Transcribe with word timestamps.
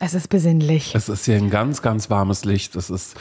es 0.00 0.14
ist 0.14 0.28
besinnlich. 0.28 0.94
Es 0.94 1.08
ist 1.08 1.24
hier 1.24 1.36
ein 1.36 1.50
ganz, 1.50 1.82
ganz 1.82 2.10
warmes 2.10 2.44
Licht. 2.44 2.76
Es 2.76 2.90
ist 2.90 3.16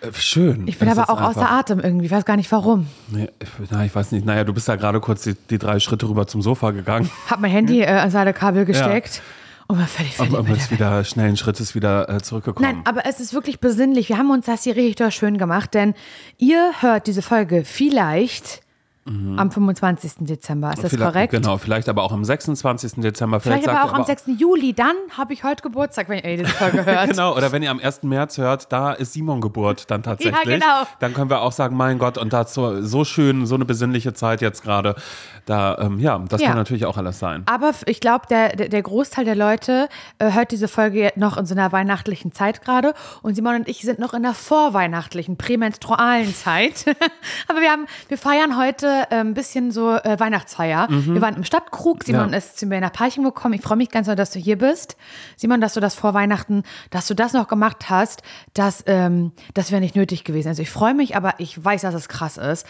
äh, 0.00 0.12
schön. 0.12 0.66
Ich 0.68 0.78
bin 0.78 0.88
aber 0.88 1.10
auch 1.10 1.20
außer 1.20 1.50
Atem 1.50 1.80
irgendwie, 1.80 2.06
ich 2.06 2.12
weiß 2.12 2.24
gar 2.24 2.36
nicht 2.36 2.50
warum. 2.52 2.86
Nee, 3.08 3.28
ich, 3.40 3.48
na, 3.70 3.84
ich 3.84 3.94
weiß 3.94 4.12
nicht. 4.12 4.24
Naja, 4.24 4.44
du 4.44 4.52
bist 4.52 4.68
ja 4.68 4.76
gerade 4.76 5.00
kurz 5.00 5.22
die, 5.22 5.34
die 5.34 5.58
drei 5.58 5.80
Schritte 5.80 6.08
rüber 6.08 6.26
zum 6.26 6.42
Sofa 6.42 6.70
gegangen. 6.70 7.10
Hab 7.30 7.40
mein 7.40 7.50
Handy 7.50 7.80
äh, 7.80 7.86
ans 7.86 8.14
Ladekabel 8.14 8.64
gesteckt 8.64 9.22
und 9.66 9.78
war 9.78 9.86
völlig 9.86 10.14
fertig. 10.14 10.34
Aber 10.34 10.48
der 10.48 10.70
wieder 10.70 11.04
schnellen 11.04 11.36
Schrittes 11.36 11.74
wieder 11.74 12.08
äh, 12.08 12.20
zurückgekommen. 12.20 12.68
Nein, 12.68 12.82
aber 12.84 13.06
es 13.06 13.20
ist 13.20 13.34
wirklich 13.34 13.60
besinnlich. 13.60 14.08
Wir 14.08 14.18
haben 14.18 14.30
uns 14.30 14.46
das 14.46 14.64
hier 14.64 14.76
richtig 14.76 15.14
schön 15.14 15.38
gemacht, 15.38 15.74
denn 15.74 15.94
ihr 16.38 16.72
hört 16.80 17.06
diese 17.06 17.22
Folge 17.22 17.64
vielleicht 17.64 18.62
am 19.06 19.50
25. 19.50 20.12
Dezember. 20.26 20.70
Ist 20.72 20.82
das 20.82 20.92
Mhm. 20.92 20.96
Vielleicht- 20.96 21.12
korrekt? 21.12 21.30
Genau, 21.32 21.58
vielleicht 21.58 21.88
aber 21.88 22.02
auch 22.02 22.12
am 22.12 22.24
26. 22.24 23.00
Dezember. 23.02 23.38
Vielleicht 23.40 23.64
sagt 23.64 23.76
aber 23.78 23.88
auch 23.90 23.94
am 23.94 24.04
6. 24.04 24.24
Juli. 24.38 24.72
Dann 24.72 24.96
habe 25.16 25.32
ich 25.32 25.44
heute 25.44 25.62
Geburtstag, 25.62 26.08
wenn 26.08 26.18
ihr 26.24 26.36
diese 26.38 26.50
Folge 26.50 26.84
hört. 26.86 27.10
Genau, 27.10 27.36
oder 27.36 27.52
wenn 27.52 27.62
ihr 27.62 27.70
am 27.70 27.78
1. 27.78 28.02
März 28.08 28.38
hört, 28.38 28.72
da 28.72 28.92
ist 28.92 29.12
Simon 29.12 29.40
Geburt 29.40 29.90
dann 29.90 30.02
tatsächlich. 30.02 30.44
Ja, 30.44 30.54
genau. 30.54 30.88
Dann 30.98 31.14
können 31.14 31.30
wir 31.30 31.40
auch 31.42 31.52
sagen, 31.52 31.76
mein 31.76 31.98
Gott, 31.98 32.18
und 32.18 32.32
da 32.32 32.44
so, 32.46 32.82
so 32.82 33.04
schön, 33.04 33.46
so 33.46 33.54
eine 33.54 33.64
besinnliche 33.64 34.12
Zeit 34.14 34.40
jetzt 34.40 34.62
gerade. 34.64 34.96
Da, 35.44 35.78
ähm, 35.78 36.00
ja, 36.00 36.18
das 36.28 36.40
Ja. 36.40 36.48
kann 36.48 36.56
natürlich 36.56 36.86
auch 36.86 36.96
alles 36.96 37.20
sein. 37.20 37.42
Aber 37.46 37.70
ich 37.86 38.00
glaube, 38.00 38.26
der, 38.28 38.56
der, 38.56 38.68
der 38.68 38.82
Großteil 38.82 39.24
der 39.24 39.36
Leute 39.36 39.88
äh, 40.18 40.32
hört 40.32 40.50
diese 40.50 40.66
Folge 40.66 41.12
noch 41.14 41.36
in 41.36 41.46
so 41.46 41.54
einer 41.54 41.70
weihnachtlichen 41.70 42.32
Zeit 42.32 42.62
gerade. 42.62 42.94
Und 43.22 43.34
Simon 43.36 43.54
und 43.56 43.68
ich 43.68 43.82
sind 43.82 44.00
noch 44.00 44.14
in 44.14 44.22
der 44.24 44.34
vorweihnachtlichen, 44.34 45.36
prämenstrualen 45.36 46.34
Zeit. 46.34 46.84
Aber 47.48 47.60
wir 47.60 47.70
haben, 47.70 47.86
wir 48.08 48.18
feiern 48.18 48.58
heute 48.58 48.95
äh, 49.10 49.16
ein 49.20 49.34
bisschen 49.34 49.70
so 49.70 49.92
äh, 49.96 50.18
Weihnachtsfeier. 50.18 50.88
Wir 50.90 51.20
waren 51.22 51.36
im 51.36 51.44
Stadtkrug. 51.44 52.04
Simon 52.04 52.26
Mhm. 52.26 52.32
Ja. 52.32 52.38
ist 52.38 52.58
zu 52.58 52.66
mir 52.66 52.80
nach 52.80 52.92
Parchim 52.92 53.24
gekommen. 53.24 53.54
Ich 53.54 53.62
freue 53.62 53.76
mich 53.76 53.90
ganz 53.90 54.06
doll, 54.06 54.16
dass 54.16 54.30
du 54.30 54.38
hier 54.38 54.58
bist. 54.58 54.96
Simon, 55.36 55.60
dass 55.60 55.74
du 55.74 55.80
das 55.80 55.94
vor 55.94 56.14
Weihnachten, 56.14 56.62
dass 56.90 57.06
du 57.06 57.14
das 57.14 57.32
noch 57.32 57.48
gemacht 57.48 57.90
hast, 57.90 58.22
das, 58.54 58.82
ähm, 58.86 59.32
das 59.54 59.70
wäre 59.70 59.80
nicht 59.80 59.96
nötig 59.96 60.24
gewesen. 60.24 60.48
Also 60.48 60.62
ich 60.62 60.70
freue 60.70 60.94
mich, 60.94 61.16
aber 61.16 61.34
ich 61.38 61.62
weiß, 61.64 61.82
dass 61.82 61.94
es 61.94 62.08
krass 62.08 62.36
ist. 62.36 62.66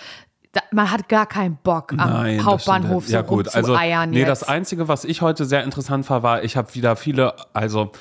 Man 0.73 0.91
hat 0.91 1.09
gar 1.11 1.27
keinen 1.27 1.57
Bock 1.63 1.93
am 1.93 1.99
Nein, 1.99 2.45
Hauptbahnhof 2.45 3.05
stimmt. 3.05 3.13
ja, 3.15 3.21
so 3.23 3.27
gut. 3.27 3.55
Also, 3.55 3.77
nee, 4.07 4.21
jetzt. 4.21 4.29
das 4.29 4.43
Einzige, 4.45 4.89
was 4.89 5.05
ich 5.05 5.21
heute 5.21 5.45
sehr 5.45 5.63
interessant 5.65 6.09
war, 6.09 6.23
war, 6.23 6.45
ich 6.45 6.57
habe 6.57 6.75
wieder 6.75 6.97
viele, 6.97 7.35
also 7.53 7.93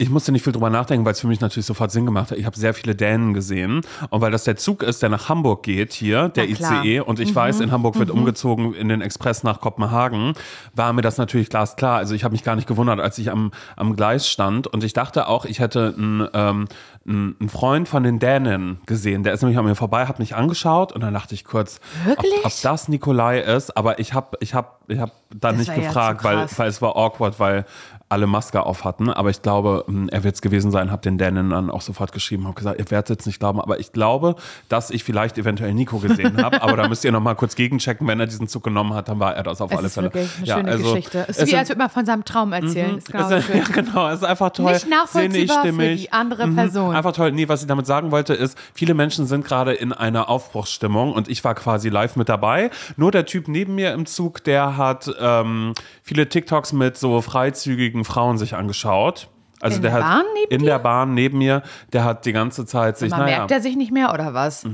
ich 0.00 0.08
musste 0.08 0.32
nicht 0.32 0.42
viel 0.42 0.54
drüber 0.54 0.70
nachdenken, 0.70 1.04
weil 1.04 1.12
es 1.12 1.20
für 1.20 1.26
mich 1.26 1.40
natürlich 1.40 1.66
sofort 1.66 1.90
Sinn 1.90 2.06
gemacht 2.06 2.30
hat. 2.30 2.38
Ich 2.38 2.46
habe 2.46 2.56
sehr 2.56 2.72
viele 2.72 2.94
Dänen 2.94 3.34
gesehen. 3.34 3.82
Und 4.08 4.22
weil 4.22 4.30
das 4.30 4.44
der 4.44 4.56
Zug 4.56 4.82
ist, 4.82 5.02
der 5.02 5.10
nach 5.10 5.28
Hamburg 5.28 5.62
geht 5.62 5.92
hier, 5.92 6.30
der. 6.30 6.48
ICE, 6.48 7.00
und 7.00 7.20
ich 7.20 7.34
weiß, 7.34 7.60
in 7.60 7.70
Hamburg 7.70 7.98
wird 7.98 8.10
umgezogen 8.10 8.72
in 8.72 8.88
den 8.88 9.02
Express 9.02 9.42
nach 9.42 9.60
Kopenhagen, 9.60 10.32
war 10.74 10.92
mir 10.94 11.02
das 11.02 11.18
natürlich 11.18 11.50
glasklar. 11.50 11.98
Also 11.98 12.14
ich 12.14 12.24
habe 12.24 12.32
mich 12.32 12.42
gar 12.42 12.56
nicht 12.56 12.66
gewundert, 12.66 12.98
als 12.98 13.18
ich 13.18 13.30
am, 13.30 13.52
am 13.76 13.94
Gleis 13.94 14.26
stand. 14.26 14.66
Und 14.66 14.84
ich 14.84 14.94
dachte 14.94 15.28
auch, 15.28 15.44
ich 15.44 15.60
hätte 15.60 15.94
einen, 15.96 16.26
ähm, 16.32 16.68
einen 17.06 17.48
Freund 17.50 17.86
von 17.86 18.02
den 18.02 18.18
Dänen 18.18 18.80
gesehen. 18.86 19.22
Der 19.22 19.34
ist 19.34 19.42
nämlich 19.42 19.58
an 19.58 19.66
mir 19.66 19.74
vorbei, 19.74 20.06
hat 20.06 20.18
mich 20.18 20.34
angeschaut 20.34 20.92
und 20.92 21.02
dann 21.02 21.12
dachte 21.12 21.34
ich 21.34 21.44
kurz, 21.44 21.78
Wirklich? 22.04 22.38
Ob, 22.38 22.46
ob 22.46 22.62
das 22.62 22.88
Nikolai 22.88 23.40
ist. 23.40 23.76
Aber 23.76 23.98
ich 23.98 24.14
habe 24.14 24.38
ich 24.40 24.54
hab, 24.54 24.80
ich 24.88 24.98
hab 24.98 25.12
dann 25.28 25.58
Das 25.58 25.66
nicht 25.66 25.76
ja 25.76 25.84
gefragt, 25.84 26.22
zu 26.22 26.26
weil, 26.26 26.48
weil 26.56 26.68
es 26.68 26.80
war 26.80 26.96
awkward, 26.96 27.38
weil 27.38 27.66
alle 28.10 28.26
Maske 28.26 28.62
auf 28.66 28.84
hatten. 28.84 29.08
Aber 29.08 29.30
ich 29.30 29.40
glaube, 29.40 29.84
ähm, 29.88 30.08
er 30.10 30.24
wird 30.24 30.34
es 30.34 30.42
gewesen 30.42 30.70
sein, 30.70 30.90
habe 30.90 31.00
den 31.02 31.16
Dänen 31.16 31.50
dann 31.50 31.70
auch 31.70 31.80
sofort 31.80 32.12
geschrieben, 32.12 32.44
habe 32.44 32.54
gesagt, 32.54 32.78
ihr 32.78 32.90
werdet 32.90 33.20
es 33.20 33.26
nicht 33.26 33.38
glauben, 33.38 33.60
aber 33.60 33.78
ich 33.80 33.92
glaube, 33.92 34.34
dass 34.68 34.90
ich 34.90 35.04
vielleicht 35.04 35.38
eventuell 35.38 35.72
Nico 35.72 35.98
gesehen 35.98 36.42
habe. 36.42 36.60
aber 36.62 36.76
da 36.76 36.88
müsst 36.88 37.04
ihr 37.04 37.12
noch 37.12 37.20
mal 37.20 37.34
kurz 37.34 37.54
gegenchecken. 37.56 38.06
Wenn 38.06 38.20
er 38.20 38.26
diesen 38.26 38.48
Zug 38.48 38.64
genommen 38.64 38.94
hat, 38.94 39.08
dann 39.08 39.20
war 39.20 39.34
er 39.36 39.44
das 39.44 39.60
auf 39.60 39.70
Es 39.70 39.78
alle 39.78 39.86
ist 39.86 39.94
Fälle. 39.94 40.06
wirklich 40.12 40.30
eine 40.38 40.46
Ja, 40.46 40.56
schöne 40.56 40.70
also, 40.72 40.90
Geschichte. 40.92 41.24
Es 41.28 41.38
ist 41.38 41.50
wie, 41.52 41.56
als 41.56 41.68
würde 41.68 41.78
man 41.78 41.90
von 41.90 42.04
seinem 42.04 42.24
Traum 42.24 42.52
erzählen. 42.52 42.98
Ist 42.98 43.10
genau 43.12 43.30
es, 43.30 43.48
ja, 43.54 43.62
genau, 43.72 44.08
es 44.08 44.16
ist 44.16 44.24
einfach 44.24 44.50
toll. 44.50 44.72
Nicht 44.72 44.88
nachvollziehbar 44.88 45.62
Sinnig, 45.64 45.76
für 45.90 45.96
die 45.96 46.12
andere 46.12 46.46
Mhm, 46.48 46.56
Person. 46.56 46.94
Einfach 46.96 47.12
toll. 47.12 47.32
Nee, 47.32 47.48
was 47.48 47.62
ich 47.62 47.68
damit 47.68 47.86
sagen 47.86 48.10
wollte, 48.10 48.34
ist, 48.34 48.58
viele 48.74 48.94
Menschen 48.94 49.26
sind 49.26 49.44
gerade 49.44 49.72
in 49.72 49.92
einer 49.92 50.28
Aufbruchsstimmung 50.28 51.12
und 51.12 51.28
ich 51.28 51.44
war 51.44 51.54
quasi 51.54 51.88
live 51.88 52.16
mit 52.16 52.28
dabei. 52.28 52.70
Nur 52.96 53.12
der 53.12 53.24
Typ 53.24 53.46
neben 53.46 53.76
mir 53.76 53.92
im 53.92 54.06
Zug, 54.06 54.42
der 54.44 54.76
hat 54.76 55.10
ähm, 55.20 55.74
viele 56.02 56.28
TikToks 56.28 56.72
mit 56.72 56.98
so 56.98 57.20
freizügigen 57.20 57.99
Frauen 58.04 58.38
sich 58.38 58.54
angeschaut. 58.54 59.28
Also 59.62 59.76
In 59.76 59.82
der 59.82 59.90
der 59.90 60.00
hat 60.00 60.10
Bahn 60.14 60.24
neben 60.34 60.50
in 60.52 60.58
dir? 60.60 60.66
der 60.66 60.78
Bahn 60.78 61.14
neben 61.14 61.38
mir, 61.38 61.62
der 61.92 62.04
hat 62.04 62.24
die 62.24 62.32
ganze 62.32 62.64
Zeit 62.64 62.96
sich, 62.96 63.10
Man 63.10 63.20
naja, 63.20 63.38
merkt 63.38 63.50
er 63.50 63.60
sich 63.60 63.76
nicht 63.76 63.92
mehr 63.92 64.12
oder 64.14 64.32
was? 64.32 64.64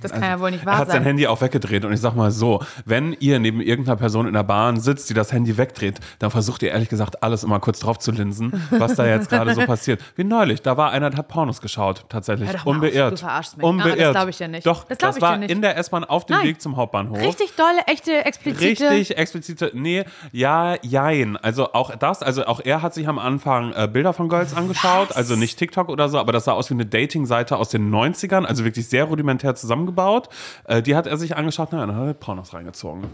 Das 0.00 0.12
kann 0.12 0.22
ja 0.22 0.40
wohl 0.40 0.50
nicht 0.50 0.62
er 0.62 0.66
wahr 0.66 0.78
hat 0.78 0.88
sein 0.88 0.98
sein. 0.98 1.04
Handy 1.04 1.26
auch 1.26 1.40
weggedreht 1.40 1.84
und 1.84 1.92
ich 1.92 2.00
sag 2.00 2.14
mal 2.14 2.30
so, 2.30 2.60
wenn 2.84 3.16
ihr 3.20 3.38
neben 3.38 3.60
irgendeiner 3.60 3.96
Person 3.96 4.26
in 4.26 4.34
der 4.34 4.42
Bahn 4.42 4.78
sitzt, 4.80 5.10
die 5.10 5.14
das 5.14 5.32
Handy 5.32 5.56
wegdreht, 5.56 6.00
dann 6.18 6.30
versucht 6.30 6.62
ihr 6.62 6.70
ehrlich 6.70 6.88
gesagt 6.88 7.22
alles 7.22 7.44
immer 7.44 7.60
kurz 7.60 7.80
drauf 7.80 7.98
zu 7.98 8.12
linsen, 8.12 8.52
was 8.70 8.94
da 8.94 9.06
jetzt 9.06 9.28
gerade 9.30 9.54
so 9.54 9.60
passiert. 9.66 10.00
Wie 10.16 10.24
neulich, 10.24 10.62
da 10.62 10.76
war 10.76 10.90
einer, 10.90 11.10
der 11.10 11.18
hat 11.18 11.28
Pornos 11.28 11.60
geschaut, 11.60 12.04
tatsächlich. 12.08 12.48
Hör 12.48 12.54
doch 12.58 12.64
mal 12.64 12.70
auf, 12.70 12.76
Unbeirrt. 12.76 13.12
du 13.12 13.16
verarschst 13.16 13.56
mich. 13.56 13.66
Unbeirrt. 13.66 13.98
Ah, 14.00 14.02
das 14.04 14.12
glaub 14.12 14.28
ich 14.28 14.36
dir 14.38 14.48
nicht. 14.48 14.66
Doch, 14.66 14.84
Das 14.84 14.98
das, 14.98 15.20
war 15.20 15.40
in 15.42 15.62
der 15.62 15.76
S-Bahn 15.78 16.04
auf 16.04 16.26
dem 16.26 16.36
Nein. 16.36 16.46
Weg 16.48 16.60
zum 16.62 16.76
Hauptbahnhof. 16.76 17.18
Richtig 17.18 17.54
dolle, 17.56 17.80
echte, 17.86 18.24
explizite. 18.24 18.90
Richtig 18.90 19.18
explizite, 19.18 19.70
nee, 19.74 20.04
ja, 20.32 20.76
jein. 20.82 21.36
Also 21.36 21.72
auch 21.72 21.94
das, 21.96 22.22
also 22.22 22.44
auch 22.46 22.60
er 22.64 22.82
hat 22.82 22.94
sich 22.94 23.08
am 23.08 23.18
Anfang 23.18 23.72
äh, 23.74 23.88
Bilder 23.92 24.12
von 24.12 24.28
Girls 24.28 24.54
angeschaut, 24.56 25.14
also 25.16 25.36
nicht 25.36 25.58
TikTok 25.58 25.88
oder 25.88 26.08
so, 26.08 26.18
aber 26.18 26.32
das 26.32 26.44
sah 26.44 26.52
aus 26.52 26.70
wie 26.70 26.74
eine 26.74 26.86
Dating-Seite 26.86 27.56
aus 27.56 27.68
den 27.70 27.90
90ern, 27.92 28.44
also 28.44 28.64
wirklich 28.64 28.88
sehr 28.88 29.04
rudimentär 29.04 29.54
zusammengebaut. 29.72 30.28
Äh, 30.64 30.82
die 30.82 30.94
hat 30.94 31.06
er 31.06 31.16
sich 31.16 31.36
angeschaut, 31.36 31.72
naja, 31.72 31.86
dann 31.86 31.96
hat 31.96 32.06
er 32.06 32.14
Pornos 32.14 32.52
reingezogen. 32.54 33.04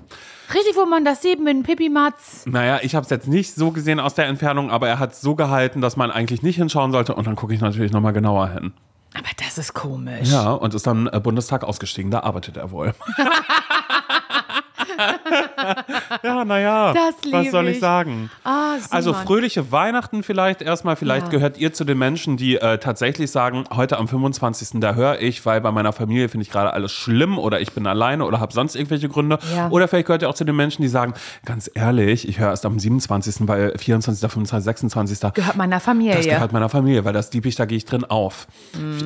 Richtig, 0.52 0.76
wo 0.76 0.86
man 0.86 1.04
das 1.04 1.22
sieht 1.22 1.38
mit 1.38 1.48
dem 1.48 1.62
Pipi-Matz. 1.62 2.46
Naja, 2.46 2.80
ich 2.82 2.94
habe 2.94 3.04
es 3.04 3.10
jetzt 3.10 3.28
nicht 3.28 3.54
so 3.54 3.70
gesehen 3.70 4.00
aus 4.00 4.14
der 4.14 4.26
Entfernung, 4.26 4.70
aber 4.70 4.88
er 4.88 4.98
hat 4.98 5.14
so 5.14 5.34
gehalten, 5.34 5.80
dass 5.80 5.96
man 5.96 6.10
eigentlich 6.10 6.42
nicht 6.42 6.56
hinschauen 6.56 6.92
sollte 6.92 7.14
und 7.14 7.26
dann 7.26 7.36
gucke 7.36 7.54
ich 7.54 7.60
natürlich 7.60 7.92
nochmal 7.92 8.12
genauer 8.12 8.48
hin. 8.48 8.72
Aber 9.14 9.28
das 9.44 9.58
ist 9.58 9.74
komisch. 9.74 10.30
Ja, 10.30 10.52
und 10.52 10.74
ist 10.74 10.86
dann 10.86 11.06
äh, 11.06 11.20
Bundestag 11.20 11.64
ausgestiegen, 11.64 12.10
da 12.10 12.20
arbeitet 12.20 12.56
er 12.56 12.70
wohl. 12.70 12.92
ja, 16.22 16.44
naja, 16.44 16.92
Das 16.92 17.14
was 17.32 17.42
lieb 17.44 17.50
soll 17.50 17.68
ich 17.68 17.74
ich. 17.74 17.80
sagen? 17.80 18.30
Ah. 18.44 18.74
Also 18.90 19.12
fröhliche 19.14 19.70
Weihnachten 19.72 20.22
vielleicht 20.22 20.62
erstmal. 20.62 20.96
Vielleicht 20.96 21.26
Ja. 21.26 21.30
gehört 21.32 21.58
ihr 21.58 21.72
zu 21.72 21.84
den 21.84 21.98
Menschen, 21.98 22.36
die 22.36 22.56
äh, 22.56 22.78
tatsächlich 22.78 23.30
sagen, 23.30 23.64
heute 23.74 23.98
am 23.98 24.08
25. 24.08 24.80
da 24.80 24.94
höre 24.94 25.20
ich, 25.20 25.44
weil 25.46 25.60
bei 25.60 25.70
meiner 25.72 25.92
Familie 25.92 26.28
finde 26.28 26.42
ich 26.42 26.50
gerade 26.50 26.72
alles 26.72 26.92
schlimm 26.92 27.38
oder 27.38 27.60
ich 27.60 27.72
bin 27.72 27.86
alleine 27.86 28.24
oder 28.24 28.40
habe 28.40 28.52
sonst 28.52 28.74
irgendwelche 28.74 29.08
Gründe. 29.08 29.38
Ja. 29.54 29.68
Oder 29.70 29.88
vielleicht 29.88 30.06
gehört 30.06 30.22
ihr 30.22 30.28
auch 30.28 30.34
zu 30.34 30.44
den 30.44 30.56
Menschen, 30.56 30.82
die 30.82 30.88
sagen, 30.88 31.14
ganz 31.44 31.70
ehrlich, 31.74 32.28
ich 32.28 32.38
höre 32.38 32.50
erst 32.50 32.66
am 32.66 32.78
27., 32.78 33.48
weil 33.48 33.76
24., 33.78 34.30
25., 34.30 34.64
26. 34.64 35.32
Gehört 35.34 35.56
meiner 35.56 35.80
Familie. 35.80 36.16
Das 36.16 36.26
gehört 36.26 36.52
meiner 36.52 36.68
Familie, 36.68 37.04
weil 37.04 37.12
das 37.12 37.32
lieb 37.32 37.46
ich, 37.46 37.56
da 37.56 37.64
gehe 37.66 37.76
ich 37.76 37.84
drin 37.84 38.04
auf. 38.04 38.46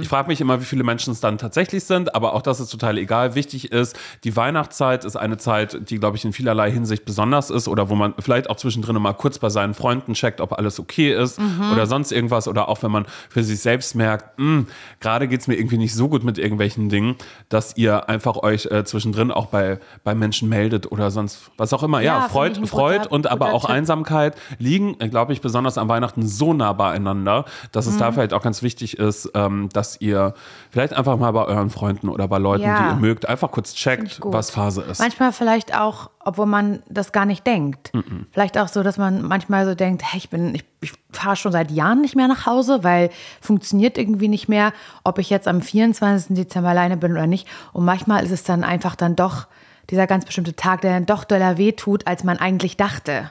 Ich 0.01 0.09
frage 0.09 0.29
mich 0.29 0.41
immer, 0.41 0.61
wie 0.61 0.65
viele 0.65 0.85
Menschen 0.85 1.13
es 1.13 1.21
dann 1.21 1.39
tatsächlich 1.39 1.85
sind, 1.85 2.15
aber 2.15 2.35
auch 2.35 2.43
das 2.43 2.61
ist 2.61 2.71
total 2.71 2.99
egal. 2.99 3.35
Wichtig 3.35 3.73
ist, 3.73 3.99
die 4.25 4.37
Weihnachtszeit 4.37 5.05
ist 5.05 5.17
eine 5.17 5.37
Zeit, 5.37 5.82
die, 5.91 5.99
glaube 5.99 6.17
ich, 6.17 6.25
in 6.25 6.33
vielerlei 6.33 6.71
Hinsicht 6.71 7.05
besonders 7.05 7.51
ist 7.51 7.69
oder 7.69 7.89
wo 7.91 7.95
man 7.95 8.15
vielleicht 8.19 8.49
auch 8.51 8.57
zwischendrin 8.57 8.97
mal 9.01 9.13
kurz 9.15 9.39
bei 9.39 9.49
seinen 9.49 9.75
Freunden 9.75 10.15
checkt, 10.15 10.41
ob 10.41 10.53
alles 10.53 10.79
okay 10.81 11.13
ist 11.13 11.39
oder 11.73 11.87
sonst 11.87 12.13
irgendwas 12.13 12.49
oder 12.49 12.69
auch 12.69 12.83
wenn 12.83 12.91
man 12.91 13.07
für 13.29 13.43
sich 13.43 13.61
selbst 13.61 13.95
merkt, 13.95 14.39
"Hm, 14.39 14.67
gerade 15.01 15.29
geht 15.29 15.41
es 15.41 15.49
mir 15.49 15.55
irgendwie 15.55 15.79
nicht 15.79 15.95
so 15.95 16.09
gut 16.09 16.25
mit 16.25 16.39
irgendwelchen 16.39 16.89
Dingen, 16.89 17.17
dass 17.49 17.77
ihr 17.77 18.09
einfach 18.09 18.37
euch 18.37 18.67
äh, 18.67 18.85
zwischendrin 18.85 19.31
auch 19.31 19.47
bei, 19.47 19.79
bei 20.05 20.15
Menschen 20.15 20.49
meldet 20.49 20.91
oder 20.93 21.11
sonst 21.11 21.51
was 21.57 21.73
auch 21.73 21.83
immer. 21.83 22.01
Ja, 22.01 22.21
Ja, 22.21 22.29
Freud, 22.29 22.61
Freud 22.67 23.07
und 23.09 23.27
aber 23.31 23.53
auch 23.53 23.63
Tipp. 23.67 23.71
Einsamkeit 23.71 24.37
liegen, 24.59 24.99
glaube 25.11 25.33
ich, 25.33 25.41
besonders 25.41 25.79
an 25.79 25.89
Weihnachten 25.89 26.27
so 26.27 26.53
nah 26.53 26.73
beieinander, 26.73 27.45
dass 27.73 27.87
es 27.87 27.95
Mhm. 27.95 27.99
da 27.99 28.13
vielleicht 28.13 28.33
auch 28.33 28.43
ganz 28.43 28.63
wichtig 28.63 28.99
ist, 28.99 29.31
ähm, 29.35 29.69
dass 29.73 30.01
ihr 30.01 30.35
vielleicht 30.71 30.93
einfach 30.93 31.17
mal 31.19 31.31
bei 31.33 31.45
euren 31.45 31.71
Freunden 31.71 32.09
oder 32.09 32.29
bei 32.29 32.39
Leuten, 32.39 32.65
Ja. 32.65 32.77
die 32.83 32.89
ihr 32.89 32.97
mögt, 32.97 33.29
einfach 33.29 33.51
kurz 33.51 33.75
checkt, 33.75 34.21
was 34.25 34.51
Phase 34.51 34.83
ist. 34.83 34.99
Manchmal 35.01 35.33
vielleicht 35.33 35.72
auch, 35.75 36.11
obwohl 36.21 36.47
man 36.47 36.83
das 36.89 37.13
gar 37.13 37.27
nicht 37.27 37.47
denkt. 37.47 37.91
Vielleicht 38.33 38.59
auch 38.59 38.69
so, 38.69 38.83
dass 38.83 38.99
man 38.99 39.23
manchmal 39.23 39.67
so 39.67 39.75
denkt, 39.75 40.03
hey, 40.05 40.19
ich 40.19 40.31
bin, 40.31 40.55
ich, 40.55 40.65
ich 40.81 40.93
fahre 41.13 41.37
schon 41.37 41.53
seit 41.53 41.71
Jahren 41.71 42.01
nicht 42.01 42.17
mehr 42.17 42.29
nach 42.29 42.47
Hause, 42.47 42.85
weil 42.85 43.11
funktioniert 43.41 43.99
irgendwie 43.99 44.29
nicht 44.29 44.49
mehr, 44.49 44.73
ob 45.05 45.19
ich 45.19 45.31
jetzt 45.31 45.49
am 45.49 45.61
24. 45.61 46.37
Dezember 46.37 46.71
alleine 46.71 46.97
bin 46.97 47.13
oder 47.13 47.27
nicht. 47.27 47.49
Und 47.73 47.85
manchmal 47.85 48.25
ist 48.25 48.33
es 48.33 48.45
dann 48.45 48.65
einfach 48.65 48.97
dann 48.97 49.17
doch 49.17 49.47
dieser 49.91 50.07
ganz 50.07 50.25
bestimmte 50.25 50.55
Tag, 50.55 50.81
der 50.83 50.93
dann 50.93 51.07
doch 51.07 51.25
doller 51.25 51.59
wehtut, 51.59 52.07
als 52.07 52.25
man 52.25 52.39
eigentlich 52.39 52.77
dachte. 52.77 53.31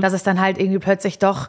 Dass 0.00 0.12
es 0.12 0.22
dann 0.22 0.40
halt 0.40 0.58
irgendwie 0.58 0.78
plötzlich 0.78 1.18
doch 1.18 1.48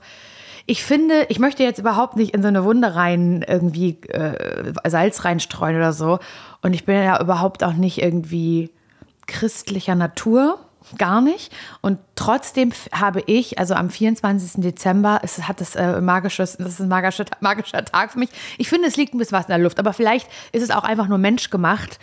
ich 0.66 0.84
finde, 0.84 1.26
ich 1.30 1.40
möchte 1.40 1.64
jetzt 1.64 1.80
überhaupt 1.80 2.16
nicht 2.16 2.34
in 2.34 2.42
so 2.42 2.48
eine 2.48 2.64
Wunde 2.64 2.96
rein 2.96 3.44
irgendwie 3.48 3.98
äh, 4.10 4.74
Salz 4.86 5.26
reinstreuen 5.26 5.76
oder 5.76 5.92
so. 5.92 6.20
Und 6.62 6.74
ich 6.74 6.86
bin 6.86 6.96
ja 6.96 7.22
überhaupt 7.22 7.64
auch 7.64 7.74
nicht 7.74 8.02
irgendwie 8.02 8.70
christlicher 9.28 9.96
Natur. 9.96 10.60
Gar 10.98 11.22
nicht. 11.22 11.54
Und 11.82 12.00
trotzdem 12.16 12.74
habe 12.92 13.22
ich, 13.26 13.60
also 13.60 13.76
am 13.76 13.90
24. 13.90 14.62
Dezember, 14.62 15.22
es 15.24 15.48
hat 15.48 15.62
das 15.62 15.76
äh, 15.76 16.02
magisches, 16.02 16.58
das 16.58 16.68
ist 16.68 16.82
ein 16.82 16.90
magischer, 16.90 17.26
magischer 17.40 17.86
Tag 17.86 18.12
für 18.12 18.20
mich. 18.20 18.30
Ich 18.58 18.68
finde, 18.68 18.88
es 18.88 18.98
liegt 18.98 19.14
ein 19.14 19.18
bisschen 19.18 19.38
was 19.38 19.46
in 19.46 19.52
der 19.52 19.60
Luft, 19.60 19.80
aber 19.80 19.94
vielleicht 19.94 20.28
ist 20.52 20.64
es 20.64 20.72
auch 20.72 20.84
einfach 20.84 21.08
nur 21.08 21.18
menschgemacht, 21.18 22.00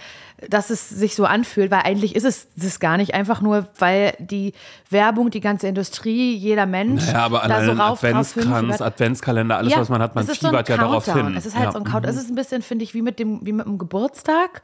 dass 0.48 0.70
es 0.70 0.88
sich 0.88 1.16
so 1.16 1.24
anfühlt, 1.24 1.70
weil 1.70 1.80
eigentlich 1.80 2.14
ist 2.14 2.24
es 2.24 2.46
das 2.54 2.78
gar 2.78 2.96
nicht. 2.96 3.14
Einfach 3.14 3.40
nur, 3.40 3.66
weil 3.78 4.14
die 4.20 4.54
Werbung, 4.88 5.30
die 5.30 5.40
ganze 5.40 5.66
Industrie, 5.66 6.34
jeder 6.36 6.66
Mensch. 6.66 7.06
Ja, 7.08 7.24
aber 7.24 7.38
da 7.38 7.56
allein 7.56 7.66
so 7.66 7.82
rauf, 7.82 8.04
Adventskranz. 8.04 8.80
Adventskalender, 8.80 9.56
alles, 9.56 9.72
Ja, 9.72 9.80
was 9.80 9.88
man 9.88 10.00
hat, 10.00 10.14
man 10.14 10.26
fiebert 10.26 10.68
ja 10.68 10.76
darauf 10.76 11.12
hin. 11.12 11.34
Es 11.36 11.46
ist 11.46 11.56
halt 11.56 11.66
ja. 11.66 11.72
so 11.72 11.78
ein 11.78 11.84
Countdown. 11.84 12.14
Es 12.14 12.16
ist 12.16 12.30
ein 12.30 12.36
bisschen, 12.36 12.62
finde 12.62 12.84
ich, 12.84 12.94
wie 12.94 13.02
mit 13.02 13.18
dem, 13.18 13.44
wie 13.44 13.52
mit 13.52 13.66
dem 13.66 13.78
Geburtstag. 13.78 14.62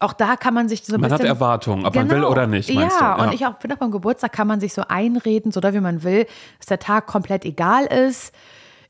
Auch 0.00 0.12
da 0.12 0.36
kann 0.36 0.54
man 0.54 0.68
sich 0.68 0.84
so 0.84 0.94
ein 0.94 1.00
Man 1.00 1.12
hat 1.12 1.20
bisschen. 1.20 1.34
Erwartungen, 1.34 1.86
ob 1.86 1.94
man 1.94 2.10
will 2.10 2.24
oder 2.24 2.46
nicht, 2.46 2.72
meinst 2.74 3.00
ja, 3.00 3.14
du? 3.14 3.22
Ja. 3.22 3.26
und 3.26 3.34
ich 3.34 3.46
auch 3.46 3.58
finde 3.60 3.76
auch 3.76 3.80
beim 3.80 3.90
Geburtstag 3.90 4.32
kann 4.32 4.46
man 4.46 4.60
sich 4.60 4.74
so 4.74 4.82
einreden, 4.88 5.52
so 5.52 5.60
doll 5.60 5.72
wie 5.72 5.80
man 5.80 6.02
will, 6.02 6.26
dass 6.58 6.66
der 6.66 6.78
Tag 6.78 7.06
komplett 7.06 7.44
egal 7.44 7.84
ist. 7.86 8.34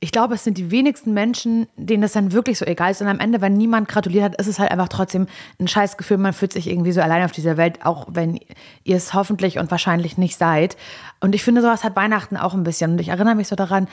Ich 0.00 0.12
glaube, 0.12 0.34
es 0.34 0.44
sind 0.44 0.58
die 0.58 0.70
wenigsten 0.70 1.14
Menschen, 1.14 1.66
denen 1.76 2.02
das 2.02 2.12
dann 2.12 2.32
wirklich 2.32 2.58
so 2.58 2.66
egal 2.66 2.90
ist. 2.90 3.00
Und 3.00 3.08
am 3.08 3.20
Ende, 3.20 3.40
wenn 3.40 3.54
niemand 3.54 3.88
gratuliert 3.88 4.24
hat, 4.24 4.40
ist 4.40 4.48
es 4.48 4.58
halt 4.58 4.70
einfach 4.70 4.88
trotzdem 4.88 5.28
ein 5.58 5.68
Scheißgefühl. 5.68 6.18
Man 6.18 6.34
fühlt 6.34 6.52
sich 6.52 6.68
irgendwie 6.68 6.92
so 6.92 7.00
allein 7.00 7.24
auf 7.24 7.32
dieser 7.32 7.56
Welt, 7.56 7.86
auch 7.86 8.06
wenn 8.10 8.38
ihr 8.82 8.96
es 8.96 9.14
hoffentlich 9.14 9.58
und 9.58 9.70
wahrscheinlich 9.70 10.18
nicht 10.18 10.36
seid. 10.36 10.76
Und 11.20 11.34
ich 11.34 11.42
finde, 11.42 11.62
sowas 11.62 11.84
hat 11.84 11.96
Weihnachten 11.96 12.36
auch 12.36 12.52
ein 12.52 12.64
bisschen. 12.64 12.92
Und 12.92 13.00
ich 13.00 13.08
erinnere 13.08 13.34
mich 13.34 13.48
so 13.48 13.56
daran, 13.56 13.88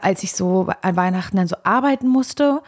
als 0.00 0.22
ich 0.22 0.32
so 0.32 0.68
an 0.82 0.96
Weihnachten 0.96 1.36
dann 1.36 1.48
so 1.48 1.56
arbeiten 1.64 2.06
musste 2.06 2.62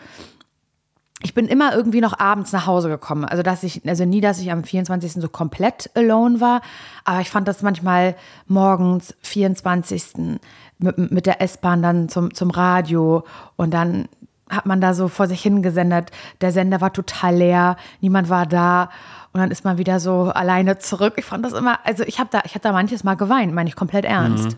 ich 1.23 1.35
bin 1.35 1.47
immer 1.47 1.75
irgendwie 1.75 2.01
noch 2.01 2.19
abends 2.19 2.53
nach 2.53 2.67
Hause 2.67 2.89
gekommen. 2.89 3.25
Also 3.25 3.43
dass 3.43 3.63
ich, 3.63 3.87
also 3.87 4.05
nie, 4.05 4.21
dass 4.21 4.39
ich 4.39 4.53
am 4.53 4.63
24. 4.63 5.15
so 5.15 5.29
komplett 5.29 5.91
alone 5.95 6.41
war, 6.41 6.61
aber 7.05 7.21
ich 7.21 7.31
fand 7.31 7.49
das 7.49 7.63
manchmal 7.63 8.15
morgens 8.47 9.15
24. 9.23 10.39
mit, 10.79 10.99
mit 11.11 11.27
der 11.27 11.43
S-Bahn 11.43 11.83
dann 11.83 12.09
zum, 12.09 12.35
zum 12.35 12.51
Radio 12.51 13.25
und 13.57 13.75
dann 13.75 14.09
hat 14.49 14.65
man 14.65 14.81
da 14.81 14.95
so 14.95 15.09
vor 15.09 15.27
sich 15.27 15.43
hingesendet. 15.43 16.11
Der 16.41 16.53
Sender 16.53 16.81
war 16.81 16.93
total 16.93 17.35
leer, 17.35 17.77
niemand 18.01 18.31
war 18.31 18.47
da 18.47 18.85
und 19.33 19.41
dann 19.41 19.51
ist 19.51 19.65
man 19.65 19.77
wieder 19.77 20.01
so 20.01 20.31
alleine 20.35 20.79
zurück. 20.79 21.15
Ich 21.17 21.25
fand 21.25 21.45
das 21.45 21.53
immer, 21.53 21.85
also 21.85 22.05
ich 22.05 22.21
habe 22.21 22.31
da, 22.31 22.43
ich 22.45 22.55
habe 22.55 22.63
da 22.63 22.73
manches 22.73 23.05
Mal 23.05 23.17
geweint, 23.17 23.53
meine 23.53 23.69
ich 23.69 23.77
komplett 23.77 24.05
ernst. 24.05 24.57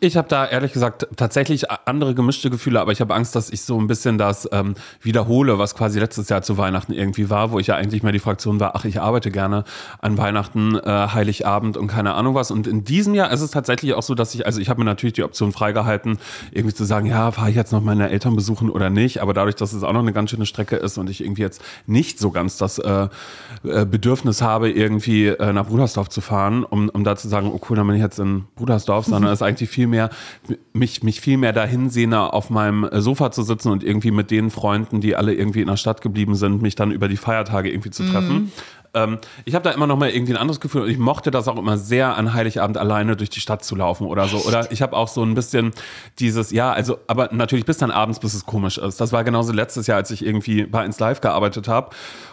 Ich 0.00 0.16
habe 0.16 0.28
da 0.28 0.46
ehrlich 0.46 0.72
gesagt 0.72 1.08
tatsächlich 1.16 1.70
andere 1.70 2.14
gemischte 2.14 2.50
Gefühle, 2.50 2.80
aber 2.80 2.92
ich 2.92 3.00
habe 3.00 3.14
Angst, 3.14 3.34
dass 3.34 3.50
ich 3.50 3.62
so 3.62 3.80
ein 3.80 3.88
bisschen 3.88 4.16
das 4.16 4.48
ähm, 4.52 4.74
wiederhole, 5.02 5.58
was 5.58 5.74
quasi 5.74 5.98
letztes 5.98 6.28
Jahr 6.28 6.42
zu 6.42 6.56
Weihnachten 6.56 6.92
irgendwie 6.92 7.30
war, 7.30 7.50
wo 7.50 7.58
ich 7.58 7.66
ja 7.66 7.74
eigentlich 7.74 8.04
mehr 8.04 8.12
die 8.12 8.20
Fraktion 8.20 8.60
war, 8.60 8.76
ach, 8.76 8.84
ich 8.84 9.00
arbeite 9.00 9.30
gerne 9.32 9.64
an 10.00 10.16
Weihnachten, 10.16 10.76
äh, 10.76 11.08
Heiligabend 11.12 11.76
und 11.76 11.88
keine 11.88 12.14
Ahnung 12.14 12.36
was. 12.36 12.52
Und 12.52 12.68
in 12.68 12.84
diesem 12.84 13.14
Jahr 13.14 13.32
ist 13.32 13.40
es 13.40 13.50
tatsächlich 13.50 13.94
auch 13.94 14.02
so, 14.02 14.14
dass 14.14 14.34
ich, 14.34 14.46
also 14.46 14.60
ich 14.60 14.68
habe 14.68 14.80
mir 14.80 14.84
natürlich 14.84 15.14
die 15.14 15.24
Option 15.24 15.50
freigehalten, 15.50 16.18
irgendwie 16.52 16.74
zu 16.74 16.84
sagen, 16.84 17.06
ja, 17.06 17.32
fahre 17.32 17.50
ich 17.50 17.56
jetzt 17.56 17.72
noch 17.72 17.82
meine 17.82 18.10
Eltern 18.10 18.36
besuchen 18.36 18.70
oder 18.70 18.90
nicht, 18.90 19.20
aber 19.20 19.34
dadurch, 19.34 19.56
dass 19.56 19.72
es 19.72 19.82
auch 19.82 19.92
noch 19.92 20.00
eine 20.00 20.12
ganz 20.12 20.30
schöne 20.30 20.46
Strecke 20.46 20.76
ist 20.76 20.98
und 20.98 21.10
ich 21.10 21.24
irgendwie 21.24 21.42
jetzt 21.42 21.60
nicht 21.86 22.20
so 22.20 22.30
ganz 22.30 22.56
das 22.56 22.78
äh, 22.78 23.08
äh, 23.64 23.84
Bedürfnis 23.84 24.42
habe, 24.42 24.70
irgendwie 24.70 25.26
äh, 25.26 25.52
nach 25.52 25.66
Brudersdorf 25.66 26.08
zu 26.08 26.20
fahren, 26.20 26.62
um, 26.62 26.88
um 26.88 27.02
da 27.02 27.16
zu 27.16 27.28
sagen, 27.28 27.50
oh 27.52 27.60
cool, 27.68 27.76
dann 27.76 27.86
bin 27.86 27.96
ich 27.96 28.02
jetzt 28.02 28.20
in 28.20 28.44
Brudersdorf, 28.54 29.06
sondern 29.06 29.32
es 29.32 29.40
ist 29.40 29.47
eigentlich 29.48 29.70
viel 29.70 29.86
mehr, 29.86 30.10
mich, 30.72 31.02
mich 31.02 31.20
viel 31.20 31.38
mehr 31.38 31.52
dahin 31.52 31.90
sehne, 31.90 32.32
auf 32.32 32.50
meinem 32.50 32.88
Sofa 32.92 33.30
zu 33.30 33.42
sitzen 33.42 33.70
und 33.70 33.82
irgendwie 33.82 34.10
mit 34.10 34.30
den 34.30 34.50
Freunden, 34.50 35.00
die 35.00 35.16
alle 35.16 35.34
irgendwie 35.34 35.60
in 35.60 35.68
der 35.68 35.76
Stadt 35.76 36.00
geblieben 36.00 36.34
sind, 36.34 36.62
mich 36.62 36.74
dann 36.74 36.92
über 36.92 37.08
die 37.08 37.16
Feiertage 37.16 37.70
irgendwie 37.70 37.90
zu 37.90 38.04
treffen. 38.04 38.52
Ähm, 38.94 39.18
ich 39.44 39.54
habe 39.54 39.64
da 39.64 39.70
immer 39.70 39.86
noch 39.86 39.96
mal 39.96 40.10
irgendwie 40.10 40.32
ein 40.32 40.38
anderes 40.38 40.60
Gefühl 40.60 40.82
und 40.82 40.90
ich 40.90 40.98
mochte 40.98 41.30
das 41.30 41.48
auch 41.48 41.56
immer 41.56 41.76
sehr, 41.76 42.16
an 42.16 42.32
Heiligabend 42.34 42.78
alleine 42.78 43.16
durch 43.16 43.30
die 43.30 43.40
Stadt 43.40 43.64
zu 43.64 43.76
laufen 43.76 44.06
oder 44.06 44.26
so. 44.28 44.38
Oder 44.38 44.70
ich 44.72 44.82
habe 44.82 44.96
auch 44.96 45.08
so 45.08 45.22
ein 45.22 45.34
bisschen 45.34 45.72
dieses, 46.18 46.50
ja, 46.50 46.72
also, 46.72 46.98
aber 47.06 47.28
natürlich 47.32 47.64
bis 47.64 47.78
dann 47.78 47.90
abends, 47.90 48.18
bis 48.18 48.34
es 48.34 48.46
komisch 48.46 48.78
ist. 48.78 49.00
Das 49.00 49.12
war 49.12 49.24
genauso 49.24 49.52
letztes 49.52 49.86
Jahr, 49.86 49.98
als 49.98 50.10
ich 50.10 50.24
irgendwie 50.24 50.64
bei 50.64 50.80
1 50.80 50.98
Live 51.00 51.20
gearbeitet 51.20 51.68
habe. 51.68 51.90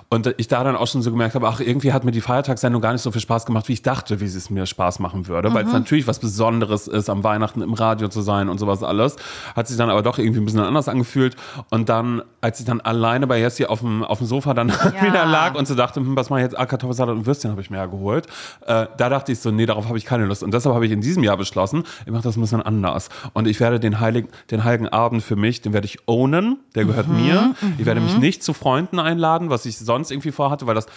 Und 0.10 0.34
ich 0.38 0.48
da 0.48 0.63
dann 0.63 0.75
auch 0.75 0.88
schon 0.88 1.02
so 1.02 1.12
gemerkt 1.12 1.36
habe, 1.36 1.48
ach, 1.48 1.60
irgendwie 1.60 1.92
hat 1.92 2.04
mir 2.04 2.12
die 2.12 2.22
Feiertagssendung 2.22 2.81
gar 2.81 2.94
nicht 2.94 3.02
so 3.02 3.12
viel 3.12 3.22
Spaß 3.22 3.46
gemacht, 3.46 3.68
wie 3.68 3.74
ich 3.74 3.81
dachte, 3.81 4.19
wie 4.22 4.25
es 4.25 4.50
mir 4.50 4.66
Spaß 4.66 5.00
machen 5.00 5.28
würde. 5.28 5.54
Weil 5.54 5.66
es 5.66 5.74
natürlich 5.74 6.07
was 6.07 6.19
Besonderes 6.19 6.88
ist, 6.88 7.10
am 7.10 7.24
Weihnachten 7.24 7.62
im 7.62 7.74
Radio 7.74 8.07
zu 8.07 8.22
sein 8.22 8.48
und 8.48 8.60
sowas 8.60 8.84
alles. 8.84 9.16
Hat 9.56 9.68
sich 9.68 9.78
dann 9.78 9.90
aber 9.90 10.04
doch 10.04 10.19
irgendwie 10.19 10.40
ein 10.40 10.46
bisschen 10.46 10.60
anders 10.60 10.88
angefühlt. 10.88 11.36
Und 11.72 11.90
dann, 11.90 12.22
als 12.40 12.60
ich 12.60 12.66
dann 12.66 12.81
alleine 12.81 13.25
bei 13.25 13.40
Jessie 13.40 13.66
auf 13.66 13.80
dem, 13.80 14.04
auf 14.04 14.19
dem 14.19 14.28
Sofa 14.28 14.54
dann 14.54 14.69
wieder 15.02 15.25
lag 15.25 15.56
und 15.56 15.68
so 15.68 15.74
dachte, 15.74 16.00
hm, 16.00 16.16
was 16.16 16.30
mache 16.30 16.42
ich 16.42 16.46
jetzt? 16.46 16.57
Ah, 16.57 16.66
Kartoffelsalat 16.68 17.16
und 17.16 17.25
Würstchen 17.25 17.50
habe 17.50 17.62
ich 17.62 17.72
mir 17.72 17.78
ja 17.78 17.88
geholt. 17.88 18.28
Äh, 18.68 18.86
da 18.98 19.10
dachte 19.10 19.31
ich 19.31 19.40
so, 19.40 19.50
nee, 19.50 19.66
darauf 19.66 19.88
habe 19.88 19.98
ich 19.98 20.06
keine 20.06 20.25
Lust. 20.25 20.44
Und 20.44 20.54
deshalb 20.54 20.75
habe 20.75 20.86
ich 20.86 20.92
in 20.92 21.02
diesem 21.02 21.24
Jahr 21.24 21.38
beschlossen, 21.38 21.84
ich 22.06 22.12
mache 22.12 22.24
das 22.24 22.38
ein 22.38 22.42
bisschen 22.42 22.62
anders. 22.62 23.10
Und 23.34 23.48
ich 23.48 23.60
werde 23.60 23.80
den 23.80 24.00
heiligen, 24.00 24.30
den 24.52 24.63
heiligen 24.63 24.88
Abend 24.88 25.24
für 25.24 25.36
mich, 25.36 25.62
den 25.62 25.74
werde 25.74 25.86
ich 25.86 26.07
ownen. 26.07 26.60
Der 26.75 26.86
gehört 26.86 27.07
mir. 27.07 27.56
Ich 27.78 27.86
werde 27.86 28.02
mich 28.02 28.18
nicht 28.18 28.44
zu 28.44 28.54
Freunden 28.54 29.00
einladen, 29.00 29.50
was 29.50 29.66
ich 29.66 29.78
sonst 29.78 29.94
irgendwie 30.12 30.31
vorhatte, 30.31 30.68
weil 30.68 30.75
das 30.75 30.88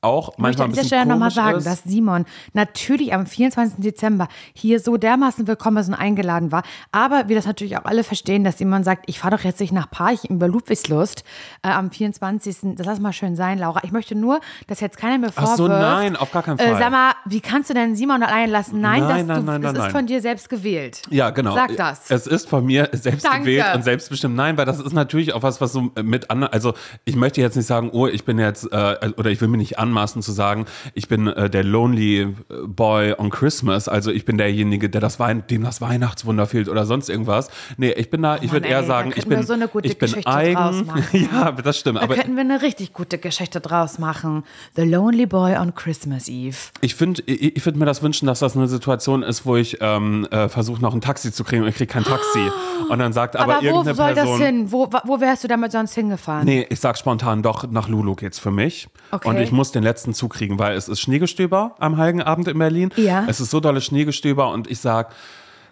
auch 0.00 0.30
Ich 0.32 0.38
möchte 0.38 0.42
manchmal 0.42 0.64
an 0.66 0.72
dieser 0.72 0.84
Stelle 0.84 1.06
nochmal 1.06 1.30
sagen, 1.30 1.58
ist. 1.58 1.66
dass 1.66 1.82
Simon 1.84 2.24
natürlich 2.52 3.12
am 3.12 3.26
24. 3.26 3.80
Dezember 3.82 4.28
hier 4.54 4.78
so 4.78 4.96
dermaßen 4.96 5.46
willkommen 5.48 5.78
ist 5.78 5.88
und 5.88 5.94
eingeladen 5.94 6.52
war. 6.52 6.62
Aber 6.92 7.28
wir 7.28 7.34
das 7.34 7.46
natürlich 7.46 7.76
auch 7.76 7.84
alle 7.84 8.04
verstehen, 8.04 8.44
dass 8.44 8.58
Simon 8.58 8.84
sagt, 8.84 9.04
ich 9.06 9.18
fahre 9.18 9.36
doch 9.36 9.44
jetzt 9.44 9.58
nicht 9.60 9.72
nach 9.72 9.90
Parchim 9.90 10.36
über 10.36 10.46
Ludwigslust 10.46 11.24
äh, 11.62 11.68
am 11.68 11.90
24. 11.90 12.56
Das 12.76 12.86
lass 12.86 13.00
mal 13.00 13.12
schön 13.12 13.34
sein, 13.34 13.58
Laura. 13.58 13.80
Ich 13.82 13.90
möchte 13.90 14.14
nur, 14.14 14.40
dass 14.68 14.80
jetzt 14.80 14.98
keiner 14.98 15.18
mir 15.18 15.28
Ach 15.30 15.32
vorwirft. 15.34 15.56
so, 15.56 15.66
nein, 15.68 16.14
auf 16.16 16.30
gar 16.30 16.44
keinen 16.44 16.58
Fall. 16.58 16.74
Äh, 16.74 16.78
sag 16.78 16.92
mal, 16.92 17.12
wie 17.24 17.40
kannst 17.40 17.70
du 17.70 17.74
denn 17.74 17.96
Simon 17.96 18.22
allein 18.22 18.50
lassen? 18.50 18.80
Nein, 18.80 19.00
Nein, 19.00 19.08
das, 19.08 19.26
nein, 19.26 19.36
du, 19.36 19.52
nein, 19.52 19.62
das 19.62 19.72
nein, 19.72 19.80
ist 19.80 19.82
nein. 19.86 19.90
von 19.90 20.06
dir 20.06 20.20
selbst 20.20 20.48
gewählt. 20.48 21.02
Ja, 21.10 21.30
genau. 21.30 21.54
Sag 21.54 21.76
das. 21.76 22.10
Es 22.10 22.26
ist 22.28 22.48
von 22.48 22.64
mir 22.64 22.88
selbst 22.92 23.24
Danke. 23.24 23.40
gewählt 23.40 23.66
und 23.74 23.82
selbstbestimmt. 23.82 24.36
Nein, 24.36 24.56
weil 24.56 24.64
das 24.64 24.78
ist 24.78 24.92
natürlich 24.92 25.32
auch 25.34 25.42
was, 25.42 25.60
was 25.60 25.72
so 25.72 25.90
mit 26.02 26.30
anderen, 26.30 26.52
also 26.52 26.74
ich 27.04 27.16
möchte 27.16 27.40
jetzt 27.40 27.56
nicht 27.56 27.66
sagen, 27.66 27.90
oh, 27.92 28.06
ich 28.06 28.24
bin 28.24 28.38
jetzt, 28.38 28.70
äh, 28.72 29.10
oder 29.16 29.30
ich 29.30 29.40
will 29.40 29.48
mir 29.48 29.56
nicht 29.58 29.78
anmaßen 29.88 30.22
zu 30.22 30.32
sagen, 30.32 30.66
ich 30.94 31.08
bin 31.08 31.26
äh, 31.26 31.50
der 31.50 31.64
Lonely 31.64 32.34
Boy 32.66 33.14
on 33.18 33.30
Christmas, 33.30 33.88
also 33.88 34.10
ich 34.10 34.24
bin 34.24 34.38
derjenige, 34.38 34.88
der 34.90 35.00
das 35.00 35.18
Wein, 35.18 35.44
dem 35.50 35.64
das 35.64 35.80
Weihnachtswunder 35.80 36.46
fehlt 36.46 36.68
oder 36.68 36.86
sonst 36.86 37.08
irgendwas. 37.08 37.48
Nee, 37.76 37.92
ich 37.92 38.10
bin 38.10 38.22
da, 38.22 38.36
ich 38.40 38.52
würde 38.52 38.68
eher 38.68 38.84
sagen, 38.84 39.10
ich 39.10 39.16
könnten 39.16 39.30
wir 39.30 39.36
bin, 39.38 39.46
so 39.46 39.52
eine 39.54 39.68
gute 39.68 39.88
ich 39.88 39.98
bin 39.98 40.08
Geschichte 40.08 40.30
draus 40.30 40.36
eigen. 40.36 40.86
machen. 40.86 41.04
ja, 41.32 41.52
das 41.52 41.78
stimmt. 41.78 41.98
Da 41.98 42.02
Aber 42.02 42.14
könnten 42.14 42.34
wir 42.34 42.42
eine 42.42 42.62
richtig 42.62 42.92
gute 42.92 43.18
Geschichte 43.18 43.60
draus 43.60 43.98
machen. 43.98 44.44
The 44.76 44.82
Lonely 44.82 45.26
Boy 45.26 45.56
on 45.56 45.74
Christmas 45.74 46.28
Eve. 46.28 46.56
Ich 46.80 46.94
finde, 46.94 47.22
ich, 47.26 47.56
ich 47.56 47.64
würde 47.64 47.78
mir 47.78 47.86
das 47.86 48.02
wünschen, 48.02 48.26
dass 48.26 48.40
das 48.40 48.56
eine 48.56 48.68
Situation 48.68 49.22
ist, 49.22 49.46
wo 49.46 49.56
ich 49.56 49.78
ähm, 49.80 50.26
äh, 50.30 50.48
versuche, 50.48 50.80
noch 50.80 50.94
ein 50.94 51.00
Taxi 51.00 51.32
zu 51.32 51.44
kriegen 51.44 51.62
und 51.62 51.68
ich 51.68 51.76
kriege 51.76 51.92
kein 51.92 52.04
Taxi. 52.04 52.38
Und 52.88 53.00
dann 53.00 53.12
sagt 53.12 53.36
aber, 53.36 53.56
Aber, 53.56 53.62
wo 53.62 53.66
irgendeine 53.66 53.94
soll 53.94 54.14
Person. 54.14 54.38
das 54.38 54.46
hin? 54.48 54.72
Wo, 54.72 54.88
wo 55.04 55.20
wärst 55.20 55.44
du 55.44 55.48
damit 55.48 55.72
sonst 55.72 55.94
hingefahren? 55.94 56.46
Nee, 56.46 56.66
ich 56.70 56.80
sag 56.80 56.96
spontan 56.96 57.42
doch, 57.42 57.70
nach 57.70 57.88
Lulu 57.88 58.14
geht's 58.14 58.38
für 58.38 58.50
mich. 58.50 58.88
Okay. 59.10 59.28
Und 59.28 59.36
ich 59.38 59.52
muss 59.52 59.72
den 59.78 59.84
letzten 59.84 60.14
Zug 60.14 60.34
kriegen, 60.34 60.58
weil 60.58 60.76
es 60.76 60.88
ist 60.88 61.00
Schneegestöber 61.00 61.74
am 61.78 61.96
Heiligen 61.96 62.22
Abend 62.22 62.48
in 62.48 62.58
Berlin. 62.58 62.90
Ja. 62.96 63.24
Es 63.28 63.40
ist 63.40 63.50
so 63.50 63.60
dolle 63.60 63.80
Schneegestöber 63.80 64.50
und 64.50 64.70
ich 64.70 64.80
sag, 64.80 65.12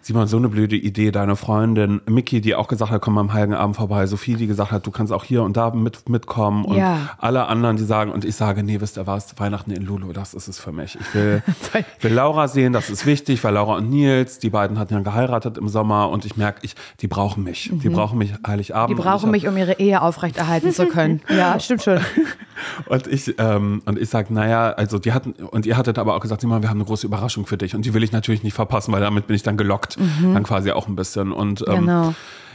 Simon, 0.07 0.25
so 0.27 0.37
eine 0.37 0.47
blöde 0.47 0.77
Idee. 0.77 1.11
Deine 1.11 1.35
Freundin 1.35 1.99
Miki, 2.05 2.39
die 2.39 2.55
auch 2.55 2.69
gesagt 2.69 2.91
hat, 2.91 3.01
komm 3.01 3.17
am 3.17 3.33
Heiligen 3.33 3.55
Abend 3.55 3.75
vorbei. 3.75 4.07
Sophie, 4.07 4.35
die 4.35 4.47
gesagt 4.47 4.71
hat, 4.71 4.87
du 4.87 4.91
kannst 4.91 5.11
auch 5.11 5.25
hier 5.25 5.43
und 5.43 5.57
da 5.57 5.71
mit, 5.71 6.07
mitkommen. 6.07 6.63
Und 6.63 6.77
Ja. 6.77 7.09
alle 7.17 7.47
anderen, 7.47 7.75
die 7.75 7.83
sagen, 7.83 8.13
und 8.13 8.23
ich 8.23 8.37
sage, 8.37 8.63
nee, 8.63 8.79
wisst 8.79 8.97
ihr 8.97 9.05
was, 9.05 9.37
Weihnachten 9.37 9.71
in 9.71 9.83
Lulu, 9.83 10.13
das 10.13 10.33
ist 10.33 10.47
es 10.47 10.59
für 10.59 10.71
mich. 10.71 10.97
Ich 10.97 11.13
will, 11.13 11.43
will 11.99 12.13
Laura 12.13 12.47
sehen, 12.47 12.71
das 12.71 12.89
ist 12.89 13.05
wichtig, 13.05 13.43
weil 13.43 13.55
Laura 13.55 13.75
und 13.75 13.89
Nils, 13.89 14.39
die 14.39 14.49
beiden 14.49 14.79
hatten 14.79 14.93
ja 14.93 15.01
geheiratet 15.01 15.57
im 15.57 15.67
Sommer 15.67 16.07
und 16.09 16.23
ich 16.23 16.37
merke, 16.37 16.59
ich, 16.61 16.75
die 17.01 17.07
brauchen 17.07 17.43
mich. 17.43 17.69
Die 17.73 17.89
brauchen 17.89 18.17
mich 18.17 18.31
Heiligabend. 18.47 18.91
Mhm. 18.91 19.01
Die 19.01 19.05
brauchen 19.05 19.29
mich, 19.29 19.45
um 19.45 19.57
ihre 19.57 19.73
Ehe 19.73 20.01
aufrechterhalten 20.01 20.71
zu 20.71 20.85
können. 20.85 21.19
ja, 21.29 21.59
stimmt 21.59 21.83
schon. 21.83 21.99
Und 22.87 23.05
ich, 23.05 23.35
ähm, 23.37 23.83
und 23.85 23.99
ich 23.99 24.09
sag, 24.09 24.31
naja, 24.31 24.71
also 24.71 24.97
die 24.97 25.13
hatten, 25.13 25.33
und 25.33 25.67
ihr 25.67 25.77
hattet 25.77 25.99
aber 25.99 26.15
auch 26.15 26.19
gesagt, 26.19 26.41
Simon, 26.41 26.63
wir 26.63 26.69
haben 26.69 26.77
eine 26.77 26.85
große 26.85 27.05
Überraschung 27.05 27.45
für 27.45 27.55
dich. 27.57 27.75
Und 27.75 27.85
die 27.85 27.93
will 27.93 28.03
ich 28.03 28.11
natürlich 28.11 28.41
nicht 28.41 28.55
verpassen, 28.55 28.91
weil 28.91 29.01
damit 29.01 29.27
bin 29.27 29.35
ich 29.35 29.43
dann 29.43 29.57
gelockt. 29.57 29.96
Dann 30.33 30.43
quasi 30.43 30.71
auch 30.71 30.87
ein 30.87 30.95
bisschen. 30.95 31.31
Und 31.31 31.63
ähm, 31.67 31.81
Genau. 31.81 32.13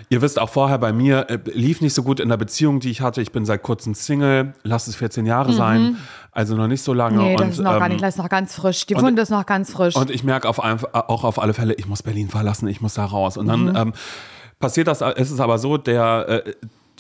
ihr 0.09 0.23
wisst 0.23 0.39
auch 0.41 0.49
vorher 0.51 0.79
bei 0.79 0.93
mir, 0.93 1.27
äh, 1.31 1.39
lief 1.53 1.81
nicht 1.81 1.95
so 1.95 2.03
gut 2.03 2.21
in 2.21 2.29
der 2.29 2.37
Beziehung, 2.37 2.81
die 2.81 2.91
ich 2.91 3.01
hatte. 3.01 3.21
Ich 3.23 3.33
bin 3.33 3.45
seit 3.45 3.63
kurzem 3.63 3.95
Single, 3.95 4.55
lass 4.63 4.87
es 4.87 4.95
14 4.97 5.27
Jahre 5.27 5.53
sein. 5.53 5.97
Also 6.33 6.57
noch 6.57 6.67
nicht 6.69 6.83
so 6.83 6.95
lange. 6.95 7.19
Nee, 7.19 7.37
das 7.37 7.43
und, 7.45 7.51
ist 7.53 7.59
noch 7.61 7.73
gar 7.73 7.83
ähm, 7.87 7.93
nicht, 7.93 8.03
das 8.03 8.15
ist 8.15 8.19
noch 8.19 8.29
ganz 8.29 8.55
frisch. 8.55 8.87
Die 8.87 8.97
Wunde 8.97 9.21
ist 9.23 9.31
noch 9.31 9.45
ganz 9.47 9.71
frisch. 9.73 9.97
und 9.97 10.11
ich 10.11 10.25
merke 10.25 10.49
auf 10.49 10.63
ein, 10.63 10.79
auch 10.93 11.25
auf 11.25 11.39
alle 11.41 11.53
Fälle, 11.55 11.75
ich 11.75 11.87
muss 11.87 12.03
Berlin 12.03 12.29
verlassen, 12.29 12.69
ich 12.69 12.81
muss 12.81 12.95
da 12.95 13.05
raus. 13.05 13.37
Und 13.37 13.47
Mhm. 13.47 13.67
dann 13.75 13.77
ähm, 13.89 13.93
passiert 14.59 14.87
das, 14.89 15.01
es 15.03 15.31
ist 15.31 15.41
aber 15.41 15.59
so, 15.59 15.77
der, 15.77 16.45
äh, 16.47 16.53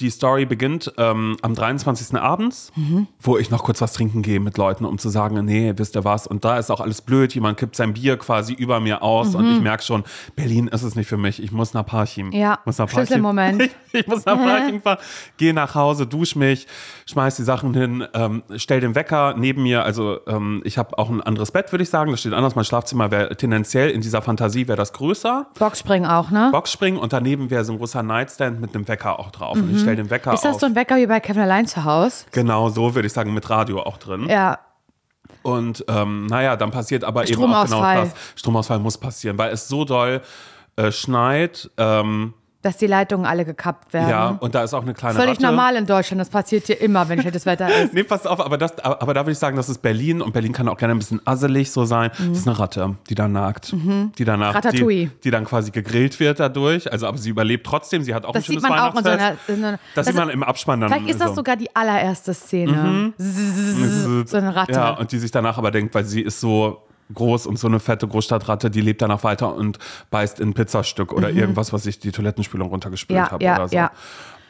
die 0.02 0.11
Story 0.11 0.44
beginnt 0.44 0.92
ähm, 0.99 1.37
am 1.42 1.54
23. 1.54 2.18
abends, 2.21 2.71
Mhm. 2.76 3.06
wo 3.21 3.38
ich 3.38 3.50
noch 3.50 3.62
kurz 3.64 3.80
was 3.80 3.92
trinken 3.92 4.23
gehe 4.23 4.40
mit 4.40 4.59
Leuten, 4.59 4.85
um 4.85 4.99
zu 4.99 5.09
sagen, 5.09 5.42
nee, 5.44 5.73
wisst 5.76 5.97
ihr 5.97 6.04
was? 6.04 6.26
Und 6.26 6.44
da 6.44 6.59
ist 6.59 6.71
auch 6.71 6.80
alles 6.80 7.00
blöd, 7.02 7.35
jemand 7.35 7.56
kippt 7.59 7.76
sein 7.76 7.94
Bier 7.94 8.16
quasi 8.16 8.52
über 8.52 8.80
mir 8.80 9.02
aus 9.02 9.35
und 9.35 9.50
ich 9.50 9.61
merke 9.61 9.82
schon, 9.82 10.04
Berlin 10.37 10.66
ist 10.68 10.82
es 10.82 10.94
nicht 10.97 11.06
für 11.09 11.16
mich, 11.16 11.42
ich 11.42 11.52
muss 11.52 11.73
nach 11.75 11.87
Parchim. 11.87 12.26
Mhm. 12.26 12.32
Ja, 12.32 12.59
muss 12.64 12.78
nach 12.78 12.88
Schlüsselmoment. 12.88 13.71
ich 13.92 14.06
muss 14.06 14.25
nach 14.26 14.37
Parchim 14.37 14.80
fahren, 14.82 14.99
gehe 15.37 15.54
nach 15.54 15.75
Hause, 15.75 16.06
dusch 16.06 16.37
mich, 16.37 16.66
schmeiß 17.06 17.37
die 17.37 17.42
Sachen 17.44 17.73
hin, 17.75 18.04
ähm, 18.14 18.42
stell 18.56 18.80
den 18.80 18.94
Wecker 18.94 19.35
neben 19.37 19.62
mir. 19.62 19.85
Also 19.85 20.18
ähm, 20.26 20.61
ich 20.64 20.78
habe 20.78 20.99
auch 20.99 21.09
ein 21.11 21.21
anderes 21.21 21.50
Bett, 21.52 21.71
würde 21.73 21.82
ich 21.85 21.90
sagen. 21.90 22.11
Das 22.11 22.21
steht 22.21 22.32
anders. 22.32 22.54
Mein 22.56 22.64
Schlafzimmer 22.64 23.11
wäre 23.11 23.37
tendenziell 23.37 23.90
in 23.90 24.00
dieser 24.00 24.23
Fantasie 24.23 24.66
wäre 24.68 24.76
das 24.76 24.92
größer. 24.92 25.47
Boxspringen 25.59 26.09
auch, 26.11 26.30
ne? 26.30 26.49
Boxspringen 26.52 26.99
und 27.00 27.12
daneben 27.12 27.50
wäre 27.50 27.64
so 27.64 27.73
ein 27.73 27.78
großer 27.78 28.02
Nightstand 28.02 28.61
mit 28.61 28.75
einem 28.75 28.88
Wecker 28.88 29.18
auch 29.18 29.30
drauf. 29.30 29.56
Und 29.56 29.71
ich 29.75 29.82
Mhm. 29.82 29.87
Stell 29.94 30.04
den 30.04 30.11
Wecker 30.11 30.32
Ist 30.34 30.44
das 30.44 30.54
auf. 30.56 30.61
so 30.61 30.66
ein 30.66 30.75
Wecker 30.75 30.96
wie 30.96 31.06
bei 31.06 31.20
Kevin 31.20 31.42
allein 31.42 31.66
zu 31.66 31.84
Hause? 31.84 32.25
genau 32.32 32.68
so 32.68 32.94
würde 32.94 33.06
ich 33.06 33.12
sagen, 33.12 33.32
mit 33.34 33.49
Radio 33.50 33.80
auch 33.82 33.96
drin. 33.99 34.28
Ja. 34.28 34.58
Und 35.42 35.84
ähm, 35.88 36.26
naja, 36.26 36.56
dann 36.56 36.70
passiert 36.70 37.02
aber 37.04 37.28
eben 37.28 37.42
auch 37.42 37.46
genau 37.46 37.66
Stromausfall. 37.66 38.04
das. 38.04 38.14
Stromausfall 38.37 38.78
muss 38.78 38.99
passieren, 38.99 39.38
weil 39.38 39.52
es 39.52 39.66
so 39.68 39.84
doll 39.84 40.20
äh, 40.76 40.92
schneit. 40.92 41.70
Ähm, 41.78 42.34
Dass 42.62 42.76
die 42.76 42.87
Leitungen 42.87 43.26
alle 43.26 43.45
gekappt 43.45 43.92
werden. 43.92 44.09
ja, 44.09 44.28
und 44.40 44.54
da 44.54 44.62
ist 44.62 44.73
auch 44.73 44.83
eine 44.83 44.95
kleine 44.95 45.16
Völlig 45.16 45.33
Ratte. 45.38 45.42
normal 45.47 45.75
in 45.75 45.85
Deutschland. 45.85 46.21
Das 46.21 46.31
passiert 46.31 46.66
hier 46.66 46.81
immer, 46.81 47.09
wenn 47.09 47.21
schlechtes 47.21 47.45
Wetter 47.45 47.69
ist. 47.83 47.92
Nee, 47.92 48.04
pass 48.04 48.25
auf, 48.25 48.38
aber, 48.40 48.57
das, 48.57 48.78
aber 48.78 49.12
da 49.14 49.23
würde 49.23 49.33
ich 49.33 49.38
sagen, 49.38 49.57
das 49.57 49.69
ist 49.69 49.78
Berlin 49.83 50.23
und 50.23 50.33
Berlin 50.33 50.52
kann 50.52 50.69
auch 50.69 50.76
gerne 50.76 50.95
ein 50.95 50.99
bisschen 51.00 51.21
asselig 51.25 51.73
so 51.73 51.85
sein. 51.85 52.11
Das 52.19 52.38
ist 52.38 52.47
eine 52.47 52.57
Ratte, 52.59 52.95
die 53.11 53.16
da 53.16 53.26
nagt. 53.26 53.75
Die 54.16 54.25
danach, 54.25 54.50
Mhm. 54.50 54.54
Ratatouille. 54.57 55.07
die, 55.07 55.21
die 55.25 55.31
dann 55.33 55.45
quasi 55.45 55.73
gegrillt 55.73 56.21
wird 56.21 56.38
dadurch. 56.38 56.90
Also, 56.92 57.09
aber 57.09 57.19
sie 57.19 57.31
überlebt 57.31 57.66
trotzdem. 57.66 58.02
Sie 58.04 58.14
hat 58.14 58.25
auch 58.25 58.33
Das 58.33 58.42
ein 58.45 58.47
schönes 58.47 58.62
sieht 58.62 58.71
man 58.71 58.78
auch 58.78 58.95
in 58.97 59.02
so 59.04 59.11
einer. 59.11 59.19
Weihnachtsfest. 59.23 59.49
In 59.49 59.57
so 59.61 59.66
einer 59.66 59.78
das, 59.78 59.81
das 59.95 60.07
sieht 60.07 60.14
man 60.16 60.31
im 60.31 60.42
Abspann 60.45 60.81
dann. 60.83 60.90
vielleicht 60.92 61.11
ist 61.11 61.21
das 61.21 61.28
so. 61.31 61.35
sogar 61.35 61.57
die 61.57 61.75
allererste 61.75 62.33
Szene. 62.33 63.12
So 63.19 64.37
eine 64.37 64.54
Ratte. 64.54 64.73
Ja, 64.73 64.90
und 64.90 65.11
die 65.11 65.19
sich 65.19 65.31
danach 65.33 65.59
aber 65.59 65.71
denkt, 65.73 65.95
weil 65.97 66.04
sie 66.04 66.21
ist 66.21 66.40
so 66.40 66.83
groß 67.12 67.47
und 67.47 67.59
so 67.59 67.66
eine 67.69 67.81
fette 67.81 68.07
Großstadtratte, 68.09 68.71
die 68.71 68.81
lebt 68.81 69.02
danach 69.02 69.25
weiter 69.25 69.54
und 69.54 69.78
beißt 70.11 70.40
in 70.40 70.50
ein 70.50 70.54
Pizzastück 70.54 71.12
oder 71.12 71.31
irgendwas, 71.31 71.73
was 71.73 71.87
ich 71.87 71.99
die 71.99 72.12
Toilettenspülung 72.12 72.69
runtergespült 72.69 73.19
Mhm. 73.19 73.25
ja, 73.26 73.31
habe 73.31 73.45
ja, 73.45 73.54
oder 73.57 73.69
so. 73.69 73.76
ja. 73.76 73.90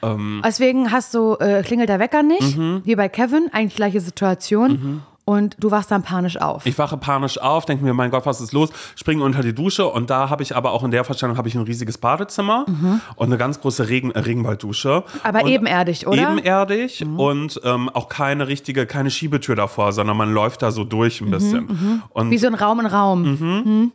Ähm. 0.03 0.43
Deswegen 0.45 0.91
hast 0.91 1.15
du, 1.15 1.35
äh, 1.39 1.63
klingelt 1.63 1.89
der 1.89 1.99
Wecker 2.01 2.23
nicht, 2.23 2.57
Mhm. 2.57 2.83
wie 2.85 2.97
bei 2.97 3.09
Kevin, 3.09 3.49
eigentlich 3.53 3.77
gleiche 3.77 4.01
Situation. 4.01 5.03
Und 5.25 5.55
du 5.61 5.71
wachst 5.71 5.93
dann 5.93 6.03
panisch 6.03 6.37
auf. 6.37 6.67
Ich 6.67 6.77
wache 6.79 6.97
panisch 6.97 7.39
auf, 7.39 7.65
denke 7.65 7.85
mir, 7.85 7.95
mein 7.95 8.11
Gott, 8.11 8.27
was 8.27 8.41
ist 8.41 8.53
los? 8.53 8.71
Springe 8.97 9.23
unter 9.23 9.41
die 9.43 9.55
Dusche 9.55 9.87
und 9.87 10.11
da 10.11 10.31
habe 10.31 10.43
ich 10.43 10.57
aber 10.57 10.73
auch 10.73 10.83
in 10.83 10.91
der 10.91 11.05
Vorstellung 11.05 11.37
habe 11.39 11.47
ich 11.47 11.55
ein 11.55 11.63
riesiges 11.63 11.97
Badezimmer 11.97 12.67
und 13.15 13.27
eine 13.27 13.39
ganz 13.39 13.61
große 13.61 13.89
Regen, 13.89 14.11
äh, 14.11 14.19
Regenwalddusche. 14.19 15.05
Mhm. 15.07 15.21
Aber 15.23 15.45
und 15.45 15.51
ebenerdig, 15.51 16.09
oder? 16.09 16.31
Mhm. 16.33 16.39
Ebenerdig 16.39 17.05
und 17.17 17.61
ähm, 17.63 17.89
auch 17.91 18.09
keine 18.09 18.49
richtige, 18.49 18.85
keine 18.87 19.11
Schiebetür 19.13 19.55
davor, 19.55 19.93
sondern 19.93 20.17
man 20.17 20.35
läuft 20.35 20.61
da 20.63 20.73
so 20.73 20.83
durch 20.83 21.21
ein 21.21 21.31
bisschen. 21.31 22.03
Und 22.11 22.27
Mhm, 22.27 22.31
wie 22.33 22.39
so 22.39 22.49
ein 22.49 22.55
Raum 22.57 22.81
in 22.81 22.87
Raum. 22.87 23.93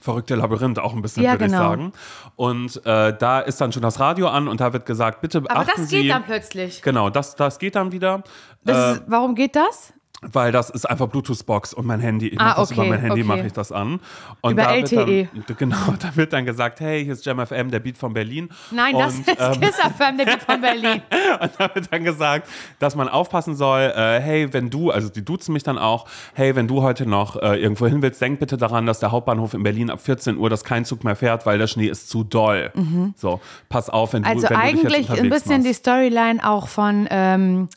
verrückte 0.00 0.34
Labyrinth 0.34 0.78
auch 0.78 0.94
ein 0.94 1.02
bisschen, 1.02 1.24
Ja, 1.24 1.32
würde 1.32 1.44
genau. 1.46 1.58
ich 1.58 1.62
sagen. 1.68 1.92
Und 2.36 2.86
äh, 2.86 3.16
da 3.18 3.40
ist 3.40 3.60
dann 3.60 3.72
schon 3.72 3.82
das 3.82 4.00
Radio 4.00 4.28
an 4.28 4.48
und 4.48 4.60
da 4.60 4.72
wird 4.72 4.86
gesagt, 4.86 5.20
bitte 5.20 5.38
Aber 5.38 5.48
beachten 5.48 5.72
das 5.82 5.90
Sie. 5.90 6.02
geht 6.02 6.10
dann 6.10 6.22
plötzlich. 6.24 6.80
Genau, 6.82 7.10
das, 7.10 7.36
das 7.36 7.58
geht 7.58 7.74
dann 7.74 7.92
wieder. 7.92 8.22
Das 8.64 8.96
ist, 8.96 9.02
warum 9.08 9.34
geht 9.34 9.56
das? 9.56 9.92
Weil 10.20 10.50
das 10.50 10.68
ist 10.70 10.84
einfach 10.84 11.06
Bluetooth-Box 11.06 11.74
und 11.74 11.86
mein 11.86 12.00
Handy. 12.00 12.28
Ich 12.28 12.40
Ah, 12.40 12.46
mache 12.46 12.60
das 12.60 12.72
okay, 12.72 12.80
über 12.80 12.88
mein 12.88 13.00
Handy, 13.00 13.20
okay. 13.20 13.28
mache 13.28 13.46
ich 13.46 13.52
das 13.52 13.70
an. 13.70 14.00
Und 14.40 14.52
Über 14.52 14.62
da 14.62 14.74
LTE. 14.74 15.28
Wird 15.32 15.48
dann, 15.48 15.56
genau, 15.58 15.94
da 16.00 16.16
wird 16.16 16.32
dann 16.32 16.44
gesagt, 16.44 16.80
hey, 16.80 17.04
hier 17.04 17.12
ist 17.12 17.24
Jam 17.24 17.44
FM, 17.44 17.70
der 17.70 17.78
Beat 17.78 17.96
von 17.96 18.12
Berlin. 18.12 18.48
Nein, 18.72 18.96
das 18.98 19.14
und, 19.14 19.28
ist 19.28 19.40
ähm, 19.40 19.60
Kiss 19.60 19.76
FM, 19.76 20.18
der 20.18 20.24
Beat 20.24 20.42
von 20.42 20.60
Berlin. 20.60 21.02
und 21.40 21.50
da 21.56 21.74
wird 21.74 21.92
dann 21.92 22.02
gesagt, 22.02 22.48
dass 22.80 22.96
man 22.96 23.08
aufpassen 23.08 23.54
soll, 23.54 23.80
äh, 23.94 24.20
hey, 24.20 24.52
wenn 24.52 24.70
du, 24.70 24.90
also 24.90 25.08
die 25.08 25.24
duzen 25.24 25.52
mich 25.52 25.62
dann 25.62 25.78
auch, 25.78 26.06
hey, 26.34 26.56
wenn 26.56 26.66
du 26.66 26.82
heute 26.82 27.06
noch 27.06 27.36
äh, 27.36 27.60
irgendwo 27.60 27.86
hin 27.86 28.02
willst, 28.02 28.20
denk 28.20 28.40
bitte 28.40 28.56
daran, 28.56 28.86
dass 28.86 28.98
der 28.98 29.12
Hauptbahnhof 29.12 29.54
in 29.54 29.62
Berlin 29.62 29.88
ab 29.88 30.00
14 30.00 30.36
Uhr, 30.36 30.50
dass 30.50 30.64
kein 30.64 30.84
Zug 30.84 31.04
mehr 31.04 31.14
fährt, 31.14 31.46
weil 31.46 31.58
der 31.58 31.68
Schnee 31.68 31.86
ist 31.86 32.08
zu 32.10 32.24
doll. 32.24 32.72
So, 33.16 33.40
pass 33.68 33.88
auf, 33.88 34.12
wenn 34.14 34.22
du, 34.24 34.28
Also 34.28 34.48
wenn 34.50 34.58
du 34.58 34.64
dich 34.66 34.82
jetzt 34.82 34.84
eigentlich 34.84 35.10
ein 35.22 35.30
bisschen 35.30 35.62
die 35.62 35.68
machst. 35.68 35.80
Storyline 35.80 36.44
auch 36.48 36.66
von 36.68 37.06
ähm, 37.10 37.68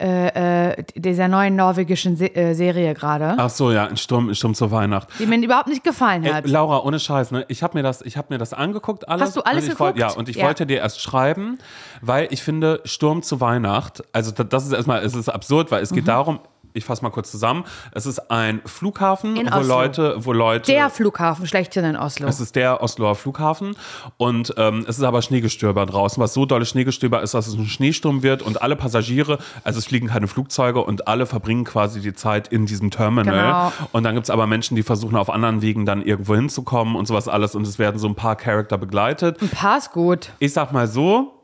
äh, 0.00 0.70
äh, 0.78 0.84
dieser 0.94 1.26
neuen 1.26 1.56
norwegischen 1.56 2.16
Se 2.16 2.34
äh, 2.34 2.54
Serie 2.54 2.94
gerade, 2.94 3.34
Ach 3.36 3.50
so, 3.50 3.72
ja, 3.72 3.86
ein 3.86 3.96
Sturm, 3.96 4.32
Sturm 4.32 4.54
zur 4.54 4.70
Weihnacht. 4.70 5.08
die 5.18 5.26
mir 5.26 5.36
überhaupt 5.44 5.66
nicht 5.68 5.82
gefallen 5.82 6.24
Ey, 6.24 6.30
hat. 6.32 6.46
Laura, 6.46 6.82
ohne 6.84 7.00
Scheiß, 7.00 7.32
ne? 7.32 7.44
Ich 7.48 7.62
habe 7.64 7.76
mir 7.76 7.82
das, 7.82 8.02
ich 8.02 8.16
habe 8.16 8.28
mir 8.32 8.38
das 8.38 8.52
angeguckt, 8.52 9.08
alles. 9.08 9.22
Hast 9.28 9.36
du 9.36 9.40
alles 9.40 9.64
ich 9.66 9.80
wollt- 9.80 9.96
geguckt? 9.96 10.12
Ja, 10.14 10.18
und 10.18 10.28
ich 10.28 10.36
Ja. 10.36 10.46
wollte 10.46 10.66
dir 10.66 10.78
erst 10.78 11.00
schreiben, 11.00 11.58
weil 12.00 12.28
ich 12.30 12.42
finde 12.42 12.80
Sturm 12.84 13.22
zu 13.22 13.40
Weihnacht, 13.40 14.04
also 14.12 14.30
da- 14.30 14.44
das 14.44 14.66
ist 14.66 14.72
erstmal, 14.72 15.02
es 15.04 15.14
ist 15.16 15.28
absurd, 15.28 15.70
weil 15.72 15.82
es 15.82 15.90
Mhm. 15.90 15.94
geht 15.96 16.08
darum. 16.08 16.38
Ich 16.78 16.84
fasse 16.84 17.02
mal 17.02 17.10
kurz 17.10 17.30
zusammen. 17.30 17.64
Es 17.92 18.06
ist 18.06 18.30
ein 18.30 18.62
Flughafen, 18.64 19.36
In 19.36 19.46
wo 19.50 19.56
Oslo. 19.56 19.68
Leute, 19.74 20.14
wo 20.24 20.32
Leute. 20.32 20.70
der 20.72 20.88
Flughafen 20.90 21.46
schlechthin 21.46 21.84
in 21.84 21.96
Oslo. 21.96 22.26
es 22.28 22.40
ist 22.40 22.54
der 22.56 22.82
Osloer 22.82 23.14
Flughafen 23.16 23.76
und 24.16 24.54
ähm, 24.56 24.84
es 24.88 24.98
ist 24.98 25.04
aber 25.04 25.20
Schneegestöber 25.22 25.84
draußen, 25.86 26.22
was 26.22 26.32
so 26.34 26.46
dolle 26.46 26.64
Schneegestöber 26.64 27.20
ist, 27.20 27.34
dass 27.34 27.48
es 27.48 27.54
ein 27.54 27.66
Schneesturm 27.66 28.22
wird 28.22 28.42
und 28.42 28.62
alle 28.62 28.76
Passagiere, 28.76 29.38
also 29.64 29.78
es 29.80 29.86
fliegen 29.86 30.06
keine 30.06 30.28
Flugzeuge 30.28 30.82
und 30.84 31.08
alle 31.08 31.26
verbringen 31.26 31.64
quasi 31.64 32.00
die 32.00 32.14
Zeit 32.14 32.48
in 32.48 32.66
diesem 32.66 32.90
Terminal. 32.90 33.70
Genau. 33.72 33.88
Und 33.92 34.04
dann 34.04 34.14
gibt 34.14 34.24
es 34.26 34.30
aber 34.30 34.46
Menschen, 34.46 34.76
die 34.76 34.84
versuchen 34.84 35.16
auf 35.16 35.28
anderen 35.30 35.60
Wegen 35.62 35.84
dann 35.84 36.02
irgendwo 36.02 36.34
hinzukommen 36.36 36.94
und 36.94 37.06
sowas 37.06 37.26
alles 37.26 37.54
und 37.56 37.66
es 37.66 37.78
werden 37.80 37.98
so 37.98 38.06
ein 38.08 38.14
paar 38.14 38.36
Charakter 38.36 38.78
begleitet. 38.78 39.42
Ein 39.42 39.48
paar 39.48 39.78
ist 39.78 39.90
gut. 39.92 40.30
Ich 40.38 40.52
sag 40.52 40.72
mal 40.72 40.86
so, 40.86 41.34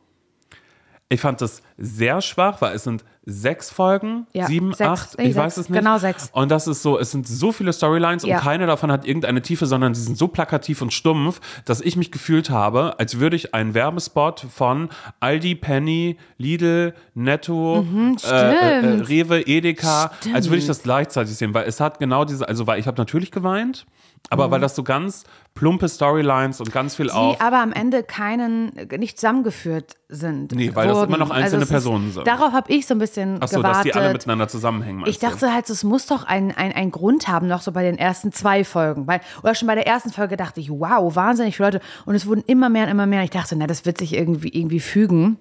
ich 1.08 1.20
fand 1.20 1.40
das 1.40 1.62
sehr 1.76 2.20
schwach, 2.20 2.60
weil 2.60 2.74
es 2.76 2.84
sind 2.84 3.04
sechs 3.26 3.70
Folgen, 3.70 4.26
Ja, 4.32 4.46
sieben, 4.46 4.74
sechs. 4.74 4.88
acht, 4.90 5.18
ich 5.18 5.34
weiß 5.34 5.54
sechs. 5.54 5.66
es 5.66 5.70
nicht. 5.70 5.78
Genau 5.78 5.96
sechs. 5.98 6.28
Und 6.32 6.50
das 6.50 6.66
ist 6.68 6.82
so, 6.82 6.98
es 6.98 7.10
sind 7.10 7.26
so 7.26 7.52
viele 7.52 7.72
Storylines 7.72 8.22
Ja. 8.24 8.36
und 8.36 8.42
keine 8.44 8.66
davon 8.66 8.92
hat 8.92 9.06
irgendeine 9.06 9.40
Tiefe, 9.42 9.64
sondern 9.66 9.94
sie 9.94 10.02
sind 10.02 10.18
so 10.18 10.28
plakativ 10.28 10.82
und 10.82 10.92
stumpf, 10.92 11.40
dass 11.64 11.80
ich 11.80 11.96
mich 11.96 12.12
gefühlt 12.12 12.50
habe, 12.50 12.98
als 12.98 13.18
würde 13.18 13.36
ich 13.36 13.54
einen 13.54 13.72
Werbespot 13.74 14.46
von 14.54 14.90
Aldi, 15.20 15.54
Penny, 15.54 16.18
Lidl, 16.36 16.94
Netto, 17.14 17.76
äh, 17.76 17.78
äh, 17.78 17.82
Mhm, 17.82 18.18
stimmt. 18.18 19.08
Rewe, 19.08 19.40
Edeka, 19.46 20.12
Stimmt. 20.20 20.34
als 20.36 20.46
würde 20.48 20.58
ich 20.58 20.66
das 20.66 20.82
gleichzeitig 20.82 21.34
sehen, 21.34 21.54
weil 21.54 21.66
es 21.66 21.80
hat 21.80 21.98
genau 21.98 22.24
diese, 22.26 22.46
also 22.46 22.66
weil 22.66 22.78
ich 22.78 22.86
habe 22.86 22.98
natürlich 22.98 23.30
geweint, 23.30 23.86
aber 24.30 24.46
Mhm. 24.48 24.52
weil 24.52 24.60
das 24.60 24.74
so 24.74 24.82
ganz 24.82 25.24
plumpe 25.54 25.88
Storylines 25.88 26.60
und 26.60 26.72
ganz 26.72 26.96
viel 26.96 27.06
Die 27.06 27.12
auch 27.12 27.38
aber 27.40 27.58
am 27.60 27.72
Ende 27.72 28.02
keinen, 28.02 28.72
nicht 28.98 29.18
zusammengeführt 29.18 29.96
sind. 30.08 30.52
Nee, 30.52 30.74
weil 30.74 30.88
das 30.88 30.96
wurden. 30.96 31.08
immer 31.14 31.18
noch 31.24 31.30
einzelne 31.30 31.62
es 31.64 31.68
Personen 31.68 32.10
sind. 32.12 32.26
Darauf 32.26 32.52
habe 32.52 32.72
ich 32.72 32.86
so 32.86 32.94
ein 32.94 32.98
bisschen 32.98 33.36
Ach 33.40 33.48
so, 33.48 33.62
dass 33.62 33.70
gewartet. 33.70 33.84
die 33.94 33.94
alle 33.98 34.12
miteinander 34.12 34.48
zusammenhängen. 34.48 35.04
Ich 35.06 35.18
dachte 35.20 35.52
halt, 35.52 35.68
es 35.70 35.84
muss 35.84 36.06
doch 36.06 36.24
einen 36.24 36.50
ein 36.52 36.90
Grund 36.90 37.28
haben, 37.28 37.46
noch 37.46 37.60
so 37.60 37.70
bei 37.72 37.82
den 37.84 37.98
ersten 37.98 38.32
zwei 38.32 38.64
Folgen. 38.64 39.06
Weil, 39.06 39.20
oder 39.42 39.54
schon 39.54 39.68
bei 39.68 39.74
der 39.76 39.86
ersten 39.86 40.10
Folge 40.10 40.36
dachte 40.36 40.60
ich, 40.60 40.70
wow, 40.70 41.14
wahnsinnig 41.14 41.56
viele 41.56 41.68
Leute. 41.68 41.80
Und 42.06 42.14
es 42.16 42.26
wurden 42.26 42.42
immer 42.46 42.68
mehr 42.68 42.84
und 42.84 42.90
immer 42.90 43.06
mehr. 43.06 43.22
Ich 43.22 43.30
dachte, 43.30 43.54
na, 43.56 43.66
das 43.66 43.84
wird 43.84 43.98
sich 43.98 44.14
irgendwie, 44.14 44.48
irgendwie 44.48 44.80
fügen. 44.80 45.38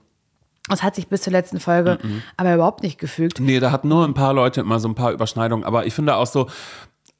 Es 0.71 0.83
hat 0.83 0.95
sich 0.95 1.07
bis 1.07 1.23
zur 1.23 1.33
letzten 1.33 1.59
Folge 1.59 1.97
Mhm. 2.03 2.21
aber 2.37 2.53
überhaupt 2.53 2.83
nicht 2.83 2.99
gefügt. 2.99 3.39
du? 3.39 3.43
Nee, 3.43 3.59
da 3.59 3.71
hat 3.71 3.83
nur 3.83 4.05
ein 4.05 4.13
paar 4.13 4.33
Leute 4.33 4.61
immer 4.61 4.79
so 4.79 4.87
ein 4.87 4.95
paar 4.95 5.11
Überschneidungen. 5.11 5.65
Aber 5.65 5.85
ich 5.87 5.93
finde 5.93 6.15
auch 6.15 6.27
so, 6.27 6.47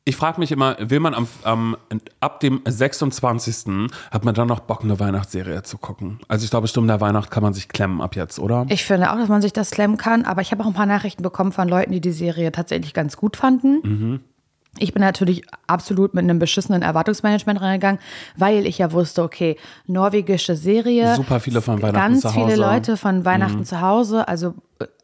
ich 0.06 0.18
frage 0.18 0.40
mich 0.40 0.52
immer, 0.52 0.76
will 0.80 1.00
man 1.00 1.14
am, 1.14 1.28
am, 1.44 1.78
ab 2.20 2.42
dem 2.42 2.62
26. 2.66 3.90
hat 4.12 4.26
man 4.26 4.36
dann 4.36 4.50
noch 4.50 4.60
Bock, 4.60 4.84
eine 4.84 5.00
Weihnachtsserie 5.00 5.64
zu 5.64 5.78
gucken? 5.78 6.20
Also 6.28 6.44
ich 6.44 6.50
glaube, 6.50 6.68
Sturm 6.68 6.88
der 6.88 7.00
Weihnacht 7.00 7.32
kann 7.32 7.42
man 7.42 7.54
sich 7.54 7.70
klemmen 7.70 8.02
ab 8.02 8.16
jetzt, 8.16 8.38
oder? 8.38 8.66
Ich 8.70 8.84
finde 8.84 9.12
auch, 9.12 9.18
dass 9.18 9.30
man 9.30 9.42
sich 9.42 9.54
das 9.54 9.72
klemmen 9.72 9.98
kann, 9.98 10.26
aber 10.26 10.42
ich 10.42 10.52
habe 10.52 10.64
auch 10.64 10.68
ein 10.68 10.74
paar 10.74 10.86
Nachrichten 10.86 11.24
bekommen 11.24 11.54
von 11.54 11.70
Leuten, 11.70 11.92
die 11.92 12.02
die 12.02 12.12
Serie 12.12 12.52
tatsächlich 12.52 12.94
ganz 12.94 13.16
gut 13.16 13.38
fanden. 13.38 13.80
Mhm. 13.84 14.20
Ich 14.80 14.92
bin 14.92 15.02
natürlich 15.02 15.44
absolut 15.68 16.16
mit 16.16 16.24
einem 16.24 16.40
beschissenen 16.40 16.82
Erwartungsmanagement 16.82 17.62
reingegangen, 17.62 18.00
weil 18.38 18.66
ich 18.66 18.80
ja 18.80 18.92
wusste, 18.92 19.22
okay, 19.22 19.56
norwegische 19.86 20.56
Serie. 20.56 21.16
Super 21.16 21.40
viele 21.40 21.62
von 21.62 21.82
Weihnachten 21.82 22.14
Ganz 22.14 22.22
zu 22.22 22.30
viele 22.30 22.46
Hause. 22.46 22.56
Mhm. 22.56 22.62
Leute 22.62 22.98
von 22.98 23.26
Weihnachten 23.26 23.66
zu 23.66 23.82
Hause. 23.82 24.28
Also, 24.28 24.56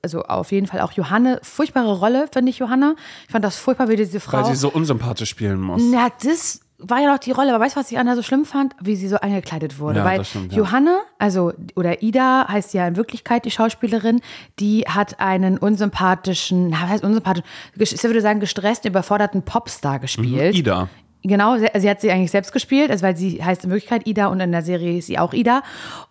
also 0.02 0.24
auf 0.24 0.52
jeden 0.52 0.66
Fall 0.66 0.82
auch 0.82 0.94
Johanne. 0.94 1.40
Furchtbare 1.44 2.00
Rolle, 2.00 2.28
finde 2.34 2.50
ich, 2.50 2.58
Johanne. 2.58 2.96
Ich 3.26 3.32
fand 3.32 3.46
das 3.46 3.58
furchtbar, 3.58 3.90
wie 3.90 3.96
diese 3.96 4.20
Frau. 4.20 4.40
Weil 4.40 4.46
sie 4.46 4.56
so 4.56 4.70
unsympathisch 4.70 5.30
spielen 5.30 5.62
muss. 5.62 5.84
Ja, 5.92 6.08
das 6.24 6.62
war 6.79 7.00
ja 7.01 7.12
noch 7.12 7.19
die 7.19 7.31
Rolle. 7.31 7.53
Aber 7.53 7.63
weißt 7.63 7.75
du, 7.75 7.79
was 7.79 7.91
ich 7.91 8.00
an 8.00 8.05
der 8.05 8.15
so 8.15 8.24
schlimm 8.24 8.45
fand? 8.45 8.75
Wie 8.81 8.95
sie 8.95 9.07
so 9.07 9.17
angekleidet 9.17 9.79
wurde. 9.79 10.00
Ja, 10.00 10.05
Weil 10.05 10.19
das 10.19 10.29
stimmt, 10.29 10.51
ja. 10.51 10.57
Johanne, 10.57 11.00
also, 11.17 11.53
oder 11.75 12.01
Ida 12.01 12.48
heißt 12.48 12.74
ja 12.74 12.88
in 12.88 12.95
Wirklichkeit 12.95 13.45
die 13.45 13.51
Schauspielerin, 13.51 14.21
die 14.59 14.86
hat 14.88 15.19
einen 15.19 15.57
unsympathischen, 15.57 16.69
na, 16.69 16.83
was 16.83 16.89
heißt 16.89 17.03
unsympathisch, 17.03 17.43
ich 17.77 18.03
würde 18.03 18.21
sagen, 18.21 18.39
gestressten, 18.39 18.89
überforderten 18.91 19.43
Popstar 19.43 20.00
gespielt. 20.00 20.55
Ida. 20.55 20.89
Genau, 21.21 21.57
sie, 21.57 21.67
sie 21.77 21.89
hat 21.89 22.00
sie 22.00 22.12
eigentlich 22.12 22.31
selbst 22.31 22.53
gespielt, 22.53 22.91
also 22.91 23.03
weil 23.03 23.17
sie 23.17 23.43
heißt 23.43 23.65
in 23.65 23.71
Wirklichkeit 23.71 24.07
Ida 24.07 24.27
und 24.27 24.39
in 24.39 24.53
der 24.53 24.62
Serie 24.62 24.98
ist 24.98 25.07
sie 25.07 25.19
auch 25.19 25.33
Ida. 25.33 25.63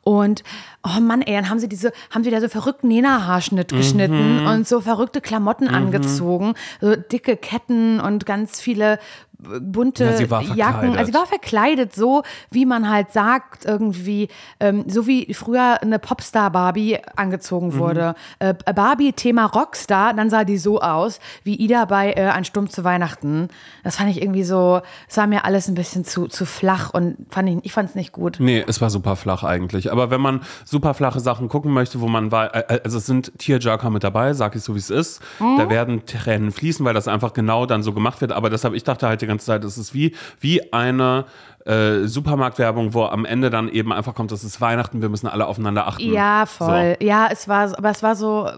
Und 0.03 0.45
oh 0.85 1.01
Mann, 1.01 1.23
ey, 1.23 1.35
dann 1.35 1.49
haben 1.49 1.59
sie 1.59 1.69
diese, 1.69 1.93
haben 2.11 2.25
sie 2.25 2.31
da 2.31 2.43
so 2.43 2.49
verrückten 2.49 2.89
Nena-Haarschnitt 2.89 3.69
geschnitten 3.69 4.47
und 4.47 4.69
so 4.69 4.83
verrückte 4.83 5.23
Klamotten 5.23 5.69
angezogen, 5.69 6.53
so 6.83 6.95
dicke 6.95 7.39
Ketten 7.39 8.01
und 8.01 8.27
ganz 8.27 8.61
viele 8.61 8.99
bunte 9.39 10.05
Ja, 10.05 10.13
sie 10.15 10.31
war 10.31 10.43
Jacken. 10.43 10.57
verkleidet. 10.57 10.99
Also 10.99 11.13
sie 11.13 11.19
war 11.19 11.27
verkleidet, 11.27 11.95
so 11.95 12.23
wie 12.51 12.67
man 12.67 12.91
halt 12.91 13.13
sagt, 13.13 13.65
irgendwie, 13.65 14.29
ähm, 14.61 14.85
so 14.89 15.07
wie 15.07 15.33
früher 15.33 15.81
eine 15.81 15.99
Popstar-Barbie 15.99 16.99
angezogen 17.17 17.69
Mhm. 17.69 17.79
wurde. 17.79 18.15
Äh, 18.41 18.55
Barbie 18.75 19.13
Thema 19.13 19.47
Rockstar, 19.47 20.15
dann 20.15 20.31
sah 20.31 20.45
die 20.45 20.59
so 20.59 20.81
aus, 20.81 21.21
wie 21.45 21.55
Ida 21.55 21.85
bei 21.85 22.13
äh, 22.13 22.27
Ein 22.29 22.45
Sturm 22.45 22.69
zu 22.69 22.85
Weihnachten. 22.85 23.49
Das 23.85 23.97
fand 23.97 24.11
ich 24.11 24.21
irgendwie 24.23 24.43
so, 24.45 24.81
es 25.09 25.17
war 25.17 25.27
mir 25.27 25.45
alles 25.45 25.69
ein 25.69 25.75
bisschen 25.75 26.05
zu, 26.05 26.27
zu 26.27 26.45
flach 26.47 26.93
und 26.93 27.17
fand 27.31 27.49
ich, 27.49 27.59
ich 27.63 27.73
fand 27.73 27.91
es 27.91 27.95
nicht 27.95 28.13
gut. 28.13 28.37
Nee, 28.41 28.65
es 28.67 28.81
war 28.81 28.91
super 28.91 29.17
flach 29.17 29.45
eigentlich. 29.45 29.93
Aber 29.93 30.11
wenn 30.11 30.21
man 30.21 30.41
super 30.65 30.95
flache 30.95 31.21
Sachen 31.21 31.49
gucken 31.49 31.73
möchte, 31.73 32.01
wo 32.01 32.09
man 32.09 32.33
war, 32.33 32.55
äh, 32.55 32.81
also 32.85 32.99
es 32.99 33.07
sind 33.07 33.39
Tearjerker 33.39 33.91
mit 33.91 34.05
dabei, 34.05 34.33
sag 34.35 34.57
ich 34.57 34.63
so 34.63 34.75
wie 34.75 34.79
es 34.79 34.91
ist. 34.91 35.21
Mhm. 35.39 35.57
Da 35.59 35.71
werden 35.71 36.07
Tränen 36.07 36.51
fließen, 36.51 36.85
weil 36.85 36.95
das 36.95 37.09
einfach 37.09 37.33
genau 37.33 37.67
dann 37.67 37.83
so 37.83 37.93
gemacht 37.93 38.21
wird. 38.21 38.33
Aber 38.33 38.51
deshalb, 38.51 38.75
ich 38.75 38.85
dachte 38.85 39.07
halt 39.09 39.23
ganze 39.29 39.47
Zeit. 39.47 39.63
Es 39.65 39.79
ist 39.79 39.95
wie, 39.95 40.15
wie 40.41 40.73
eine 40.73 41.27
äh, 41.65 42.07
Supermarktwerbung, 42.07 42.95
wo 42.95 43.05
am 43.05 43.25
Ende 43.25 43.51
dann 43.51 43.69
eben 43.69 43.93
einfach 43.93 44.15
kommt, 44.15 44.33
es 44.33 44.43
ist 44.43 44.61
Weihnachten, 44.61 45.03
wir 45.03 45.09
müssen 45.09 45.27
alle 45.29 45.47
aufeinander 45.47 45.87
achten. 45.87 46.11
Ja, 46.13 46.47
voll. 46.47 46.97
So. 47.01 47.07
Ja, 47.07 47.29
es 47.31 47.47
war, 47.49 47.77
aber 47.79 47.91
es 47.91 48.03
war 48.03 48.17
so, 48.17 48.51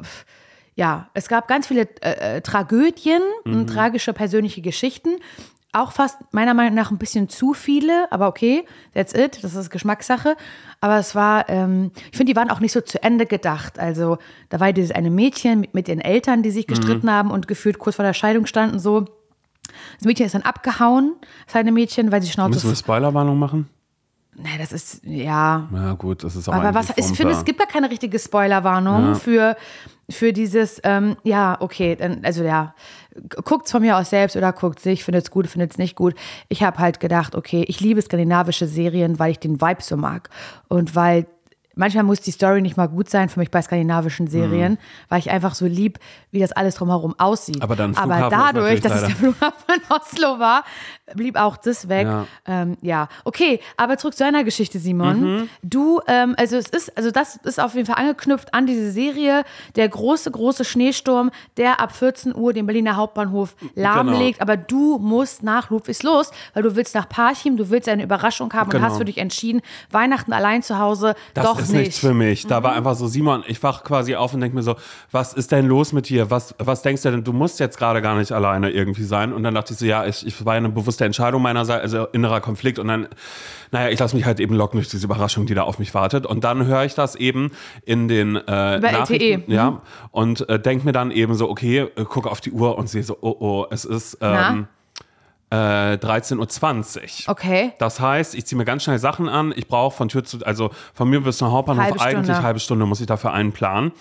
ja, 0.74 1.08
es 1.14 1.28
gab 1.28 1.48
ganz 1.48 1.66
viele 1.66 1.82
äh, 2.02 2.36
äh, 2.36 2.40
Tragödien 2.40 3.20
Mhm. 3.44 3.52
und 3.52 3.66
tragische 3.68 4.12
persönliche 4.12 4.62
Geschichten. 4.62 5.10
Auch 5.72 5.92
fast 5.92 6.16
meiner 6.32 6.52
Meinung 6.52 6.74
nach 6.74 6.90
ein 6.90 6.98
bisschen 6.98 7.28
zu 7.28 7.54
viele, 7.54 8.10
aber 8.10 8.26
okay, 8.26 8.64
that's 8.92 9.14
it, 9.14 9.38
das 9.44 9.54
ist 9.54 9.70
Geschmackssache. 9.70 10.34
Aber 10.80 10.98
es 10.98 11.14
war, 11.14 11.48
ähm, 11.48 11.92
ich 12.10 12.16
finde, 12.16 12.32
die 12.32 12.36
waren 12.36 12.50
auch 12.50 12.58
nicht 12.58 12.72
so 12.72 12.80
zu 12.80 13.00
Ende 13.04 13.24
gedacht. 13.24 13.78
Also 13.78 14.18
da 14.48 14.58
war 14.58 14.72
dieses 14.72 14.90
eine 14.90 15.10
Mädchen 15.10 15.60
mit, 15.60 15.74
mit 15.74 15.86
ihren 15.88 16.00
Eltern, 16.00 16.42
die 16.42 16.50
sich 16.50 16.66
Mhm. 16.66 16.74
gestritten 16.74 17.10
haben 17.10 17.30
und 17.30 17.46
gefühlt 17.46 17.78
kurz 17.78 17.96
vor 17.96 18.04
der 18.04 18.14
Scheidung 18.14 18.46
standen 18.46 18.78
so. 18.80 19.04
Das 19.98 20.06
Mädchen 20.06 20.26
ist 20.26 20.34
dann 20.34 20.42
abgehauen, 20.42 21.14
das 21.46 21.56
eine 21.56 21.72
Mädchen, 21.72 22.12
weil 22.12 22.22
sie 22.22 22.30
Schnauze. 22.30 22.54
Müssen 22.54 22.70
wir 22.70 22.76
Spoilerwarnung 22.76 23.38
machen? 23.38 23.68
Nee, 24.36 24.58
das 24.58 24.72
ist, 24.72 25.04
ja, 25.04 25.68
Ja, 25.72 25.92
gut, 25.94 26.24
das 26.24 26.36
ist 26.36 26.48
auch 26.48 26.54
aber 26.54 26.72
was, 26.72 26.90
ich 26.96 27.06
finde, 27.06 27.34
es 27.34 27.44
gibt 27.44 27.60
da 27.60 27.66
keine 27.66 27.90
richtige 27.90 28.18
Spoilerwarnung 28.18 29.16
für, 29.16 29.56
für 30.08 30.32
dieses, 30.32 30.80
ähm, 30.84 31.16
ja, 31.24 31.56
okay, 31.60 31.96
dann, 31.96 32.24
also 32.24 32.42
ja, 32.44 32.74
guckt 33.44 33.66
es 33.66 33.72
von 33.72 33.82
mir 33.82 33.98
aus 33.98 34.10
selbst 34.10 34.36
oder 34.36 34.52
guckt 34.52 34.80
sich, 34.80 35.04
findet 35.04 35.24
es 35.24 35.30
gut, 35.30 35.46
findet 35.46 35.72
es 35.72 35.78
nicht 35.78 35.96
gut. 35.96 36.14
Ich 36.48 36.62
habe 36.62 36.78
halt 36.78 37.00
gedacht, 37.00 37.34
okay, 37.34 37.64
ich 37.66 37.80
liebe 37.80 38.00
skandinavische 38.00 38.66
Serien, 38.66 39.18
weil 39.18 39.32
ich 39.32 39.40
den 39.40 39.60
Vibe 39.60 39.82
so 39.82 39.96
mag 39.96 40.30
und 40.68 40.94
weil 40.94 41.26
manchmal 41.80 42.04
muss 42.04 42.20
die 42.20 42.30
Story 42.30 42.60
nicht 42.60 42.76
mal 42.76 42.88
gut 42.88 43.08
sein 43.08 43.28
für 43.30 43.40
mich 43.40 43.50
bei 43.50 43.60
skandinavischen 43.62 44.28
Serien, 44.28 44.78
weil 45.08 45.18
ich 45.18 45.30
einfach 45.30 45.54
so 45.54 45.66
lieb, 45.66 45.98
wie 46.30 46.38
das 46.38 46.52
alles 46.52 46.76
drumherum 46.76 47.14
aussieht. 47.18 47.56
Mhm. 47.56 47.62
Aber 47.62 47.74
dann 47.74 47.96
Aber 47.96 48.28
dadurch, 48.28 48.80
dass 48.80 49.00
es 49.02 49.06
der 49.06 49.16
Flughafen 49.16 49.64
in 49.74 49.82
Oslo 49.88 50.38
war, 50.38 50.62
blieb 51.14 51.36
auch 51.36 51.56
das 51.56 51.88
weg. 51.88 52.06
Ja. 52.06 52.26
Ähm, 52.46 52.76
ja, 52.82 53.08
okay, 53.24 53.60
aber 53.76 53.96
zurück 53.98 54.14
zu 54.16 54.24
deiner 54.24 54.44
Geschichte, 54.44 54.78
Simon. 54.78 55.20
Mhm. 55.20 55.48
Du, 55.62 56.00
ähm, 56.06 56.34
also 56.38 56.56
es 56.56 56.68
ist, 56.68 56.96
also 56.96 57.10
das 57.10 57.36
ist 57.36 57.60
auf 57.60 57.74
jeden 57.74 57.86
Fall 57.86 57.96
angeknüpft 57.96 58.54
an 58.54 58.66
diese 58.66 58.90
Serie, 58.90 59.44
der 59.76 59.88
große, 59.88 60.30
große 60.30 60.64
Schneesturm, 60.64 61.30
der 61.56 61.80
ab 61.80 61.92
14 61.94 62.34
Uhr 62.34 62.52
den 62.52 62.66
Berliner 62.66 62.96
Hauptbahnhof 62.96 63.54
lahmlegt, 63.74 64.38
Genau. 64.38 64.42
aber 64.52 64.56
du 64.56 64.98
musst 64.98 65.42
nach 65.42 65.70
Ludwigslos, 65.70 66.30
weil 66.54 66.62
du 66.62 66.76
willst 66.76 66.94
nach 66.94 67.08
Parchim, 67.08 67.56
du 67.56 67.70
willst 67.70 67.88
eine 67.88 68.02
Überraschung 68.02 68.52
haben 68.52 68.70
Genau. 68.70 68.84
und 68.84 68.90
hast 68.90 68.98
für 68.98 69.04
dich 69.04 69.18
entschieden, 69.18 69.60
Weihnachten 69.90 70.32
allein 70.32 70.62
zu 70.62 70.78
Hause, 70.78 71.14
Das 71.34 71.44
doch 71.44 71.58
ist 71.58 71.68
nicht. 71.68 71.72
Mhm. 71.74 71.78
nichts 71.80 71.98
für 71.98 72.14
mich. 72.14 72.46
Da 72.46 72.62
war 72.62 72.72
einfach 72.72 72.94
so, 72.94 73.06
Simon, 73.06 73.44
ich 73.46 73.62
wach 73.62 73.84
quasi 73.84 74.14
auf 74.16 74.34
und 74.34 74.40
denke 74.40 74.56
mir 74.56 74.62
so, 74.62 74.76
was 75.10 75.32
ist 75.34 75.52
denn 75.52 75.66
los 75.66 75.92
mit 75.92 76.08
dir? 76.08 76.30
Was, 76.30 76.54
was 76.58 76.82
denkst 76.82 77.02
du 77.02 77.10
denn? 77.10 77.24
Du 77.24 77.32
musst 77.32 77.60
jetzt 77.60 77.78
gerade 77.78 78.00
gar 78.02 78.16
nicht 78.16 78.32
alleine 78.32 78.70
irgendwie 78.70 79.04
sein. 79.04 79.32
Und 79.32 79.42
dann 79.42 79.54
dachte 79.54 79.72
ich 79.72 79.78
so, 79.78 79.86
ja, 79.86 80.04
ich, 80.06 80.26
ich 80.26 80.44
war 80.44 80.54
eine 80.54 80.68
bewusste 81.00 81.04
Entscheidung 81.04 81.42
meinerseits, 81.42 81.82
also 81.82 82.06
innerer 82.12 82.40
Konflikt. 82.40 82.78
Und 82.78 82.88
dann, 82.88 83.08
naja, 83.70 83.90
ich 83.90 83.98
lasse 83.98 84.16
mich 84.16 84.24
halt 84.24 84.40
eben 84.40 84.54
locken 84.54 84.78
durch 84.78 84.88
diese 84.88 85.04
Überraschung, 85.06 85.46
die 85.46 85.54
da 85.54 85.62
auf 85.62 85.78
mich 85.78 85.94
wartet. 85.94 86.26
Und 86.26 86.44
dann 86.44 86.66
höre 86.66 86.84
ich 86.84 86.94
das 86.94 87.16
eben 87.16 87.50
in 87.84 88.08
den 88.08 88.36
äh, 88.36 88.76
Über 88.76 88.92
Nachrichten. 88.92 89.14
LTE. 89.14 89.38
Mhm. 89.46 89.52
Ja, 89.52 89.82
und 90.10 90.48
äh, 90.48 90.60
denke 90.60 90.84
mir 90.84 90.92
dann 90.92 91.10
eben 91.10 91.34
so, 91.34 91.48
okay, 91.48 91.86
äh, 91.96 92.04
gucke 92.04 92.30
auf 92.30 92.40
die 92.40 92.52
Uhr 92.52 92.78
und 92.78 92.88
sehe 92.88 93.02
so, 93.02 93.16
oh, 93.20 93.36
oh, 93.40 93.66
es 93.70 93.84
ist 93.84 94.18
ähm, 94.20 94.66
äh, 95.50 95.54
13.20 95.96 97.26
Uhr. 97.26 97.32
Okay. 97.32 97.72
Das 97.78 98.00
heißt, 98.00 98.34
ich 98.34 98.46
ziehe 98.46 98.56
mir 98.56 98.64
ganz 98.64 98.84
schnell 98.84 98.98
Sachen 98.98 99.28
an. 99.28 99.52
Ich 99.56 99.66
brauche 99.66 99.96
von 99.96 100.08
Tür 100.08 100.24
zu, 100.24 100.38
also 100.44 100.70
von 100.94 101.08
mir 101.10 101.20
bis 101.20 101.38
zum 101.38 101.50
Hauptbahnhof 101.50 101.84
Halbe 101.84 102.00
eigentlich 102.00 102.24
Stunde. 102.26 102.42
halbe 102.42 102.60
Stunde 102.60 102.86
muss 102.86 103.00
ich 103.00 103.06
dafür 103.06 103.32
einplanen. 103.32 103.92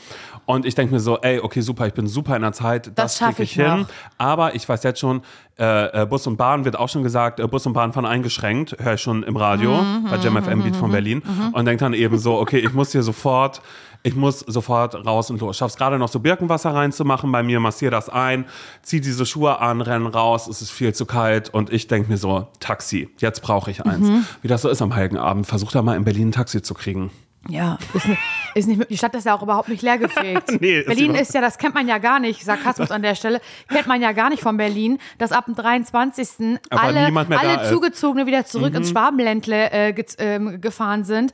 Und 0.45 0.65
ich 0.65 0.75
denke 0.75 0.93
mir 0.93 0.99
so, 0.99 1.17
ey, 1.19 1.39
okay, 1.39 1.61
super, 1.61 1.87
ich 1.87 1.93
bin 1.93 2.07
super 2.07 2.35
in 2.35 2.41
der 2.41 2.53
Zeit, 2.53 2.87
das, 2.87 2.93
Das 2.95 3.17
schaff 3.17 3.35
krieg 3.35 3.45
ich 3.45 3.57
ich 3.57 3.65
hin. 3.65 3.85
Aber 4.17 4.55
ich 4.55 4.67
weiß 4.67 4.83
jetzt 4.83 4.99
schon, 4.99 5.21
äh, 5.59 6.01
äh, 6.03 6.05
Bus 6.05 6.25
und 6.25 6.37
Bahn 6.37 6.65
wird 6.65 6.77
auch 6.77 6.87
schon 6.89 7.03
gesagt, 7.03 7.39
äh, 7.39 7.47
Bus 7.47 7.65
und 7.65 7.73
Bahn 7.73 7.93
fahren 7.93 8.05
eingeschränkt, 8.05 8.75
höre 8.79 8.93
ich 8.93 9.01
schon 9.01 9.23
im 9.23 9.35
Radio 9.35 9.71
Mhm, 9.73 10.07
bei 10.09 10.15
Jam 10.17 10.41
FM 10.41 10.63
Beat 10.63 10.75
von 10.75 10.91
Berlin 10.91 11.21
und 11.51 11.65
denke 11.65 11.83
dann 11.83 11.93
eben 11.93 12.17
so, 12.17 12.39
okay, 12.39 12.59
ich 12.59 12.73
muss 12.73 12.91
hier 12.91 13.03
sofort, 13.03 13.61
ich 14.03 14.15
muss 14.15 14.39
sofort 14.39 14.95
raus 15.05 15.29
und 15.29 15.41
los. 15.41 15.57
Schaff's 15.57 15.75
gerade 15.75 15.97
noch 15.99 16.07
so 16.09 16.19
Birkenwasser 16.19 16.73
reinzumachen 16.73 17.31
bei 17.31 17.43
mir, 17.43 17.59
massiere 17.59 17.91
das 17.91 18.07
ein, 18.09 18.45
zieh 18.81 19.01
diese 19.01 19.25
Schuhe 19.25 19.59
an, 19.59 19.81
renn 19.81 20.07
raus, 20.07 20.47
es 20.47 20.61
ist 20.61 20.71
viel 20.71 20.93
zu 20.93 21.05
kalt 21.05 21.49
und 21.53 21.71
ich 21.71 21.87
denke 21.87 22.09
mir 22.09 22.17
so, 22.17 22.47
Taxi, 22.59 23.09
jetzt 23.17 23.41
brauche 23.41 23.71
ich 23.71 23.85
eins. 23.85 24.07
Mhm. 24.07 24.25
Wie 24.41 24.47
das 24.47 24.61
so 24.61 24.69
ist 24.69 24.81
am 24.81 24.95
Heiligen 24.95 25.17
Abend, 25.17 25.47
versuch 25.47 25.71
da 25.71 25.81
mal 25.81 25.95
in 25.97 26.03
Berlin 26.05 26.29
ein 26.29 26.31
Taxi 26.31 26.61
zu 26.61 26.73
kriegen. 26.73 27.11
Ja, 27.47 27.77
ist 27.93 28.05
nicht, 28.07 28.19
ist 28.53 28.67
nicht, 28.67 28.89
die 28.89 28.97
Stadt 28.97 29.15
ist 29.15 29.25
ja 29.25 29.33
auch 29.33 29.41
überhaupt 29.41 29.69
nicht 29.69 29.81
leergefegt. 29.81 30.51
Nee, 30.61 30.79
ist 30.79 30.87
Berlin 30.87 31.05
überhaupt- 31.05 31.21
ist 31.21 31.33
ja, 31.33 31.39
das 31.41 31.57
kennt 31.57 31.73
man 31.73 31.87
ja 31.87 31.97
gar 31.97 32.19
nicht, 32.19 32.43
Sarkasmus 32.43 32.91
an 32.91 33.01
der 33.01 33.15
Stelle, 33.15 33.39
kennt 33.69 33.87
man 33.87 34.01
ja 34.01 34.11
gar 34.11 34.29
nicht 34.29 34.43
von 34.43 34.57
Berlin, 34.57 34.97
dass 35.17 35.31
ab 35.31 35.45
dem 35.45 35.55
23. 35.55 36.59
Aber 36.69 36.81
alle, 36.81 37.05
alle 37.05 37.61
ist. 37.61 37.69
Mhm. 37.71 37.73
Zugezogene 37.75 38.25
wieder 38.25 38.45
zurück 38.45 38.75
ins 38.75 38.89
Schwabenländle 38.89 39.71
äh, 39.71 39.93
ge 39.93 40.05
ähm, 40.17 40.59
gefahren 40.59 41.05
sind. 41.05 41.31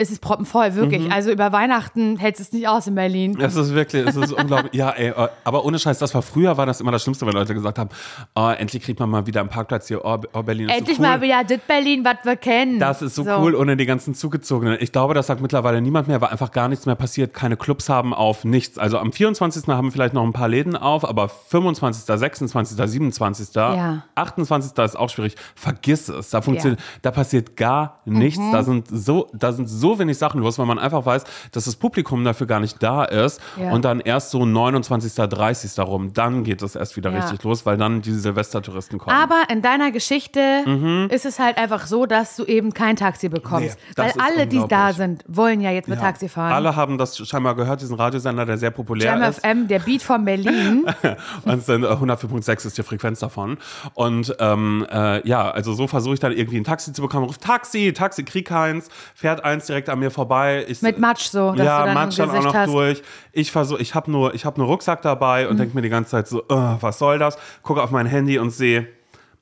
Es 0.00 0.12
ist 0.12 0.20
proppenvoll, 0.22 0.76
wirklich. 0.76 1.02
Mhm. 1.06 1.12
Also 1.12 1.32
über 1.32 1.50
Weihnachten 1.50 2.16
hält 2.18 2.38
es 2.38 2.52
nicht 2.52 2.68
aus 2.68 2.86
in 2.86 2.94
Berlin. 2.94 3.36
Es 3.40 3.56
ist 3.56 3.74
wirklich, 3.74 4.06
es 4.06 4.14
ist 4.14 4.32
unglaublich. 4.40 4.72
Ja, 4.72 4.90
ey, 4.90 5.08
äh, 5.08 5.28
aber 5.42 5.64
ohne 5.64 5.78
Scheiß, 5.80 5.98
das 5.98 6.14
war 6.14 6.22
früher, 6.22 6.56
war 6.56 6.66
das 6.66 6.80
immer 6.80 6.92
das 6.92 7.02
Schlimmste, 7.02 7.26
wenn 7.26 7.32
Leute 7.32 7.52
gesagt 7.52 7.80
haben, 7.80 7.90
oh, 8.36 8.48
endlich 8.56 8.84
kriegt 8.84 9.00
man 9.00 9.10
mal 9.10 9.26
wieder 9.26 9.40
einen 9.40 9.48
Parkplatz 9.48 9.88
hier, 9.88 10.04
oh, 10.04 10.18
oh 10.32 10.42
Berlin 10.44 10.68
ist 10.68 10.78
Endlich 10.78 10.98
so 10.98 11.02
cool. 11.02 11.08
mal 11.08 11.20
wieder 11.20 11.42
das 11.42 11.58
Berlin, 11.66 12.04
was 12.04 12.16
wir 12.22 12.36
kennen. 12.36 12.78
Das 12.78 13.02
ist 13.02 13.16
so, 13.16 13.24
cool 13.24 13.56
ohne 13.56 13.76
die 13.76 13.86
ganzen 13.86 14.14
Zugezogenen. 14.14 14.78
Ich 14.80 14.92
glaube, 14.92 15.14
das 15.14 15.26
sagt 15.26 15.40
mittlerweile 15.40 15.80
niemand 15.80 16.06
mehr, 16.06 16.20
weil 16.20 16.28
einfach 16.28 16.52
gar 16.52 16.68
nichts 16.68 16.86
mehr 16.86 16.94
passiert. 16.94 17.34
Keine 17.34 17.56
Clubs 17.56 17.88
haben 17.88 18.14
auf, 18.14 18.44
nichts. 18.44 18.78
Also 18.78 18.98
am 18.98 19.12
24. 19.12 19.66
haben 19.66 19.90
vielleicht 19.90 20.14
noch 20.14 20.22
ein 20.22 20.32
paar 20.32 20.48
Läden 20.48 20.76
auf, 20.76 21.04
aber 21.08 21.28
25., 21.28 22.04
26., 22.04 22.76
27., 22.88 23.54
Ja. 23.56 24.04
28. 24.14 24.78
ist 24.78 24.96
auch 24.96 25.10
schwierig. 25.10 25.34
Vergiss 25.56 26.08
es. 26.08 26.30
Da 26.30 26.40
funktioniert, 26.40 26.80
da 27.02 27.10
passiert 27.10 27.56
gar 27.56 28.00
nichts. 28.04 28.38
Mhm. 28.38 28.52
Da 28.52 28.62
sind 28.62 28.86
so, 28.88 29.28
da 29.32 29.52
sind 29.52 29.68
so 29.68 29.87
wenig 29.98 30.18
Sachen 30.18 30.40
los, 30.40 30.58
weil 30.58 30.66
man 30.66 30.78
einfach 30.80 31.06
weiß, 31.06 31.22
dass 31.52 31.66
das 31.66 31.76
Publikum 31.76 32.24
dafür 32.24 32.48
gar 32.48 32.58
nicht 32.58 32.82
da 32.82 33.04
ist. 33.04 33.40
Ja. 33.56 33.70
Und 33.70 33.84
dann 33.84 34.00
erst 34.00 34.30
so 34.32 34.44
29., 34.44 35.14
30. 35.14 35.78
rum, 35.86 36.12
dann 36.12 36.42
geht 36.42 36.62
es 36.62 36.74
erst 36.74 36.96
wieder 36.96 37.10
Ja. 37.12 37.20
richtig 37.20 37.44
los, 37.44 37.64
weil 37.64 37.76
dann 37.76 38.02
die 38.02 38.12
Silvestertouristen 38.12 38.98
kommen. 38.98 39.16
Aber 39.16 39.42
in 39.50 39.62
deiner 39.62 39.90
Geschichte 39.92 41.06
ist 41.10 41.24
es 41.26 41.38
halt 41.38 41.58
einfach 41.58 41.86
so, 41.86 42.06
dass 42.06 42.34
du 42.36 42.44
eben 42.44 42.74
kein 42.74 42.96
Taxi 42.96 43.28
bekommst. 43.28 43.78
Nee, 43.88 43.94
Weil 44.02 44.12
alle, 44.18 44.46
die 44.46 44.62
da 44.68 44.92
sind, 44.92 45.24
wollen 45.28 45.60
ja 45.60 45.70
jetzt 45.70 45.88
mit 45.88 45.98
Ja. 45.98 46.04
Taxi 46.06 46.28
fahren. 46.28 46.52
Alle 46.52 46.74
haben 46.74 46.98
das 46.98 47.16
scheinbar 47.16 47.54
gehört, 47.54 47.80
diesen 47.80 47.94
Radiosender, 47.96 48.44
der 48.46 48.58
sehr 48.58 48.70
populär 48.70 49.12
Jam 49.12 49.22
ist. 49.22 49.38
FM, 49.40 49.68
der 49.68 49.78
Beat 49.78 50.02
von 50.02 50.24
Berlin. 50.24 50.84
Und 51.44 51.64
sind, 51.64 51.84
äh, 51.84 51.86
104.6 51.88 52.66
ist 52.66 52.78
die 52.78 52.82
Frequenz 52.82 53.20
davon. 53.20 53.58
Und 53.94 54.34
ähm, 54.40 54.84
äh, 54.90 55.26
ja, 55.28 55.50
also 55.50 55.72
so 55.74 55.86
versuche 55.86 56.14
ich 56.14 56.20
dann 56.20 56.32
irgendwie 56.32 56.56
ein 56.58 56.64
Taxi 56.64 56.92
zu 56.92 57.02
bekommen. 57.02 57.26
Ruf 57.26 57.38
Taxi, 57.38 57.92
Taxi, 57.92 58.24
krieg 58.24 58.46
keins, 58.48 58.88
fährt 59.14 59.44
eins 59.44 59.66
direkt 59.66 59.77
an 59.88 59.98
mir 59.98 60.10
vorbei. 60.10 60.64
Ich, 60.66 60.80
Mit 60.82 60.98
Matsch 60.98 61.28
so, 61.28 61.54
ja, 61.56 61.84
dann 61.84 61.94
Matsch 61.94 62.18
dann 62.18 62.30
auch 62.30 62.42
noch 62.42 62.54
hast. 62.54 62.68
Mhm. 62.68 62.72
durch. 62.72 63.02
Ich 63.32 63.52
versuche, 63.52 63.80
ich 63.82 63.94
habe 63.94 64.10
nur, 64.10 64.34
ich 64.34 64.44
habe 64.44 64.58
nur 64.58 64.66
Rucksack 64.68 65.02
dabei 65.02 65.46
und 65.48 65.58
denke 65.58 65.74
mir 65.74 65.82
die 65.82 65.88
ganze 65.90 66.10
Zeit 66.12 66.26
so, 66.28 66.40
äh, 66.42 66.44
was 66.80 66.98
soll 66.98 67.18
das? 67.18 67.36
Gucke 67.62 67.82
auf 67.82 67.90
mein 67.90 68.06
Handy 68.06 68.38
und 68.38 68.50
sehe, 68.50 68.88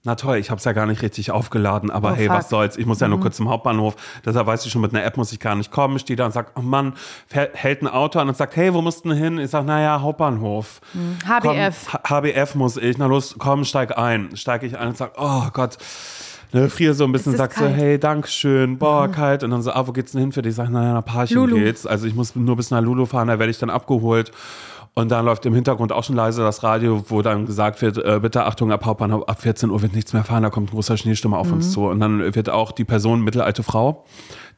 na 0.05 0.14
toll, 0.14 0.37
ich 0.37 0.51
habe 0.51 0.59
es 0.61 0.64
ja 0.64 0.70
gar 0.72 0.87
nicht 0.87 1.03
richtig 1.03 1.33
aufgeladen, 1.33 1.90
aber 1.90 2.12
Oh, 2.12 2.14
hey, 2.14 2.29
fuck. 2.29 2.37
was 2.37 2.49
soll's? 2.49 2.77
Ich 2.77 2.87
muss 2.87 3.01
ja 3.01 3.09
nur 3.09 3.18
kurz 3.18 3.38
zum 3.38 3.49
Hauptbahnhof. 3.49 3.96
Deshalb 4.25 4.46
weiß 4.46 4.64
ich 4.64 4.70
schon, 4.70 4.81
mit 4.81 4.94
einer 4.94 5.03
App 5.05 5.16
muss 5.16 5.33
ich 5.33 5.40
gar 5.40 5.57
nicht 5.57 5.72
kommen. 5.72 5.99
Stehe 5.99 6.16
da 6.16 6.27
und 6.27 6.31
sag, 6.33 6.53
oh 6.55 6.61
Mann, 6.62 6.92
hält 7.33 7.83
ein 7.83 7.88
Auto 7.88 8.20
an 8.20 8.29
und 8.29 8.37
sagt, 8.37 8.55
hey, 8.55 8.72
wo 8.72 8.83
musst 8.83 9.05
du 9.05 9.09
denn 9.09 9.18
hin? 9.18 9.38
Ich 9.38 9.51
sag, 9.51 9.64
naja, 9.64 10.01
Hauptbahnhof. 10.01 10.81
HBF. 11.27 11.88
Komm, 11.90 12.01
HBF 12.18 12.55
muss 12.55 12.77
ich. 12.77 12.99
Na 12.99 13.07
los, 13.07 13.35
komm, 13.37 13.64
steig 13.64 13.99
ein. 13.99 14.37
Steige 14.37 14.66
ich 14.66 14.79
ein 14.79 14.88
und 14.90 14.96
sag, 14.96 15.11
oh 15.16 15.49
Gott. 15.53 15.77
Ne, 16.52 16.70
friere 16.70 16.94
so 16.94 17.04
ein 17.04 17.12
bisschen, 17.12 17.37
sag 17.37 17.52
so. 17.54 17.64
Mhm. 17.64 17.74
hey, 17.74 17.98
Dankeschön, 17.98 18.78
boah, 18.78 19.09
kalt. 19.09 19.42
Und 19.42 19.50
dann 19.50 19.62
so, 19.62 19.72
ah, 19.72 19.87
wo 19.87 19.92
geht's 19.92 20.12
denn 20.12 20.20
hin 20.20 20.32
für 20.32 20.42
dich? 20.42 20.50
Ich 20.50 20.56
sag, 20.56 20.70
naja, 20.70 20.94
nach 20.94 21.04
Parchim 21.04 21.37
Lulu. 21.38 21.56
geht's. 21.56 21.87
Also 21.87 22.06
ich 22.06 22.14
muss 22.14 22.35
nur 22.37 22.56
bis 22.56 22.70
nach 22.70 22.80
Lulu 22.80 23.04
fahren, 23.06 23.28
da 23.28 23.38
werde 23.38 23.50
ich 23.50 23.59
dann 23.59 23.70
abgeholt. 23.70 24.30
Und 24.98 25.11
dann 25.11 25.26
läuft 25.26 25.44
im 25.44 25.52
Hintergrund 25.54 25.92
auch 25.92 26.04
schon 26.04 26.16
leise 26.16 26.40
das 26.42 26.62
Radio, 26.62 27.04
wo 27.09 27.20
dann 27.20 27.44
gesagt 27.44 27.82
wird, 27.82 27.98
äh, 27.98 28.18
bitte 28.22 28.44
Achtung, 28.46 28.72
ab 28.72 28.87
Hauptbahnhof, 28.87 29.28
ab 29.28 29.42
14 29.42 29.68
Uhr 29.68 29.82
wird 29.82 29.92
nichts 29.94 30.14
mehr 30.14 30.24
fahren, 30.24 30.42
da 30.42 30.48
kommt 30.48 30.68
ein 30.70 30.74
großer 30.74 30.96
Schneesturm 30.96 31.35
auf 31.35 31.48
Mhm. 31.48 31.52
uns 31.54 31.72
zu. 31.72 31.85
Und 31.85 32.00
dann 32.00 32.35
wird 32.35 32.48
auch 32.48 32.72
die 32.72 32.85
Person, 32.85 33.20
mittelalte 33.20 33.62
Frau, 33.62 34.06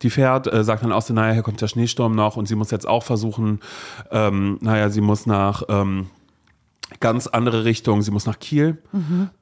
die 0.02 0.10
fährt, 0.10 0.46
äh, 0.46 0.62
sagt 0.62 0.84
dann 0.84 0.92
auch 0.92 1.02
so, 1.02 1.12
naja, 1.12 1.32
hier 1.32 1.42
kommt 1.42 1.60
der 1.60 1.66
Schneesturm 1.66 2.14
noch 2.14 2.36
und 2.36 2.46
sie 2.46 2.54
muss 2.54 2.70
jetzt 2.70 2.86
auch 2.86 3.02
versuchen, 3.02 3.58
ähm, 4.12 4.58
naja, 4.60 4.90
sie 4.90 5.00
muss 5.00 5.26
nach 5.26 5.64
ähm, 5.68 6.06
ganz 7.00 7.26
andere 7.26 7.64
Richtung, 7.64 8.02
sie 8.02 8.10
muss 8.10 8.24
nach 8.26 8.38
Kiel 8.38 8.78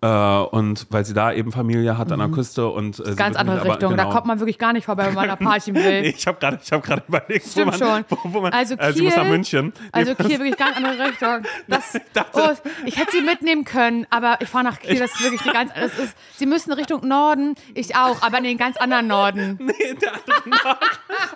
äh, 0.02 0.06
und 0.06 0.87
weil 0.90 1.04
sie 1.04 1.14
da 1.14 1.32
eben 1.32 1.52
Familie 1.52 1.96
hat 1.96 2.11
an 2.11 2.18
der 2.18 2.28
Küste 2.28 2.66
und 2.68 2.98
äh, 2.98 3.14
Ganz 3.14 3.37
andere 3.37 3.61
aber- 3.61 3.70
Richtung. 3.70 3.96
Da 3.96 4.02
genau. 4.04 4.14
kommt 4.14 4.26
man 4.26 4.40
wirklich 4.40 4.59
gar 4.59 4.72
nicht 4.72 4.85
vorbei, 4.85 5.06
wenn 5.06 5.14
man 5.14 5.28
nach 5.28 5.38
Parchim 5.38 5.74
will. 5.76 6.02
Nee, 6.02 6.09
ich 6.16 6.26
habe 6.26 6.38
gerade 6.40 6.59
ich 6.62 6.72
hab 6.72 6.82
gerade 6.82 7.02
überlegt, 7.06 7.46
wo 7.46 7.50
Stimmt 7.50 7.78
man, 7.78 7.78
schon. 7.78 8.04
Wo, 8.09 8.18
wo 8.24 8.40
man 8.40 8.52
Also 8.52 8.74
äh, 8.76 8.92
sie 8.92 9.02
muss 9.02 9.14
Kiel- 9.14 9.22
nach 9.22 9.28
München. 9.30 9.72
Also 9.92 10.14
Kiel 10.16 10.38
wirklich 10.38 10.56
ganz 10.56 10.76
andere 10.76 11.04
Richtung. 11.09 11.42
Das, 11.68 11.92
dachte- 12.12 12.30
oh, 12.64 12.68
ich 12.85 12.96
hätte 12.98 13.12
sie 13.12 13.22
mitnehmen 13.22 13.64
können, 13.64 14.06
aber 14.11 14.38
ich 14.40 14.48
fahre 14.48 14.64
nach 14.64 14.78
Kiel. 14.80 14.98
Das 14.98 15.12
ist 15.12 15.22
wirklich 15.22 15.42
die 15.42 15.50
ganz. 15.50 15.72
Das 15.74 15.98
ist, 15.98 16.16
sie 16.37 16.46
müssen 16.46 16.72
Richtung 16.72 17.06
Norden, 17.06 17.54
ich 17.74 17.94
auch, 17.96 18.22
aber 18.22 18.38
in 18.38 18.44
den 18.44 18.59
ganz 18.59 18.76
anderen 18.76 19.06
Norden. 19.06 19.59
Nee, 19.66 19.94
der 20.00 20.12
andere 20.14 20.48
Nord. 20.48 20.78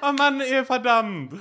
Oh 0.02 0.12
Mann, 0.16 0.40
ey, 0.40 0.64
verdammt. 0.64 1.32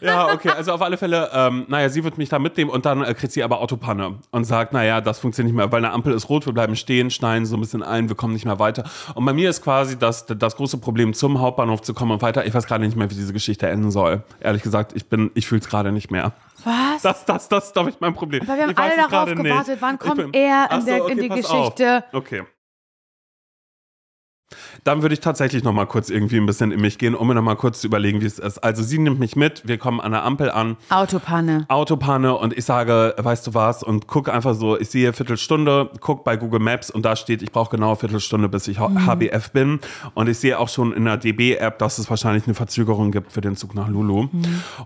Ja, 0.00 0.32
okay, 0.32 0.50
also 0.50 0.72
auf 0.72 0.82
alle 0.82 0.96
Fälle, 0.96 1.30
ähm, 1.32 1.64
naja, 1.68 1.88
sie 1.88 2.04
wird 2.04 2.18
mich 2.18 2.28
da 2.28 2.38
mitnehmen 2.38 2.70
und 2.70 2.84
dann 2.86 3.02
äh, 3.02 3.14
kriegt 3.14 3.32
sie 3.32 3.42
aber 3.42 3.60
Autopanne. 3.60 3.95
Vorne 3.96 4.18
und 4.30 4.44
sagt, 4.44 4.72
naja, 4.72 5.00
das 5.00 5.18
funktioniert 5.18 5.52
nicht 5.54 5.56
mehr, 5.56 5.72
weil 5.72 5.84
eine 5.84 5.92
Ampel 5.92 6.12
ist 6.12 6.28
rot, 6.28 6.46
wir 6.46 6.52
bleiben 6.52 6.76
stehen, 6.76 7.10
schneiden 7.10 7.46
so 7.46 7.56
ein 7.56 7.60
bisschen 7.60 7.82
ein, 7.82 8.08
wir 8.08 8.16
kommen 8.16 8.32
nicht 8.32 8.44
mehr 8.44 8.58
weiter. 8.58 8.84
Und 9.14 9.24
bei 9.24 9.32
mir 9.32 9.50
ist 9.50 9.62
quasi 9.62 9.98
das, 9.98 10.26
das 10.26 10.56
große 10.56 10.78
Problem, 10.78 11.14
zum 11.14 11.40
Hauptbahnhof 11.40 11.82
zu 11.82 11.94
kommen 11.94 12.12
und 12.12 12.22
weiter. 12.22 12.46
Ich 12.46 12.54
weiß 12.54 12.66
gerade 12.66 12.84
nicht 12.84 12.96
mehr, 12.96 13.10
wie 13.10 13.14
diese 13.14 13.32
Geschichte 13.32 13.68
enden 13.68 13.90
soll. 13.90 14.22
Ehrlich 14.40 14.62
gesagt, 14.62 14.92
ich 14.94 15.08
bin, 15.08 15.30
ich 15.34 15.46
fühle 15.46 15.60
es 15.60 15.68
gerade 15.68 15.92
nicht 15.92 16.10
mehr. 16.10 16.32
Was? 16.64 17.02
Das, 17.02 17.24
das, 17.24 17.48
das 17.48 17.66
ist, 17.66 17.72
glaube 17.74 17.90
ich, 17.90 17.96
mein 18.00 18.14
Problem. 18.14 18.42
Aber 18.42 18.56
wir 18.56 18.62
haben 18.64 18.70
ich 18.70 18.78
alle 18.78 18.96
darauf 18.96 19.28
gewartet. 19.28 19.68
nicht. 19.68 19.82
Wann 19.82 19.98
kommt 19.98 20.16
bin- 20.16 20.32
er 20.32 20.68
in, 20.72 20.80
so, 20.80 20.86
der, 20.86 21.02
okay, 21.04 21.12
in 21.12 21.18
die 21.20 21.28
Geschichte? 21.28 22.04
Auf. 22.10 22.14
Okay. 22.14 22.42
Dann 24.84 25.02
würde 25.02 25.14
ich 25.14 25.20
tatsächlich 25.20 25.64
noch 25.64 25.72
mal 25.72 25.86
kurz 25.86 26.08
irgendwie 26.08 26.36
ein 26.36 26.46
bisschen 26.46 26.70
in 26.70 26.80
mich 26.80 26.98
gehen, 26.98 27.14
um 27.14 27.26
mir 27.26 27.34
noch 27.34 27.42
mal 27.42 27.56
kurz 27.56 27.80
zu 27.80 27.88
überlegen, 27.88 28.20
wie 28.20 28.26
es 28.26 28.38
ist. 28.38 28.58
Also 28.58 28.82
sie 28.82 28.98
nimmt 28.98 29.18
mich 29.18 29.34
mit, 29.34 29.66
wir 29.66 29.76
kommen 29.78 30.00
an 30.00 30.12
der 30.12 30.24
Ampel 30.24 30.50
an, 30.50 30.76
Autopanne. 30.88 31.64
Autopanne 31.68 32.36
und 32.36 32.56
ich 32.56 32.64
sage, 32.64 33.14
weißt 33.18 33.48
du 33.48 33.54
was, 33.54 33.82
und 33.82 34.06
guck 34.06 34.28
einfach 34.28 34.54
so, 34.54 34.78
ich 34.78 34.88
sehe 34.88 35.12
Viertelstunde, 35.12 35.90
guck 36.00 36.24
bei 36.24 36.36
Google 36.36 36.60
Maps 36.60 36.90
und 36.90 37.04
da 37.04 37.16
steht, 37.16 37.42
ich 37.42 37.50
brauche 37.50 37.70
genau 37.70 37.88
eine 37.88 37.96
Viertelstunde, 37.96 38.48
bis 38.48 38.68
ich 38.68 38.78
HBF 38.78 39.50
bin. 39.50 39.80
Und 40.14 40.28
ich 40.28 40.38
sehe 40.38 40.58
auch 40.58 40.68
schon 40.68 40.92
in 40.92 41.04
der 41.04 41.16
DB-App, 41.16 41.78
dass 41.78 41.98
es 41.98 42.08
wahrscheinlich 42.08 42.46
eine 42.46 42.54
Verzögerung 42.54 43.10
gibt 43.10 43.32
für 43.32 43.40
den 43.40 43.56
Zug 43.56 43.74
nach 43.74 43.88
Lulu. 43.88 44.28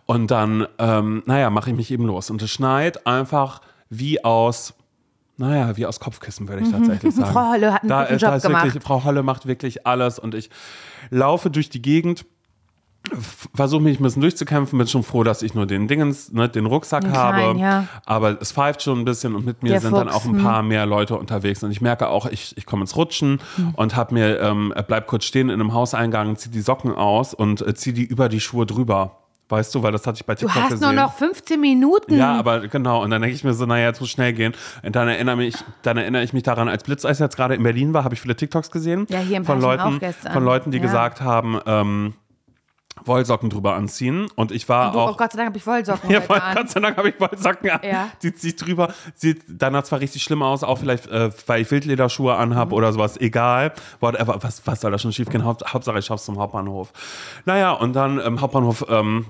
Und 0.06 0.30
dann, 0.30 0.66
ähm, 0.78 1.22
naja, 1.26 1.50
mache 1.50 1.70
ich 1.70 1.76
mich 1.76 1.90
eben 1.90 2.06
los. 2.06 2.30
Und 2.30 2.40
es 2.42 2.50
schneit 2.50 3.06
einfach 3.06 3.60
wie 3.90 4.24
aus, 4.24 4.74
naja, 5.40 5.76
wie 5.76 5.86
aus 5.86 5.98
Kopfkissen, 5.98 6.48
würde 6.48 6.62
ich 6.62 6.70
tatsächlich 6.70 7.14
sagen. 7.16 7.32
Frau 7.32 7.50
Holle 7.50 7.72
hat 7.72 7.82
einen 7.82 7.88
da, 7.88 8.02
guten 8.02 8.14
ist- 8.14 8.22
da 8.22 8.26
Job 8.28 8.36
ist 8.36 8.42
wirklich, 8.44 8.72
gemacht. 8.74 8.86
Frau 8.86 9.04
Holle 9.04 9.22
macht 9.24 9.46
wirklich 9.46 9.86
alles 9.86 10.18
und 10.18 10.34
ich 10.34 10.50
laufe 11.10 11.50
durch 11.50 11.68
die 11.70 11.82
Gegend 11.82 12.24
versuche 13.54 13.80
mich 13.82 13.98
ein 13.98 14.02
bisschen 14.02 14.20
durchzukämpfen, 14.20 14.76
bin 14.78 14.86
schon 14.86 15.02
froh, 15.02 15.24
dass 15.24 15.40
ich 15.40 15.54
nur 15.54 15.64
den 15.66 15.88
Dingens, 15.88 16.32
ne, 16.32 16.50
den 16.50 16.66
Rucksack 16.66 17.02
Den 17.04 17.12
habe. 17.16 17.58
ja. 17.58 17.86
Aber 18.04 18.36
es 18.42 18.52
pfeift 18.52 18.82
schon 18.82 18.98
ein 18.98 19.04
bisschen 19.06 19.34
und 19.34 19.46
mit 19.46 19.62
mir 19.62 19.70
Der 19.70 19.80
sind 19.80 19.96
dann 19.96 20.08
Fuchs, 20.10 20.26
auch 20.26 20.30
ein 20.30 20.36
paar 20.42 20.62
mehr 20.62 20.84
Leute 20.84 21.16
unterwegs. 21.16 21.62
Und 21.62 21.70
ich 21.70 21.80
merke 21.80 22.08
auch, 22.08 22.26
ich, 22.26 22.54
ich 22.58 22.66
komme 22.66 22.82
ins 22.82 22.96
Rutschen 22.96 23.40
Hm. 23.56 23.74
und 23.74 23.96
habe 23.96 24.12
mir, 24.12 24.38
ähm, 24.40 24.74
bleib 24.86 25.06
kurz 25.06 25.24
stehen 25.24 25.48
in 25.48 25.60
einem 25.60 25.72
Hauseingang, 25.72 26.36
zieh 26.36 26.50
die 26.50 26.60
Socken 26.60 26.94
aus 26.94 27.32
und 27.32 27.62
äh, 27.66 27.72
zieh 27.74 27.94
die 27.94 28.04
über 28.04 28.28
die 28.28 28.38
Schuhe 28.38 28.66
drüber. 28.66 29.19
Weißt 29.50 29.74
du, 29.74 29.82
weil 29.82 29.92
das 29.92 30.06
hatte 30.06 30.16
ich 30.16 30.24
bei 30.24 30.34
Du 30.34 30.46
TikTok 30.46 30.62
hast 30.62 30.70
gesehen. 30.72 30.94
nur 30.94 31.04
noch 31.04 31.12
15 31.14 31.60
Minuten. 31.60 32.16
Ja, 32.16 32.38
aber 32.38 32.68
genau. 32.68 33.02
Und 33.02 33.10
dann 33.10 33.20
denke 33.20 33.34
ich 33.36 33.44
mir 33.44 33.52
so, 33.52 33.66
naja, 33.66 33.92
muss 34.00 34.08
schnell 34.08 34.32
gehen. 34.32 34.54
Und 34.82 34.96
dann 34.96 35.08
erinnere, 35.08 35.36
mich, 35.36 35.56
dann 35.82 35.96
erinnere 35.96 36.22
ich 36.22 36.32
mich 36.32 36.44
daran, 36.44 36.68
als 36.68 36.84
Blitzeis 36.84 37.18
jetzt 37.18 37.36
gerade 37.36 37.54
in 37.56 37.62
Berlin 37.62 37.92
war, 37.92 38.04
habe 38.04 38.14
ich 38.14 38.20
viele 38.20 38.36
TikToks 38.36 38.70
gesehen. 38.70 39.06
Ja, 39.10 39.18
hier 39.18 39.36
im 39.36 39.44
von 39.44 39.60
Leuten, 39.60 39.98
gestern. 39.98 40.32
von 40.32 40.44
Leuten, 40.44 40.70
die 40.70 40.78
Ja. 40.78 40.82
gesagt 40.84 41.20
haben, 41.20 41.60
ähm, 41.66 42.14
Wollsocken 43.04 43.48
drüber 43.48 43.76
anziehen. 43.76 44.28
Und 44.36 44.52
ich 44.52 44.68
war 44.68 44.92
Du, 44.92 44.98
oh 44.98 45.02
auch. 45.02 45.16
Gott 45.16 45.32
sei 45.32 45.38
Dank 45.38 45.46
habe 45.48 45.56
ich 45.58 45.66
Wollsocken 45.66 46.10
Ja, 46.10 46.20
heute 46.28 46.42
an. 46.42 46.54
Gott 46.56 46.68
sei 46.70 46.80
Dank 46.80 46.96
habe 46.98 47.08
ich 47.08 47.18
Wollsocken 47.18 47.70
an. 47.70 47.80
Ja. 47.82 48.08
Zieht 48.18 48.38
sich 48.38 48.56
drüber. 48.56 48.92
Sieht 49.14 49.42
danach 49.48 49.84
zwar 49.84 50.00
richtig 50.00 50.22
schlimm 50.22 50.42
aus, 50.42 50.62
auch 50.62 50.76
vielleicht, 50.78 51.06
äh, 51.06 51.30
weil 51.46 51.62
ich 51.62 51.70
Wildlederschuhe 51.70 52.34
anhabe 52.34 52.74
oder 52.74 52.92
sowas. 52.92 53.16
Egal. 53.18 53.72
Whatever. 54.00 54.38
Was, 54.42 54.66
was 54.66 54.82
soll 54.82 54.90
da 54.90 54.98
schon 54.98 55.12
schief 55.12 55.30
gehen? 55.30 55.44
Haupt, 55.44 55.72
Hauptsache, 55.72 55.98
ich 55.98 56.04
schaff's 56.04 56.26
zum 56.26 56.38
Hauptbahnhof. 56.38 56.92
Naja, 57.46 57.72
und 57.72 57.94
dann 57.94 58.18
im 58.20 58.40
Hauptbahnhof 58.42 58.84
ähm, 58.90 59.24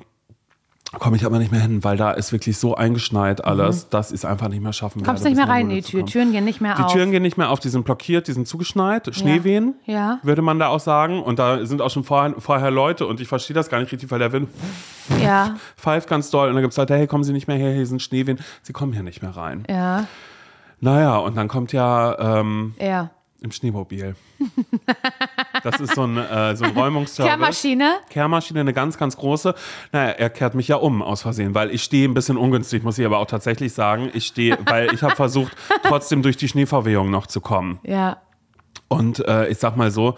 komme 0.98 1.16
ich 1.16 1.24
aber 1.24 1.38
nicht 1.38 1.53
mehr 1.53 1.61
hin, 1.61 1.85
weil 1.85 1.96
da 1.96 2.11
ist 2.11 2.33
wirklich 2.33 2.59
so 2.59 2.74
eingeschneit 2.74 3.44
alles, 3.44 3.88
dass 3.90 4.11
ich 4.11 4.16
es 4.16 4.24
einfach 4.24 4.48
nicht 4.48 4.61
mehr 4.62 4.72
schaffen 4.72 5.00
Mhm. 5.03 5.05
Kommst 5.07 5.22
werde. 5.22 5.37
nicht 5.37 5.46
mehr 5.46 5.55
rein 5.55 5.70
in 5.70 5.76
die 5.76 5.83
Tür. 5.83 6.05
Türen 6.05 6.33
gehen 6.33 6.44
nicht 6.44 6.61
mehr 6.61 6.74
Die 6.74 6.83
auf. 6.83 6.92
Türen 6.92 7.12
gehen 7.12 7.22
nicht 7.22 7.38
mehr 7.38 7.50
auf, 7.50 7.61
die 7.61 7.68
sind 7.68 7.85
blockiert, 7.85 8.26
die 8.26 8.33
sind 8.33 8.48
zugeschneit. 8.48 9.09
Schneewehen, 9.14 9.74
Ja. 9.87 10.18
würde 10.24 10.42
man 10.42 10.59
da 10.59 10.66
auch 10.68 10.81
sagen. 10.81 11.22
Und 11.22 11.38
da 11.38 11.64
sind 11.64 11.81
auch 11.81 11.90
schon 11.90 12.03
vorher, 12.03 12.35
vorher 12.38 12.70
Leute 12.72 13.07
und 13.07 13.20
ich 13.20 13.29
verstehe 13.29 13.55
das 13.55 13.68
gar 13.68 13.79
nicht 13.79 13.92
richtig, 13.92 14.11
weil 14.11 14.18
der 14.18 14.33
Wind 14.33 14.48
Ja, 15.22 15.55
pfeift 15.76 16.09
ganz 16.09 16.31
doll 16.31 16.48
und 16.48 16.55
dann 16.55 16.62
gibt 16.62 16.72
es 16.72 16.76
Leute, 16.76 16.94
hey, 16.96 17.07
kommen 17.07 17.22
Sie 17.24 17.33
nicht 17.33 17.46
mehr 17.46 17.57
her, 17.57 17.72
hier 17.72 17.87
sind 17.87 18.03
Schneewehen. 18.03 18.40
Sie 18.62 18.72
kommen 18.72 18.92
hier 18.92 19.03
nicht 19.05 19.22
mehr 19.22 19.37
rein. 19.37 19.64
ja, 19.68 20.07
Naja, 20.81 21.18
und 21.18 21.37
dann 21.37 21.46
kommt 21.46 21.72
ja 21.72 22.40
ähm, 22.40 22.74
ja. 22.81 23.11
Im 23.42 23.53
Schneemobil. 23.53 24.14
Das 25.62 25.79
ist 25.79 25.94
so 25.94 26.05
ein, 26.05 26.16
äh, 26.16 26.57
so 26.57 26.64
ein 26.64 26.70
Räumungsservice. 26.70 27.31
Kehrmaschine? 27.31 27.96
Kehrmaschine, 28.09 28.61
eine 28.61 28.72
ganz, 28.72 28.96
ganz 28.96 29.14
große. 29.16 29.55
Naja, 29.92 30.12
er 30.12 30.31
kehrt 30.31 30.55
mich 30.55 30.68
ja 30.68 30.76
um 30.76 31.03
aus 31.03 31.20
Versehen, 31.20 31.55
weil 31.55 31.70
ich 31.70 31.83
stehe 31.83 32.09
ein 32.09 32.14
bisschen 32.14 32.38
ungünstig, 32.38 32.83
muss 32.83 32.98
ich 32.98 33.05
aber 33.05 33.18
auch 33.18 33.26
tatsächlich 33.26 33.74
sagen. 33.74 34.09
Ich 34.14 34.26
stehe, 34.26 34.59
weil 34.66 34.94
ich 34.94 35.03
habe 35.03 35.16
versucht, 35.16 35.55
trotzdem 35.83 36.22
durch 36.22 36.38
die 36.38 36.48
Schneeverwehung 36.48 37.11
noch 37.11 37.26
zu 37.26 37.42
kommen. 37.42 37.79
Ja. 37.83 38.22
Und 38.88 39.18
äh, 39.26 39.48
ich 39.48 39.59
sag 39.59 39.76
mal 39.76 39.90
so, 39.90 40.14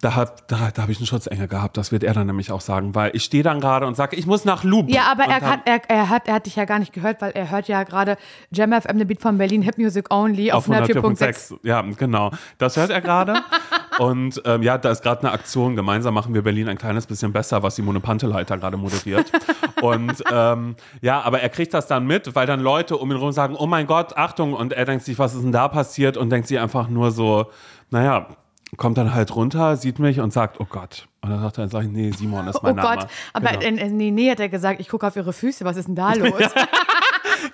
da, 0.00 0.14
hat, 0.14 0.50
da, 0.50 0.70
da 0.72 0.82
habe 0.82 0.92
ich 0.92 0.98
einen 0.98 1.06
Schutzengel 1.06 1.46
gehabt, 1.46 1.76
das 1.76 1.92
wird 1.92 2.02
er 2.04 2.14
dann 2.14 2.26
nämlich 2.26 2.50
auch 2.52 2.62
sagen, 2.62 2.94
weil 2.94 3.14
ich 3.14 3.24
stehe 3.24 3.42
dann 3.42 3.60
gerade 3.60 3.86
und 3.86 3.96
sage, 3.96 4.16
ich 4.16 4.26
muss 4.26 4.46
nach 4.46 4.64
Loop. 4.64 4.88
Ja, 4.88 5.12
aber 5.12 5.24
er, 5.24 5.40
hat, 5.42 5.60
er, 5.66 5.82
er, 5.88 6.08
hat, 6.08 6.26
er 6.26 6.34
hat 6.34 6.46
dich 6.46 6.56
ja 6.56 6.64
gar 6.64 6.78
nicht 6.78 6.92
gehört, 6.92 7.20
weil 7.20 7.32
er 7.32 7.50
hört 7.50 7.68
ja 7.68 7.82
gerade 7.84 8.16
Jam 8.50 8.72
FM, 8.72 8.98
The 8.98 9.04
Beat 9.04 9.20
von 9.20 9.36
Berlin, 9.36 9.60
Hip 9.60 9.76
Music 9.76 10.12
Only 10.12 10.52
auf, 10.52 10.68
auf 10.68 10.74
104.6. 10.74 11.52
104.6. 11.52 11.58
Ja, 11.64 11.82
genau. 11.82 12.30
Das 12.56 12.76
hört 12.78 12.90
er 12.90 13.02
gerade. 13.02 13.42
Und 13.98 14.40
ähm, 14.46 14.62
ja, 14.62 14.78
da 14.78 14.90
ist 14.90 15.02
gerade 15.02 15.20
eine 15.20 15.32
Aktion. 15.32 15.76
Gemeinsam 15.76 16.14
machen 16.14 16.32
wir 16.32 16.40
Berlin 16.40 16.70
ein 16.70 16.78
kleines 16.78 17.06
bisschen 17.06 17.34
besser, 17.34 17.62
was 17.62 17.76
Simone 17.76 18.00
Panteleiter 18.00 18.56
gerade 18.56 18.78
moderiert. 18.78 19.30
Und 19.82 20.24
ähm, 20.32 20.76
ja, 21.02 21.20
aber 21.20 21.40
er 21.40 21.50
kriegt 21.50 21.74
das 21.74 21.86
dann 21.86 22.06
mit, 22.06 22.34
weil 22.34 22.46
dann 22.46 22.60
Leute 22.60 22.96
um 22.96 23.10
ihn 23.10 23.18
herum 23.18 23.32
sagen: 23.32 23.56
Oh 23.58 23.66
mein 23.66 23.86
Gott, 23.86 24.16
Achtung! 24.16 24.54
Und 24.54 24.72
er 24.72 24.86
denkt 24.86 25.04
sich, 25.04 25.18
was 25.18 25.34
ist 25.34 25.42
denn 25.42 25.52
da 25.52 25.68
passiert? 25.68 26.16
Und 26.16 26.30
denkt 26.30 26.48
sich 26.48 26.58
einfach 26.58 26.88
nur 26.88 27.10
so: 27.10 27.50
Naja, 27.90 28.28
kommt 28.76 28.98
dann 28.98 29.14
halt 29.14 29.34
runter, 29.34 29.76
sieht 29.76 29.98
mich 29.98 30.20
und 30.20 30.32
sagt: 30.32 30.60
Oh 30.60 30.66
Gott. 30.68 31.08
Und 31.22 31.30
dann 31.30 31.40
sagt 31.40 31.58
er: 31.58 31.68
sag 31.68 31.82
ich, 31.84 31.90
Nee, 31.90 32.12
Simon 32.12 32.46
ist 32.48 32.62
mein 32.62 32.72
Oh 32.72 32.76
Name. 32.76 32.96
Gott, 32.96 33.08
aber 33.32 33.48
genau. 33.50 33.66
in, 33.66 33.78
in, 33.78 33.96
nee, 33.96 34.10
nee, 34.10 34.30
hat 34.30 34.40
er 34.40 34.48
gesagt, 34.48 34.80
ich 34.80 34.88
gucke 34.88 35.06
auf 35.06 35.16
ihre 35.16 35.32
Füße, 35.32 35.64
was 35.64 35.76
ist 35.76 35.88
denn 35.88 35.94
da 35.96 36.12
los? 36.14 36.42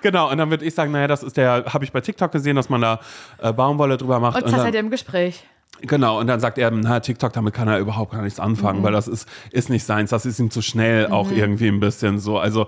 genau. 0.01 0.31
Und 0.31 0.37
dann 0.37 0.49
würde 0.49 0.65
ich 0.65 0.73
sagen: 0.73 0.91
Naja, 0.91 1.07
das 1.07 1.23
ist 1.23 1.37
der, 1.37 1.65
habe 1.73 1.83
ich 1.83 1.91
bei 1.91 2.01
TikTok 2.01 2.31
gesehen, 2.31 2.55
dass 2.55 2.69
man 2.69 2.81
da 2.81 2.99
äh, 3.39 3.51
Baumwolle 3.53 3.97
drüber 3.97 4.19
macht. 4.19 4.35
Und 4.37 4.45
das 4.45 4.51
dann, 4.51 4.65
hat 4.67 4.73
er 4.73 4.79
im 4.79 4.89
Gespräch. 4.89 5.43
Genau, 5.81 6.19
und 6.19 6.25
dann 6.25 6.39
sagt 6.39 6.57
er, 6.57 6.71
na, 6.71 6.99
TikTok, 6.99 7.33
damit 7.33 7.53
kann 7.53 7.67
er 7.67 7.77
überhaupt 7.77 8.11
gar 8.11 8.23
nichts 8.23 8.39
anfangen, 8.39 8.81
weil 8.81 8.93
das 8.93 9.07
ist, 9.07 9.29
ist 9.51 9.69
nicht 9.69 9.83
seins, 9.83 10.09
das 10.09 10.25
ist 10.25 10.39
ihm 10.39 10.49
zu 10.49 10.63
schnell 10.63 11.07
auch 11.07 11.29
irgendwie 11.29 11.67
ein 11.67 11.79
bisschen 11.79 12.17
so. 12.17 12.39
Also 12.39 12.65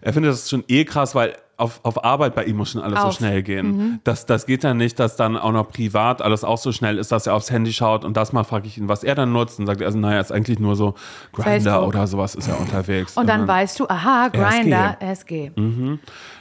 er 0.00 0.14
findet 0.14 0.32
das 0.32 0.48
schon 0.48 0.64
eh 0.68 0.86
krass, 0.86 1.14
weil 1.14 1.36
auf, 1.58 1.80
auf 1.84 2.04
Arbeit 2.04 2.34
bei 2.34 2.44
ihm 2.44 2.56
muss 2.56 2.72
schon 2.72 2.82
alles 2.82 2.98
Auf. 2.98 3.12
so 3.12 3.18
schnell 3.18 3.42
gehen. 3.42 4.00
Das, 4.04 4.26
das 4.26 4.44
geht 4.44 4.62
dann 4.62 4.76
nicht, 4.76 4.98
dass 4.98 5.16
dann 5.16 5.38
auch 5.38 5.52
noch 5.52 5.70
privat 5.70 6.20
alles 6.20 6.44
auch 6.44 6.58
so 6.58 6.70
schnell 6.70 6.98
ist, 6.98 7.12
dass 7.12 7.26
er 7.26 7.34
aufs 7.34 7.50
Handy 7.50 7.72
schaut 7.72 8.04
und 8.04 8.16
das 8.16 8.32
mal 8.32 8.44
frage 8.44 8.66
ich 8.66 8.76
ihn, 8.76 8.88
was 8.88 9.04
er 9.04 9.14
dann 9.14 9.32
nutzt 9.32 9.58
und 9.58 9.66
sagt 9.66 9.80
er, 9.80 9.86
also, 9.86 9.98
naja, 9.98 10.20
ist 10.20 10.32
eigentlich 10.32 10.58
nur 10.58 10.76
so 10.76 10.94
Grinder 11.32 11.86
oder 11.86 12.06
sowas 12.06 12.34
ist 12.34 12.48
er 12.48 12.60
unterwegs. 12.60 13.16
Und 13.16 13.26
dann 13.26 13.36
dann, 13.40 13.48
weißt 13.48 13.80
du, 13.80 13.88
aha. 13.88 14.28
Grinder, 14.28 14.96
SG. 15.00 15.52
dann 15.54 15.98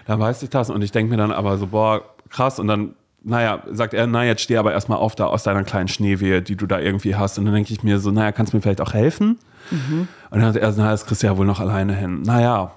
weiß 0.07 0.43
ich 0.43 0.49
das 0.49 0.69
und 0.69 0.81
ich 0.81 0.91
denke 0.91 1.11
mir 1.11 1.17
dann 1.17 1.31
aber 1.31 1.57
so, 1.57 1.67
boah, 1.67 2.01
krass 2.29 2.59
und 2.59 2.67
dann 2.67 2.95
naja, 3.27 3.63
sagt 3.71 3.95
er, 3.95 4.05
na, 4.05 4.23
jetzt 4.23 4.43
steh 4.43 4.57
aber 4.57 4.71
erstmal 4.71 4.99
auf 4.99 5.15
da 5.15 5.25
aus 5.25 5.41
deiner 5.41 5.63
kleinen 5.63 5.87
Schneewehe, 5.87 6.43
die 6.43 6.55
du 6.55 6.67
da 6.67 6.79
irgendwie 6.79 7.15
hast. 7.15 7.39
Und 7.39 7.45
dann 7.45 7.55
denke 7.55 7.73
ich 7.73 7.81
mir 7.81 7.97
so, 7.97 8.11
naja, 8.11 8.31
kannst 8.31 8.53
du 8.53 8.57
mir 8.57 8.61
vielleicht 8.61 8.81
auch 8.81 8.93
helfen? 8.93 9.39
Und 9.71 10.07
dann 10.29 10.43
hat 10.43 10.55
er 10.55 10.71
so, 10.71 10.79
na, 10.79 10.91
das 10.91 11.07
kriegst 11.07 11.23
du 11.23 11.27
ja 11.27 11.35
wohl 11.35 11.47
noch 11.47 11.59
alleine 11.59 11.95
hin. 11.95 12.21
Naja, 12.21 12.73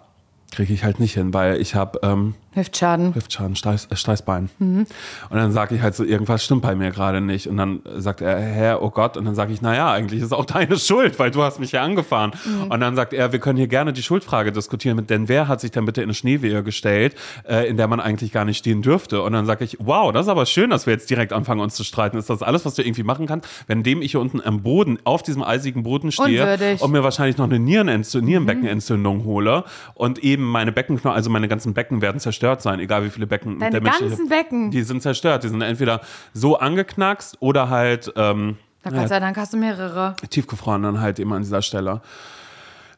kriege 0.50 0.72
ich 0.72 0.84
halt 0.84 1.00
nicht 1.00 1.14
hin, 1.14 1.34
weil 1.34 1.60
ich 1.60 1.74
habe 1.74 2.00
ähm, 2.02 2.34
Hüftschaden. 2.58 3.14
Hüftschaden, 3.14 3.56
Steiß, 3.56 3.88
äh, 3.90 3.96
Steißbein. 3.96 4.50
Und 4.58 4.86
dann 5.30 5.52
sage 5.52 5.74
ich 5.74 5.82
halt 5.82 5.94
so, 5.94 6.04
irgendwas 6.04 6.44
stimmt 6.44 6.62
bei 6.62 6.74
mir 6.74 6.90
gerade 6.90 7.20
nicht. 7.20 7.46
Und 7.46 7.56
dann 7.56 7.80
sagt 7.96 8.20
er, 8.20 8.38
Herr, 8.38 8.82
oh 8.82 8.90
Gott. 8.90 9.16
Und 9.16 9.24
dann 9.24 9.34
sage 9.34 9.52
ich, 9.52 9.62
naja, 9.62 9.92
eigentlich 9.92 10.22
ist 10.22 10.32
auch 10.32 10.44
deine 10.44 10.76
Schuld, 10.76 11.18
weil 11.18 11.30
du 11.30 11.42
hast 11.42 11.60
mich 11.60 11.72
ja 11.72 11.82
angefahren. 11.82 12.32
Und 12.68 12.80
dann 12.80 12.96
sagt 12.96 13.12
er, 13.12 13.32
wir 13.32 13.38
können 13.38 13.58
hier 13.58 13.68
gerne 13.68 13.92
die 13.92 14.02
Schuldfrage 14.02 14.52
diskutieren, 14.52 15.06
denn 15.06 15.28
wer 15.28 15.48
hat 15.48 15.60
sich 15.60 15.70
denn 15.70 15.84
bitte 15.84 16.00
in 16.02 16.06
eine 16.06 16.14
Schneewehe 16.14 16.62
gestellt, 16.62 17.14
äh, 17.48 17.68
in 17.68 17.76
der 17.76 17.88
man 17.88 18.00
eigentlich 18.00 18.32
gar 18.32 18.44
nicht 18.44 18.58
stehen 18.58 18.82
dürfte? 18.82 19.22
Und 19.22 19.32
dann 19.32 19.46
sage 19.46 19.64
ich, 19.64 19.76
wow, 19.80 20.12
das 20.12 20.26
ist 20.26 20.30
aber 20.30 20.46
schön, 20.46 20.70
dass 20.70 20.86
wir 20.86 20.92
jetzt 20.92 21.08
direkt 21.10 21.32
anfangen, 21.32 21.60
uns 21.60 21.74
zu 21.74 21.84
streiten. 21.84 22.16
Ist 22.18 22.30
das 22.30 22.42
alles, 22.42 22.64
was 22.64 22.74
du 22.74 22.82
irgendwie 22.82 23.02
machen 23.02 23.26
kannst? 23.26 23.48
Wenn 23.66 23.82
dem 23.82 24.02
ich 24.02 24.12
hier 24.12 24.20
unten 24.20 24.40
am 24.44 24.62
Boden, 24.62 24.98
auf 25.04 25.22
diesem 25.22 25.42
eisigen 25.42 25.82
Boden 25.82 26.12
stehe 26.12 26.42
Unwürdig. 26.42 26.80
und 26.80 26.90
mir 26.90 27.02
wahrscheinlich 27.02 27.36
noch 27.36 27.46
eine 27.46 27.58
Nierenentzündung, 27.58 28.28
Nierenbeckenentzündung 28.28 29.24
hole 29.24 29.64
und 29.94 30.18
eben 30.18 30.44
meine 30.44 30.72
Beckenknochen, 30.72 31.14
also 31.14 31.30
meine 31.30 31.48
ganzen 31.48 31.74
Becken 31.74 32.02
werden 32.02 32.20
zerstört 32.20 32.47
sein, 32.60 32.80
egal 32.80 33.04
wie 33.04 33.10
viele 33.10 33.26
Becken 33.26 33.58
Deine 33.58 33.72
der 33.72 33.80
Mensch- 33.82 33.98
ganzen 34.00 34.28
Becken. 34.28 34.70
Die 34.70 34.82
sind 34.82 35.02
zerstört. 35.02 35.44
Die 35.44 35.48
sind 35.48 35.60
entweder 35.62 36.00
so 36.32 36.58
angeknackst 36.58 37.36
oder 37.40 37.68
halt 37.70 38.12
ähm, 38.16 38.56
Na 38.84 38.90
Gott 38.90 39.08
sei 39.08 39.20
Dank 39.20 39.36
hast 39.36 39.52
du 39.52 39.56
mehrere. 39.56 40.16
tiefgefroren 40.30 40.82
dann 40.82 41.00
halt 41.00 41.18
eben 41.18 41.32
an 41.32 41.42
dieser 41.42 41.62
Stelle. 41.62 42.00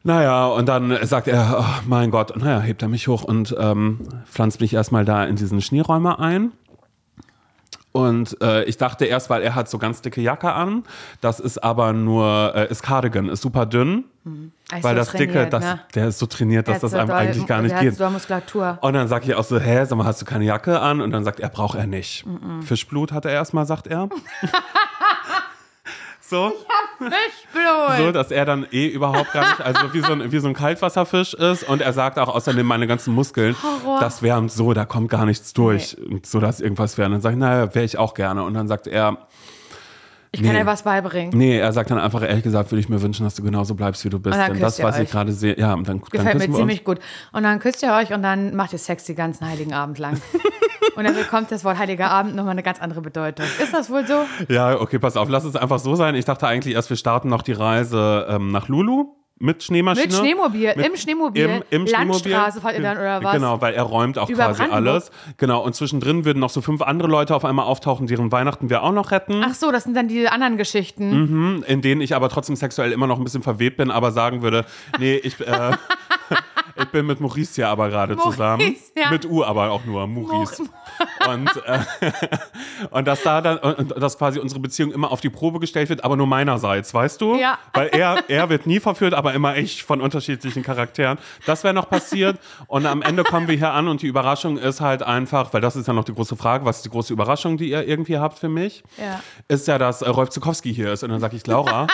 Naja, 0.03 0.47
und 0.47 0.67
dann 0.67 0.97
sagt 1.05 1.27
er, 1.27 1.57
oh 1.59 1.83
mein 1.87 2.09
Gott, 2.09 2.31
und 2.31 2.43
naja, 2.43 2.59
hebt 2.59 2.81
er 2.81 2.87
mich 2.87 3.07
hoch 3.07 3.23
und 3.23 3.55
ähm, 3.59 3.99
pflanzt 4.25 4.59
mich 4.59 4.73
erstmal 4.73 5.05
da 5.05 5.23
in 5.25 5.35
diesen 5.35 5.61
Schneeräumer 5.61 6.19
ein. 6.19 6.51
Und 7.93 8.37
äh, 8.41 8.63
ich 8.63 8.77
dachte 8.77 9.05
erst, 9.05 9.29
weil 9.29 9.41
er 9.41 9.53
hat 9.53 9.69
so 9.69 9.77
ganz 9.77 10.01
dicke 10.01 10.21
Jacke 10.21 10.53
an, 10.53 10.83
das 11.19 11.39
ist 11.41 11.61
aber 11.61 11.91
nur, 11.91 12.53
äh, 12.55 12.71
ist 12.71 12.83
Cardigan, 12.83 13.27
ist 13.27 13.41
super 13.41 13.65
dünn, 13.65 14.05
ist 14.73 14.83
weil 14.83 14.93
so 14.93 14.99
das 14.99 15.11
dicke, 15.11 15.47
das, 15.47 15.63
ne? 15.63 15.79
der 15.95 16.07
ist 16.07 16.19
so 16.19 16.25
trainiert, 16.25 16.67
dass 16.69 16.79
das 16.79 16.91
so 16.91 16.97
einem 16.97 17.07
doll- 17.09 17.17
eigentlich 17.17 17.45
gar 17.47 17.61
nicht 17.61 17.77
geht. 17.79 17.95
So 17.95 18.09
Muskulatur. 18.09 18.77
Und 18.81 18.93
dann 18.93 19.09
sag 19.09 19.25
ich 19.27 19.35
auch 19.35 19.43
so, 19.43 19.59
hä, 19.59 19.83
sag 19.85 19.97
mal, 19.97 20.05
hast 20.05 20.21
du 20.21 20.25
keine 20.25 20.45
Jacke 20.45 20.79
an? 20.79 21.01
Und 21.01 21.11
dann 21.11 21.25
sagt 21.25 21.41
er, 21.41 21.49
braucht 21.49 21.77
er 21.77 21.85
nicht. 21.87 22.25
Fischblut 22.63 23.11
hat 23.11 23.25
er 23.25 23.31
erstmal, 23.31 23.65
sagt 23.65 23.87
er. 23.87 24.07
So. 26.31 26.53
Fischblut. 26.97 27.97
So, 27.97 28.11
dass 28.13 28.31
er 28.31 28.45
dann 28.45 28.65
eh 28.71 28.87
überhaupt 28.87 29.33
gar 29.33 29.49
nicht, 29.49 29.59
also 29.59 29.93
wie 29.93 29.99
so 29.99 30.13
ein, 30.13 30.31
wie 30.31 30.39
so 30.39 30.47
ein 30.47 30.53
Kaltwasserfisch 30.53 31.33
ist. 31.33 31.67
Und 31.67 31.81
er 31.81 31.91
sagt 31.91 32.17
auch 32.17 32.33
außerdem 32.33 32.65
meine 32.65 32.87
ganzen 32.87 33.13
Muskeln, 33.13 33.53
Horror. 33.61 33.99
das 33.99 34.21
wärmt 34.21 34.49
so, 34.49 34.71
da 34.73 34.85
kommt 34.85 35.09
gar 35.09 35.25
nichts 35.25 35.51
durch. 35.51 35.97
Und 35.97 36.25
so, 36.25 36.39
dass 36.39 36.61
irgendwas 36.61 36.97
wäre. 36.97 37.07
Und 37.07 37.11
dann 37.15 37.21
sage 37.21 37.35
ich, 37.35 37.39
naja, 37.39 37.75
wäre 37.75 37.83
ich 37.83 37.97
auch 37.97 38.13
gerne. 38.13 38.43
Und 38.43 38.53
dann 38.53 38.69
sagt 38.69 38.87
er, 38.87 39.17
ich 40.33 40.41
kann 40.41 40.53
nee. 40.53 40.59
dir 40.59 40.65
was 40.65 40.83
beibringen. 40.83 41.37
nee, 41.37 41.57
er 41.57 41.73
sagt 41.73 41.91
dann 41.91 41.99
einfach, 41.99 42.21
ehrlich 42.21 42.43
gesagt, 42.43 42.71
würde 42.71 42.79
ich 42.79 42.87
mir 42.87 43.01
wünschen, 43.01 43.25
dass 43.25 43.35
du 43.35 43.43
genauso 43.43 43.75
bleibst, 43.75 44.05
wie 44.05 44.09
du 44.09 44.17
bist. 44.17 44.33
Und 44.33 44.41
dann 44.41 44.53
Denn 44.53 44.61
das, 44.61 44.81
was 44.81 44.95
ich 44.95 45.03
euch. 45.03 45.11
gerade 45.11 45.33
sehe, 45.33 45.59
ja, 45.59 45.73
und 45.73 45.87
dann, 45.89 45.99
dann 45.99 46.09
Gefällt 46.09 46.23
mir 46.23 46.31
küssen 46.31 46.39
wir 46.39 46.47
uns. 46.49 46.57
ziemlich 46.57 46.83
gut. 46.85 46.99
Und 47.33 47.43
dann 47.43 47.59
küsst 47.59 47.83
ihr 47.83 47.91
euch 47.93 48.13
und 48.13 48.23
dann 48.23 48.55
macht 48.55 48.71
ihr 48.71 48.79
Sex 48.79 49.03
den 49.03 49.17
ganzen 49.17 49.45
heiligen 49.45 49.73
Abend 49.73 49.99
lang. 49.99 50.21
und 50.95 51.03
dann 51.03 51.15
bekommt 51.15 51.51
das 51.51 51.65
Wort 51.65 51.77
heiliger 51.77 52.09
Abend 52.09 52.35
nochmal 52.35 52.51
eine 52.51 52.63
ganz 52.63 52.79
andere 52.79 53.01
Bedeutung. 53.01 53.45
Ist 53.61 53.73
das 53.73 53.89
wohl 53.89 54.07
so? 54.07 54.23
Ja, 54.47 54.79
okay, 54.79 54.99
pass 54.99 55.17
auf, 55.17 55.27
lass 55.27 55.43
es 55.43 55.57
einfach 55.57 55.79
so 55.79 55.95
sein. 55.95 56.15
Ich 56.15 56.23
dachte 56.23 56.47
eigentlich 56.47 56.75
erst, 56.75 56.89
wir 56.89 56.97
starten 56.97 57.27
noch 57.27 57.41
die 57.41 57.53
Reise 57.53 58.25
ähm, 58.29 58.51
nach 58.51 58.69
Lulu 58.69 59.20
mit 59.41 59.63
Schneemaschine. 59.63 60.07
Mit 60.07 60.15
Schneemobil, 60.15 60.73
Mit- 60.75 60.85
im 60.85 60.95
Schneemobil. 60.95 61.43
Im, 61.43 61.51
im 61.69 61.87
Schneemobil. 61.87 62.31
Landstraße 62.31 62.61
fahrt 62.61 62.75
ihr 62.75 62.81
dann 62.81 62.97
oder 62.97 63.23
was? 63.23 63.33
Genau, 63.33 63.59
weil 63.61 63.73
er 63.73 63.83
räumt 63.83 64.17
auch 64.17 64.29
Über 64.29 64.45
quasi 64.45 64.59
Brandenburg? 64.63 64.93
alles. 64.93 65.11
Genau, 65.37 65.61
und 65.63 65.75
zwischendrin 65.75 66.25
würden 66.25 66.39
noch 66.39 66.49
so 66.49 66.61
fünf 66.61 66.81
andere 66.81 67.07
Leute 67.07 67.35
auf 67.35 67.43
einmal 67.45 67.65
auftauchen, 67.65 68.07
deren 68.07 68.31
Weihnachten 68.31 68.69
wir 68.69 68.83
auch 68.83 68.91
noch 68.91 69.11
retten. 69.11 69.43
Ach 69.45 69.53
so, 69.55 69.71
das 69.71 69.83
sind 69.83 69.95
dann 69.95 70.07
die 70.07 70.27
anderen 70.27 70.57
Geschichten. 70.57 71.63
in 71.67 71.81
denen 71.81 72.01
ich 72.01 72.15
aber 72.15 72.29
trotzdem 72.29 72.55
sexuell 72.55 72.91
immer 72.91 73.07
noch 73.07 73.17
ein 73.17 73.23
bisschen 73.23 73.43
verwebt 73.43 73.77
bin, 73.77 73.91
aber 73.91 74.11
sagen 74.11 74.41
würde, 74.41 74.65
nee, 74.99 75.15
ich, 75.15 75.39
äh, 75.39 75.71
ich 76.81 76.89
bin 76.89 77.05
mit 77.05 77.19
Maurice 77.19 77.61
ja 77.61 77.71
aber 77.71 77.89
gerade 77.89 78.15
Maurice, 78.15 78.31
zusammen. 78.31 78.75
ja. 78.95 79.09
Mit 79.11 79.25
U 79.25 79.43
aber 79.43 79.71
auch 79.71 79.85
nur, 79.85 80.05
Maurice. 80.07 80.63
Und, 81.27 81.49
äh, 81.65 81.79
und 82.91 83.07
dass 83.07 83.23
da 83.23 83.41
dann, 83.41 83.57
und 83.57 84.01
dass 84.01 84.17
quasi 84.17 84.39
unsere 84.39 84.59
Beziehung 84.59 84.91
immer 84.91 85.11
auf 85.11 85.21
die 85.21 85.29
Probe 85.29 85.59
gestellt 85.59 85.89
wird, 85.89 86.03
aber 86.03 86.17
nur 86.17 86.27
meinerseits, 86.27 86.93
weißt 86.93 87.21
du? 87.21 87.35
Ja. 87.35 87.57
Weil 87.73 87.87
er, 87.87 88.23
er 88.27 88.49
wird 88.49 88.65
nie 88.65 88.79
verführt, 88.79 89.13
aber 89.13 89.33
immer 89.33 89.57
ich 89.57 89.83
von 89.83 90.01
unterschiedlichen 90.01 90.63
Charakteren. 90.63 91.17
Das 91.45 91.63
wäre 91.63 91.73
noch 91.73 91.89
passiert. 91.89 92.39
Und 92.67 92.85
am 92.85 93.01
Ende 93.01 93.23
kommen 93.23 93.47
wir 93.47 93.55
hier 93.55 93.71
an 93.71 93.87
und 93.87 94.01
die 94.01 94.07
Überraschung 94.07 94.57
ist 94.57 94.81
halt 94.81 95.03
einfach, 95.03 95.53
weil 95.53 95.61
das 95.61 95.75
ist 95.75 95.87
ja 95.87 95.93
noch 95.93 96.03
die 96.03 96.13
große 96.13 96.35
Frage, 96.35 96.65
was 96.65 96.77
ist 96.77 96.85
die 96.85 96.89
große 96.89 97.13
Überraschung, 97.13 97.57
die 97.57 97.69
ihr 97.69 97.87
irgendwie 97.87 98.17
habt 98.17 98.39
für 98.39 98.49
mich? 98.49 98.83
Ja. 98.97 99.21
Ist 99.47 99.67
ja, 99.67 99.77
dass 99.77 100.01
äh, 100.01 100.09
Rolf 100.09 100.29
Zukowski 100.29 100.73
hier 100.73 100.91
ist. 100.91 101.03
Und 101.03 101.09
dann 101.09 101.19
sage 101.19 101.35
ich, 101.35 101.45
Laura, 101.47 101.87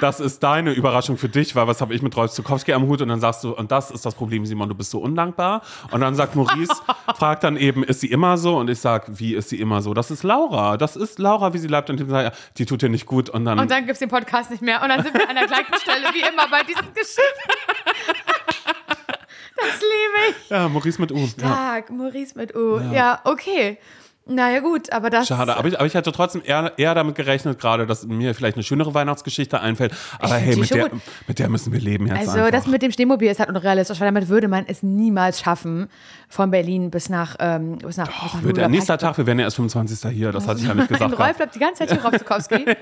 das 0.00 0.20
ist 0.20 0.42
deine 0.42 0.72
Überraschung 0.72 1.16
für 1.16 1.28
dich, 1.28 1.54
weil 1.56 1.66
was 1.66 1.80
habe 1.80 1.94
ich 1.94 2.02
mit 2.02 2.16
Rolf 2.16 2.32
Zukowski 2.32 2.72
am 2.72 2.86
Hut? 2.86 3.00
Und 3.02 3.08
dann 3.08 3.20
sagst 3.20 3.44
du, 3.44 3.52
und 3.52 3.70
das 3.70 3.90
ist 3.90 4.04
das 4.04 4.14
Problem, 4.14 4.44
Simon, 4.46 4.68
du 4.68 4.74
bist 4.74 4.90
so 4.90 4.98
undankbar. 5.00 5.62
Und 5.90 6.00
dann 6.00 6.14
sagt 6.14 6.34
Maurice, 6.36 6.74
fragt 7.16 7.44
dann 7.44 7.56
eben, 7.56 7.82
ist 7.84 8.00
sie 8.00 8.08
immer 8.10 8.36
so? 8.36 8.56
Und 8.56 8.68
ich 8.70 8.80
sage, 8.80 9.18
wie 9.18 9.34
ist 9.34 9.48
sie 9.48 9.60
immer 9.60 9.82
so? 9.82 9.94
Das 9.94 10.10
ist 10.10 10.22
Laura. 10.22 10.76
Das 10.76 10.96
ist 10.96 11.18
Laura, 11.18 11.52
wie 11.54 11.58
sie 11.58 11.68
bleibt. 11.68 11.90
Und 11.90 12.00
ich 12.00 12.08
sage, 12.08 12.24
ja, 12.28 12.32
die 12.58 12.66
tut 12.66 12.82
dir 12.82 12.88
nicht 12.88 13.06
gut. 13.06 13.30
Und 13.30 13.44
dann, 13.44 13.58
Und 13.58 13.70
dann 13.70 13.80
gibt 13.86 13.92
es 13.94 13.98
den 14.00 14.08
Podcast 14.08 14.50
nicht 14.50 14.62
mehr. 14.62 14.82
Und 14.82 14.88
dann 14.88 15.02
sind 15.02 15.14
wir 15.14 15.28
an 15.28 15.36
der 15.36 15.46
gleichen 15.46 15.74
Stelle 15.80 16.06
wie 16.12 16.20
immer 16.20 16.48
bei 16.50 16.62
diesen 16.62 16.92
Geschichten. 16.94 17.22
Das 19.56 19.80
liebe 19.80 20.30
ich. 20.40 20.50
ja, 20.50 20.68
Maurice 20.68 21.00
mit 21.00 21.12
U. 21.12 21.18
Ja. 21.38 21.48
Tag, 21.48 21.90
Maurice 21.90 22.36
mit 22.36 22.54
U. 22.54 22.80
Ja, 22.92 23.20
okay. 23.24 23.78
Naja, 24.26 24.60
gut, 24.60 24.90
aber 24.90 25.10
das. 25.10 25.28
Schade, 25.28 25.54
aber 25.56 25.68
ich, 25.68 25.76
aber 25.76 25.86
ich 25.86 25.92
hätte 25.92 26.10
trotzdem 26.10 26.40
eher, 26.44 26.72
eher 26.78 26.94
damit 26.94 27.14
gerechnet, 27.14 27.58
gerade, 27.58 27.86
dass 27.86 28.06
mir 28.06 28.34
vielleicht 28.34 28.56
eine 28.56 28.62
schönere 28.62 28.94
Weihnachtsgeschichte 28.94 29.60
einfällt. 29.60 29.92
Aber 30.18 30.36
hey, 30.36 30.56
mit 30.56 30.70
der, 30.70 30.88
gut. 30.88 31.00
mit 31.28 31.38
der 31.38 31.50
müssen 31.50 31.74
wir 31.74 31.80
leben 31.80 32.06
jetzt 32.06 32.20
Also, 32.20 32.38
einfach. 32.38 32.50
das 32.50 32.66
mit 32.66 32.80
dem 32.80 32.90
Schneemobil 32.90 33.30
ist 33.30 33.38
halt 33.38 33.50
unrealistisch, 33.50 34.00
weil 34.00 34.08
damit 34.08 34.28
würde 34.28 34.48
man 34.48 34.64
es 34.66 34.82
niemals 34.82 35.40
schaffen, 35.40 35.90
von 36.34 36.50
Berlin 36.50 36.90
bis 36.90 37.08
nach. 37.08 37.36
Ähm, 37.38 37.78
bis 37.78 37.96
nach, 37.96 38.08
bis 38.08 38.34
nach 38.34 38.42
Wird 38.42 38.56
der 38.56 38.68
nächster 38.68 38.98
Tag, 38.98 39.16
wir 39.18 39.26
werden 39.26 39.38
ja 39.38 39.44
erst 39.44 39.56
25. 39.56 40.10
hier, 40.10 40.32
das 40.32 40.48
hatte 40.48 40.60
ich 40.60 40.66
ja 40.66 40.74
nicht 40.74 40.88
gesagt. 40.88 41.02
Rolf 41.12 41.16
gehabt. 41.18 41.36
bleibt 41.36 41.54
die 41.54 41.58
ganze 41.60 41.86
Zeit 41.86 41.92
hier, 41.92 42.02
Rolf 42.02 42.18
Zukowski. 42.18 42.66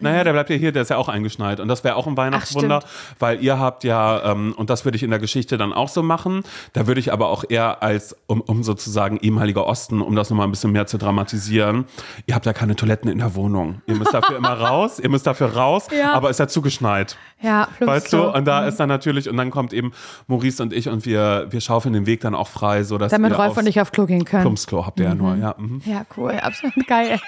Naja, 0.00 0.24
der 0.24 0.32
bleibt 0.32 0.50
ja 0.50 0.56
hier, 0.56 0.72
der 0.72 0.82
ist 0.82 0.88
ja 0.90 0.96
auch 0.96 1.08
eingeschneit. 1.08 1.60
Und 1.60 1.68
das 1.68 1.84
wäre 1.84 1.96
auch 1.96 2.06
ein 2.06 2.16
Weihnachtswunder, 2.16 2.82
weil 3.18 3.42
ihr 3.42 3.58
habt 3.58 3.84
ja, 3.84 4.32
ähm, 4.32 4.54
und 4.56 4.70
das 4.70 4.84
würde 4.84 4.96
ich 4.96 5.02
in 5.02 5.10
der 5.10 5.18
Geschichte 5.18 5.58
dann 5.58 5.72
auch 5.72 5.88
so 5.88 6.02
machen, 6.02 6.42
da 6.72 6.86
würde 6.86 7.00
ich 7.00 7.12
aber 7.12 7.28
auch 7.28 7.44
eher 7.48 7.82
als, 7.82 8.16
um, 8.26 8.40
um 8.40 8.62
sozusagen 8.62 9.18
ehemaliger 9.18 9.66
Osten, 9.66 10.00
um 10.00 10.14
das 10.16 10.30
nochmal 10.30 10.46
ein 10.46 10.50
bisschen 10.50 10.72
mehr 10.72 10.86
zu 10.86 10.98
dramatisieren, 10.98 11.84
ihr 12.26 12.34
habt 12.34 12.46
ja 12.46 12.52
keine 12.52 12.76
Toiletten 12.76 13.10
in 13.10 13.18
der 13.18 13.34
Wohnung. 13.34 13.82
Ihr 13.86 13.96
müsst 13.96 14.14
dafür 14.14 14.36
immer 14.36 14.52
raus, 14.60 14.98
ihr 14.98 15.08
müsst 15.10 15.26
dafür 15.26 15.54
raus, 15.54 15.88
Ja. 15.96 16.12
aber 16.14 16.30
ist 16.30 16.38
ja 16.40 16.48
zugeschneit. 16.48 17.16
Ja, 17.40 17.68
Weißt 17.78 18.12
du, 18.12 18.22
und 18.32 18.44
da 18.46 18.66
ist 18.66 18.80
dann 18.80 18.88
natürlich, 18.88 19.28
und 19.28 19.36
dann 19.36 19.50
kommt 19.50 19.72
eben 19.72 19.92
Maurice 20.26 20.60
und 20.62 20.72
ich 20.72 20.88
und 20.88 21.06
wir, 21.06 21.46
wir 21.50 21.60
schaufeln 21.60 21.92
den 21.92 22.06
Weg 22.06 22.20
dann 22.20 22.34
auch 22.34 22.48
frei, 22.48 22.77
so 22.84 22.98
dass 22.98 23.10
Damit 23.12 23.32
ihr 23.32 23.36
Rolf 23.38 23.56
und 23.56 23.66
ich 23.66 23.80
auf 23.80 23.92
Klo 23.92 24.06
gehen 24.06 24.24
können. 24.24 24.42
Plumpsklo 24.42 24.86
habt 24.86 24.98
ihr 25.00 25.06
ja 25.06 25.14
nur, 25.14 25.36
ja. 25.36 25.54
Mhm. 25.58 25.82
Ja, 25.84 26.04
cool, 26.16 26.32
absolut 26.32 26.86
geil. 26.86 27.20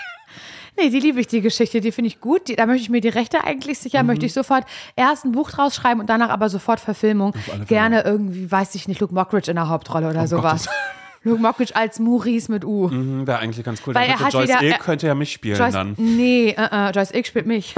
Nee, 0.78 0.88
die 0.90 1.00
liebe 1.00 1.20
ich, 1.20 1.26
die 1.26 1.40
Geschichte, 1.40 1.80
die 1.80 1.92
finde 1.92 2.08
ich 2.08 2.20
gut. 2.20 2.48
Die, 2.48 2.56
da 2.56 2.64
möchte 2.64 2.82
ich 2.82 2.90
mir 2.90 3.00
die 3.00 3.08
Rechte 3.08 3.42
eigentlich 3.44 3.78
sicher, 3.80 4.02
möchte 4.02 4.24
ich 4.24 4.32
sofort 4.32 4.64
erst 4.96 5.24
ein 5.24 5.32
Buch 5.32 5.50
draus 5.50 5.74
schreiben 5.74 6.00
und 6.00 6.08
danach 6.08 6.30
aber 6.30 6.48
sofort 6.48 6.80
Verfilmung. 6.80 7.34
Gerne 7.66 8.02
irgendwie, 8.02 8.50
weiß 8.50 8.74
ich 8.76 8.86
nicht, 8.88 9.00
Luke 9.00 9.12
Mockridge 9.12 9.50
in 9.50 9.56
der 9.56 9.68
Hauptrolle 9.68 10.08
oder 10.08 10.26
sowas. 10.26 10.68
Luke 11.22 11.42
Mockridge 11.42 11.76
als 11.76 11.98
Maurice 11.98 12.50
mit 12.50 12.64
U. 12.64 12.88
Mhm, 12.88 13.26
Wäre 13.26 13.40
eigentlich 13.40 13.62
ganz 13.62 13.82
cool. 13.86 13.94
Weil 13.94 14.06
Dann 14.08 14.16
er 14.20 14.24
hat 14.24 14.32
Joyce 14.32 14.48
wieder- 14.48 14.62
E. 14.62 14.70
er- 14.70 14.78
könnte 14.78 15.06
ja 15.06 15.14
mich 15.14 15.32
spielen 15.32 15.58
Joyce, 15.58 15.72
dann. 15.74 15.94
nee, 15.98 16.56
uh 16.56 16.62
-uh, 16.62 16.94
Joyce 16.94 17.10
Ick 17.12 17.26
spielt 17.26 17.46
mich. 17.46 17.74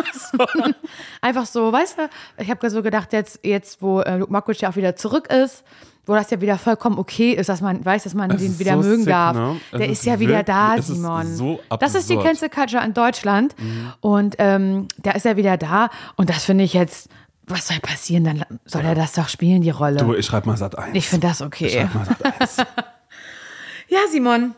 Einfach 1.20 1.46
so, 1.46 1.72
weißt 1.72 1.98
du, 1.98 2.08
ich 2.42 2.50
habe 2.50 2.70
so 2.70 2.82
gedacht, 2.82 3.12
jetzt, 3.12 3.40
jetzt 3.42 3.82
wo 3.82 4.00
äh, 4.00 4.18
Luke 4.18 4.30
Mockridge 4.32 4.60
ja 4.62 4.70
auch 4.70 4.76
wieder 4.76 4.94
zurück 4.94 5.28
ist, 5.32 5.64
wo 6.06 6.14
das 6.14 6.30
ja 6.30 6.40
wieder 6.40 6.58
vollkommen 6.58 6.98
okay 6.98 7.32
ist, 7.32 7.48
dass 7.48 7.60
man 7.60 7.84
weiß, 7.84 8.04
dass 8.04 8.14
man 8.14 8.30
Es 8.32 8.40
den 8.42 8.58
wieder 8.58 8.72
so 8.72 8.88
mögen 8.88 9.02
sick, 9.04 9.12
darf. 9.12 9.36
ne? 9.36 9.60
Der 9.72 9.88
ist 9.88 10.00
ist 10.00 10.06
ja 10.06 10.18
wieder 10.18 10.42
da, 10.42 10.74
es 10.74 10.88
ist 10.88 10.96
Simon. 10.96 11.26
so 11.36 11.60
das 11.78 11.94
ist 11.94 12.10
die. 12.10 12.16
Mhm. 12.16 12.22
Cancel 12.22 12.48
Culture 12.48 12.84
in 12.84 12.92
Deutschland. 12.94 13.54
Und 14.00 14.36
ähm, 14.38 14.88
der 14.98 15.14
ist 15.14 15.24
ja 15.24 15.36
wieder 15.36 15.56
da. 15.56 15.90
Und 16.16 16.28
das 16.28 16.44
finde 16.44 16.64
ich 16.64 16.72
jetzt, 16.72 17.08
was 17.46 17.68
soll 17.68 17.78
passieren? 17.80 18.24
Dann 18.24 18.44
soll 18.64 18.82
er 18.82 18.94
das 18.94 19.12
doch 19.12 19.28
spielen, 19.28 19.62
die 19.62 19.70
Rolle. 19.70 19.98
Du, 19.98 20.14
ich 20.14 20.26
schreib 20.26 20.44
mal 20.46 20.56
Sat 20.56 20.76
1. 20.78 20.90
ich 20.96 21.08
finde 21.08 21.28
das 21.28 21.40
okay. 21.40 21.70
Schreib 21.70 21.94
mal 21.94 22.04
Sat 22.06 22.40
1. 22.40 22.56
Ja, 23.88 23.98
Simon. 24.10 24.54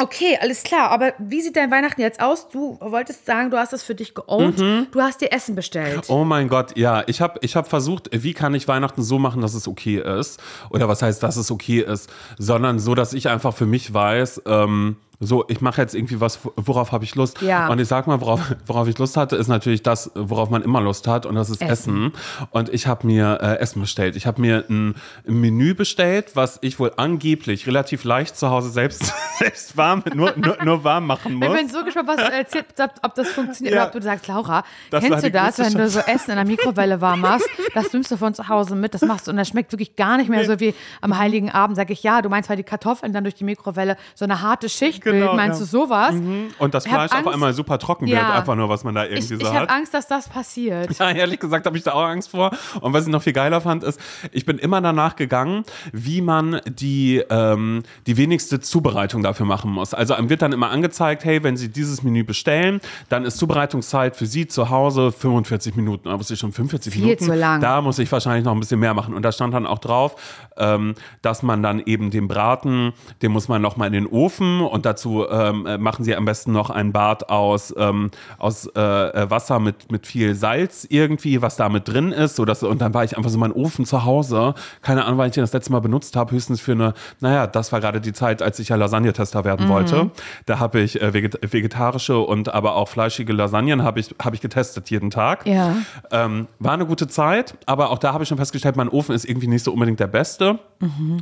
Okay, 0.00 0.38
alles 0.40 0.62
klar. 0.62 0.90
Aber 0.90 1.12
wie 1.18 1.42
sieht 1.42 1.56
dein 1.56 1.70
Weihnachten 1.70 2.00
jetzt 2.00 2.20
aus? 2.20 2.48
Du 2.48 2.78
wolltest 2.80 3.26
sagen, 3.26 3.50
du 3.50 3.58
hast 3.58 3.72
das 3.72 3.82
für 3.82 3.94
dich 3.94 4.14
geowned. 4.14 4.58
Du 4.92 5.00
hast 5.00 5.20
dir 5.20 5.30
Essen 5.32 5.54
bestellt. 5.54 6.06
Oh 6.08 6.24
mein 6.24 6.48
Gott, 6.48 6.76
ja. 6.76 7.04
Ich 7.06 7.20
habe 7.20 7.38
ich 7.42 7.54
hab 7.54 7.68
versucht, 7.68 8.08
wie 8.12 8.32
kann 8.32 8.54
ich 8.54 8.66
Weihnachten 8.66 9.02
so 9.02 9.18
machen, 9.18 9.42
dass 9.42 9.54
es 9.54 9.68
okay 9.68 9.98
ist? 9.98 10.40
Oder 10.70 10.88
was 10.88 11.02
heißt, 11.02 11.22
dass 11.22 11.36
es 11.36 11.50
okay 11.50 11.80
ist? 11.80 12.08
Sondern 12.38 12.78
so, 12.78 12.94
dass 12.94 13.12
ich 13.12 13.28
einfach 13.28 13.54
für 13.54 13.66
mich 13.66 13.92
weiß, 13.92 14.42
ähm, 14.46 14.96
so, 15.22 15.44
ich 15.48 15.60
mache 15.60 15.82
jetzt 15.82 15.94
irgendwie 15.94 16.18
was, 16.18 16.38
worauf 16.56 16.92
habe 16.92 17.04
ich 17.04 17.14
Lust? 17.14 17.42
Ja. 17.42 17.68
Und 17.68 17.78
ich 17.78 17.88
sag 17.88 18.06
mal, 18.06 18.22
worauf, 18.22 18.40
worauf 18.66 18.88
ich 18.88 18.96
Lust 18.98 19.18
hatte, 19.18 19.36
ist 19.36 19.48
natürlich 19.48 19.82
das, 19.82 20.10
worauf 20.14 20.48
man 20.48 20.62
immer 20.62 20.80
Lust 20.80 21.06
hat, 21.06 21.26
und 21.26 21.34
das 21.34 21.50
ist 21.50 21.60
Essen. 21.60 21.70
Essen. 21.70 22.12
Und 22.50 22.70
ich 22.70 22.86
habe 22.86 23.06
mir 23.06 23.38
äh, 23.42 23.58
Essen 23.58 23.82
bestellt. 23.82 24.16
Ich 24.16 24.26
habe 24.26 24.40
mir 24.40 24.64
ein, 24.70 24.94
ein 25.28 25.40
Menü 25.40 25.74
bestellt, 25.74 26.36
was 26.36 26.58
ich 26.62 26.78
wohl 26.78 26.92
angeblich 26.96 27.66
relativ 27.66 28.04
leicht 28.04 28.36
zu 28.38 28.48
Hause 28.48 28.70
selbst, 28.70 29.12
selbst 29.38 29.76
warm, 29.76 30.02
nur, 30.14 30.32
nur, 30.36 30.56
nur 30.64 30.84
warm 30.84 31.06
machen 31.06 31.34
muss. 31.34 31.48
Ich 31.48 31.54
bin 31.54 31.68
so 31.68 31.84
gespannt, 31.84 32.08
was 32.08 32.16
du 32.16 32.32
erzählst, 32.32 32.80
ob, 33.02 33.14
das 33.14 33.28
funktioniert 33.28 33.74
Ja. 33.74 33.82
oder 33.82 33.86
ob 33.88 33.92
du 33.92 34.02
sagst, 34.02 34.26
Laura, 34.26 34.64
Das 34.90 35.04
kennst 35.04 35.22
du 35.24 35.30
das, 35.30 35.58
wenn 35.58 35.74
du 35.74 35.86
so 35.88 36.00
Essen 36.00 36.30
in 36.30 36.36
der 36.36 36.46
Mikrowelle 36.46 37.00
warm 37.02 37.20
machst? 37.20 37.46
Das 37.74 37.92
nimmst 37.92 38.10
du 38.10 38.16
von 38.16 38.32
zu 38.32 38.48
Hause 38.48 38.74
mit, 38.74 38.94
das 38.94 39.02
machst 39.02 39.26
du 39.26 39.32
und 39.32 39.36
das 39.36 39.48
schmeckt 39.48 39.70
wirklich 39.72 39.96
gar 39.96 40.16
nicht 40.16 40.30
mehr 40.30 40.46
so 40.46 40.58
wie 40.60 40.74
am 41.02 41.18
Heiligen 41.18 41.50
Abend. 41.50 41.76
Sag 41.76 41.90
ich, 41.90 42.02
ja, 42.02 42.22
du 42.22 42.30
meinst, 42.30 42.48
weil 42.48 42.56
die 42.56 42.62
Kartoffeln 42.62 43.12
dann 43.12 43.24
durch 43.24 43.34
die 43.34 43.44
Mikrowelle 43.44 43.98
so 44.14 44.24
eine 44.24 44.40
harte 44.40 44.70
Schicht 44.70 45.02
Genau. 45.12 45.34
Meinst 45.34 45.60
ja. 45.60 45.66
du 45.66 45.70
sowas? 45.70 46.14
Und 46.58 46.74
das 46.74 46.86
Ich 46.86 46.92
Fleisch 46.92 47.12
auf 47.12 47.26
einmal 47.26 47.52
super 47.52 47.78
trocken 47.78 48.06
wird, 48.06 48.16
Ja. 48.18 48.34
einfach 48.34 48.56
nur, 48.56 48.68
was 48.68 48.84
man 48.84 48.94
da 48.94 49.04
Ich, 49.04 49.12
irgendwie 49.12 49.34
ich 49.34 49.40
so 49.40 49.46
habe 49.48 49.60
hat. 49.60 49.70
Angst, 49.70 49.94
dass 49.94 50.06
das 50.08 50.28
passiert. 50.28 50.88
Ja, 50.98 51.10
ehrlich 51.10 51.40
gesagt 51.40 51.66
habe 51.66 51.76
ich 51.76 51.82
da 51.84 51.92
auch 51.92 52.04
Angst 52.04 52.30
vor. 52.30 52.50
Und 52.80 52.92
was 52.92 53.04
ich 53.06 53.10
noch 53.12 53.22
viel 53.22 53.32
geiler 53.32 53.60
fand, 53.60 53.82
ist, 53.84 54.00
ich 54.32 54.44
bin 54.46 54.58
immer 54.58 54.80
danach 54.80 55.16
gegangen, 55.16 55.64
wie 55.92 56.20
man 56.20 56.60
die, 56.66 57.22
ähm, 57.30 57.82
die 58.06 58.16
wenigste 58.16 58.60
Zubereitung 58.60 59.22
dafür 59.22 59.46
machen 59.46 59.70
muss. 59.70 59.94
Also 59.94 60.14
einem 60.14 60.28
wird 60.28 60.42
dann 60.42 60.52
immer 60.52 60.70
angezeigt, 60.70 61.24
hey, 61.24 61.42
wenn 61.42 61.56
Sie 61.56 61.68
dieses 61.70 62.02
Menü 62.02 62.24
bestellen, 62.24 62.80
dann 63.08 63.24
ist 63.24 63.38
Zubereitungszeit 63.38 64.16
für 64.16 64.26
Sie 64.26 64.46
zu 64.46 64.68
Hause 64.70 65.12
45 65.12 65.74
Minuten. 65.76 66.08
Da 66.08 66.18
wusste 66.18 66.34
ich 66.34 66.40
schon 66.40 66.52
45 66.52 66.92
Viel 66.92 67.02
Minuten. 67.04 67.24
zu 67.24 67.34
lang. 67.34 67.60
Da 67.60 67.80
muss 67.80 67.98
ich 67.98 68.10
wahrscheinlich 68.12 68.44
noch 68.44 68.52
ein 68.52 68.60
bisschen 68.60 68.80
mehr 68.80 68.94
machen. 68.94 69.14
Und 69.14 69.22
da 69.22 69.32
stand 69.32 69.54
dann 69.54 69.66
auch 69.66 69.78
drauf, 69.78 70.16
ähm, 70.58 70.94
dass 71.22 71.42
man 71.42 71.62
dann 71.62 71.80
eben 71.80 72.10
den 72.10 72.28
Braten, 72.28 72.92
den 73.22 73.32
muss 73.32 73.48
man 73.48 73.62
noch 73.62 73.76
mal 73.76 73.86
in 73.86 73.92
den 73.94 74.06
Ofen 74.06 74.60
und 74.60 74.84
dazu 74.84 74.99
ähm, 75.06 75.66
äh, 75.66 75.78
machen 75.78 76.04
Sie 76.04 76.14
am 76.14 76.24
besten 76.24 76.52
noch 76.52 76.70
ein 76.70 76.92
Bad 76.92 77.28
aus, 77.28 77.74
ähm, 77.76 78.10
aus 78.38 78.66
äh, 78.66 78.80
äh, 78.80 79.30
Wasser 79.30 79.58
mit, 79.58 79.90
mit 79.90 80.06
viel 80.06 80.34
Salz 80.34 80.86
irgendwie, 80.88 81.42
was 81.42 81.56
da 81.56 81.68
mit 81.68 81.88
drin 81.88 82.12
ist. 82.12 82.36
So 82.36 82.44
dass, 82.44 82.62
und 82.62 82.80
dann 82.80 82.94
war 82.94 83.04
ich 83.04 83.16
einfach 83.16 83.30
so 83.30 83.38
mein 83.38 83.52
Ofen 83.52 83.84
zu 83.84 84.04
Hause. 84.04 84.54
Keine 84.82 85.04
Ahnung, 85.04 85.18
wann 85.18 85.28
ich 85.28 85.34
den 85.34 85.42
das 85.42 85.52
letzte 85.52 85.72
Mal 85.72 85.80
benutzt 85.80 86.16
habe. 86.16 86.32
Höchstens 86.32 86.60
für 86.60 86.72
eine, 86.72 86.94
naja, 87.20 87.46
das 87.46 87.72
war 87.72 87.80
gerade 87.80 88.00
die 88.00 88.12
Zeit, 88.12 88.42
als 88.42 88.58
ich 88.58 88.68
ja 88.68 88.76
Lasagne-Tester 88.76 89.44
werden 89.44 89.68
wollte. 89.68 90.10
Da 90.46 90.58
habe 90.58 90.80
ich 90.80 91.00
äh, 91.00 91.12
veget 91.12 91.38
vegetarische 91.52 92.18
und 92.18 92.52
aber 92.52 92.74
auch 92.76 92.88
fleischige 92.88 93.32
Lasagnen 93.32 93.82
habe 93.82 94.00
ich, 94.00 94.14
habe 94.22 94.34
ich 94.34 94.40
getestet 94.40 94.90
jeden 94.90 95.10
Tag. 95.10 95.46
Ja. 95.46 95.76
Ähm, 96.10 96.46
war 96.58 96.72
eine 96.72 96.86
gute 96.86 97.08
Zeit, 97.08 97.54
aber 97.66 97.90
auch 97.90 97.98
da 97.98 98.12
habe 98.12 98.24
ich 98.24 98.28
schon 98.28 98.38
festgestellt, 98.38 98.76
mein 98.76 98.88
Ofen 98.88 99.14
ist 99.14 99.24
irgendwie 99.24 99.46
nicht 99.46 99.64
so 99.64 99.72
unbedingt 99.72 100.00
der 100.00 100.06
beste 100.06 100.58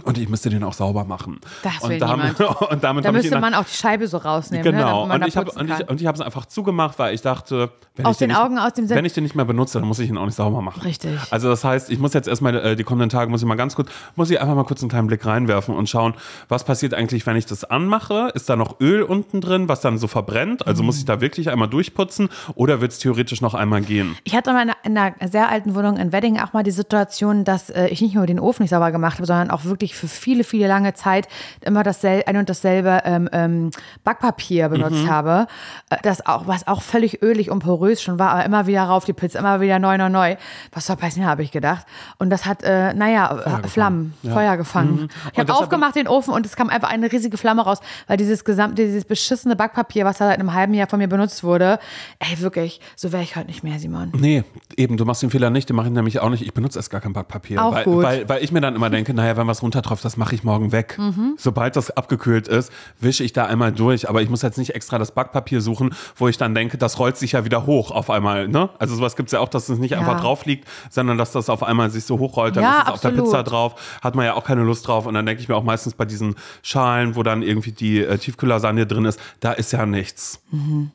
und 0.05 0.19
ich 0.19 0.29
müsste 0.29 0.51
den 0.51 0.63
auch 0.63 0.73
sauber 0.73 1.05
machen. 1.05 1.41
Das 1.63 1.81
und 1.81 1.99
damit, 1.99 2.41
und 2.71 2.85
damit 2.85 3.05
Da 3.05 3.11
müsste 3.11 3.41
man 3.41 3.55
auch 3.55 3.67
die 3.71 3.77
Scheibe 3.77 4.07
so 4.09 4.19
rausnehmen. 4.19 4.65
Ne, 4.65 4.73
Genau, 4.73 5.07
man 5.07 5.23
und 5.23 5.29
ich 5.29 5.37
habe 5.37 5.47
putzen 5.47 5.61
und 5.61 5.71
ich, 5.71 5.89
und 5.89 6.01
ich 6.01 6.07
habe 6.07 6.17
es 6.17 6.21
einfach 6.21 6.47
zugemacht, 6.47 6.99
weil 6.99 7.15
ich 7.15 7.23
dachte, 7.23 7.71
wenn 7.97 8.07
Aus 8.07 8.13
ich 8.15 8.19
den 8.19 8.29
den 8.29 8.37
nicht, 8.37 8.45
Augen, 8.45 8.59
aus 8.59 8.73
dem 8.75 8.87
Sinn. 8.87 8.97
wenn 8.97 9.05
ich 9.05 9.13
den 9.13 9.25
nicht 9.25 9.35
mehr 9.35 9.45
benutze, 9.45 9.79
dann 9.79 9.89
muss 9.89 9.99
ich 9.99 10.09
ihn 10.09 10.17
auch 10.19 10.25
nicht 10.27 10.35
sauber 10.37 10.61
machen. 10.63 10.81
Richtig. 10.83 11.19
Also 11.31 11.49
das 11.49 11.65
heißt, 11.65 11.91
ich 11.91 11.99
muss 11.99 12.15
jetzt 12.15 12.29
erstmal 12.29 12.55
äh, 12.55 12.77
die 12.77 12.85
kommenden 12.85 13.09
Tage 13.11 13.31
muss 13.31 13.41
ich 13.43 13.47
mal 13.49 13.57
ganz 13.57 13.75
kurz, 13.75 13.89
muss 14.17 14.31
ich 14.31 14.41
einfach 14.41 14.55
mal 14.55 14.65
kurz 14.65 14.83
einen 14.83 14.91
kleinen 14.91 15.07
Blick 15.09 15.25
reinwerfen 15.27 15.75
und 15.75 15.89
schauen, 15.89 16.15
was 16.49 16.65
passiert 16.65 16.95
eigentlich, 16.95 17.27
wenn 17.27 17.37
ich 17.37 17.47
das 17.47 17.65
anmache? 17.65 18.31
Ist 18.35 18.49
da 18.49 18.57
noch 18.57 18.81
Öl 18.81 19.03
unten 19.03 19.41
drin, 19.41 19.69
was 19.69 19.81
dann 19.81 19.99
so 19.99 20.07
verbrennt? 20.07 20.67
Also 20.67 20.83
muss 20.83 20.99
ich 20.99 21.05
da 21.05 21.21
wirklich 21.21 21.51
einmal 21.51 21.69
durchputzen 21.69 22.29
oder 22.55 22.81
wird 22.81 22.93
es 22.93 22.99
theoretisch 22.99 23.41
noch 23.41 23.55
einmal 23.55 23.81
gehen? 23.81 24.17
Ich 24.25 24.35
hatte 24.35 24.53
mal 24.53 24.63
in 24.63 24.71
einer, 24.71 24.77
in 24.85 24.97
einer 24.99 25.29
sehr 25.29 25.49
alten 25.49 25.75
Wohnung 25.75 25.97
in 25.97 26.13
Wedding 26.13 26.39
auch 26.41 26.53
mal 26.53 26.63
die 26.63 26.71
Situation, 26.71 27.45
dass 27.45 27.71
äh, 27.71 27.89
ich 27.89 28.01
nicht 28.01 28.15
nur 28.15 28.27
den 28.27 28.41
Ofen 28.41 28.63
nicht 28.63 28.71
sauber 28.71 28.93
gemacht 28.93 29.17
habe, 29.19 29.27
sondern 29.27 29.51
auch 29.51 29.65
wirklich 29.65 29.95
für 29.95 30.09
viele, 30.09 30.45
viele 30.45 30.69
lange 30.69 30.95
Zeit 30.95 31.29
immer 31.63 31.83
dasselbe, 31.83 32.27
ein 32.29 32.37
und 32.37 32.49
dasselbe 32.49 33.03
ähm, 33.05 33.29
ähm, 33.49 33.71
Backpapier 34.05 34.69
benutzt 34.69 35.05
Mhm. 35.05 35.11
habe. 35.11 35.47
Äh, 35.91 35.97
das 36.03 36.25
auch, 36.27 36.47
was 36.47 36.67
auch 36.67 36.83
völlig 36.83 37.23
ölig 37.23 37.51
und 37.51 37.61
porös 37.61 38.03
schon 38.03 38.19
war, 38.19 38.31
aber 38.31 38.45
immer 38.45 38.67
wieder 38.67 38.83
rauf 38.85 39.05
die 39.05 39.13
Pizza, 39.13 39.39
immer 39.39 39.61
wieder 39.61 39.79
neu, 39.79 39.97
neu, 39.99 40.09
neu. 40.09 40.37
Was 40.73 40.87
soll 40.87 40.97
passieren, 40.97 41.29
habe 41.29 41.43
ich 41.43 41.51
gedacht. 41.53 41.87
Und 42.19 42.31
das 42.31 42.47
hat, 42.47 42.63
äh, 42.63 42.95
naja, 42.95 43.61
Flammen, 43.69 44.15
Feuer 44.23 44.57
gefangen. 44.57 44.95
Ich 44.95 44.99
Mhm. 44.99 45.09
Und 45.35 45.39
habe 45.39 45.55
aufgemacht 45.55 45.97
den 45.97 46.09
Ofen 46.09 46.33
und 46.35 46.47
es 46.47 46.57
kam 46.57 46.69
einfach 46.71 46.91
eine 46.91 47.11
riesige 47.11 47.37
Flamme 47.37 47.63
raus, 47.63 47.79
weil 48.07 48.17
dieses 48.17 48.45
gesamte, 48.45 48.85
dieses 48.85 49.05
beschissene 49.05 49.57
Backpapier, 49.57 50.05
was 50.05 50.19
da 50.19 50.27
seit 50.27 50.39
einem 50.39 50.53
halben 50.55 50.75
Jahr 50.75 50.89
von 50.89 50.99
mir 50.99 51.09
benutzt 51.09 51.43
wurde, 51.45 51.79
ey, 52.19 52.41
wirklich, 52.41 52.81
so 52.97 53.13
wäre 53.13 53.23
ich 53.23 53.37
heute 53.37 53.47
nicht 53.47 53.63
mehr, 53.65 53.79
Simon. 53.79 54.13
Nee, 54.17 54.45
eben, 54.77 54.97
du 54.97 55.05
machst 55.05 55.23
den 55.23 55.31
Fehler 55.31 55.51
nicht, 55.51 55.69
den 55.69 55.77
mache 55.77 55.87
ich 55.89 55.93
nämlich 55.93 56.21
auch 56.21 56.31
nicht. 56.31 56.43
Ich 56.43 56.55
benutze 56.55 56.79
erst 56.79 56.91
gar 56.91 57.01
kein 57.01 57.13
Backpapier. 57.13 57.65
Auch 57.65 57.75
weil, 57.75 57.85
gut. 57.85 58.03
Weil, 58.05 58.29
weil 58.29 58.43
ich 58.45 58.53
mir 58.53 58.61
dann 58.61 58.75
immer 58.77 58.91
denke, 58.91 59.15
naja, 59.15 59.37
wenn 59.37 59.47
was 59.47 59.63
runtertropft, 59.63 60.05
das 60.05 60.17
mache 60.17 60.35
ich 60.35 60.45
morgen 60.45 60.73
weg. 60.73 60.97
Mhm. 60.99 61.35
Sobald 61.37 61.77
das 61.77 61.91
abgekühlt 61.91 62.49
ist, 62.49 62.73
wische 63.01 63.25
ich 63.25 63.33
da 63.39 63.47
einmal 63.47 63.73
durch. 63.73 64.09
Aber 64.09 64.21
ich 64.21 64.29
muss 64.29 64.43
jetzt 64.43 64.59
nicht 64.59 64.75
extra 64.75 64.99
das 64.99 65.13
Backpapier 65.13 65.61
suchen, 65.61 65.95
wo 66.17 66.29
ich 66.29 66.37
dann 66.37 66.55
denke, 66.55 66.77
das 66.79 66.99
rollt 66.99 67.17
sich 67.17 67.33
ja 67.33 67.45
wieder 67.45 67.65
hoch 67.67 67.91
auf 67.91 68.11
einmal. 68.11 68.49
Ne? 68.49 68.69
Also 68.79 68.95
sowas 68.97 69.17
gibt 69.17 69.29
es 69.29 69.33
ja 69.33 69.41
auch, 69.41 69.49
dass 69.49 69.69
es 69.69 69.79
nicht 69.79 69.93
Ja. 69.93 69.99
einfach 70.01 70.21
drauf 70.21 70.45
liegt, 70.45 70.69
sondern 70.91 71.17
dass 71.17 71.33
das 71.33 71.49
auf 71.49 71.63
einmal 71.63 71.91
sich 71.91 72.05
so 72.05 72.19
hochrollt. 72.19 72.57
Dann 72.57 72.65
Ja, 72.65 72.71
ist 72.81 72.89
es 72.89 72.93
auf 72.95 73.01
der 73.01 73.11
absolut. 73.11 73.31
Pizza 73.31 73.43
drauf. 73.45 73.99
Hat 74.03 74.15
man 74.15 74.27
ja 74.27 74.35
auch 74.35 74.45
keine 74.45 74.63
Lust 74.63 74.87
drauf. 74.87 75.07
Und 75.07 75.15
dann 75.15 75.25
denke 75.25 75.41
ich 75.43 75.49
mir 75.49 75.57
auch 75.57 75.63
meistens 75.65 75.95
bei 75.95 76.05
diesen 76.05 76.35
Schalen, 76.63 77.17
wo 77.17 77.23
dann 77.23 77.43
irgendwie 77.43 77.73
die 77.73 78.01
äh, 78.01 78.19
Tiefkühlerlasagne 78.19 78.87
drin 78.87 79.05
ist, 79.05 79.19
da 79.41 79.53
ist 79.53 79.73
ja 79.73 79.87
nichts. 79.87 80.43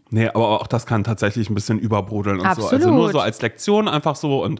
Nee, 0.09 0.27
aber 0.27 0.61
auch 0.61 0.67
das 0.67 0.85
kann 0.85 1.03
tatsächlich 1.03 1.49
ein 1.49 1.55
bisschen 1.55 1.79
überbrodeln 1.79 2.37
und 2.39 2.43
so. 2.43 2.47
Also 2.49 2.75
Absolut. 2.75 2.95
nur 2.95 3.11
so 3.11 3.19
als 3.19 3.41
Lektion 3.41 3.87
einfach 3.87 4.15
so 4.15 4.43
und 4.43 4.59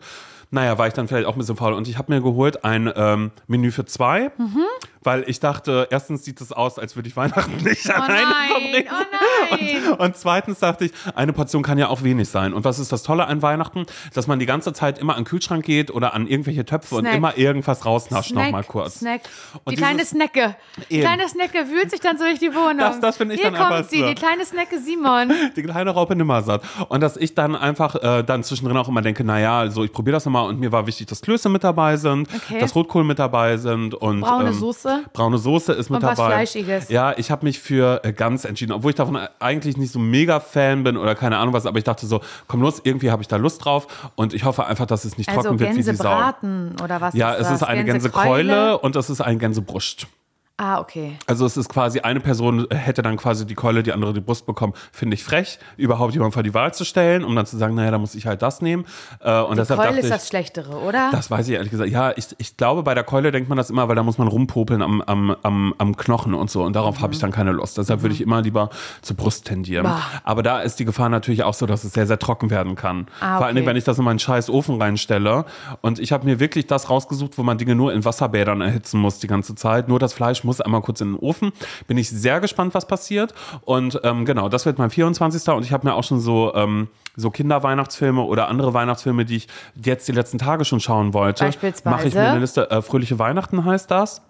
naja, 0.51 0.77
war 0.77 0.85
ich 0.87 0.93
dann 0.93 1.07
vielleicht 1.07 1.25
auch 1.25 1.33
ein 1.33 1.39
bisschen 1.39 1.55
faul. 1.55 1.73
Und 1.73 1.87
ich 1.87 1.97
habe 1.97 2.13
mir 2.13 2.21
geholt 2.21 2.63
ein 2.63 2.91
ähm, 2.95 3.31
Menü 3.47 3.71
für 3.71 3.85
zwei, 3.85 4.29
Mhm. 4.37 4.59
Weil 5.03 5.23
ich 5.27 5.39
dachte, 5.39 5.87
erstens 5.91 6.23
sieht 6.25 6.41
es 6.41 6.51
aus, 6.51 6.79
als 6.79 6.95
würde 6.95 7.09
ich 7.09 7.15
Weihnachten 7.15 7.63
nicht 7.63 7.87
Oh 7.89 7.93
alleine 7.93 8.21
nein, 8.29 8.49
verbringen. 8.49 8.87
oh 8.91 9.55
nein. 9.55 9.91
Und, 9.93 9.99
und 9.99 10.17
zweitens 10.17 10.59
dachte 10.59 10.85
ich, 10.85 10.91
eine 11.15 11.33
Portion 11.33 11.63
kann 11.63 11.77
ja 11.77 11.87
auch 11.89 12.03
wenig 12.03 12.29
sein. 12.29 12.53
Und 12.53 12.63
was 12.65 12.79
ist 12.79 12.91
das 12.91 13.03
Tolle 13.03 13.27
an 13.27 13.41
Weihnachten? 13.41 13.85
Dass 14.13 14.27
man 14.27 14.39
die 14.39 14.45
ganze 14.45 14.73
Zeit 14.73 14.97
immer 14.99 15.13
an 15.15 15.19
den 15.21 15.25
Kühlschrank 15.25 15.63
geht 15.65 15.91
oder 15.91 16.13
an 16.13 16.27
irgendwelche 16.27 16.65
Töpfe 16.65 16.95
Snack. 16.99 17.11
und 17.11 17.17
immer 17.17 17.37
irgendwas 17.37 17.85
rausnascht 17.85 18.31
noch 18.33 18.49
mal 18.49 18.63
kurz. 18.63 18.99
Snack. 18.99 19.21
Und 19.63 19.71
die 19.71 19.75
kleine 19.75 20.05
Snacke. 20.05 20.55
Die 20.89 20.99
kleine 20.99 21.27
Snacke 21.29 21.69
wühlt 21.69 21.91
sich 21.91 21.99
dann 21.99 22.17
so 22.17 22.23
durch 22.25 22.39
die 22.39 22.53
Wohnung. 22.53 22.77
Das- 22.79 22.99
das 22.99 23.17
finde 23.17 23.35
ich 23.35 23.41
Hier 23.41 23.51
dann 23.51 23.59
einfach 23.61 23.77
kommt 23.77 23.89
sie, 23.89 23.99
so. 23.99 24.07
die 24.07 24.15
kleine 24.15 24.45
Snacke 24.45 24.79
Simon. 24.79 25.31
Die 25.55 25.63
kleine 25.63 25.91
Raupe 25.91 26.15
Nimmersatt. 26.15 26.61
Und 26.89 27.01
dass 27.01 27.17
ich 27.17 27.35
dann 27.35 27.55
einfach 27.55 27.95
äh, 27.95 28.23
dann 28.23 28.43
zwischendrin 28.43 28.77
auch 28.77 28.87
immer 28.87 29.01
denke, 29.01 29.23
naja, 29.23 29.59
also 29.59 29.83
ich 29.83 29.91
probiere 29.91 30.15
das 30.15 30.25
nochmal 30.25 30.47
und 30.47 30.59
mir 30.59 30.71
war 30.71 30.87
wichtig, 30.87 31.07
dass 31.07 31.21
Klöße 31.21 31.49
mit 31.49 31.63
dabei 31.63 31.97
sind, 31.97 32.27
Okay. 32.33 32.59
dass 32.59 32.73
Rotkohl 32.75 33.03
mit 33.03 33.19
dabei 33.19 33.57
sind 33.57 33.93
und 33.93 34.21
Braune 34.21 34.49
ähm, 34.49 34.53
Soße? 34.97 35.09
Braune 35.13 35.37
Soße 35.37 35.73
ist 35.73 35.89
mit 35.89 36.01
Und 36.01 36.07
was 36.07 36.17
dabei. 36.17 36.31
Fleischiges. 36.31 36.89
Ja, 36.89 37.13
ich 37.17 37.31
habe 37.31 37.45
mich 37.45 37.59
für 37.59 38.01
äh, 38.03 38.13
Gans 38.13 38.45
entschieden, 38.45 38.71
obwohl 38.71 38.91
ich 38.91 38.95
davon 38.95 39.17
eigentlich 39.39 39.77
nicht 39.77 39.91
so 39.91 39.99
mega 39.99 40.39
Fan 40.39 40.83
bin 40.83 40.97
oder 40.97 41.15
keine 41.15 41.37
Ahnung 41.37 41.53
was, 41.53 41.65
aber 41.65 41.77
ich 41.77 41.83
dachte 41.83 42.05
so, 42.05 42.21
komm 42.47 42.61
los, 42.61 42.81
irgendwie 42.83 43.11
habe 43.11 43.21
ich 43.21 43.27
da 43.27 43.35
Lust 43.37 43.63
drauf 43.63 44.11
und 44.15 44.33
ich 44.33 44.43
hoffe 44.45 44.65
einfach, 44.65 44.85
dass 44.85 45.05
es 45.05 45.17
nicht 45.17 45.29
Also 45.29 45.41
trocken 45.43 45.59
wird 45.59 45.71
wie 45.71 45.75
die 45.75 45.83
Sau. 45.83 45.91
Gänsebraten 46.03 46.75
oder 46.83 47.01
was 47.01 47.13
Ja, 47.15 47.31
ist 47.33 47.41
es 47.41 47.47
das? 47.47 47.61
ist 47.61 47.67
eine 47.67 47.83
Gänsekeule? 47.85 48.43
Gänsekeule 48.53 48.77
und 48.79 48.95
es 48.95 49.09
ist 49.09 49.21
ein 49.21 49.39
Gänsebrust. 49.39 50.07
Ah, 50.57 50.79
okay. 50.79 51.17
Also 51.25 51.47
es 51.47 51.57
ist 51.57 51.67
quasi, 51.67 52.01
eine 52.01 52.19
Person 52.19 52.67
hätte 52.69 53.01
dann 53.01 53.17
quasi 53.17 53.47
die 53.47 53.55
Keule, 53.55 53.81
die 53.81 53.91
andere 53.91 54.13
die 54.13 54.21
Brust 54.21 54.45
bekommen. 54.45 54.73
Finde 54.91 55.15
ich 55.15 55.23
frech, 55.23 55.57
überhaupt 55.77 56.13
jemand 56.13 56.35
vor 56.35 56.43
die 56.43 56.53
Wahl 56.53 56.71
zu 56.75 56.85
stellen, 56.85 57.23
um 57.23 57.35
dann 57.35 57.47
zu 57.47 57.57
sagen, 57.57 57.73
naja, 57.73 57.89
da 57.89 57.97
muss 57.97 58.13
ich 58.13 58.27
halt 58.27 58.43
das 58.43 58.61
nehmen. 58.61 58.85
Äh, 59.19 59.41
und 59.41 59.57
Die 59.57 59.65
Keule 59.65 59.97
ist 59.97 60.05
ich, 60.05 60.11
das 60.11 60.27
Schlechtere, 60.27 60.77
oder? 60.77 61.09
das 61.11 61.31
weiß 61.31 61.47
ich 61.47 61.55
ehrlich 61.55 61.71
gesagt. 61.71 61.89
Ja, 61.89 62.11
ich, 62.15 62.27
ich 62.37 62.55
glaube, 62.55 62.83
bei 62.83 62.93
der 62.93 63.03
Keule 63.03 63.31
denkt 63.31 63.49
man 63.49 63.57
das 63.57 63.71
immer, 63.71 63.87
weil 63.87 63.95
da 63.95 64.03
muss 64.03 64.19
man 64.19 64.27
rumpopeln 64.27 64.83
am, 64.83 65.01
am, 65.01 65.35
am, 65.41 65.73
am 65.79 65.97
Knochen 65.97 66.35
und 66.35 66.51
so. 66.51 66.63
Und 66.63 66.75
darauf 66.75 67.01
habe 67.01 67.13
ich 67.13 67.19
dann 67.19 67.31
keine 67.31 67.51
Lust. 67.51 67.79
Deshalb 67.79 68.03
würde 68.03 68.13
ich 68.13 68.21
immer 68.21 68.43
lieber 68.43 68.69
zur 69.01 69.17
Brust 69.17 69.45
tendieren. 69.45 69.87
Mhm. 69.87 69.89
Bah. 69.89 70.01
Aber 70.23 70.43
da 70.43 70.61
ist 70.61 70.79
die 70.79 70.85
Gefahr 70.85 71.09
natürlich 71.09 71.43
auch 71.43 71.55
so, 71.55 71.65
dass 71.65 71.83
es 71.83 71.93
sehr, 71.93 72.05
sehr 72.05 72.19
trocken 72.19 72.51
werden 72.51 72.75
kann. 72.75 73.07
Ah, 73.19 73.37
Vor 73.37 73.47
allen 73.47 73.55
Dingen, 73.55 73.65
okay. 73.65 73.71
wenn 73.71 73.77
ich 73.77 73.85
das 73.85 73.97
in 73.97 74.05
meinen 74.05 74.19
scheiß 74.19 74.51
Ofen 74.51 74.79
reinstelle. 74.79 75.45
Und 75.81 75.97
ich 75.97 76.11
habe 76.11 76.25
mir 76.25 76.39
wirklich 76.39 76.67
das 76.67 76.91
rausgesucht, 76.91 77.39
wo 77.39 77.43
man 77.43 77.57
Dinge 77.57 77.73
nur 77.73 77.91
in 77.91 78.05
Wasserbädern 78.05 78.61
erhitzen 78.61 78.99
muss 78.99 79.17
die 79.17 79.27
ganze 79.27 79.55
Zeit. 79.55 79.87
Nur 79.87 79.97
das 79.97 80.13
Fleisch 80.13 80.43
muss 80.43 80.52
einmal 80.61 80.81
kurz 80.81 81.01
in 81.01 81.13
den 81.13 81.19
Ofen. 81.19 81.51
Bin 81.87 81.97
ich 81.97 82.09
sehr 82.09 82.39
gespannt, 82.39 82.73
was 82.73 82.87
passiert. 82.87 83.33
Und 83.61 83.99
ähm, 84.03 84.25
genau, 84.25 84.49
das 84.49 84.65
wird 84.65 84.77
mein 84.77 84.89
24. 84.89 85.47
Und 85.53 85.63
ich 85.63 85.71
habe 85.71 85.87
mir 85.87 85.93
auch 85.93 86.03
schon 86.03 86.19
so, 86.19 86.53
ähm, 86.55 86.87
so 87.15 87.29
Kinderweihnachtsfilme 87.29 88.21
oder 88.21 88.47
andere 88.47 88.73
Weihnachtsfilme, 88.73 89.25
die 89.25 89.37
ich 89.37 89.47
jetzt 89.75 90.07
die 90.07 90.11
letzten 90.11 90.37
Tage 90.37 90.65
schon 90.65 90.79
schauen 90.79 91.13
wollte. 91.13 91.45
Beispielsweise? 91.45 91.95
Mache 91.95 92.07
ich 92.07 92.13
mir 92.13 92.29
eine 92.29 92.39
Liste. 92.39 92.69
Äh, 92.71 92.81
Fröhliche 92.81 93.19
Weihnachten 93.19 93.65
heißt 93.65 93.89
das. 93.91 94.21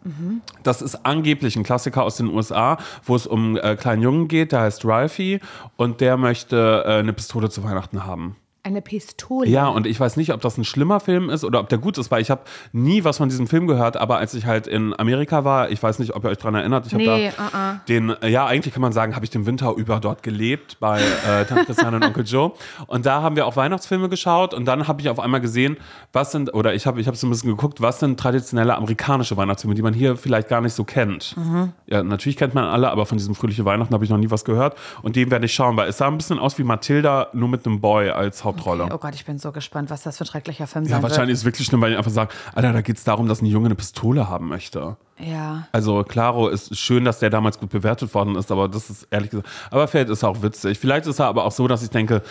Das 0.64 0.82
ist 0.82 1.06
angeblich 1.06 1.56
ein 1.56 1.64
Klassiker 1.64 2.04
aus 2.04 2.18
den 2.18 2.28
USA, 2.28 2.78
wo 3.06 3.16
es 3.16 3.28
um 3.28 3.58
äh, 3.58 3.76
kleinen 3.76 4.02
Jungen 4.02 4.28
geht, 4.28 4.52
der 4.52 4.62
heißt 4.62 4.86
Ralphie 4.86 5.40
und 5.78 6.02
der 6.02 6.18
möchte 6.18 6.84
äh, 6.86 7.00
eine 7.00 7.14
Pistole 7.14 7.50
zu 7.50 7.64
Weihnachten 7.64 8.06
haben. 8.06 8.36
Eine 8.66 8.82
Pistole. 8.82 9.50
Ja, 9.50 9.68
und 9.68 9.86
ich 9.86 10.00
weiß 10.00 10.16
nicht, 10.16 10.32
ob 10.32 10.40
das 10.40 10.58
ein 10.58 10.64
schlimmer 10.64 11.02
Film 11.02 11.30
ist 11.30 11.44
oder 11.44 11.60
ob 11.60 11.68
der 11.68 11.80
gut 11.80 11.98
ist, 11.98 12.12
weil 12.12 12.22
ich 12.22 12.32
habe 12.32 12.44
nie 12.72 13.04
was 13.04 13.18
von 13.18 13.28
diesem 13.28 13.46
Film 13.46 13.68
gehört, 13.68 13.98
aber 13.98 14.20
als 14.20 14.34
ich 14.36 14.46
halt 14.46 14.68
in 14.68 14.98
Amerika 14.98 15.44
war, 15.44 15.70
ich 15.70 15.84
weiß 15.84 16.00
nicht, 16.00 16.16
ob 16.16 16.24
ihr 16.24 16.30
euch 16.30 16.38
daran 16.38 16.56
erinnert, 16.56 16.88
ich 16.88 16.94
habe 16.94 17.04
Nee, 17.04 17.32
da 17.36 17.44
uh-uh. 17.44 17.80
den, 17.90 18.10
äh, 18.22 18.30
ja, 18.30 18.46
eigentlich 18.46 18.74
kann 18.74 18.82
man 18.82 18.94
sagen, 18.94 19.16
habe 19.16 19.26
ich 19.26 19.32
den 19.32 19.46
Winter 19.46 19.74
über 19.76 20.00
dort 20.00 20.24
gelebt 20.24 20.78
bei 20.80 21.02
äh, 21.02 21.44
Tante 21.44 21.66
Christiane 21.66 21.98
und 21.98 22.06
Onkel 22.06 22.24
Joe. 22.26 22.54
Und 22.88 23.06
da 23.06 23.22
haben 23.22 23.36
wir 23.36 23.46
auch 23.48 23.58
Weihnachtsfilme 23.58 24.08
geschaut 24.08 24.54
und 24.54 24.64
dann 24.64 24.88
habe 24.88 25.02
ich 25.02 25.10
auf 25.10 25.20
einmal 25.20 25.42
gesehen, 25.42 25.76
was 26.14 26.32
sind, 26.32 26.54
oder 26.54 26.74
ich 26.74 26.88
habe 26.88 27.02
ich 27.02 27.08
hab 27.10 27.18
so 27.18 27.28
ein 27.28 27.32
bisschen 27.32 27.50
geguckt, 27.50 27.82
was 27.82 28.00
sind 28.00 28.18
traditionelle 28.18 28.78
amerikanische 28.78 29.36
Weihnachtsfilme, 29.36 29.76
die 29.76 29.82
man 29.82 29.94
hier 29.94 30.16
vielleicht 30.16 30.48
gar 30.48 30.62
nicht 30.62 30.74
so 30.74 30.86
kennt. 30.86 31.36
Mhm. 31.36 31.74
Ja, 31.88 32.02
natürlich 32.02 32.38
kennt 32.38 32.54
man 32.54 32.64
alle, 32.64 32.90
aber 32.90 33.06
von 33.06 33.18
diesem 33.18 33.36
Fröhliche 33.36 33.66
Weihnachten 33.66 33.94
habe 33.94 34.06
ich 34.06 34.10
noch 34.10 34.18
nie 34.18 34.32
was 34.32 34.46
gehört 34.46 34.78
und 35.02 35.18
den 35.18 35.32
werde 35.32 35.48
ich 35.48 35.54
schauen, 35.54 35.76
weil 35.76 35.90
es 35.90 35.98
sah 35.98 36.08
ein 36.08 36.16
bisschen 36.16 36.40
aus 36.40 36.58
wie 36.58 36.64
Matilda, 36.64 37.28
nur 37.34 37.50
mit 37.50 37.66
einem 37.66 37.82
Boy 37.82 38.10
als 38.10 38.46
Hauptrolle. 38.54 38.90
Oh 38.92 38.98
Gott, 38.98 39.16
ich 39.16 39.26
bin 39.26 39.40
so 39.40 39.52
gespannt, 39.52 39.90
was 39.90 40.04
das 40.04 40.18
für 40.18 40.24
ein 40.24 40.28
schrecklicher 40.28 40.68
Film 40.68 40.86
Ja, 40.86 40.92
sein 40.92 41.04
wahrscheinlich 41.04 41.34
ist 41.34 41.40
es 41.40 41.46
wirklich 41.46 41.68
schlimm, 41.68 41.82
weil 41.82 41.92
ich 41.92 41.98
einfach 41.98 42.12
sage, 42.12 42.34
Alter, 42.54 42.74
da 42.74 42.82
geht 42.82 42.98
es 42.98 43.04
darum, 43.04 43.28
dass 43.28 43.42
ein 43.42 43.46
Junge 43.46 43.68
eine 43.68 43.76
Pistole 43.76 44.30
haben 44.30 44.48
möchte. 44.48 44.82
wird. 44.82 44.98
Ja. 45.20 45.68
Also 45.72 46.04
Claro 46.04 46.50
ist 46.50 46.76
schön, 46.78 47.06
dass 47.06 47.20
der 47.20 47.30
damals 47.30 47.60
gut 47.60 47.70
bewertet 47.70 48.14
worden 48.14 48.36
ist, 48.36 48.52
aber 48.52 48.68
das 48.68 48.90
ist 48.90 49.08
ehrlich 49.12 49.30
gesagt, 49.30 49.48
aber 49.70 49.88
vielleicht 49.88 50.10
ist 50.10 50.24
er 50.24 50.30
auch 50.30 50.42
witzig. 50.42 50.80
Vielleicht 50.80 51.08
ist 51.08 51.20
er 51.20 51.28
aber 51.28 51.46
auch 51.46 51.52
so, 51.52 51.68
dass 51.68 51.84
ich 51.84 51.90
denke, 51.90 52.22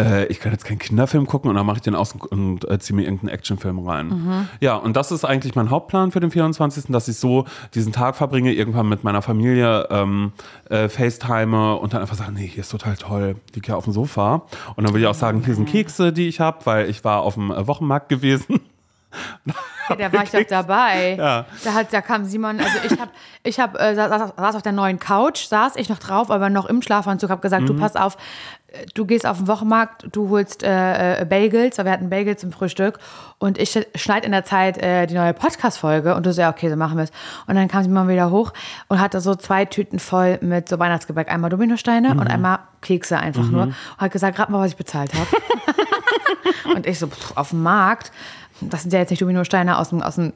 äh, 0.00 0.26
ich 0.26 0.40
kann 0.40 0.52
jetzt 0.52 0.64
keinen 0.64 0.78
Kinderfilm 0.78 1.26
gucken 1.26 1.50
und 1.50 1.56
dann 1.56 1.66
mache 1.66 1.76
ich 1.76 1.82
den 1.82 1.94
aus 1.94 2.14
und, 2.30 2.68
äh, 2.68 2.78
ziehe 2.78 2.96
mir 2.96 3.02
irgendeinen 3.02 3.30
Actionfilm 3.30 3.78
rein. 3.86 4.48
Ja, 4.60 4.76
und 4.76 4.96
das 4.96 5.12
ist 5.12 5.24
eigentlich 5.24 5.54
mein 5.54 5.70
Hauptplan 5.70 6.12
für 6.12 6.20
den 6.20 6.30
24., 6.30 6.86
dass 6.88 7.08
ich 7.08 7.16
so 7.16 7.44
diesen 7.74 7.92
Tag 7.92 8.16
verbringe, 8.16 8.52
irgendwann 8.52 8.88
mit 8.88 9.04
meiner 9.04 9.22
Familie 9.22 9.86
ähm, 9.90 10.32
äh, 10.68 10.88
FaceTime 10.88 11.76
und 11.76 11.94
dann 11.94 12.02
einfach 12.02 12.16
sagen, 12.16 12.34
nee, 12.34 12.46
hier 12.46 12.60
ist 12.60 12.70
total 12.70 12.96
toll, 12.96 13.36
liege 13.54 13.66
hier 13.66 13.76
auf 13.76 13.84
dem 13.84 13.92
Sofa. 13.92 14.42
Und 14.76 14.84
dann 14.86 14.94
will 14.94 15.00
ich 15.00 15.06
auch 15.06 15.14
sagen, 15.14 15.42
hier 15.44 15.54
sind 15.54 15.68
Kekse, 15.68 16.12
die 16.12 16.28
ich 16.28 16.40
habe, 16.40 16.64
weil 16.64 16.90
ich 16.90 17.04
war 17.04 17.22
auf 17.22 17.34
dem 17.34 17.50
äh, 17.50 17.66
Wochenmarkt 17.66 18.08
gewesen. 18.08 18.60
Ja, 19.88 19.94
da 19.96 20.12
war 20.12 20.24
ich 20.24 20.30
doch 20.30 20.42
dabei. 20.48 21.14
Ja. 21.16 21.44
Da, 21.64 21.72
hat, 21.74 21.92
da 21.92 22.00
kam 22.00 22.24
Simon, 22.24 22.58
also 22.58 22.78
ich 22.84 22.98
habe, 23.00 23.10
ich 23.44 23.60
hab, 23.60 23.80
äh, 23.80 23.94
saß, 23.94 24.32
saß 24.36 24.56
auf 24.56 24.62
der 24.62 24.72
neuen 24.72 24.98
Couch, 24.98 25.46
saß 25.46 25.76
ich 25.76 25.88
noch 25.88 25.98
drauf, 26.00 26.30
aber 26.30 26.50
noch 26.50 26.66
im 26.66 26.82
Schlafanzug, 26.82 27.30
habe 27.30 27.40
gesagt, 27.40 27.62
Mhm. 27.62 27.66
du 27.68 27.74
pass 27.78 27.94
auf, 27.94 28.16
äh, 28.66 28.84
du 28.94 29.06
gehst 29.06 29.24
auf 29.26 29.36
den 29.38 29.46
Wochenmarkt, 29.46 30.08
du 30.10 30.28
holst 30.30 30.64
äh, 30.64 31.20
äh, 31.20 31.24
Bagels, 31.24 31.78
weil 31.78 31.84
wir 31.84 31.92
hatten 31.92 32.10
Bagels 32.10 32.40
zum 32.40 32.50
Frühstück 32.50 32.98
und 33.38 33.58
ich 33.58 33.78
schneide 33.94 34.26
in 34.26 34.32
der 34.32 34.44
Zeit 34.44 34.76
äh, 34.78 35.06
die 35.06 35.14
neue 35.14 35.32
Podcast-Folge 35.34 36.16
und 36.16 36.26
du 36.26 36.32
so, 36.32 36.40
ja, 36.40 36.50
okay, 36.50 36.68
so 36.68 36.74
machen 36.74 36.96
wir 36.96 37.04
es. 37.04 37.12
Und 37.46 37.54
dann 37.54 37.68
kam 37.68 37.84
Simon 37.84 38.08
wieder 38.08 38.30
hoch 38.30 38.52
und 38.88 39.00
hatte 39.00 39.20
so 39.20 39.36
zwei 39.36 39.66
Tüten 39.66 40.00
voll 40.00 40.38
mit 40.40 40.68
so 40.68 40.80
Weihnachtsgebäck, 40.80 41.30
einmal 41.30 41.50
Dominosteine 41.50 42.14
Mhm. 42.14 42.20
und 42.20 42.26
einmal 42.26 42.58
Kekse 42.82 43.18
einfach 43.18 43.44
nur 43.44 43.62
und 43.62 43.74
hat 43.98 44.10
gesagt, 44.10 44.36
rat 44.40 44.50
mal, 44.50 44.60
was 44.60 44.72
ich 44.72 44.76
bezahlt 44.76 45.12
habe. 45.14 45.26
Und 46.74 46.86
ich 46.86 46.98
so, 46.98 47.06
pff, 47.08 47.36
auf 47.36 47.50
dem 47.50 47.62
Markt, 47.62 48.12
das 48.60 48.82
sind 48.82 48.92
ja 48.92 49.00
jetzt 49.00 49.10
nicht 49.10 49.22
Dominosteine 49.22 49.78
aus 49.78 49.90
dem, 49.90 50.02
aus 50.02 50.16
dem, 50.16 50.32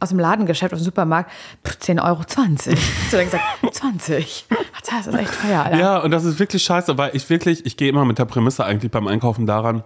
aus 0.00 0.08
dem 0.10 0.18
Ladengeschäft, 0.18 0.72
aus 0.72 0.80
dem 0.80 0.84
Supermarkt, 0.84 1.30
pff, 1.64 1.76
10,20 1.78 2.04
Euro. 2.04 2.20
Hast 2.20 2.66
du 3.12 3.16
dann 3.16 3.24
gesagt, 3.24 3.44
20. 3.72 4.46
Das 4.88 5.06
ist 5.06 5.14
echt 5.14 5.40
teuer, 5.40 5.64
Alter. 5.64 5.78
Ja, 5.78 5.98
und 5.98 6.10
das 6.10 6.24
ist 6.24 6.38
wirklich 6.38 6.62
scheiße, 6.62 6.96
weil 6.98 7.14
ich 7.14 7.28
wirklich, 7.30 7.64
ich 7.64 7.76
gehe 7.76 7.88
immer 7.88 8.04
mit 8.04 8.18
der 8.18 8.26
Prämisse 8.26 8.64
eigentlich 8.64 8.90
beim 8.90 9.06
Einkaufen 9.06 9.46
daran, 9.46 9.82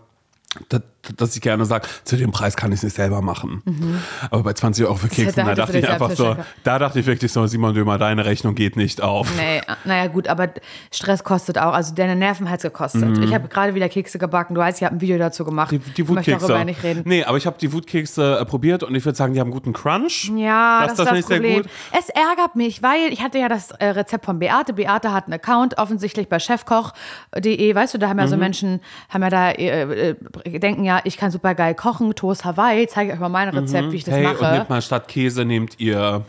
das, 0.69 0.83
dass 1.17 1.35
ich 1.35 1.41
gerne 1.41 1.65
sage, 1.65 1.89
zu 2.05 2.17
dem 2.17 2.33
Preis 2.33 2.57
kann 2.57 2.73
ich 2.73 2.79
es 2.79 2.83
nicht 2.83 2.97
selber 2.97 3.23
machen. 3.23 3.63
Mhm. 3.65 4.01
Aber 4.31 4.43
bei 4.43 4.53
20 4.53 4.85
Euro 4.85 4.97
für 4.97 5.09
Kekse, 5.09 5.37
da 5.37 5.55
dachte 5.55 5.79
ich 5.79 5.89
einfach 5.89 6.11
so, 6.11 6.37
da 6.65 6.79
dachte 6.79 7.01
ich 7.01 7.07
wirklich 7.07 7.33
so, 7.33 7.47
Simon 7.47 7.75
Dömer, 7.75 7.99
deine 7.99 8.25
Rechnung 8.25 8.55
geht 8.55 8.77
nicht 8.77 9.01
auf. 9.01 9.29
Nee, 9.37 9.63
naja 9.85 10.09
gut, 10.09 10.29
aber 10.29 10.49
Stress 10.93 11.25
kostet 11.25 11.59
auch, 11.59 11.73
also 11.73 11.95
deine 11.95 12.17
Nerven 12.17 12.51
hat 12.51 12.59
es 12.59 12.63
gekostet. 12.65 13.17
Mhm. 13.17 13.23
Ich 13.23 13.35
habe 13.35 13.49
gerade 13.49 13.75
wieder 13.75 13.89
Kekse 13.89 14.19
gebacken, 14.19 14.55
du 14.55 14.61
weißt, 14.61 14.79
ich 14.79 14.85
habe 14.85 14.97
ein 14.97 15.01
Video 15.01 15.19
dazu 15.19 15.45
gemacht. 15.45 15.71
Die, 15.71 15.79
die 15.79 16.09
Wutkekse. 16.09 16.31
Ich 16.31 16.37
möchte 16.37 16.49
darüber 16.49 16.65
nicht 16.65 16.83
reden. 16.83 17.03
Nee, 17.05 17.25
aber 17.25 17.37
ich 17.37 17.47
habe 17.47 17.57
die 17.59 17.73
Wutkekse 17.73 18.39
äh, 18.41 18.45
probiert 18.45 18.83
und 18.83 18.95
ich 18.95 19.05
würde 19.05 19.17
sagen, 19.17 19.35
die 19.35 19.41
haben 19.41 19.51
guten 19.51 19.73
Crunch. 19.73 20.31
Ja, 20.37 20.87
das, 20.87 20.97
das 20.97 21.07
ist 21.07 21.11
das, 21.11 21.19
das 21.21 21.27
Problem. 21.27 21.65
Es 21.97 22.09
ärgert 22.11 22.57
mich, 22.57 22.83
weil 22.83 23.13
ich 23.13 23.23
hatte 23.23 23.39
ja 23.39 23.49
das 23.49 23.71
äh, 23.73 23.87
Rezept 23.87 24.25
von 24.25 24.39
Beate. 24.39 24.75
Beate 24.75 25.13
hat 25.13 25.25
einen 25.25 25.35
Account 25.35 25.79
offensichtlich 25.79 26.29
bei 26.29 26.39
chefkoch.de, 26.39 27.75
weißt 27.75 27.95
du, 27.95 27.99
da 27.99 28.09
haben 28.09 28.19
ja 28.19 28.27
mhm. 28.27 28.31
so 28.31 28.37
Menschen, 28.37 28.81
haben 29.09 29.23
ja 29.23 29.31
da, 29.31 29.51
äh, 29.51 30.11
äh, 30.11 30.59
denken 30.59 30.85
ja, 30.85 30.98
ich 31.05 31.17
kann 31.17 31.31
super 31.31 31.55
geil 31.55 31.75
kochen, 31.75 32.15
Toast 32.15 32.45
Hawaii, 32.45 32.87
zeige 32.87 33.11
ich 33.11 33.15
euch 33.15 33.21
mal 33.21 33.29
mein 33.29 33.49
Rezept, 33.49 33.87
mhm. 33.87 33.93
wie 33.93 33.97
ich 33.97 34.05
das 34.05 34.15
hey, 34.15 34.25
mache. 34.25 34.45
Und 34.45 34.53
nehmt 34.53 34.71
mal 34.71 34.83
statt 34.83 35.09
Käse 35.09 35.45
nehmt 35.45 35.79
ihr 35.79 36.25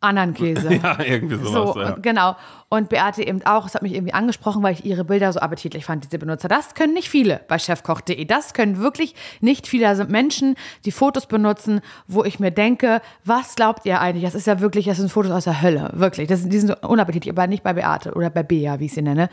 anderen 0.00 0.34
Käse. 0.34 0.74
ja, 0.82 0.98
irgendwie 1.00 1.36
sowas. 1.36 1.74
So, 1.74 1.80
ja. 1.80 1.96
Genau. 2.00 2.36
Und 2.70 2.90
Beate 2.90 3.26
eben 3.26 3.44
auch, 3.46 3.66
es 3.66 3.74
hat 3.74 3.82
mich 3.82 3.94
irgendwie 3.94 4.12
angesprochen, 4.12 4.62
weil 4.62 4.74
ich 4.74 4.84
ihre 4.84 5.02
Bilder 5.02 5.32
so 5.32 5.40
appetitlich 5.40 5.86
fand, 5.86 6.04
diese 6.04 6.18
Benutzer. 6.18 6.48
Das 6.48 6.74
können 6.74 6.92
nicht 6.92 7.08
viele 7.08 7.40
bei 7.48 7.58
chefkoch.de. 7.58 8.22
Das 8.26 8.52
können 8.52 8.76
wirklich 8.76 9.14
nicht 9.40 9.66
viele. 9.66 9.84
Da 9.84 9.94
sind 9.94 10.10
Menschen, 10.10 10.54
die 10.84 10.92
Fotos 10.92 11.24
benutzen, 11.26 11.80
wo 12.06 12.24
ich 12.24 12.40
mir 12.40 12.50
denke, 12.50 13.00
was 13.24 13.54
glaubt 13.54 13.86
ihr 13.86 14.02
eigentlich? 14.02 14.24
Das 14.24 14.34
ist 14.34 14.46
ja 14.46 14.60
wirklich, 14.60 14.84
das 14.84 14.98
sind 14.98 15.10
Fotos 15.10 15.32
aus 15.32 15.44
der 15.44 15.62
Hölle. 15.62 15.90
Wirklich. 15.94 16.28
Das, 16.28 16.46
die 16.46 16.58
sind 16.58 16.68
so 16.68 16.88
unappetitlich, 16.88 17.32
aber 17.32 17.46
nicht 17.46 17.62
bei 17.62 17.72
Beate 17.72 18.12
oder 18.12 18.28
bei 18.28 18.42
Bea, 18.42 18.78
wie 18.80 18.84
ich 18.84 18.92
sie 18.92 19.02
nenne. 19.02 19.30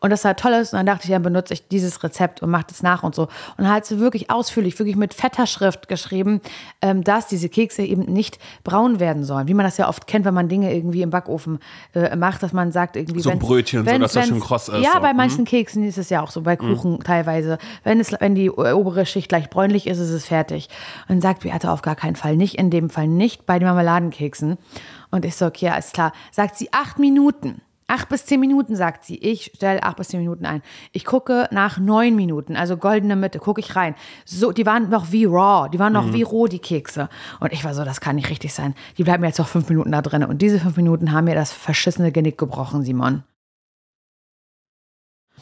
Und 0.00 0.10
das 0.10 0.22
war 0.24 0.36
tolles. 0.36 0.74
Und 0.74 0.76
dann 0.76 0.86
dachte 0.86 1.04
ich, 1.04 1.10
dann 1.10 1.22
benutze 1.22 1.54
ich 1.54 1.66
dieses 1.68 2.02
Rezept 2.04 2.42
und 2.42 2.50
mache 2.50 2.66
das 2.68 2.82
nach 2.82 3.02
und 3.02 3.14
so. 3.14 3.28
Und 3.56 3.66
halt 3.66 3.86
so 3.86 3.98
wirklich 3.98 4.30
ausführlich, 4.30 4.78
wirklich 4.78 4.96
mit 4.96 5.14
fetter 5.14 5.46
Schrift 5.46 5.88
geschrieben, 5.88 6.42
ähm, 6.82 7.02
dass 7.02 7.28
diese 7.28 7.48
Kekse 7.48 7.82
eben 7.82 8.02
nicht 8.02 8.38
braun 8.62 9.00
werden 9.00 9.24
sollen. 9.24 9.48
Wie 9.48 9.54
man 9.54 9.64
das 9.64 9.78
ja 9.78 9.88
oft 9.88 10.03
kennt, 10.06 10.24
wenn 10.24 10.34
man 10.34 10.48
Dinge 10.48 10.74
irgendwie 10.74 11.02
im 11.02 11.10
Backofen 11.10 11.58
äh, 11.94 12.14
macht, 12.16 12.42
dass 12.42 12.52
man 12.52 12.72
sagt 12.72 12.96
irgendwie. 12.96 13.20
So 13.20 13.30
ein 13.30 13.38
Brötchen, 13.38 13.84
so 13.84 13.98
dass 13.98 14.12
das 14.12 14.28
schon 14.28 14.40
kross 14.40 14.68
ist. 14.68 14.82
Ja, 14.82 14.94
so. 14.94 15.00
bei 15.00 15.12
manchen 15.14 15.40
mhm. 15.40 15.46
Keksen 15.46 15.84
ist 15.84 15.98
es 15.98 16.10
ja 16.10 16.22
auch 16.22 16.30
so, 16.30 16.42
bei 16.42 16.54
mhm. 16.54 16.74
Kuchen 16.74 16.92
mhm. 16.92 17.04
teilweise. 17.04 17.58
Wenn, 17.82 18.00
es, 18.00 18.12
wenn 18.18 18.34
die 18.34 18.50
obere 18.50 19.06
Schicht 19.06 19.28
gleich 19.28 19.50
bräunlich 19.50 19.86
ist, 19.86 19.98
ist 19.98 20.10
es 20.10 20.26
fertig. 20.26 20.68
Und 21.08 21.20
sagt 21.20 21.42
Beate 21.42 21.70
auf 21.70 21.82
gar 21.82 21.96
keinen 21.96 22.16
Fall, 22.16 22.36
nicht 22.36 22.56
in 22.56 22.70
dem 22.70 22.90
Fall, 22.90 23.08
nicht 23.08 23.46
bei 23.46 23.58
den 23.58 23.66
Marmeladenkeksen. 23.66 24.58
Und 25.10 25.24
ich 25.24 25.36
so, 25.36 25.46
okay, 25.46 25.68
alles 25.68 25.92
klar. 25.92 26.12
Sagt 26.32 26.56
sie 26.56 26.72
acht 26.72 26.98
Minuten. 26.98 27.60
Acht 27.86 28.08
bis 28.08 28.24
zehn 28.24 28.40
Minuten, 28.40 28.76
sagt 28.76 29.04
sie. 29.04 29.16
Ich 29.18 29.52
stelle 29.54 29.82
acht 29.82 29.96
bis 29.96 30.08
zehn 30.08 30.20
Minuten 30.20 30.46
ein. 30.46 30.62
Ich 30.92 31.04
gucke 31.04 31.48
nach 31.50 31.78
neun 31.78 32.16
Minuten, 32.16 32.56
also 32.56 32.76
goldene 32.76 33.16
Mitte, 33.16 33.38
gucke 33.38 33.60
ich 33.60 33.76
rein. 33.76 33.94
So, 34.24 34.52
die 34.52 34.64
waren 34.64 34.88
noch 34.88 35.12
wie 35.12 35.26
raw, 35.26 35.68
die 35.68 35.78
waren 35.78 35.92
noch 35.92 36.06
mhm. 36.06 36.14
wie 36.14 36.22
roh, 36.22 36.46
die 36.46 36.58
Kekse. 36.58 37.08
Und 37.40 37.52
ich 37.52 37.64
war 37.64 37.74
so, 37.74 37.84
das 37.84 38.00
kann 38.00 38.16
nicht 38.16 38.30
richtig 38.30 38.54
sein. 38.54 38.74
Die 38.96 39.04
bleiben 39.04 39.24
jetzt 39.24 39.38
noch 39.38 39.48
fünf 39.48 39.68
Minuten 39.68 39.92
da 39.92 40.02
drin. 40.02 40.24
Und 40.24 40.40
diese 40.40 40.60
fünf 40.60 40.76
Minuten 40.76 41.12
haben 41.12 41.24
mir 41.24 41.34
das 41.34 41.52
verschissene 41.52 42.12
Genick 42.12 42.38
gebrochen, 42.38 42.82
Simon. 42.84 43.22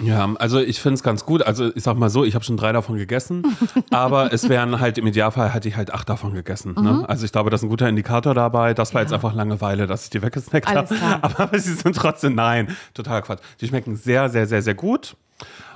Ja, 0.00 0.32
also 0.38 0.58
ich 0.58 0.80
finde 0.80 0.94
es 0.94 1.02
ganz 1.02 1.24
gut. 1.24 1.42
Also 1.42 1.74
ich 1.74 1.82
sag 1.82 1.96
mal 1.96 2.10
so, 2.10 2.24
ich 2.24 2.34
habe 2.34 2.44
schon 2.44 2.56
drei 2.56 2.72
davon 2.72 2.96
gegessen, 2.96 3.44
aber 3.90 4.32
es 4.32 4.48
wären 4.48 4.80
halt 4.80 4.98
im 4.98 5.06
Idealfall 5.06 5.52
hätte 5.52 5.68
ich 5.68 5.76
halt 5.76 5.92
acht 5.92 6.08
davon 6.08 6.34
gegessen. 6.34 6.74
Ne? 6.74 6.80
Mhm. 6.80 6.98
Ne? 7.00 7.08
Also 7.08 7.24
ich 7.24 7.32
glaube, 7.32 7.50
das 7.50 7.60
ist 7.60 7.66
ein 7.66 7.70
guter 7.70 7.88
Indikator 7.88 8.34
dabei. 8.34 8.74
Das 8.74 8.94
war 8.94 9.00
ja. 9.00 9.04
jetzt 9.04 9.12
einfach 9.12 9.34
Langeweile, 9.34 9.86
dass 9.86 10.04
ich 10.04 10.10
die 10.10 10.22
weggesnackt 10.22 10.68
habe. 10.68 10.96
Aber 11.22 11.58
sie 11.58 11.74
sind 11.74 11.94
trotzdem 11.94 12.34
nein, 12.34 12.74
total 12.94 13.22
Quatsch. 13.22 13.40
Die 13.60 13.68
schmecken 13.68 13.96
sehr, 13.96 14.28
sehr, 14.28 14.46
sehr, 14.46 14.62
sehr 14.62 14.74
gut. 14.74 15.16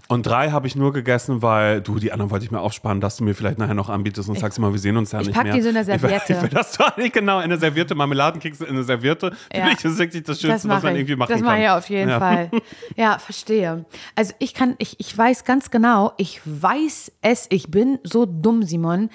Und 0.09 0.25
drei 0.25 0.51
habe 0.51 0.67
ich 0.67 0.77
nur 0.77 0.93
gegessen, 0.93 1.43
weil 1.43 1.81
du, 1.81 1.99
die 1.99 2.13
anderen 2.13 2.31
wollte 2.31 2.45
ich 2.45 2.51
mir 2.53 2.61
aufsparen, 2.61 3.01
dass 3.01 3.17
du 3.17 3.25
mir 3.25 3.35
vielleicht 3.35 3.59
nachher 3.59 3.75
noch 3.75 3.89
anbietest 3.89 4.29
und 4.29 4.37
ich, 4.37 4.41
sagst 4.41 4.59
immer, 4.59 4.73
wir 4.73 4.79
sehen 4.79 4.97
uns 4.97 5.11
ja 5.13 5.19
nicht 5.19 5.35
mehr. 5.35 5.37
Ich 5.37 5.51
pack 5.51 5.55
die 5.55 5.63
so 5.63 5.69
in 5.71 5.77
eine 5.77 5.85
Serviette. 5.85 6.33
Ich 6.33 6.43
will, 6.43 6.49
das 6.49 6.73
doch 6.73 6.97
nicht 6.97 7.13
genau, 7.13 7.39
in 7.39 7.45
eine 7.45 7.59
Serviette, 7.59 7.95
Marmeladenkekse 7.95 8.65
in 8.65 8.77
eine 8.77 8.85
Serviette. 8.85 9.33
Ja. 9.53 9.69
Das 9.71 9.85
ist 9.85 9.99
wirklich 9.99 10.23
das 10.23 10.41
Schönste, 10.41 10.69
das 10.69 10.77
was 10.77 10.83
man 10.85 10.95
ich. 10.95 11.01
irgendwie 11.01 11.17
machen 11.17 11.33
das 11.33 11.41
kann. 11.41 11.47
Das 11.47 11.55
mache 11.55 11.63
ich 11.63 11.71
auf 11.71 11.91
jeden 11.91 12.11
ja. 12.11 12.19
Fall. 12.19 12.51
Ja, 12.97 13.19
verstehe. 13.19 13.85
Also 14.15 14.33
ich 14.39 14.55
kann, 14.55 14.77
ich, 14.79 14.99
ich 15.01 15.17
weiß 15.17 15.45
ganz 15.45 15.71
genau, 15.71 16.13
ich 16.17 16.41
weiß 16.45 17.13
es, 17.23 17.47
ich 17.51 17.71
bin 17.71 17.99
so 18.05 18.27
dumm, 18.27 18.63
Simon. 18.63 19.11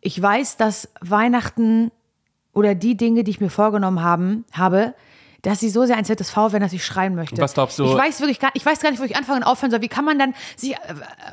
Ich 0.00 0.20
weiß, 0.20 0.56
dass 0.56 0.88
Weihnachten 1.00 1.90
oder 2.52 2.74
die 2.74 2.96
Dinge, 2.96 3.24
die 3.24 3.30
ich 3.30 3.40
mir 3.40 3.50
vorgenommen 3.50 4.02
haben, 4.02 4.44
habe, 4.52 4.94
dass 5.42 5.60
sie 5.60 5.70
so 5.70 5.86
sehr 5.86 5.96
ein 5.96 6.04
ZSV 6.04 6.36
werden, 6.36 6.60
dass 6.60 6.72
ich 6.72 6.84
schreien 6.84 7.14
möchte. 7.14 7.40
Was 7.40 7.54
glaubst 7.54 7.78
du? 7.78 7.84
Ich 7.84 7.96
weiß 7.96 8.20
wirklich 8.20 8.40
gar, 8.40 8.50
ich 8.54 8.66
weiß 8.66 8.80
gar 8.80 8.90
nicht, 8.90 9.00
wo 9.00 9.04
ich 9.04 9.16
anfangen 9.16 9.42
und 9.42 9.44
aufhören 9.44 9.70
soll. 9.70 9.82
Wie 9.82 9.88
kann 9.88 10.04
man 10.04 10.18
dann 10.18 10.34
sich 10.56 10.72
äh, 10.72 10.78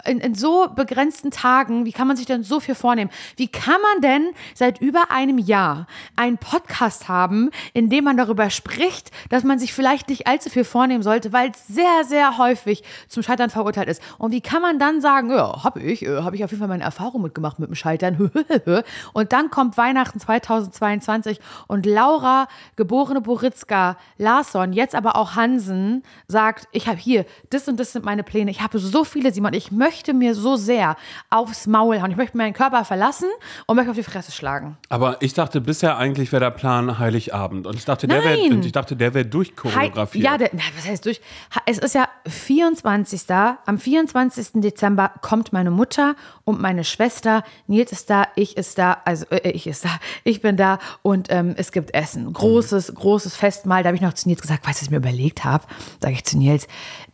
in, 0.06 0.20
in, 0.20 0.36
so 0.36 0.68
begrenzten 0.76 1.32
Tagen, 1.32 1.86
wie 1.86 1.92
kann 1.92 2.08
man 2.08 2.16
sich 2.16 2.28
denn 2.28 2.44
so 2.44 2.60
viel 2.60 2.76
vornehmen? 2.76 3.10
Wie 3.36 3.48
kann 3.48 3.82
man 3.82 4.02
denn 4.02 4.30
seit 4.54 4.80
über 4.80 5.10
einem 5.10 5.40
Jahr 5.40 5.88
einen 6.16 6.38
Podcast 6.38 7.08
haben, 7.08 7.50
in 7.74 7.90
dem 7.90 8.04
man 8.04 8.16
darüber 8.16 8.50
spricht, 8.52 9.10
dass 9.30 9.44
man 9.44 9.58
sich 9.58 9.74
vielleicht 9.74 10.10
nicht 10.10 10.28
allzu 10.28 10.50
viel 10.50 10.66
vornehmen 10.66 11.02
sollte, 11.02 11.34
weil 11.34 11.50
es 11.50 11.68
sehr, 11.68 12.04
sehr 12.08 12.38
häufig 12.38 12.84
zum 13.08 13.24
Scheitern 13.24 13.50
verurteilt 13.50 13.90
ist? 13.90 14.02
Und 14.20 14.32
wie 14.32 14.42
kann 14.42 14.62
man 14.62 14.78
dann 14.78 15.02
sagen, 15.02 15.32
ja, 15.32 15.64
habe 15.64 15.82
ich, 15.82 16.06
äh, 16.06 16.22
habe 16.22 16.36
ich 16.36 16.44
auf 16.44 16.52
jeden 16.52 16.60
Fall 16.60 16.70
meine 16.70 16.84
Erfahrung 16.84 17.24
mitgemacht 17.24 17.58
mit 17.58 17.70
dem 17.70 17.76
Scheitern. 17.76 18.30
und 19.14 19.34
dann 19.34 19.50
kommt 19.50 19.78
Weihnachten 19.78 20.20
2022 20.20 21.40
und 21.66 21.88
Laura, 21.88 22.48
geborene 22.76 23.22
Boritzka, 23.22 23.95
Larsson, 24.18 24.74
jetzt 24.74 24.96
aber 24.96 25.16
auch 25.16 25.36
Hansen, 25.36 26.04
sagt, 26.28 26.68
ich 26.72 26.88
habe 26.88 26.98
hier, 26.98 27.26
das 27.50 27.68
und 27.68 27.80
das 27.80 27.94
sind 27.94 28.06
meine 28.06 28.24
Pläne. 28.24 28.52
Ich 28.52 28.62
habe 28.62 28.80
so 28.80 29.04
viele, 29.04 29.34
Simon, 29.34 29.54
ich 29.54 29.72
möchte 29.72 30.14
mir 30.14 30.36
so 30.36 30.56
sehr 30.56 30.96
aufs 31.30 31.68
Maul 31.68 32.02
hauen. 32.02 32.12
Ich 32.12 32.18
möchte 32.18 32.38
meinen 32.38 32.54
Körper 32.54 32.86
verlassen 32.86 33.28
und 33.66 33.76
möchte 33.76 33.92
auf 33.92 33.98
die 33.98 34.04
Fresse 34.04 34.32
schlagen. 34.32 34.78
Aber 34.90 35.22
ich 35.22 35.34
dachte 35.34 35.62
bisher 35.62 35.98
eigentlich 35.98 36.32
wäre 36.32 36.42
der 36.42 36.52
Plan 36.52 37.00
Heiligabend. 37.00 37.68
Und 37.68 37.76
ich 37.76 37.86
dachte, 37.86 38.08
der 38.08 38.24
wäre 38.24 38.96
der 38.96 39.14
wäre 39.14 39.26
durchchoreografiert. 39.26 40.24
Ja, 40.24 40.38
der, 40.38 40.52
was 40.76 40.88
heißt 40.88 41.06
durch? 41.06 41.22
Es 41.66 41.78
ist 41.78 41.96
ja 41.96 42.08
24. 42.28 43.22
Am 43.66 43.78
24. 43.78 44.48
Dezember 44.56 45.12
kommt 45.22 45.54
meine 45.54 45.72
Mutter 45.72 46.16
und 46.44 46.62
meine 46.62 46.84
Schwester. 46.84 47.44
Nils 47.68 47.92
ist 47.92 48.10
da, 48.10 48.28
ich 48.36 48.58
ist 48.58 48.78
da, 48.78 48.98
also 49.06 49.26
äh, 49.30 49.50
ich 49.52 49.68
ist 49.68 49.86
da, 49.86 49.90
ich 50.24 50.42
bin 50.42 50.58
da 50.58 50.80
und 51.02 51.28
ähm, 51.30 51.56
es 51.58 51.72
gibt 51.72 51.94
Essen. 51.94 52.32
Großes, 52.32 52.94
großes 52.96 53.36
Festmahl 53.36 53.84
da 53.86 53.90
habe 53.90 53.98
ich 53.98 54.02
noch 54.02 54.14
zu 54.14 54.28
Nils 54.28 54.42
gesagt, 54.42 54.68
weißt 54.68 54.80
du, 54.80 54.82
was 54.82 54.88
ich 54.88 54.90
mir 54.90 54.98
überlegt 54.98 55.44
habe? 55.44 55.64
Sage 56.02 56.16
ich 56.16 56.26
zu 56.26 56.40
Nils, 56.40 56.68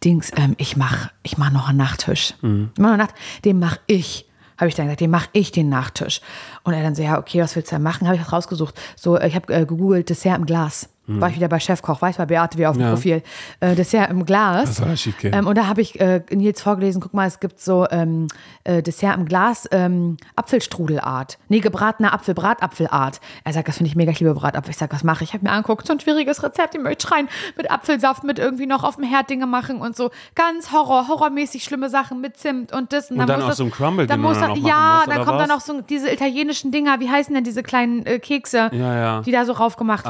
Dings, 0.05 0.31
ähm, 0.37 0.55
ich 0.57 0.77
mache 0.77 1.11
ich 1.21 1.37
mach 1.37 1.51
noch 1.51 1.67
einen 1.67 1.77
Nachttisch. 1.77 2.33
Mhm. 2.41 2.71
Ich 2.73 2.79
mach 2.79 2.91
noch 2.91 2.97
Nacht, 2.97 3.15
den 3.43 3.59
mache 3.59 3.79
ich. 3.87 4.25
Habe 4.57 4.69
ich 4.69 4.75
dann 4.75 4.85
gesagt, 4.85 5.01
den 5.01 5.09
mache 5.09 5.27
ich 5.33 5.51
den 5.51 5.67
Nachttisch. 5.67 6.21
Und 6.63 6.73
er 6.73 6.81
dann 6.81 6.95
so, 6.95 7.03
ja, 7.03 7.19
okay, 7.19 7.41
was 7.41 7.57
willst 7.57 7.71
du 7.71 7.75
da 7.75 7.79
machen? 7.79 8.07
Habe 8.07 8.15
ich 8.15 8.21
was 8.21 8.31
rausgesucht. 8.31 8.79
So, 8.95 9.19
ich 9.19 9.35
habe 9.35 9.53
äh, 9.53 9.65
gegoogelt, 9.65 10.09
Dessert 10.09 10.37
im 10.37 10.45
Glas. 10.45 10.87
War 11.07 11.29
ich 11.29 11.35
wieder 11.35 11.47
bei 11.47 11.59
Chefkoch, 11.59 12.01
weiß 12.01 12.17
bei 12.17 12.25
Beate 12.27 12.57
wie 12.57 12.67
auf 12.67 12.77
dem 12.77 12.83
ja. 12.83 12.89
Profil. 12.91 13.23
Äh, 13.59 13.75
Dessert 13.75 14.09
im 14.11 14.23
Glas. 14.23 14.77
Das 14.77 14.77
soll 14.77 14.97
schief 14.97 15.17
gehen. 15.17 15.33
Ähm, 15.33 15.47
und 15.47 15.57
da 15.57 15.67
habe 15.67 15.81
ich 15.81 15.99
äh, 15.99 16.21
Nils 16.29 16.61
vorgelesen, 16.61 17.01
guck 17.01 17.13
mal, 17.13 17.27
es 17.27 17.39
gibt 17.39 17.59
so 17.59 17.87
ähm, 17.89 18.27
äh, 18.63 18.83
Dessert 18.83 19.17
im 19.17 19.25
Glas, 19.25 19.67
ähm, 19.71 20.17
Apfelstrudelart. 20.35 21.39
Nee, 21.49 21.59
gebratener 21.59 22.13
Apfel, 22.13 22.35
Bratapfelart. 22.35 23.19
Er 23.43 23.53
sagt, 23.53 23.67
das 23.67 23.77
finde 23.77 23.89
ich 23.89 23.95
mega, 23.95 24.11
ich 24.11 24.19
liebe 24.19 24.33
Bratapfel. 24.35 24.71
Ich 24.71 24.77
sage, 24.77 24.93
was 24.93 25.03
mache 25.03 25.23
ich? 25.23 25.31
Ich 25.31 25.33
habe 25.33 25.43
mir 25.43 25.51
angeguckt, 25.51 25.87
so 25.87 25.93
ein 25.93 25.99
schwieriges 25.99 26.43
Rezept, 26.43 26.75
ich 26.75 26.81
möchte 26.81 27.07
schreien, 27.07 27.27
mit 27.57 27.71
Apfelsaft, 27.71 28.23
mit 28.23 28.37
irgendwie 28.37 28.67
noch 28.67 28.83
auf 28.83 28.95
dem 28.95 29.03
Herd 29.03 29.29
Dinge 29.29 29.47
machen 29.47 29.81
und 29.81 29.95
so. 29.95 30.11
Ganz 30.35 30.71
Horror, 30.71 31.07
horrormäßig 31.07 31.63
schlimme 31.63 31.89
Sachen 31.89 32.21
mit 32.21 32.37
Zimt 32.37 32.73
und 32.73 32.93
das. 32.93 33.09
Und, 33.09 33.19
und 33.19 33.27
dann, 33.27 33.39
dann 33.39 33.41
auch 33.41 33.47
das, 33.49 33.57
so 33.57 33.63
ein 33.63 33.71
Crumble, 33.71 34.05
dann 34.05 34.21
muss 34.21 34.39
dann, 34.39 34.55
Ja, 34.55 35.03
muss, 35.05 35.15
dann 35.15 35.25
kommt 35.25 35.39
was? 35.39 35.47
dann 35.47 35.57
auch 35.57 35.61
so 35.61 35.81
diese 35.81 36.11
italienischen 36.11 36.71
Dinger, 36.71 36.99
wie 36.99 37.09
heißen 37.09 37.33
denn 37.33 37.43
diese 37.43 37.63
kleinen 37.63 38.05
äh, 38.05 38.19
Kekse, 38.19 38.69
ja, 38.71 38.95
ja. 38.95 39.21
die 39.21 39.31
da 39.31 39.45
so 39.45 39.53
raufgemacht 39.53 40.05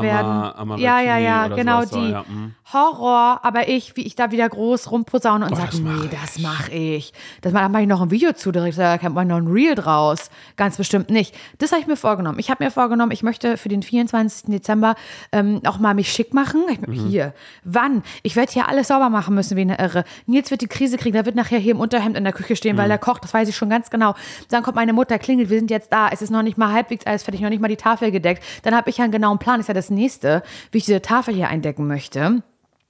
Ama, 0.58 0.81
Amaretti 0.88 1.08
ja, 1.08 1.18
ja, 1.18 1.48
ja, 1.48 1.56
genau 1.56 1.86
die. 1.86 2.12
Ja. 2.12 2.26
Mhm. 2.28 2.56
Horror, 2.74 3.40
aber 3.44 3.68
ich, 3.68 3.98
wie 3.98 4.04
ich 4.04 4.16
da 4.16 4.32
wieder 4.32 4.48
groß 4.48 4.92
rumposaune 4.92 5.46
und 5.46 5.52
oh, 5.52 5.56
sage, 5.56 5.78
nee, 5.82 6.10
das 6.10 6.40
mache 6.40 6.72
ich. 6.72 7.12
Das 7.42 7.52
mache 7.52 7.82
ich 7.82 7.88
noch 7.88 8.02
ein 8.02 8.12
Video 8.12 8.32
zu, 8.32 8.52
direkt, 8.52 8.78
da 8.78 8.98
kommt 8.98 9.16
man 9.16 9.28
noch 9.28 9.38
ein 9.38 9.48
Reel 9.48 9.76
draus. 9.76 10.30
Ganz 10.56 10.78
bestimmt 10.78 11.10
nicht. 11.10 11.36
Das 11.58 11.72
habe 11.72 11.82
ich 11.82 11.88
mir 11.88 11.98
vorgenommen. 11.98 12.40
Ich 12.40 12.50
habe 12.50 12.64
mir 12.64 12.72
vorgenommen, 12.72 13.12
ich 13.12 13.24
möchte 13.24 13.58
für 13.58 13.68
den 13.68 13.84
24. 13.84 14.52
Dezember 14.52 14.96
ähm, 15.32 15.62
auch 15.66 15.80
mal 15.80 15.94
mich 15.94 16.12
schick 16.12 16.34
machen. 16.34 16.64
Ich, 16.70 16.80
mhm. 16.80 16.94
Hier, 16.94 17.34
wann? 17.64 18.04
Ich 18.24 18.36
werde 18.36 18.52
hier 18.52 18.70
alles 18.70 18.88
sauber 18.88 19.10
machen 19.10 19.36
müssen, 19.36 19.58
wie 19.58 19.62
eine 19.62 19.78
Irre. 19.78 20.06
Nils 20.26 20.50
wird 20.50 20.62
die 20.62 20.68
Krise 20.68 20.98
kriegen, 20.98 21.14
der 21.14 21.26
wird 21.26 21.36
nachher 21.36 21.60
hier 21.60 21.72
im 21.72 21.80
Unterhemd 21.80 22.16
in 22.16 22.24
der 22.24 22.34
Küche 22.34 22.56
stehen, 22.56 22.76
mhm. 22.76 22.82
weil 22.82 22.92
er 22.92 22.98
kocht, 22.98 23.24
das 23.24 23.34
weiß 23.34 23.50
ich 23.50 23.56
schon 23.56 23.70
ganz 23.70 23.90
genau. 23.90 24.16
Dann 24.50 24.64
kommt 24.64 24.76
meine 24.76 24.94
Mutter, 24.94 25.20
klingelt, 25.20 25.50
wir 25.50 25.60
sind 25.60 25.72
jetzt 25.72 25.92
da, 25.92 26.10
es 26.10 26.22
ist 26.22 26.30
noch 26.30 26.44
nicht 26.44 26.58
mal 26.58 26.72
halbwegs 26.72 27.06
alles 27.06 27.24
fertig, 27.24 27.42
noch 27.42 27.50
nicht 27.50 27.62
mal 27.62 27.68
die 27.68 27.76
Tafel 27.76 28.12
gedeckt. 28.12 28.44
Dann 28.64 28.76
habe 28.76 28.90
ich 28.90 28.98
ja 28.98 29.04
einen 29.04 29.12
genauen 29.12 29.40
Plan, 29.40 29.60
ist 29.60 29.68
ja 29.68 29.74
das 29.74 29.90
nächste, 29.90 30.42
wie 30.72 30.80
ich 30.80 30.86
diese 30.86 31.02
Tafel 31.02 31.34
hier 31.34 31.50
eindecken 31.50 31.88
möchte 31.88 32.44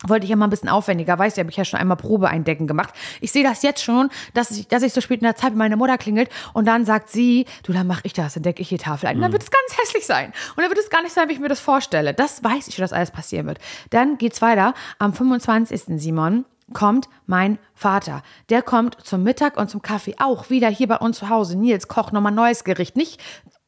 wollte 0.07 0.23
ich 0.23 0.29
ja 0.29 0.35
mal 0.35 0.47
ein 0.47 0.49
bisschen 0.49 0.69
aufwendiger. 0.69 1.17
Weißt 1.17 1.37
du, 1.37 1.41
habe 1.41 1.51
ich 1.51 1.57
ja 1.57 1.65
schon 1.65 1.79
einmal 1.79 1.97
Probe 1.97 2.29
eindecken 2.29 2.67
gemacht. 2.67 2.93
Ich 3.19 3.31
sehe 3.31 3.43
das 3.43 3.63
jetzt 3.63 3.83
schon, 3.83 4.09
dass 4.33 4.51
ich, 4.51 4.67
dass 4.67 4.83
ich 4.83 4.93
so 4.93 5.01
spät 5.01 5.19
in 5.19 5.25
der 5.25 5.35
Zeit 5.35 5.55
meine 5.55 5.77
Mutter 5.77 5.97
klingelt 5.97 6.29
und 6.53 6.65
dann 6.65 6.85
sagt 6.85 7.09
sie, 7.09 7.45
du, 7.63 7.73
dann 7.73 7.87
mache 7.87 8.01
ich 8.03 8.13
das, 8.13 8.33
dann 8.33 8.43
decke 8.43 8.61
ich 8.61 8.69
die 8.69 8.77
Tafel 8.77 9.07
ein. 9.07 9.17
Und 9.17 9.21
dann 9.21 9.31
mhm. 9.31 9.33
wird 9.33 9.43
es 9.43 9.51
ganz 9.51 9.79
hässlich 9.79 10.05
sein. 10.05 10.33
Und 10.55 10.63
dann 10.63 10.69
wird 10.69 10.79
es 10.79 10.89
gar 10.89 11.03
nicht 11.03 11.13
sein, 11.13 11.29
wie 11.29 11.33
ich 11.33 11.39
mir 11.39 11.49
das 11.49 11.59
vorstelle. 11.59 12.13
Das 12.13 12.43
weiß 12.43 12.67
ich, 12.67 12.75
dass 12.75 12.93
alles 12.93 13.11
passieren 13.11 13.47
wird. 13.47 13.59
Dann 13.89 14.17
geht's 14.17 14.41
weiter. 14.41 14.73
Am 14.99 15.13
25. 15.13 16.01
Simon 16.01 16.45
kommt 16.73 17.09
mein 17.25 17.59
Vater. 17.75 18.23
Der 18.49 18.61
kommt 18.61 18.97
zum 19.03 19.23
Mittag 19.23 19.57
und 19.57 19.69
zum 19.69 19.81
Kaffee 19.81 20.15
auch 20.19 20.49
wieder 20.49 20.69
hier 20.69 20.87
bei 20.87 20.97
uns 20.97 21.19
zu 21.19 21.29
Hause. 21.29 21.57
Nils 21.57 21.87
kocht 21.87 22.13
nochmal 22.13 22.31
neues 22.31 22.63
Gericht. 22.63 22.95
Nicht 22.95 23.21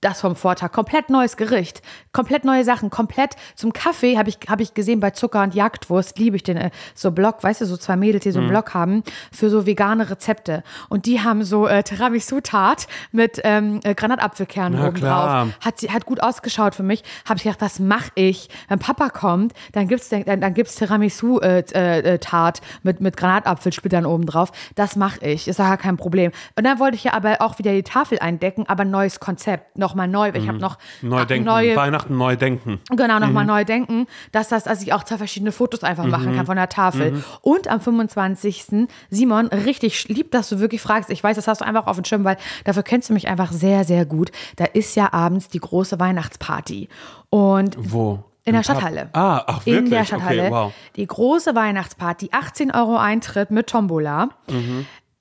das 0.03 0.21
vom 0.21 0.35
Vortag. 0.35 0.71
Komplett 0.71 1.09
neues 1.09 1.37
Gericht. 1.37 1.81
Komplett 2.11 2.45
neue 2.45 2.63
Sachen. 2.63 2.89
Komplett 2.89 3.35
zum 3.55 3.73
Kaffee 3.73 4.17
habe 4.17 4.29
ich, 4.29 4.37
hab 4.47 4.59
ich 4.59 4.73
gesehen 4.73 4.99
bei 4.99 5.11
Zucker 5.11 5.43
und 5.43 5.55
Jagdwurst. 5.55 6.17
Liebe 6.19 6.35
ich 6.35 6.43
den 6.43 6.57
äh, 6.57 6.71
so 6.93 7.11
Blog, 7.11 7.43
weißt 7.43 7.61
du, 7.61 7.65
so 7.65 7.77
zwei 7.77 7.95
Mädels, 7.95 8.23
die 8.23 8.31
so 8.31 8.39
einen 8.39 8.47
Mhm. 8.47 8.51
Blog 8.51 8.73
haben 8.73 9.03
für 9.31 9.49
so 9.49 9.65
vegane 9.65 10.09
Rezepte. 10.09 10.63
Und 10.89 11.05
die 11.05 11.21
haben 11.21 11.43
so 11.43 11.67
äh, 11.67 11.83
Tiramisu-Tart 11.83 12.87
mit 13.11 13.39
ähm, 13.43 13.79
äh, 13.83 13.95
Granatapfelkernen 13.95 14.79
Na 14.79 14.87
oben 14.87 14.99
drauf. 14.99 15.47
Hat, 15.61 15.79
sie, 15.79 15.91
hat 15.91 16.05
gut 16.05 16.21
ausgeschaut 16.21 16.75
für 16.75 16.83
mich. 16.83 17.03
Habe 17.25 17.37
ich 17.37 17.43
gedacht, 17.43 17.61
was 17.61 17.79
mache 17.79 18.11
ich? 18.15 18.49
Wenn 18.67 18.79
Papa 18.79 19.09
kommt, 19.09 19.53
dann 19.71 19.87
gibt's 19.87 20.09
dann, 20.09 20.23
dann 20.25 20.53
gibt's 20.53 20.75
Tiramisu-Tart 20.75 21.73
äh, 21.73 22.61
mit, 22.83 23.01
mit 23.01 23.17
Granatapfelsplittern 23.17 24.05
oben 24.05 24.25
drauf. 24.25 24.51
Das 24.75 24.95
mache 24.95 25.25
ich. 25.25 25.47
Ist 25.47 25.59
ja 25.59 25.77
kein 25.77 25.97
Problem. 25.97 26.31
Und 26.55 26.65
dann 26.65 26.79
wollte 26.79 26.95
ich 26.95 27.05
ja 27.05 27.13
aber 27.13 27.41
auch 27.41 27.59
wieder 27.59 27.71
die 27.71 27.83
Tafel 27.83 28.19
eindecken, 28.19 28.65
aber 28.67 28.85
neues 28.85 29.19
Konzept. 29.19 29.77
Nochmal 29.93 30.07
neu. 30.07 30.31
Ich 30.33 30.47
habe 30.47 30.57
noch 30.57 30.77
Neu 31.03 31.19
ah, 31.21 31.25
denken. 31.25 31.45
neue 31.45 31.75
Weihnachten 31.75 32.17
neu 32.17 32.35
denken. 32.35 32.79
Genau, 32.89 33.15
Mhm. 33.15 33.21
nochmal 33.21 33.45
neu 33.45 33.63
denken, 33.63 34.07
dass 34.31 34.47
das, 34.49 34.63
dass 34.63 34.81
ich 34.81 34.91
auch 34.91 35.03
zwei 35.03 35.17
verschiedene 35.17 35.51
Fotos 35.51 35.83
einfach 35.83 36.05
machen 36.07 36.35
kann 36.35 36.47
von 36.47 36.55
der 36.55 36.67
Tafel. 36.69 37.11
Mhm. 37.11 37.23
Und 37.41 37.67
am 37.67 37.79
25. 37.79 38.87
Simon, 39.11 39.47
richtig 39.47 40.07
lieb, 40.07 40.31
dass 40.31 40.49
du 40.49 40.59
wirklich 40.59 40.81
fragst. 40.81 41.11
Ich 41.11 41.23
weiß, 41.23 41.35
das 41.35 41.47
hast 41.47 41.61
du 41.61 41.65
einfach 41.65 41.85
auf 41.85 41.95
dem 41.97 42.05
Schirm, 42.05 42.23
weil 42.23 42.37
dafür 42.63 42.81
kennst 42.83 43.09
du 43.09 43.13
mich 43.13 43.27
einfach 43.27 43.51
sehr, 43.51 43.83
sehr 43.83 44.05
gut. 44.05 44.31
Da 44.55 44.65
ist 44.65 44.95
ja 44.95 45.13
abends 45.13 45.47
die 45.49 45.59
große 45.59 45.99
Weihnachtsparty. 45.99 46.89
Und 47.29 47.75
Wo? 47.77 48.23
in 48.45 48.53
der? 48.53 48.63
Stadthalle. 48.63 49.09
Ah, 49.13 49.43
ach 49.45 49.65
wirklich? 49.65 49.85
in 49.85 49.89
der 49.91 50.05
Stadthalle. 50.05 50.41
Okay, 50.43 50.51
wow. 50.51 50.73
Die 50.95 51.05
große 51.07 51.53
Weihnachtsparty, 51.55 52.29
18 52.31 52.71
Euro 52.71 52.97
Eintritt 52.97 53.51
mit 53.51 53.67
Tombola. 53.67 54.29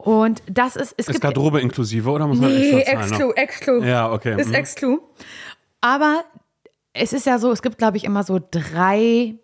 Und 0.03 0.43
das 0.47 0.75
ist, 0.75 0.95
es 0.97 1.07
Ist 1.07 1.13
gibt 1.13 1.21
Garderobe 1.21 1.61
inklusive 1.61 2.11
oder 2.11 2.27
muss 2.27 2.39
man 2.39 2.51
Nee, 2.51 2.81
extra 2.81 2.99
zahlen? 2.99 3.13
Exclu, 3.13 3.33
Exclu. 3.33 3.83
Ja, 3.85 4.11
okay, 4.11 4.41
Ist 4.41 4.49
mhm. 4.49 4.55
Exclu. 4.55 4.99
Aber 5.81 6.25
es 6.93 7.13
ist 7.13 7.25
ja 7.25 7.39
so, 7.39 7.53
es 7.53 7.63
gibt, 7.63 7.79
glaube 7.79 7.97
ich, 7.97 8.05
immer 8.05 8.25
so 8.25 8.41
drei, 8.51 9.37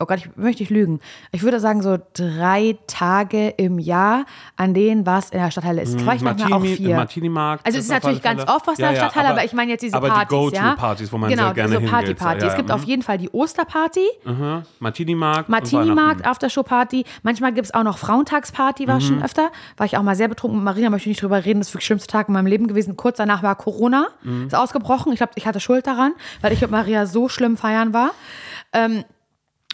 oh 0.00 0.06
Gott, 0.06 0.18
ich 0.18 0.36
möchte 0.36 0.62
nicht 0.62 0.70
lügen. 0.70 1.00
Ich 1.32 1.42
würde 1.42 1.58
sagen, 1.58 1.82
so 1.82 1.98
drei 2.14 2.78
Tage 2.86 3.48
im 3.56 3.80
Jahr, 3.80 4.26
an 4.56 4.72
denen 4.72 5.04
was 5.06 5.30
in 5.30 5.40
der 5.40 5.50
Stadthalle 5.50 5.82
ist. 5.82 5.98
Vielleicht 5.98 6.22
manchmal 6.22 6.52
auch 6.52 6.58
Martini, 6.60 6.76
vier. 6.76 6.96
Martini-Markt. 6.96 7.66
Also 7.66 7.78
es 7.78 7.86
ist 7.86 7.90
natürlich 7.90 8.22
ganz 8.22 8.42
oft 8.42 8.66
was 8.68 8.78
in 8.78 8.84
Ja, 8.84 8.92
der 8.92 9.00
ja, 9.02 9.04
Stadthalle, 9.10 9.30
aber, 9.34 9.44
ich 9.44 9.52
meine 9.52 9.72
jetzt 9.72 9.82
diese 9.82 9.96
aber 9.96 10.08
Partys, 10.08 10.28
die 10.50 10.54
ja. 10.54 10.62
Go-To-Partys, 10.70 11.12
wo 11.12 11.18
man 11.18 11.30
genau, 11.30 11.46
sehr 11.46 11.54
gerne 11.54 11.68
diese 11.70 11.80
hingeht. 11.80 11.92
Party-Partys. 11.92 12.42
Ja, 12.44 12.48
es 12.50 12.56
gibt 12.56 12.68
ja, 12.68 12.74
auf 12.76 12.84
jeden 12.84 13.02
Fall 13.02 13.18
die 13.18 13.28
Osterparty, 13.30 14.06
mhm. 14.24 14.62
Martini-Markt. 14.78 15.48
Martini-Markt. 15.48 16.24
Aftershow-Party. 16.24 17.04
Manchmal 17.24 17.52
gibt 17.52 17.66
es 17.66 17.74
auch 17.74 17.82
noch 17.82 17.98
Frauentagsparty, 17.98 18.86
war 18.86 18.96
Mhm. 18.96 19.00
schon 19.00 19.22
öfter. 19.24 19.50
War 19.76 19.86
ich 19.86 19.96
auch 19.96 20.02
mal 20.04 20.14
sehr 20.14 20.28
betrunken 20.28 20.58
mit 20.58 20.64
Maria, 20.64 20.90
möchte 20.90 21.08
ich 21.10 21.16
nicht 21.16 21.22
drüber 21.22 21.44
reden. 21.44 21.58
Das 21.58 21.68
ist 21.68 21.74
wirklich 21.74 21.86
der 21.88 21.94
schlimmste 21.94 22.12
Tag 22.12 22.28
in 22.28 22.34
meinem 22.34 22.46
Leben 22.46 22.68
gewesen. 22.68 22.96
Kurz 22.96 23.16
danach 23.16 23.42
war 23.42 23.56
Corona, 23.56 24.06
Mhm. 24.22 24.46
ist 24.46 24.54
ausgebrochen. 24.54 25.10
Ich 25.12 25.18
glaube, 25.18 25.32
ich 25.34 25.46
hatte 25.46 25.58
Schuld 25.58 25.88
daran, 25.88 26.12
weil 26.40 26.52
ich 26.52 26.60
mit 26.60 26.70
Maria 26.70 27.06
so 27.06 27.28
schlimm 27.28 27.56
feiern 27.56 27.92
war. 27.92 28.12
Ähm, 28.72 29.02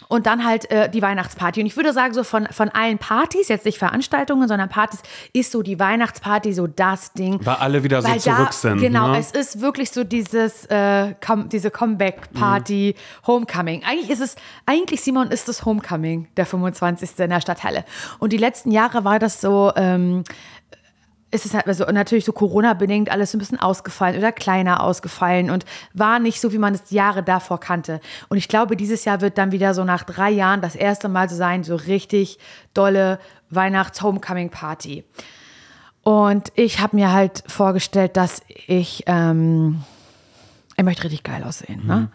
und 0.07 0.25
dann 0.25 0.45
halt 0.45 0.69
äh, 0.71 0.89
die 0.89 1.01
Weihnachtsparty. 1.01 1.61
Und 1.61 1.65
ich 1.67 1.75
würde 1.75 1.93
sagen, 1.93 2.13
so 2.13 2.23
von, 2.23 2.47
von 2.47 2.69
allen 2.69 2.97
Partys, 2.97 3.47
jetzt 3.47 3.65
nicht 3.65 3.77
Veranstaltungen, 3.77 4.47
sondern 4.47 4.69
Partys, 4.69 5.01
ist 5.33 5.51
so 5.51 5.61
die 5.61 5.79
Weihnachtsparty 5.79 6.53
so 6.53 6.67
das 6.67 7.13
Ding. 7.13 7.39
Weil 7.43 7.55
alle 7.55 7.83
wieder 7.83 8.01
so 8.01 8.07
zurück 8.07 8.47
da, 8.47 8.51
sind. 8.51 8.79
Genau, 8.79 9.09
ne? 9.09 9.19
es 9.19 9.31
ist 9.31 9.61
wirklich 9.61 9.91
so 9.91 10.03
dieses, 10.03 10.65
äh, 10.65 11.13
Com 11.25 11.49
diese 11.49 11.71
Comeback-Party, 11.71 12.95
Mhm. 12.95 13.27
Homecoming. 13.27 13.83
Eigentlich 13.83 14.09
ist 14.09 14.21
es, 14.21 14.35
eigentlich, 14.65 15.01
Simon, 15.01 15.29
ist 15.29 15.49
es 15.49 15.65
Homecoming, 15.65 16.27
der 16.37 16.45
25. 16.45 17.19
in 17.19 17.29
der 17.29 17.41
Stadthalle. 17.41 17.85
Und 18.19 18.33
die 18.33 18.37
letzten 18.37 18.71
Jahre 18.71 19.03
war 19.03 19.19
das 19.19 19.41
so, 19.41 19.71
ähm, 19.75 20.23
ist 21.35 21.45
es 21.45 21.53
halt 21.53 21.67
also 21.67 21.85
natürlich 21.85 22.25
so 22.25 22.31
Corona-bedingt 22.31 23.11
alles 23.11 23.33
ein 23.33 23.39
bisschen 23.39 23.59
ausgefallen 23.59 24.17
oder 24.17 24.31
kleiner 24.31 24.81
ausgefallen 24.81 25.51
und 25.51 25.65
war 25.93 26.19
nicht 26.19 26.41
so, 26.41 26.51
wie 26.51 26.57
man 26.57 26.73
es 26.73 26.89
Jahre 26.91 27.21
davor 27.21 27.59
kannte. 27.59 27.99
Und 28.29 28.37
ich 28.37 28.47
glaube, 28.47 28.75
dieses 28.75 29.05
Jahr 29.05 29.21
wird 29.21 29.37
dann 29.37 29.51
wieder 29.51 29.73
so 29.73 29.83
nach 29.83 30.03
drei 30.03 30.31
Jahren 30.31 30.61
das 30.61 30.75
erste 30.75 31.09
Mal 31.09 31.29
so 31.29 31.35
sein, 31.35 31.63
so 31.63 31.75
richtig 31.75 32.39
dolle 32.73 33.19
Weihnachts-Homecoming-Party. 33.49 35.03
Und 36.03 36.51
ich 36.55 36.79
habe 36.79 36.95
mir 36.95 37.11
halt 37.11 37.43
vorgestellt, 37.47 38.15
dass 38.15 38.41
ich, 38.67 39.03
ähm, 39.07 39.83
ich 40.77 40.83
möchte 40.83 41.03
richtig 41.03 41.23
geil 41.23 41.43
aussehen. 41.43 41.85
Ne? 41.85 42.09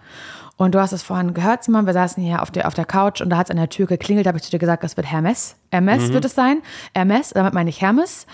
Und 0.61 0.75
du 0.75 0.79
hast 0.79 0.93
es 0.93 1.03
vorhin 1.03 1.33
gehört, 1.33 1.65
Simon, 1.65 1.87
wir 1.87 1.95
saßen 1.95 2.23
hier 2.23 2.43
auf 2.43 2.51
der, 2.51 2.67
auf 2.67 2.75
der 2.75 2.85
Couch 2.85 3.23
und 3.23 3.31
da 3.31 3.39
hat 3.39 3.47
es 3.47 3.51
an 3.51 3.57
der 3.57 3.71
Tür 3.71 3.87
geklingelt, 3.87 4.27
da 4.27 4.29
habe 4.29 4.37
ich 4.37 4.45
zu 4.45 4.51
dir 4.51 4.59
gesagt, 4.59 4.85
das 4.85 4.95
wird 4.95 5.11
Hermes. 5.11 5.57
Hermes 5.71 6.13
wird 6.13 6.23
es 6.27 6.35
sein. 6.35 6.61
Hermes, 6.95 7.31
damit 7.31 7.55
meine 7.55 7.71
ich 7.71 7.81
Hermes. 7.81 8.27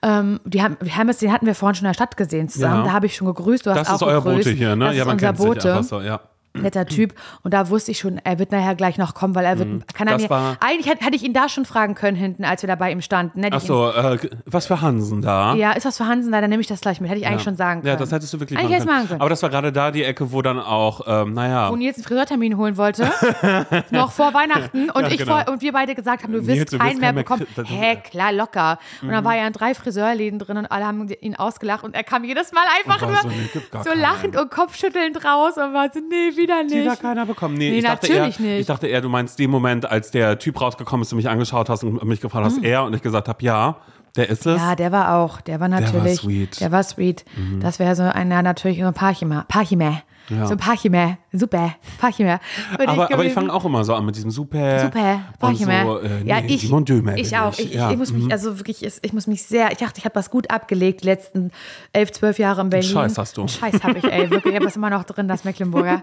Ähm, 0.00 0.38
die 0.44 0.62
haben, 0.62 0.76
Hermes, 0.84 1.18
den 1.18 1.32
hatten 1.32 1.44
wir 1.44 1.56
vorhin 1.56 1.74
schon 1.74 1.86
in 1.86 1.88
der 1.88 1.94
Stadt 1.94 2.16
gesehen 2.16 2.48
zusammen. 2.48 2.82
Ja. 2.82 2.84
Da 2.84 2.92
habe 2.92 3.06
ich 3.06 3.16
schon 3.16 3.26
gegrüßt. 3.26 3.66
Du 3.66 3.70
hast 3.70 3.80
Das 3.80 3.88
auch 3.88 3.94
ist 3.94 4.02
euer 4.04 4.22
gegrüßt. 4.22 4.44
Bote 4.44 4.56
hier, 4.56 4.76
ne? 4.76 4.84
Das 4.84 4.94
ja, 4.94 5.02
ist 5.02 5.06
man 5.06 5.14
unser 5.14 5.26
kennt 5.26 5.38
sich 5.38 5.46
Bote 5.48 5.74
einfach 5.74 5.88
so, 5.88 6.00
ja. 6.00 6.20
Netter 6.54 6.86
Typ. 6.86 7.14
Und 7.42 7.54
da 7.54 7.68
wusste 7.70 7.90
ich 7.92 7.98
schon, 7.98 8.18
er 8.22 8.38
wird 8.38 8.52
nachher 8.52 8.74
gleich 8.74 8.98
noch 8.98 9.14
kommen, 9.14 9.34
weil 9.34 9.44
er 9.44 9.58
wird, 9.58 9.94
kann 9.94 10.06
er 10.06 10.14
Mhm. 10.14 10.18
Das 10.18 10.22
mir, 10.22 10.30
war- 10.30 10.56
eigentlich 10.60 10.86
hätte, 10.86 11.04
hätte 11.04 11.16
ich 11.16 11.22
ihn 11.22 11.32
da 11.32 11.48
schon 11.48 11.64
fragen 11.64 11.94
können 11.94 12.16
hinten, 12.16 12.44
als 12.44 12.62
wir 12.62 12.66
da 12.68 12.74
bei 12.74 12.90
ihm 12.92 13.00
standen. 13.00 13.42
Hätte 13.42 13.56
Ach 13.56 13.62
ich 13.62 13.64
ihn- 13.64 13.68
so, 13.68 13.90
äh, 13.90 14.18
was 14.46 14.66
für 14.66 14.80
Hansen 14.82 15.22
da? 15.22 15.54
Ja, 15.54 15.72
ist 15.72 15.86
was 15.86 15.96
für 15.96 16.06
Hansen 16.06 16.30
da, 16.32 16.40
dann 16.40 16.50
nehme 16.50 16.60
ich 16.60 16.66
das 16.66 16.80
gleich 16.80 17.00
mit. 17.00 17.10
Hätte 17.10 17.20
ich 17.20 17.26
eigentlich 17.26 17.42
schon 17.42 17.56
sagen 17.56 17.80
können. 17.80 17.92
Ja, 17.92 17.96
das 17.96 18.12
hättest 18.12 18.32
du 18.34 18.40
wirklich 18.40 18.58
Eigentlich 18.58 18.70
machen 18.70 18.86
können. 18.86 18.96
machen 18.98 19.08
können. 19.08 19.20
Aber 19.20 19.30
das 19.30 19.42
war 19.42 19.50
gerade 19.50 19.72
da 19.72 19.90
die 19.90 20.04
Ecke, 20.04 20.30
wo 20.32 20.42
dann 20.42 20.58
auch, 20.58 21.00
ähm, 21.06 21.32
naja, 21.32 21.70
wo 21.70 21.76
Nils 21.76 21.96
einen 21.96 22.04
Friseurtermin 22.04 22.56
holen 22.56 22.76
wollte, 22.76 23.10
noch 23.90 24.12
vor 24.12 24.34
Weihnachten 24.34 24.90
und 24.90 25.02
Ja, 25.02 25.08
ich 25.08 25.18
genau. 25.18 25.42
vor, 25.44 25.52
und 25.52 25.62
wir 25.62 25.72
beide 25.72 25.94
gesagt 25.94 26.22
haben, 26.22 26.32
du 26.32 26.40
wirst 26.46 26.48
Nils, 26.58 26.70
du 26.70 26.78
keinen 26.78 27.00
mehr 27.00 27.12
bekommen. 27.12 27.46
Hä, 27.64 27.96
klar, 28.10 28.32
locker. 28.32 28.78
Und 29.00 29.08
Mhm. 29.08 29.12
dann 29.12 29.24
war 29.24 29.36
er 29.36 29.46
in 29.46 29.52
drei 29.52 29.74
Friseurläden 29.74 30.38
drin 30.38 30.56
und 30.56 30.66
alle 30.66 30.86
haben 30.86 31.08
ihn 31.20 31.36
ausgelacht 31.36 31.84
und 31.84 31.94
er 31.94 32.04
kam 32.04 32.24
jedes 32.24 32.52
Mal 32.52 32.64
einfach 32.84 33.02
Und 33.06 33.14
war 33.14 33.22
nur 33.24 33.32
so, 33.32 33.38
nee, 33.38 33.82
so 33.84 34.00
lachend 34.00 34.36
und 34.36 34.50
kopfschüttelnd 34.50 35.24
raus 35.24 35.56
und 35.56 35.72
war 35.74 35.88
so, 35.92 36.00
nee, 36.00 36.30
wieder 36.42 36.64
die 36.64 36.84
da 36.84 36.90
nicht. 36.90 37.02
keiner 37.02 37.26
bekommen. 37.26 37.54
Nee, 37.54 37.70
Nee, 37.70 37.78
ich 37.78 37.84
dachte 37.84 38.08
natürlich 38.08 38.40
eher, 38.40 38.46
nicht. 38.46 38.60
Ich 38.60 38.66
dachte 38.66 38.86
eher, 38.86 39.00
du 39.00 39.08
meinst 39.08 39.38
den 39.38 39.50
Moment, 39.50 39.88
als 39.90 40.10
der 40.10 40.38
Typ 40.38 40.60
rausgekommen 40.60 41.02
ist, 41.02 41.12
du 41.12 41.16
mich 41.16 41.28
angeschaut 41.28 41.68
hast 41.68 41.84
und 41.84 42.02
mich 42.04 42.20
gefragt 42.20 42.44
hast, 42.44 42.62
er, 42.62 42.84
und 42.84 42.94
ich 42.94 43.02
gesagt 43.02 43.28
habe, 43.28 43.42
ja, 43.44 43.76
der 44.16 44.28
ist 44.28 44.46
es. 44.46 44.60
Mhm. 44.60 44.66
Ja, 44.68 44.76
der 44.76 44.92
war 44.92 45.16
auch, 45.16 45.40
der 45.40 45.60
war 45.60 45.70
war 45.70 45.80
natürlich, 45.80 46.20
sweet. 46.20 46.56
Mhm. 46.56 46.58
Der 46.60 46.72
war 46.72 46.82
sweet. 46.82 47.24
Das 47.60 47.78
wäre 47.78 47.96
so 47.96 48.02
ein, 48.02 48.30
ja, 48.30 48.42
natürlich 48.42 48.82
ein 48.84 48.92
Parchime. 48.92 49.44
Parchime. 49.48 50.02
Ja. 50.28 50.46
So 50.46 50.52
ein 50.52 50.58
Parchime. 50.58 51.18
Super. 51.32 51.74
Parchime. 51.98 52.40
Bin 52.78 52.88
aber, 52.88 53.12
aber 53.12 53.24
ich 53.24 53.32
fange 53.32 53.52
auch 53.52 53.64
immer 53.64 53.84
so 53.84 53.94
an 53.94 54.04
mit 54.04 54.16
diesem 54.16 54.30
super. 54.30 54.80
Super, 54.80 55.22
ich 55.52 55.66
mehr. 55.66 55.84
so, 55.84 55.98
äh, 55.98 56.20
nee, 56.22 56.30
ja, 56.30 56.38
ich, 56.46 56.62
Simon 56.62 56.84
Dömer 56.84 57.16
ich 57.16 57.36
auch. 57.36 57.58
Ich, 57.58 57.74
ja. 57.74 57.90
ich 57.90 57.96
muss 57.96 58.12
mich, 58.12 58.24
mhm. 58.24 58.32
also 58.32 58.58
wirklich, 58.58 58.84
ich 58.84 58.94
ich 59.02 59.12
muss 59.12 59.26
mich 59.26 59.42
sehr, 59.42 59.72
ich 59.72 59.78
dachte, 59.78 59.98
ich 59.98 60.04
habe 60.04 60.14
das 60.14 60.30
gut 60.30 60.50
abgelegt, 60.50 61.02
die 61.02 61.06
letzten 61.06 61.50
elf, 61.92 62.12
zwölf 62.12 62.38
Jahre 62.38 62.60
in 62.60 62.70
Berlin. 62.70 62.88
Scheiß 62.88 63.18
hast 63.18 63.36
du. 63.36 63.48
Scheiß 63.48 63.82
habe 63.82 63.98
ich, 63.98 64.04
ey, 64.04 64.30
wirklich, 64.30 64.54
ich 64.54 64.60
habe 64.60 64.72
immer 64.74 64.90
noch 64.90 65.04
drin, 65.04 65.28
das 65.28 65.44
Mecklenburger. 65.44 66.02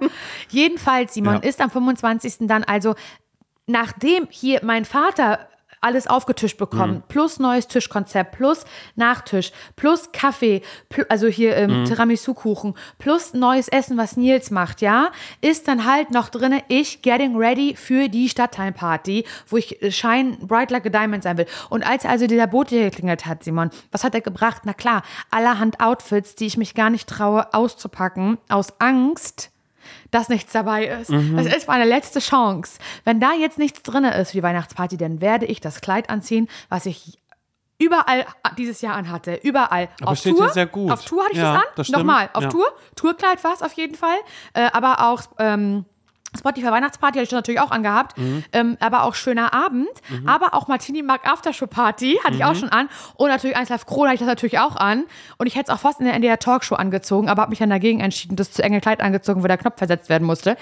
Jedenfalls, 0.49 1.13
Simon, 1.13 1.36
Ja. 1.36 1.39
ist 1.39 1.61
am 1.61 1.70
25. 1.70 2.47
dann 2.47 2.63
also, 2.63 2.95
nachdem 3.67 4.28
hier 4.30 4.59
mein 4.63 4.86
Vater 4.86 5.39
alles 5.82 6.08
aufgetischt 6.08 6.58
bekommen, 6.58 6.96
Mhm. 6.96 7.04
plus 7.08 7.40
neues 7.40 7.68
Tischkonzept, 7.68 8.34
plus 8.34 8.66
Nachtisch, 8.96 9.52
plus 9.76 10.12
Kaffee, 10.12 10.62
pl 10.90 11.06
also 11.10 11.28
hier 11.28 11.56
ähm, 11.56 11.82
Mhm. 11.82 11.86
Tiramisu-Kuchen, 11.86 12.76
plus 12.98 13.34
neues 13.34 13.68
Essen, 13.68 13.98
was 13.98 14.18
Nils 14.18 14.52
macht, 14.52 14.82
ja, 14.82 15.12
ist 15.42 15.68
dann 15.68 15.86
halt 15.86 16.12
noch 16.12 16.30
drinne, 16.30 16.64
ich 16.68 17.02
getting 17.02 17.36
ready 17.38 17.76
für 17.76 18.10
die 18.10 18.30
Stadtteilparty, 18.30 19.26
wo 19.48 19.58
ich 19.58 19.82
äh, 19.82 19.92
shine 19.92 20.38
bright 20.42 20.72
like 20.72 20.86
a 20.86 20.90
diamond 20.90 21.24
sein 21.24 21.38
will. 21.38 21.48
Und 21.70 21.86
als 21.88 22.06
also 22.06 22.28
dieser 22.28 22.48
Bote 22.48 22.76
hier 22.76 22.90
geklingelt 22.90 23.26
hat, 23.26 23.44
Simon, 23.44 23.70
was 23.92 24.04
hat 24.04 24.14
er 24.16 24.22
gebracht? 24.22 24.64
Na 24.66 24.74
klar, 24.74 25.04
allerhand 25.32 25.80
Outfits, 25.80 26.36
die 26.36 26.46
ich 26.48 26.58
mich 26.58 26.76
gar 26.76 26.90
nicht 26.90 27.08
traue 27.08 27.54
auszupacken, 27.54 28.38
aus 28.50 28.74
Angst, 28.80 29.52
dass 30.12 30.30
nichts 30.30 30.51
dabei 30.53 30.86
ist. 30.86 31.12
Das 31.12 31.45
ist 31.45 31.68
meine 31.68 31.86
letzte 31.86 32.20
Chance. 32.20 32.80
Wenn 33.03 33.20
da 33.20 33.34
jetzt 33.34 33.57
nichts 33.57 33.82
drin 33.84 34.03
ist 34.05 34.32
für 34.32 34.38
die 34.38 34.43
Weihnachtsparty, 34.43 34.97
dann 34.97 35.22
werde 35.22 35.45
ich 35.45 35.62
das 35.62 35.82
Kleid 35.82 36.10
anziehen, 36.10 36.47
was 36.70 36.86
ich 36.86 37.20
überall 37.78 38.26
dieses 38.57 38.82
Jahr 38.82 38.95
anhatte. 38.95 39.39
Überall. 39.41 39.88
Aber 40.01 40.12
auf 40.12 40.18
steht 40.18 40.36
Tour. 40.36 40.49
sehr 40.49 40.66
gut. 40.66 40.91
Auf 40.91 41.05
Tour 41.05 41.24
hatte 41.24 41.34
ich 41.34 41.38
Ja, 41.39 41.53
das 41.53 41.62
an. 41.62 41.68
das. 41.76 41.89
Nochmal, 41.89 42.30
auf 42.34 42.43
Ja. 42.43 42.49
Tour. 42.49 42.66
Tourkleid 42.95 43.43
war 43.43 43.53
es 43.53 43.62
auf 43.62 43.74
jeden 43.74 43.95
Fall. 43.95 44.18
Äh, 44.53 44.70
aber 44.74 45.07
auch 45.10 45.22
ähm, 45.38 45.86
Spotify 46.38 46.68
Weihnachtsparty 46.68 47.18
hatte 47.20 47.24
ich 47.28 47.32
natürlich 47.32 47.60
auch 47.62 47.72
angehabt. 47.72 48.18
Mhm. 48.18 48.44
Ähm, 48.54 48.78
aber 48.80 49.04
auch 49.04 49.16
schöner 49.16 49.54
Abend. 49.54 49.88
Aber 50.26 50.54
auch 50.54 50.68
Martini 50.68 51.02
Mark 51.02 51.28
Aftershow 51.28 51.68
Party 51.68 52.20
hatte 52.24 52.36
ich 52.36 52.46
auch 52.46 52.54
Mhm. 52.54 52.60
schon 52.60 52.70
an. 52.70 52.90
Und 53.16 53.30
natürlich 53.30 53.56
1 53.58 53.70
Live 53.70 53.86
Krone 53.86 54.10
hatte 54.10 54.16
ich 54.16 54.20
das 54.20 54.28
natürlich 54.28 54.60
auch 54.60 54.76
an. 54.76 55.06
Und 55.38 55.48
ich 55.48 55.56
hätte 55.56 55.72
es 55.72 55.76
auch 55.78 55.82
fast 55.82 56.00
in 56.00 56.06
der 56.06 56.16
NDR 56.16 56.40
Talkshow 56.40 56.76
angezogen, 56.76 57.30
aber 57.30 57.42
habe 57.42 57.50
mich 57.50 57.60
dann 57.60 57.70
dagegen 57.70 58.00
entschieden, 58.00 58.36
das 58.36 58.52
zu 58.52 58.64
enge 58.64 58.82
Kleid 58.82 59.02
angezogen, 59.02 59.44
wo 59.44 59.48
der 59.48 59.58
Knopf 59.58 59.78
versetzt 59.78 60.10
werden 60.10 60.26
musste. 60.26 60.56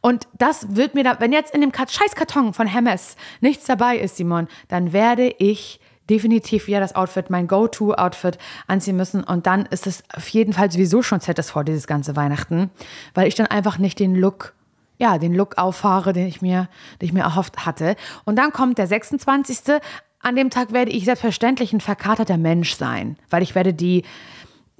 Und 0.00 0.26
das 0.34 0.74
wird 0.76 0.94
mir 0.94 1.04
da, 1.04 1.20
wenn 1.20 1.32
jetzt 1.32 1.54
in 1.54 1.60
dem 1.60 1.72
scheiß 1.72 2.14
Karton 2.14 2.52
von 2.52 2.66
Hermes 2.66 3.16
nichts 3.40 3.64
dabei 3.66 3.96
ist, 3.98 4.16
Simon, 4.16 4.48
dann 4.68 4.92
werde 4.92 5.28
ich 5.38 5.80
definitiv 6.10 6.66
wieder 6.66 6.80
das 6.80 6.94
Outfit, 6.94 7.30
mein 7.30 7.46
Go-To-Outfit 7.46 8.36
anziehen 8.66 8.96
müssen. 8.96 9.24
Und 9.24 9.46
dann 9.46 9.64
ist 9.66 9.86
es 9.86 10.02
auf 10.14 10.28
jeden 10.28 10.52
Fall 10.52 10.70
sowieso 10.70 11.00
schon 11.02 11.20
ZSV, 11.20 11.62
dieses 11.66 11.86
ganze 11.86 12.14
Weihnachten, 12.16 12.70
weil 13.14 13.26
ich 13.28 13.34
dann 13.34 13.46
einfach 13.46 13.78
nicht 13.78 13.98
den 13.98 14.14
Look 14.14 14.52
ja, 14.98 15.18
den 15.18 15.34
Look 15.34 15.58
auffahre, 15.58 16.12
den 16.12 16.26
ich 16.26 16.42
mir, 16.42 16.68
den 17.00 17.06
ich 17.06 17.12
mir 17.12 17.22
erhofft 17.22 17.66
hatte. 17.66 17.96
Und 18.24 18.36
dann 18.36 18.52
kommt 18.52 18.78
der 18.78 18.86
26. 18.86 19.80
An 20.20 20.36
dem 20.36 20.50
Tag 20.50 20.72
werde 20.72 20.90
ich 20.90 21.04
selbstverständlich 21.04 21.72
ein 21.72 21.80
verkaterter 21.80 22.38
Mensch 22.38 22.74
sein, 22.74 23.16
weil 23.30 23.42
ich 23.42 23.54
werde 23.54 23.74
die, 23.74 24.04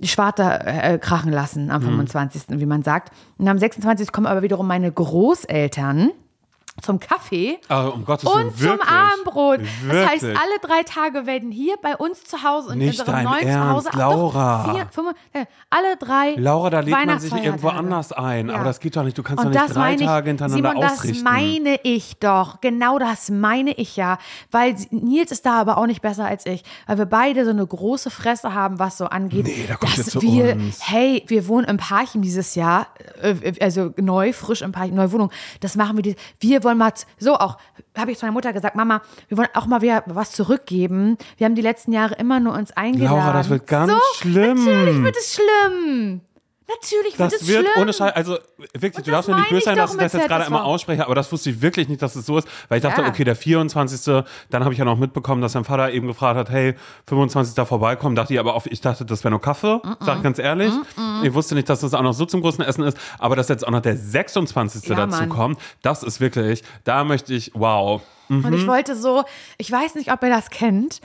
Schwarte 0.02 0.42
äh, 0.42 0.98
krachen 0.98 1.32
lassen 1.32 1.70
am 1.70 1.80
25., 1.80 2.58
wie 2.58 2.66
man 2.66 2.82
sagt. 2.82 3.12
Und 3.38 3.46
am 3.46 3.58
26. 3.58 4.10
kommen 4.10 4.26
aber 4.26 4.42
wiederum 4.42 4.66
meine 4.66 4.90
Großeltern 4.90 6.10
zum 6.82 6.98
Kaffee 6.98 7.58
Aber 7.68 7.94
um 7.94 8.04
Gottes 8.04 8.28
und 8.28 8.34
Willen, 8.36 8.50
zum 8.56 8.62
wirklich? 8.68 8.88
Abendbrot. 8.90 9.60
Das 9.88 10.08
heißt, 10.08 10.22
Wirklich? 10.22 10.40
alle 10.40 10.58
drei 10.60 10.82
Tage 10.82 11.24
werden 11.26 11.52
hier 11.52 11.76
bei 11.80 11.96
uns 11.96 12.24
zu 12.24 12.42
Hause 12.42 12.72
in 12.72 12.78
Nicht 12.80 12.98
unserem 12.98 13.14
dein 13.14 13.24
neuen 13.24 13.46
Ernst, 13.46 13.68
Zuhause 13.86 13.98
Laura. 13.98 14.64
Doch, 14.66 14.74
vier, 14.74 14.86
fünf, 14.90 15.10
äh, 15.32 15.46
alle 15.70 15.96
drei 15.96 16.34
Laura, 16.36 16.70
da 16.70 16.80
lädt 16.80 17.06
man 17.06 17.20
sich 17.20 17.32
irgendwo 17.32 17.68
anders 17.68 18.10
ein. 18.12 18.48
Ja. 18.48 18.56
Aber 18.56 18.64
das 18.64 18.80
geht 18.80 18.96
doch 18.96 19.04
nicht. 19.04 19.16
Du 19.16 19.22
kannst 19.22 19.44
Und 19.44 19.54
doch 19.54 19.60
nicht 19.60 19.68
das 19.70 19.74
drei 19.76 19.94
ich, 19.94 20.00
Tage 20.00 20.28
hintereinander 20.30 20.70
Simon, 20.70 20.82
das 20.82 20.92
ausrichten. 20.94 21.22
meine 21.22 21.78
ich 21.84 22.16
doch. 22.18 22.60
Genau 22.60 22.98
das 22.98 23.30
meine 23.30 23.70
ich 23.72 23.94
ja. 23.96 24.18
Weil 24.50 24.74
Nils 24.90 25.30
ist 25.30 25.46
da 25.46 25.60
aber 25.60 25.78
auch 25.78 25.86
nicht 25.86 26.02
besser 26.02 26.24
als 26.26 26.44
ich. 26.44 26.64
Weil 26.88 26.98
wir 26.98 27.06
beide 27.06 27.44
so 27.44 27.50
eine 27.50 27.64
große 27.66 28.10
Fresse 28.10 28.52
haben, 28.52 28.80
was 28.80 28.98
so 28.98 29.06
angeht. 29.06 29.46
Nee, 29.46 29.66
da 29.68 29.76
kommt 29.76 29.96
dass 29.96 30.06
zu 30.06 30.20
wir, 30.22 30.54
uns. 30.56 30.80
hey, 30.88 31.22
wir 31.28 31.46
wohnen 31.46 31.68
im 31.68 31.76
Parchim 31.76 32.20
dieses 32.20 32.56
Jahr. 32.56 32.88
äh, 33.22 33.36
Also 33.60 33.92
neu, 33.96 34.32
frisch 34.32 34.62
im 34.62 34.72
Parchim, 34.72 34.96
neue 34.96 35.12
Wohnung. 35.12 35.30
Das 35.60 35.76
machen 35.76 36.02
wir. 36.02 36.14
Wir 36.40 36.63
wollen 36.64 36.78
mal, 36.78 36.92
so 37.18 37.34
auch, 37.34 37.58
habe 37.96 38.10
ich 38.12 38.18
zu 38.18 38.24
meiner 38.24 38.32
Mutter 38.32 38.52
gesagt, 38.52 38.76
Mama, 38.76 39.02
wir 39.28 39.38
wollen 39.38 39.48
auch 39.54 39.66
mal 39.66 39.82
wieder 39.82 40.02
was 40.06 40.32
zurückgeben. 40.32 41.16
Wir 41.36 41.44
haben 41.46 41.54
die 41.54 41.62
letzten 41.62 41.92
Jahre 41.92 42.14
immer 42.14 42.40
nur 42.40 42.54
uns 42.54 42.72
eingeladen. 42.72 43.16
Laura, 43.16 43.32
das 43.32 43.48
wird 43.48 43.66
ganz 43.66 43.92
so, 43.92 43.98
schlimm. 44.14 44.64
Natürlich 44.64 45.02
wird 45.02 45.16
es 45.16 45.34
schlimm. 45.34 46.20
Natürlich 46.66 47.18
wird 47.18 47.32
Das 47.32 47.42
es 47.42 47.46
wird 47.46 47.60
schlimm. 47.68 47.82
ohne 47.82 47.92
Scheiß, 47.92 48.14
also 48.16 48.38
wirklich, 48.72 48.96
Und 48.96 49.06
du 49.06 49.10
darfst 49.10 49.28
mir 49.28 49.36
nicht 49.36 49.50
böse 49.50 49.64
sein, 49.66 49.76
dass 49.76 49.92
ich 49.92 49.98
das 50.00 50.14
jetzt 50.14 50.28
gerade 50.28 50.46
einmal 50.46 50.62
ausspreche, 50.62 51.04
aber 51.04 51.14
das 51.14 51.30
wusste 51.30 51.50
ich 51.50 51.60
wirklich 51.60 51.88
nicht, 51.88 52.00
dass 52.00 52.16
es 52.16 52.24
so 52.24 52.38
ist, 52.38 52.48
weil 52.68 52.78
ich 52.78 52.82
dachte, 52.82 53.02
Ja. 53.02 53.08
okay, 53.08 53.22
der 53.24 53.36
24., 53.36 54.24
dann 54.48 54.64
habe 54.64 54.72
ich 54.72 54.78
ja 54.78 54.86
noch 54.86 54.96
mitbekommen, 54.96 55.42
dass 55.42 55.52
dein 55.52 55.64
Vater 55.64 55.92
eben 55.92 56.06
gefragt 56.06 56.38
hat, 56.38 56.48
hey, 56.48 56.74
25. 57.06 57.54
da 57.54 57.66
vorbeikommen, 57.66 58.16
dachte 58.16 58.32
ich 58.32 58.40
aber 58.40 58.54
auch, 58.54 58.64
ich 58.64 58.80
dachte, 58.80 59.04
das 59.04 59.22
wäre 59.24 59.30
nur 59.32 59.42
Kaffee, 59.42 59.78
sag 60.00 60.16
ich 60.18 60.22
ganz 60.22 60.38
ehrlich. 60.38 60.72
Ich 61.22 61.34
wusste 61.34 61.54
nicht, 61.54 61.68
dass 61.68 61.80
das 61.80 61.92
auch 61.92 62.02
noch 62.02 62.14
so 62.14 62.24
zum 62.24 62.40
großen 62.40 62.64
Essen 62.64 62.82
ist, 62.84 62.96
aber 63.18 63.36
dass 63.36 63.48
jetzt 63.48 63.66
auch 63.66 63.70
noch 63.70 63.82
der 63.82 63.96
26. 63.98 64.88
Ja, 64.88 64.94
dazu 64.96 65.18
Mann. 65.20 65.28
kommt, 65.28 65.58
das 65.82 66.02
ist 66.02 66.20
wirklich, 66.20 66.62
da 66.84 67.04
möchte 67.04 67.34
ich, 67.34 67.50
wow. 67.54 68.00
Und 68.30 68.42
Mhm. 68.42 68.54
ich 68.54 68.66
wollte 68.66 68.96
so, 68.96 69.22
ich 69.58 69.70
weiß 69.70 69.96
nicht, 69.96 70.10
ob 70.10 70.22
ihr 70.22 70.30
das 70.30 70.48
kennt. 70.48 71.02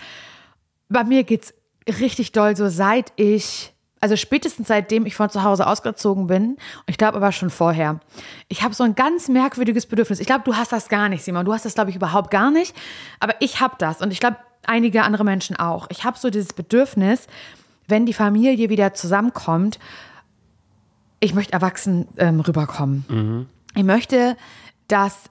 Bei 0.87 1.03
mir 1.03 1.23
geht's 1.25 1.53
richtig 1.99 2.31
doll 2.31 2.55
so, 2.55 2.69
seit 2.69 3.11
ich, 3.17 3.73
also 3.99 4.15
spätestens 4.15 4.67
seitdem 4.67 5.05
ich 5.05 5.15
von 5.15 5.29
zu 5.29 5.43
Hause 5.43 5.67
ausgezogen 5.67 6.27
bin, 6.27 6.57
ich 6.87 6.97
glaube 6.97 7.17
aber 7.17 7.31
schon 7.31 7.49
vorher. 7.49 7.99
Ich 8.47 8.63
habe 8.63 8.73
so 8.73 8.83
ein 8.83 8.95
ganz 8.95 9.27
merkwürdiges 9.27 9.85
Bedürfnis. 9.85 10.19
Ich 10.19 10.27
glaube, 10.27 10.43
du 10.45 10.55
hast 10.55 10.71
das 10.71 10.89
gar 10.89 11.09
nicht, 11.09 11.23
Simon. 11.23 11.45
Du 11.45 11.53
hast 11.53 11.65
das, 11.65 11.73
glaube 11.73 11.89
ich, 11.89 11.95
überhaupt 11.95 12.31
gar 12.31 12.51
nicht. 12.51 12.75
Aber 13.19 13.35
ich 13.39 13.59
habe 13.59 13.75
das 13.77 14.01
und 14.01 14.11
ich 14.11 14.19
glaube, 14.19 14.37
einige 14.65 15.03
andere 15.03 15.23
Menschen 15.23 15.55
auch. 15.55 15.87
Ich 15.89 16.03
habe 16.03 16.17
so 16.17 16.29
dieses 16.29 16.53
Bedürfnis, 16.53 17.27
wenn 17.87 18.05
die 18.05 18.13
Familie 18.13 18.69
wieder 18.69 18.93
zusammenkommt, 18.93 19.79
ich 21.19 21.33
möchte 21.33 21.53
erwachsen 21.53 22.07
ähm, 22.17 22.39
rüberkommen. 22.39 23.47
Ich 23.75 23.83
möchte, 23.83 24.37
dass 24.87 25.29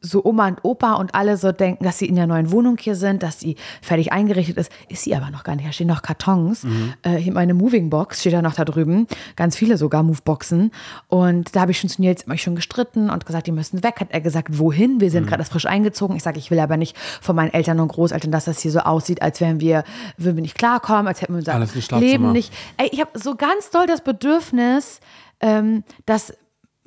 so 0.00 0.24
Oma 0.24 0.48
und 0.48 0.64
Opa 0.64 0.94
und 0.94 1.14
alle 1.14 1.36
so 1.36 1.52
denken, 1.52 1.84
dass 1.84 1.98
sie 1.98 2.06
in 2.06 2.14
der 2.14 2.26
neuen 2.26 2.50
Wohnung 2.52 2.76
hier 2.78 2.94
sind, 2.94 3.22
dass 3.22 3.40
sie 3.40 3.56
fertig 3.82 4.12
eingerichtet 4.12 4.56
ist. 4.56 4.70
Ist 4.88 5.02
sie 5.02 5.14
aber 5.14 5.30
noch 5.30 5.44
gar 5.44 5.56
nicht. 5.56 5.66
Da 5.66 5.72
stehen 5.72 5.88
noch 5.88 6.02
Kartons. 6.02 6.64
Äh, 7.02 7.16
hier 7.16 7.32
meine 7.32 7.54
Moving 7.54 7.90
Box 7.90 8.20
steht 8.20 8.32
da 8.32 8.42
noch 8.42 8.54
da 8.54 8.64
drüben. 8.64 9.06
Ganz 9.36 9.56
viele 9.56 9.76
sogar 9.76 10.02
Moveboxen. 10.02 10.70
Und 11.08 11.54
da 11.54 11.60
habe 11.60 11.72
ich 11.72 11.80
schon 11.80 11.90
zu 11.90 12.00
Nils 12.00 12.22
immer 12.22 12.38
schon 12.38 12.54
gestritten 12.54 13.10
und 13.10 13.26
gesagt, 13.26 13.46
die 13.46 13.52
müssen 13.52 13.82
weg. 13.82 13.96
Hat 14.00 14.08
er 14.10 14.20
gesagt, 14.20 14.58
wohin? 14.58 15.00
Wir 15.00 15.10
sind 15.10 15.26
gerade 15.26 15.42
erst 15.42 15.52
frisch 15.52 15.66
eingezogen. 15.66 16.16
Ich 16.16 16.22
sage, 16.22 16.38
ich 16.38 16.50
will 16.50 16.60
aber 16.60 16.76
nicht 16.76 16.96
von 17.20 17.34
meinen 17.34 17.52
Eltern 17.52 17.80
und 17.80 17.88
Großeltern, 17.88 18.30
dass 18.30 18.44
das 18.44 18.60
hier 18.60 18.70
so 18.70 18.80
aussieht, 18.80 19.22
als 19.22 19.40
wären 19.40 19.60
wir, 19.60 19.84
würden 20.16 20.36
wir 20.36 20.42
nicht 20.42 20.56
klarkommen, 20.56 21.08
als 21.08 21.22
hätten 21.22 21.32
wir 21.32 21.38
unser 21.38 21.54
Alles. 21.54 21.90
Leben 21.90 22.32
nicht. 22.32 22.52
Ey, 22.76 22.88
ich 22.92 23.00
habe 23.00 23.18
so 23.18 23.34
ganz 23.34 23.70
doll 23.70 23.86
das 23.86 24.02
Bedürfnis, 24.02 25.00
ähm, 25.40 25.84
dass 26.06 26.32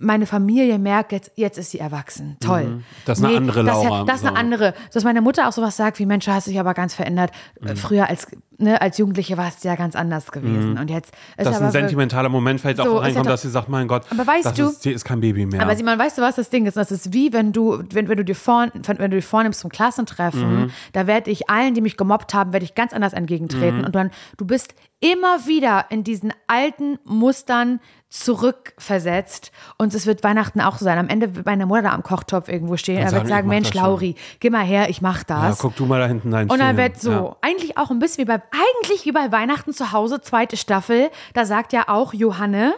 meine 0.02 0.26
Familie 0.26 0.80
merkt, 0.80 1.12
jetzt, 1.12 1.32
jetzt 1.36 1.58
ist 1.58 1.72
sie 1.72 1.80
erwachsen. 1.80 2.38
Toll. 2.40 2.66
Mhm. 2.66 2.84
Das 3.06 3.20
ist 3.20 3.26
eine 3.26 3.38
andere 3.38 3.64
das, 3.64 3.84
Laura, 3.84 4.04
Das 4.06 4.22
ist 4.22 4.26
eine 4.28 4.36
andere. 4.38 4.74
Dass 4.94 5.04
meine 5.04 5.22
Mutter 5.22 5.48
auch 5.48 5.52
sowas 5.54 5.78
sagt, 5.78 6.00
wie 6.00 6.06
Mensch, 6.06 6.26
du 6.26 6.34
hast 6.34 6.48
dich 6.48 6.60
aber 6.60 6.74
ganz 6.74 6.94
verändert. 6.94 7.32
Mhm. 7.62 7.68
Äh, 7.68 7.76
Früher 7.76 8.10
als, 8.10 8.28
ne, 8.58 8.82
als 8.82 8.98
Jugendliche 8.98 9.38
war 9.38 9.48
es 9.48 9.64
ja 9.64 9.76
ganz 9.76 9.96
anders 9.96 10.32
gewesen. 10.32 10.78
Und 10.78 10.90
jetzt 10.90 11.12
ist 11.38 11.40
Mhm. 11.40 11.44
Das 11.46 11.56
ist 11.56 11.62
ein 11.62 11.72
sentimentaler 11.72 12.30
Moment, 12.30 12.62
vielleicht 12.62 12.78
So, 12.78 12.98
auch 12.98 13.02
reinkommt, 13.02 13.28
dass 13.28 13.42
sie 13.44 13.50
sagt, 13.50 13.70
mein 13.70 13.88
Gott, 13.88 14.04
Aber 14.10 14.26
weißt 14.26 14.46
das 14.46 14.54
du- 14.56 14.66
ist, 14.70 14.82
sie 14.84 14.92
ist 14.92 15.06
kein 15.06 15.22
Baby 15.22 15.46
mehr. 15.46 15.62
Aber 15.62 15.76
Simon, 15.76 15.98
weißt 16.00 16.18
du, 16.18 16.22
was 16.22 16.36
das 16.36 16.50
Ding 16.50 16.66
ist? 16.66 16.78
Das 16.78 16.92
ist 16.92 17.14
wie, 17.14 17.32
wenn 17.34 17.52
du, 17.54 17.84
wenn, 17.94 18.08
wenn 18.08 18.18
du 18.18 18.26
dir 18.26 18.36
vor, 18.36 18.68
wenn 18.74 19.12
du 19.12 19.18
dir 19.18 19.22
vornimmst 19.24 19.60
zum 19.62 19.70
Klassentreffen, 19.70 20.62
Mhm. 20.64 20.72
da 20.94 21.08
werde 21.08 21.30
ich 21.32 21.50
allen, 21.50 21.74
die 21.74 21.82
mich 21.82 21.98
gemobbt 21.98 22.34
haben, 22.34 22.54
werde 22.54 22.64
ich 22.66 22.76
ganz 22.76 22.94
anders 22.94 23.14
entgegentreten. 23.14 23.80
Mhm. 23.80 23.86
Und 23.86 23.96
dann, 23.96 24.12
du 24.38 24.46
bist 24.46 24.74
immer 25.02 25.46
wieder 25.48 25.86
in 25.90 26.04
diesen 26.06 26.32
alten 26.48 26.98
Mustern 27.04 27.82
zurückversetzt. 28.10 29.52
Und 29.78 29.94
es 29.94 30.06
wird 30.06 30.24
Weihnachten 30.24 30.62
auch 30.62 30.78
so 30.78 30.86
sein. 30.86 30.98
Am 30.98 31.10
Ende 31.10 31.36
wird 31.36 31.46
meine 31.46 31.66
Mutter 31.66 31.82
da 31.84 31.90
am 31.92 32.04
Kochtopf 32.04 32.48
irgendwo 32.50 32.78
stehen. 32.78 32.98
Er 32.98 33.12
wird 33.12 33.28
sagen, 33.28 33.48
Mensch. 33.48 33.74
Lauri, 33.74 34.16
geh 34.40 34.50
mal 34.50 34.64
her, 34.64 34.90
ich 34.90 35.02
mach 35.02 35.24
ja, 35.30 35.48
das. 35.50 35.60
guck 35.60 35.76
du 35.76 35.86
mal 35.86 36.00
da 36.00 36.08
hinten 36.08 36.32
deinen 36.32 36.50
Und 36.50 36.60
dann 36.60 36.78
wird 36.78 37.00
so, 37.02 37.12
Ja. 37.12 37.36
eigentlich 37.42 37.78
auch 37.78 37.90
ein 37.92 38.00
bisschen 38.00 38.24
wie 38.24 38.28
bei, 38.28 38.42
eigentlich 38.52 39.06
wie 39.06 39.12
bei 39.12 39.32
Weihnachten 39.32 39.74
zu 39.74 39.92
Hause, 39.92 40.22
zweite 40.22 40.58
Staffel, 40.58 41.10
da 41.34 41.46
sagt 41.46 41.74
ja 41.74 41.88
auch 41.88 42.14
Johanne, 42.14 42.74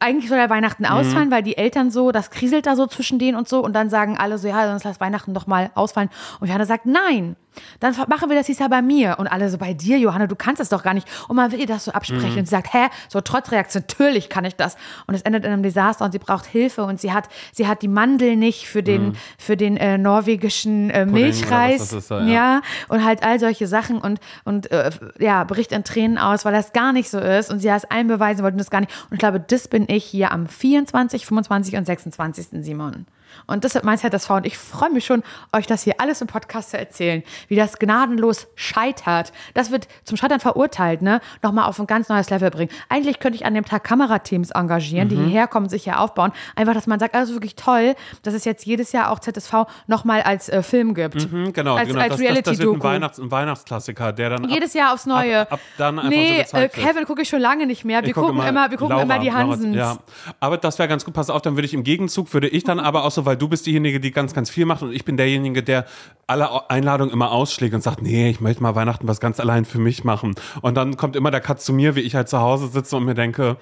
eigentlich 0.00 0.28
soll 0.28 0.38
ja 0.38 0.46
Mhm. 0.46 0.50
Weihnachten 0.50 0.86
ausfallen, 0.86 1.30
weil 1.30 1.42
die 1.42 1.56
Eltern 1.56 1.90
so, 1.90 2.10
das 2.10 2.30
kriselt 2.30 2.66
da 2.66 2.74
so 2.76 2.86
zwischen 2.86 3.18
denen 3.18 3.36
und 3.38 3.48
so 3.48 3.62
und 3.62 3.74
dann 3.74 3.90
sagen 3.90 4.18
alle 4.18 4.38
so, 4.38 4.48
ja, 4.48 4.66
sonst 4.68 4.84
lass 4.84 5.00
Weihnachten 5.00 5.34
doch 5.34 5.46
mal 5.46 5.70
ausfallen. 5.74 6.10
Und 6.40 6.48
Johanna 6.48 6.66
sagt, 6.66 6.84
nein, 6.86 7.36
dann 7.80 7.94
machen 8.08 8.28
wir 8.28 8.36
das 8.36 8.46
dieses 8.46 8.60
Jahr 8.60 8.68
bei 8.68 8.82
mir. 8.82 9.16
Und 9.18 9.26
alle 9.28 9.48
so, 9.50 9.58
bei 9.58 9.74
dir, 9.74 9.98
Johanna, 9.98 10.26
du 10.26 10.36
kannst 10.36 10.60
das 10.60 10.68
doch 10.68 10.82
gar 10.82 10.94
nicht. 10.94 11.06
Und 11.28 11.36
man 11.36 11.52
will 11.52 11.60
ihr 11.60 11.66
das 11.66 11.84
so 11.84 11.92
absprechen 11.92 12.32
Mhm. 12.32 12.38
und 12.38 12.44
sie 12.46 12.50
sagt, 12.50 12.72
hä, 12.72 12.86
so 13.08 13.20
trotz 13.20 13.50
Reaktion, 13.52 13.82
natürlich 13.88 14.28
kann 14.28 14.44
ich 14.44 14.56
das. 14.56 14.76
Und 15.06 15.14
es 15.14 15.22
endet 15.22 15.44
in 15.44 15.52
einem 15.52 15.62
Desaster 15.62 16.04
und 16.04 16.12
sie 16.12 16.18
braucht 16.18 16.46
Hilfe 16.46 16.84
und 16.84 17.00
sie 17.00 17.12
hat, 17.12 17.28
sie 17.52 17.66
hat 17.66 17.82
die 17.82 17.88
Mandel 17.88 18.36
nicht 18.36 18.66
für 18.68 18.82
den, 18.82 19.16
für 19.38 19.56
den 19.56 19.76
äh, 19.76 19.98
norwegischen 19.98 20.90
äh, 20.90 21.06
Mhm. 21.06 21.12
Milchreis. 21.12 21.92
ist 21.92 22.10
da, 22.10 22.20
ja. 22.20 22.26
ja, 22.32 22.62
und 22.88 23.04
halt 23.04 23.22
all 23.22 23.38
solche 23.38 23.66
Sachen 23.66 23.98
und, 23.98 24.20
und 24.44 24.70
äh, 24.70 24.90
ja, 25.18 25.44
bricht 25.44 25.72
in 25.72 25.84
Tränen 25.84 26.18
aus, 26.18 26.44
weil 26.44 26.52
das 26.52 26.72
gar 26.72 26.92
nicht 26.92 27.10
so 27.10 27.18
ist 27.18 27.50
und 27.50 27.60
sie 27.60 27.68
das 27.68 27.84
allen 27.84 28.08
beweisen 28.08 28.42
wollte 28.42 28.54
und 28.54 28.58
das 28.58 28.70
gar 28.70 28.80
nicht. 28.80 28.92
Und 29.10 29.14
ich 29.14 29.18
glaube, 29.18 29.40
das 29.40 29.68
bin 29.68 29.84
ich 29.88 30.04
hier 30.04 30.32
am 30.32 30.46
24, 30.46 31.26
25 31.26 31.76
und 31.76 31.84
26. 31.86 32.64
Simon. 32.64 33.06
Und 33.46 33.64
das 33.64 33.74
wird 33.74 33.84
mein 33.84 33.98
ZSV 33.98 34.30
und 34.30 34.46
ich 34.46 34.56
freue 34.56 34.90
mich 34.90 35.04
schon, 35.04 35.22
euch 35.52 35.66
das 35.66 35.82
hier 35.82 35.94
alles 35.98 36.20
im 36.20 36.26
Podcast 36.26 36.70
zu 36.70 36.78
erzählen, 36.78 37.22
wie 37.48 37.56
das 37.56 37.78
gnadenlos 37.78 38.46
scheitert. 38.54 39.32
Das 39.54 39.70
wird 39.70 39.86
zum 40.04 40.16
Scheitern 40.16 40.40
verurteilt, 40.40 41.02
ne? 41.02 41.20
Nochmal 41.42 41.68
auf 41.68 41.78
ein 41.78 41.86
ganz 41.86 42.08
neues 42.08 42.30
Level 42.30 42.50
bringen. 42.50 42.70
Eigentlich 42.88 43.18
könnte 43.18 43.36
ich 43.36 43.44
an 43.44 43.54
dem 43.54 43.64
Tag 43.64 43.84
Kamerateams 43.84 44.50
engagieren, 44.52 45.08
Mhm. 45.08 45.10
die 45.10 45.16
hierher 45.16 45.46
kommen, 45.46 45.68
sich 45.68 45.84
hier 45.84 46.00
aufbauen. 46.00 46.32
Einfach, 46.56 46.74
dass 46.74 46.86
man 46.86 46.98
sagt, 47.00 47.14
also 47.14 47.34
wirklich 47.34 47.56
toll, 47.56 47.94
dass 48.22 48.34
es 48.34 48.44
jetzt 48.44 48.64
jedes 48.66 48.92
Jahr 48.92 49.10
auch 49.10 49.18
ZSV 49.18 49.66
nochmal 49.86 50.22
als 50.22 50.48
äh, 50.48 50.62
Film 50.62 50.94
gibt. 50.94 51.30
Mhm, 51.30 51.52
genau, 51.52 51.74
als, 51.76 51.88
genau. 51.88 52.00
als 52.00 52.16
das, 52.16 52.20
das, 52.26 52.42
das 52.44 52.58
wird 52.58 52.74
ein. 52.74 52.82
Weihnachts-, 52.82 53.18
ein 53.18 53.30
Weihnachtsklassiker, 53.30 54.12
der 54.12 54.30
dann 54.30 54.44
ab, 54.44 54.50
Jedes 54.50 54.74
Jahr 54.74 54.94
aufs 54.94 55.06
Neue. 55.06 55.40
Ab, 55.42 55.52
ab 55.54 55.60
dann 55.78 55.98
einfach 55.98 56.10
nee, 56.10 56.44
so 56.46 56.56
äh. 56.56 56.68
Kevin 56.68 57.04
gucke 57.04 57.22
ich 57.22 57.28
schon 57.28 57.40
lange 57.40 57.66
nicht 57.66 57.84
mehr. 57.84 58.02
Wir 58.04 58.14
gucken 58.14 58.40
immer, 58.46 58.70
wir 58.70 58.78
gucken 58.78 58.90
Laura, 58.96 59.02
immer 59.02 59.18
die 59.18 59.28
Laura, 59.28 59.38
Hansens. 59.50 59.76
ja. 59.76 59.98
Aber 60.40 60.56
das 60.56 60.78
wäre 60.78 60.88
ganz 60.88 61.04
gut. 61.04 61.14
Pass 61.14 61.30
auf, 61.30 61.42
dann 61.42 61.56
würde 61.56 61.66
ich 61.66 61.74
im 61.74 61.84
Gegenzug, 61.84 62.32
würde 62.32 62.48
ich 62.48 62.64
dann 62.64 62.80
aber 62.80 63.04
auch 63.04 63.10
so, 63.14 63.24
weil 63.24 63.36
du 63.36 63.48
bist 63.48 63.66
diejenige, 63.66 64.00
die 64.00 64.10
ganz, 64.10 64.34
ganz 64.34 64.50
viel 64.50 64.66
macht 64.66 64.82
und 64.82 64.92
ich 64.92 65.04
bin 65.04 65.16
derjenige, 65.16 65.62
der 65.62 65.86
alle 66.26 66.70
Einladungen 66.70 67.12
immer 67.12 67.30
ausschlägt 67.30 67.74
und 67.74 67.82
sagt, 67.82 68.02
nee, 68.02 68.28
ich 68.30 68.40
möchte 68.40 68.62
mal 68.62 68.74
Weihnachten 68.74 69.06
was 69.08 69.20
ganz 69.20 69.40
allein 69.40 69.64
für 69.64 69.78
mich 69.78 70.04
machen. 70.04 70.34
Und 70.62 70.76
dann 70.76 70.96
kommt 70.96 71.16
immer 71.16 71.30
der 71.30 71.40
Cut 71.40 71.60
zu 71.60 71.72
mir, 71.72 71.94
wie 71.96 72.00
ich 72.00 72.14
halt 72.14 72.28
zu 72.28 72.38
Hause 72.40 72.68
sitze 72.68 72.96
und 72.96 73.04
mir 73.04 73.14
denke, 73.14 73.56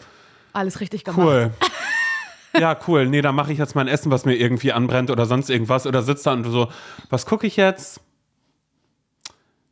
Alles 0.53 0.81
richtig 0.81 1.05
gemacht. 1.05 1.21
cool. 1.27 1.51
Ja, 2.59 2.77
cool. 2.87 3.07
Nee, 3.09 3.23
dann 3.23 3.35
mache 3.35 3.51
ich 3.51 3.59
jetzt 3.59 3.75
mein 3.75 3.89
Essen, 3.89 4.11
was 4.11 4.27
mir 4.27 4.35
irgendwie 4.35 4.73
anbrennt 4.73 5.11
oder 5.11 5.25
sonst 5.25 5.49
irgendwas. 5.49 5.87
Oder 5.87 6.03
sitze 6.03 6.25
da 6.25 6.33
und 6.35 6.45
so, 6.45 6.69
was 7.09 7.25
gucke 7.25 7.47
ich 7.47 7.57
jetzt? 7.57 8.03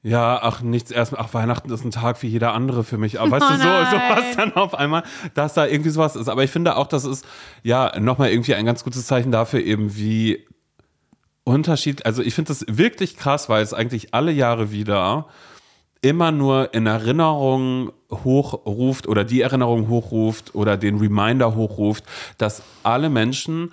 Ja, 0.03 0.40
ach, 0.42 0.62
nichts 0.62 0.90
erst. 0.90 1.16
Ach, 1.18 1.34
Weihnachten 1.34 1.70
ist 1.70 1.84
ein 1.84 1.90
Tag 1.90 2.22
wie 2.22 2.28
jeder 2.28 2.55
andere 2.55 2.84
für 2.84 2.96
mich. 2.96 3.20
Aber 3.20 3.32
weißt 3.32 3.46
Oh 3.48 3.53
du, 3.53 3.57
so, 3.59 3.62
so 3.62 3.96
nein. 3.96 4.16
was 4.16 4.36
dann 4.36 4.53
auf 4.55 4.74
einmal, 4.74 5.03
dass 5.34 5.55
da 5.55 5.66
irgendwie 5.66 5.90
sowas 5.90 6.16
ist. 6.16 6.28
Aber 6.28 6.42
ich 6.42 6.51
finde 6.51 6.76
auch, 6.76 6.86
das 6.86 7.05
ist 7.05 7.26
ja 7.62 7.98
nochmal 8.01 8.30
irgendwie 8.30 8.55
ein 8.55 8.64
ganz 8.64 8.82
gutes 8.82 9.07
Zeichen 9.07 9.30
dafür, 9.30 9.61
eben 9.61 9.94
wie 9.96 10.46
Unterschied. 11.44 12.07
Also 12.07 12.22
ich 12.22 12.34
finde 12.34 12.48
das 12.48 12.64
wirklich 12.66 13.16
krass, 13.16 13.48
weil 13.51 13.62
es 13.62 13.74
eigentlich 13.74 14.14
alle 14.14 14.32
Jahre 14.32 14.70
wieder 14.70 15.26
immer 16.03 16.32
nur 16.32 16.72
in 16.72 16.86
Erinnerung 16.86 17.92
hochruft 18.11 19.07
oder 19.07 19.24
die 19.24 19.42
Erinnerung 19.42 19.88
hochruft 19.88 20.55
oder 20.55 20.78
den 20.78 20.96
Reminder 20.96 21.55
hochruft, 21.55 22.05
dass 22.38 22.62
alle 22.82 23.11
Menschen 23.11 23.72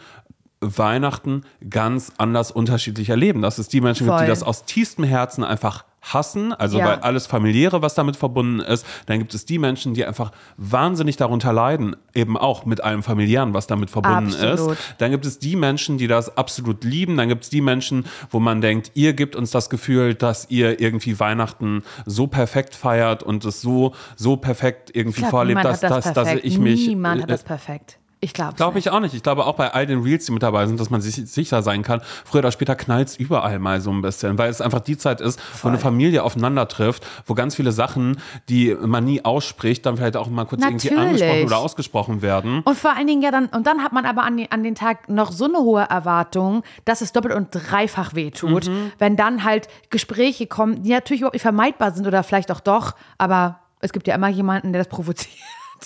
Weihnachten 0.60 1.44
ganz 1.70 2.12
anders 2.18 2.52
unterschiedlich 2.52 3.10
erleben. 3.10 3.42
Dass 3.42 3.60
es 3.60 3.70
die 3.70 3.80
Menschen 3.80 4.08
gibt, 4.08 4.18
Voll. 4.18 4.26
die 4.26 4.30
das 4.30 4.44
aus 4.44 4.66
tiefstem 4.66 5.06
Herzen 5.06 5.44
einfach 5.44 5.86
hassen, 6.14 6.54
also 6.54 6.80
Ja. 6.80 6.86
weil 6.88 6.96
alles 7.00 7.28
familiäre, 7.28 7.82
was 7.82 7.96
damit 7.96 8.16
verbunden 8.16 8.60
ist. 8.60 8.86
Dann 9.06 9.20
gibt 9.20 9.34
es 9.34 9.46
die 9.46 9.60
Menschen, 9.60 9.94
die 9.94 10.06
einfach 10.06 10.32
wahnsinnig 10.58 11.18
darunter 11.18 11.54
leiden, 11.54 11.96
eben 12.14 12.38
auch 12.38 12.66
mit 12.66 12.84
allem 12.84 13.04
familiären, 13.04 13.54
was 13.54 13.68
damit 13.68 13.90
verbunden 13.90 14.34
Absolut. 14.34 14.72
ist. 14.74 14.96
Dann 14.98 15.12
gibt 15.12 15.26
es 15.26 15.40
die 15.40 15.56
Menschen, 15.56 15.98
die 15.98 16.08
das 16.08 16.38
absolut 16.38 16.84
lieben. 16.84 17.18
Dann 17.18 17.30
gibt 17.30 17.44
es 17.44 17.50
die 17.50 17.62
Menschen, 17.62 18.06
wo 18.30 18.40
man 18.40 18.62
denkt, 18.62 18.92
ihr 18.94 19.14
gebt 19.14 19.36
uns 19.36 19.52
das 19.52 19.70
Gefühl, 19.70 20.14
dass 20.16 20.50
ihr 20.50 20.80
irgendwie 20.80 21.20
Weihnachten 21.20 21.84
so 22.06 22.28
perfekt 22.28 22.76
feiert 22.76 23.24
und 23.24 23.46
es 23.46 23.62
so 23.62 23.94
so 24.16 24.38
perfekt 24.38 24.92
irgendwie 24.94 25.22
glaub, 25.22 25.32
vorlebt, 25.32 25.64
dass, 25.64 25.80
das 25.82 26.06
dass, 26.06 26.14
dass 26.14 26.34
ich 26.44 26.58
mich 26.60 26.88
Niemand 26.88 27.22
hat 27.24 27.30
äh, 27.30 27.34
das 27.34 27.44
perfekt. 27.44 28.00
Ich 28.20 28.34
glaube 28.34 28.56
Glaube 28.56 28.80
ich 28.80 28.90
auch 28.90 29.00
nicht. 29.00 29.14
Ich 29.14 29.22
glaube 29.22 29.46
auch 29.46 29.56
bei 29.56 29.72
all 29.74 29.86
den 29.86 30.02
Reels, 30.02 30.26
die 30.26 30.32
mit 30.32 30.42
dabei 30.42 30.66
sind, 30.66 30.80
dass 30.80 30.90
man 30.90 31.02
sich 31.02 31.16
sicher 31.16 31.62
sein 31.62 31.84
kann. 31.84 32.02
Früher 32.26 32.40
oder 32.40 32.52
später 32.52 32.76
knallt 32.76 33.10
es 33.10 33.16
überall 33.18 33.60
mal 33.60 33.80
so 33.80 33.92
ein 33.92 34.02
bisschen, 34.02 34.38
weil 34.40 34.50
es 34.50 34.60
einfach 34.60 34.80
die 34.80 34.98
Zeit 34.98 35.22
ist, 35.22 35.40
wo 35.62 35.68
eine 35.68 35.78
Familie 35.78 36.24
aufeinander 36.24 36.68
trifft, 36.68 37.06
wo 37.28 37.36
ganz 37.36 37.56
viele 37.56 37.72
Sachen, 37.72 38.20
die 38.50 38.74
man 38.74 39.04
nie 39.06 39.24
ausspricht, 39.24 39.86
dann 39.86 39.98
vielleicht 39.98 40.18
auch 40.18 40.30
mal 40.30 40.46
kurz 40.46 40.64
irgendwie 40.64 40.90
Natürlich. 40.90 41.24
angesprochen 41.24 41.46
oder 41.46 41.58
ausgesprochen 41.58 42.22
werden. 42.24 42.62
Und 42.64 42.76
vor 42.78 42.96
allen 42.96 43.06
Dingen 43.06 43.22
ja 43.22 43.30
dann, 43.30 43.46
und 43.48 43.68
dann 43.68 43.84
hat 43.84 43.94
man 43.94 44.06
aber 44.06 44.24
an 44.24 44.38
den, 44.38 44.52
an 44.52 44.64
den 44.64 44.74
Tag 44.74 45.10
noch 45.10 45.32
so 45.32 45.46
eine 45.46 45.60
hohe 45.60 45.82
Erwartung, 45.84 46.64
dass 46.86 47.02
es 47.02 47.12
doppelt 47.12 47.36
und 47.36 47.50
dreifach 47.52 48.16
wehtut, 48.16 48.68
Mhm. 48.68 48.92
wenn 48.98 49.16
dann 49.16 49.44
halt 49.44 49.68
Gespräche 49.92 50.48
kommen, 50.48 50.82
die 50.82 50.90
natürlich 50.90 51.22
überhaupt 51.22 51.36
nicht 51.36 51.44
vermeidbar 51.44 51.92
sind 51.92 52.08
oder 52.08 52.24
vielleicht 52.24 52.52
auch 52.52 52.62
doch, 52.62 52.96
aber 53.20 53.60
es 53.80 53.94
gibt 53.94 54.08
ja 54.08 54.16
immer 54.16 54.28
jemanden, 54.30 54.74
der 54.74 54.82
das 54.84 54.90
provoziert. 54.90 55.36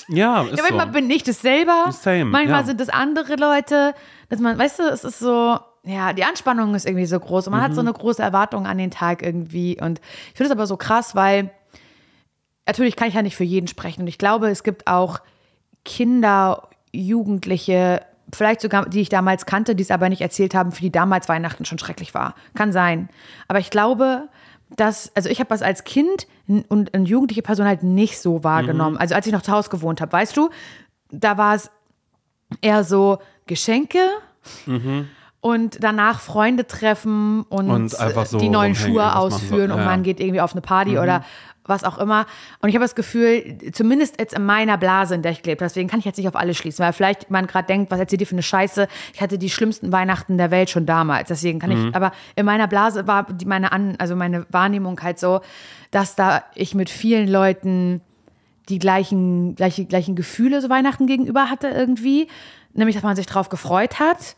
Ja, 0.07 0.43
ist 0.43 0.57
Ja, 0.57 0.63
manchmal 0.63 0.87
so. 0.87 0.91
bin 0.93 1.09
ich 1.09 1.23
das 1.23 1.41
selber, 1.41 1.91
Same, 1.91 2.25
manchmal 2.25 2.61
ja. 2.61 2.65
sind 2.65 2.79
das 2.79 2.89
andere 2.89 3.35
Leute, 3.35 3.93
dass 4.29 4.39
man, 4.39 4.57
weißt 4.57 4.79
du, 4.79 4.83
es 4.83 5.03
ist 5.03 5.19
so, 5.19 5.57
ja, 5.83 6.13
die 6.13 6.23
Anspannung 6.23 6.75
ist 6.75 6.85
irgendwie 6.85 7.05
so 7.05 7.19
groß 7.19 7.47
und 7.47 7.51
man 7.51 7.59
Mhm. 7.61 7.65
hat 7.65 7.73
so 7.75 7.81
eine 7.81 7.93
große 7.93 8.21
Erwartung 8.21 8.65
an 8.67 8.77
den 8.77 8.91
Tag 8.91 9.21
irgendwie 9.23 9.79
und 9.81 9.99
ich 10.31 10.37
finde 10.37 10.45
es 10.45 10.51
aber 10.51 10.67
so 10.67 10.77
krass, 10.77 11.15
weil 11.15 11.49
natürlich 12.65 12.95
kann 12.95 13.07
ich 13.07 13.15
ja 13.15 13.21
nicht 13.21 13.35
für 13.35 13.43
jeden 13.43 13.67
sprechen 13.67 14.01
und 14.01 14.07
ich 14.07 14.17
glaube, 14.17 14.49
es 14.49 14.63
gibt 14.63 14.87
auch 14.87 15.19
Kinder, 15.85 16.69
Jugendliche, 16.93 18.01
vielleicht 18.33 18.61
sogar, 18.61 18.87
die 18.87 19.01
ich 19.01 19.09
damals 19.09 19.45
kannte, 19.45 19.75
die 19.75 19.83
es 19.83 19.91
aber 19.91 20.09
nicht 20.09 20.21
erzählt 20.21 20.53
haben, 20.53 20.71
für 20.71 20.81
die 20.81 20.91
damals 20.91 21.27
Weihnachten 21.27 21.65
schon 21.65 21.79
schrecklich 21.79 22.13
war. 22.13 22.35
Kann 22.55 22.71
sein. 22.71 23.09
Aber 23.47 23.59
ich 23.59 23.69
glaube, 23.71 24.29
dass, 24.76 25.11
also 25.15 25.30
ich 25.30 25.39
habe 25.39 25.49
das 25.49 25.61
als 25.61 25.84
Kind 25.84 26.28
und 26.47 26.93
eine 26.93 27.05
jugendliche 27.05 27.41
Person 27.41 27.65
halt 27.65 27.84
nicht 27.84 28.19
so 28.19 28.43
wahrgenommen. 28.43 28.97
Also 28.97 29.15
als 29.15 29.26
ich 29.26 29.34
noch 29.34 29.41
zu 29.41 29.51
Hause 29.51 29.69
gewohnt 29.69 30.01
habe, 30.01 30.11
weißt 30.11 30.36
du, 30.36 30.49
da 31.09 31.38
war 31.38 31.55
es 31.55 31.69
eher 32.61 32.84
so 32.84 33.19
Geschenke. 33.47 33.99
Und 35.43 35.84
danach 35.84 36.19
Freunde 36.19 36.67
treffen 36.67 37.41
und, 37.49 37.69
Und 37.69 37.89
so 37.89 38.38
die 38.38 38.49
neuen 38.49 38.76
Schuhe 38.76 39.15
ausführen 39.15 39.72
Ja, 39.72 39.76
und 39.76 39.86
man 39.86 40.03
geht 40.03 40.19
irgendwie 40.19 40.41
auf 40.41 40.51
eine 40.51 40.61
Party 40.61 40.99
oder 40.99 41.24
was 41.66 41.84
auch 41.84 41.97
immer. 41.99 42.26
Und 42.59 42.70
ich 42.70 42.76
habe 42.76 42.84
das 42.84 42.95
Gefühl, 42.95 43.57
zumindest 43.72 44.20
jetzt 44.20 44.34
in 44.34 44.45
meiner 44.45 44.78
Blase, 44.78 45.16
in 45.16 45.22
der 45.22 45.32
ich 45.32 45.43
gelebt 45.43 45.62
habe, 45.62 45.70
deswegen 45.70 45.89
kann 45.89 45.99
ich 45.99 46.05
jetzt 46.05 46.18
nicht 46.18 46.28
auf 46.28 46.36
alle 46.36 46.53
schließen, 46.53 46.84
weil 46.84 46.93
vielleicht 46.93 47.30
man 47.30 47.47
gerade 47.47 47.68
denkt, 47.68 47.91
was 47.91 47.99
erzählt 47.99 48.22
ihr 48.22 48.28
für 48.28 48.36
eine 48.36 48.43
Scheiße? 48.43 48.88
Ich 49.14 49.22
hatte 49.22 49.38
die 49.38 49.49
schlimmsten 49.49 49.91
Weihnachten 49.91 50.38
der 50.38 50.49
Welt 50.51 50.70
schon 50.70 50.86
damals. 50.86 51.28
Deswegen 51.28 51.59
kann 51.59 51.70
Mhm. 51.70 51.89
ich, 51.89 51.95
aber 51.95 52.12
in 52.36 52.45
meiner 52.45 52.68
Blase 52.68 53.05
war 53.07 53.24
die 53.32 53.45
meine 53.45 53.72
An, 53.72 53.95
also 53.99 54.16
meine 54.16 54.45
Wahrnehmung 54.49 54.99
halt 55.01 55.20
so, 55.20 55.41
dass 55.91 56.16
da 56.16 56.43
ich 56.55 56.74
mit 56.74 56.89
vielen 56.89 57.28
Leuten 57.28 58.01
die 58.70 58.80
gleichen, 58.80 59.55
gleiche, 59.55 59.86
gleichen 59.86 60.16
Gefühle 60.16 60.62
so 60.62 60.70
Weihnachten 60.70 61.05
gegenüber 61.05 61.49
hatte 61.49 61.68
irgendwie. 61.68 62.28
Nämlich, 62.74 62.95
dass 62.95 63.03
man 63.03 63.16
sich 63.16 63.26
drauf 63.26 63.49
gefreut 63.49 63.99
hat. 63.99 64.36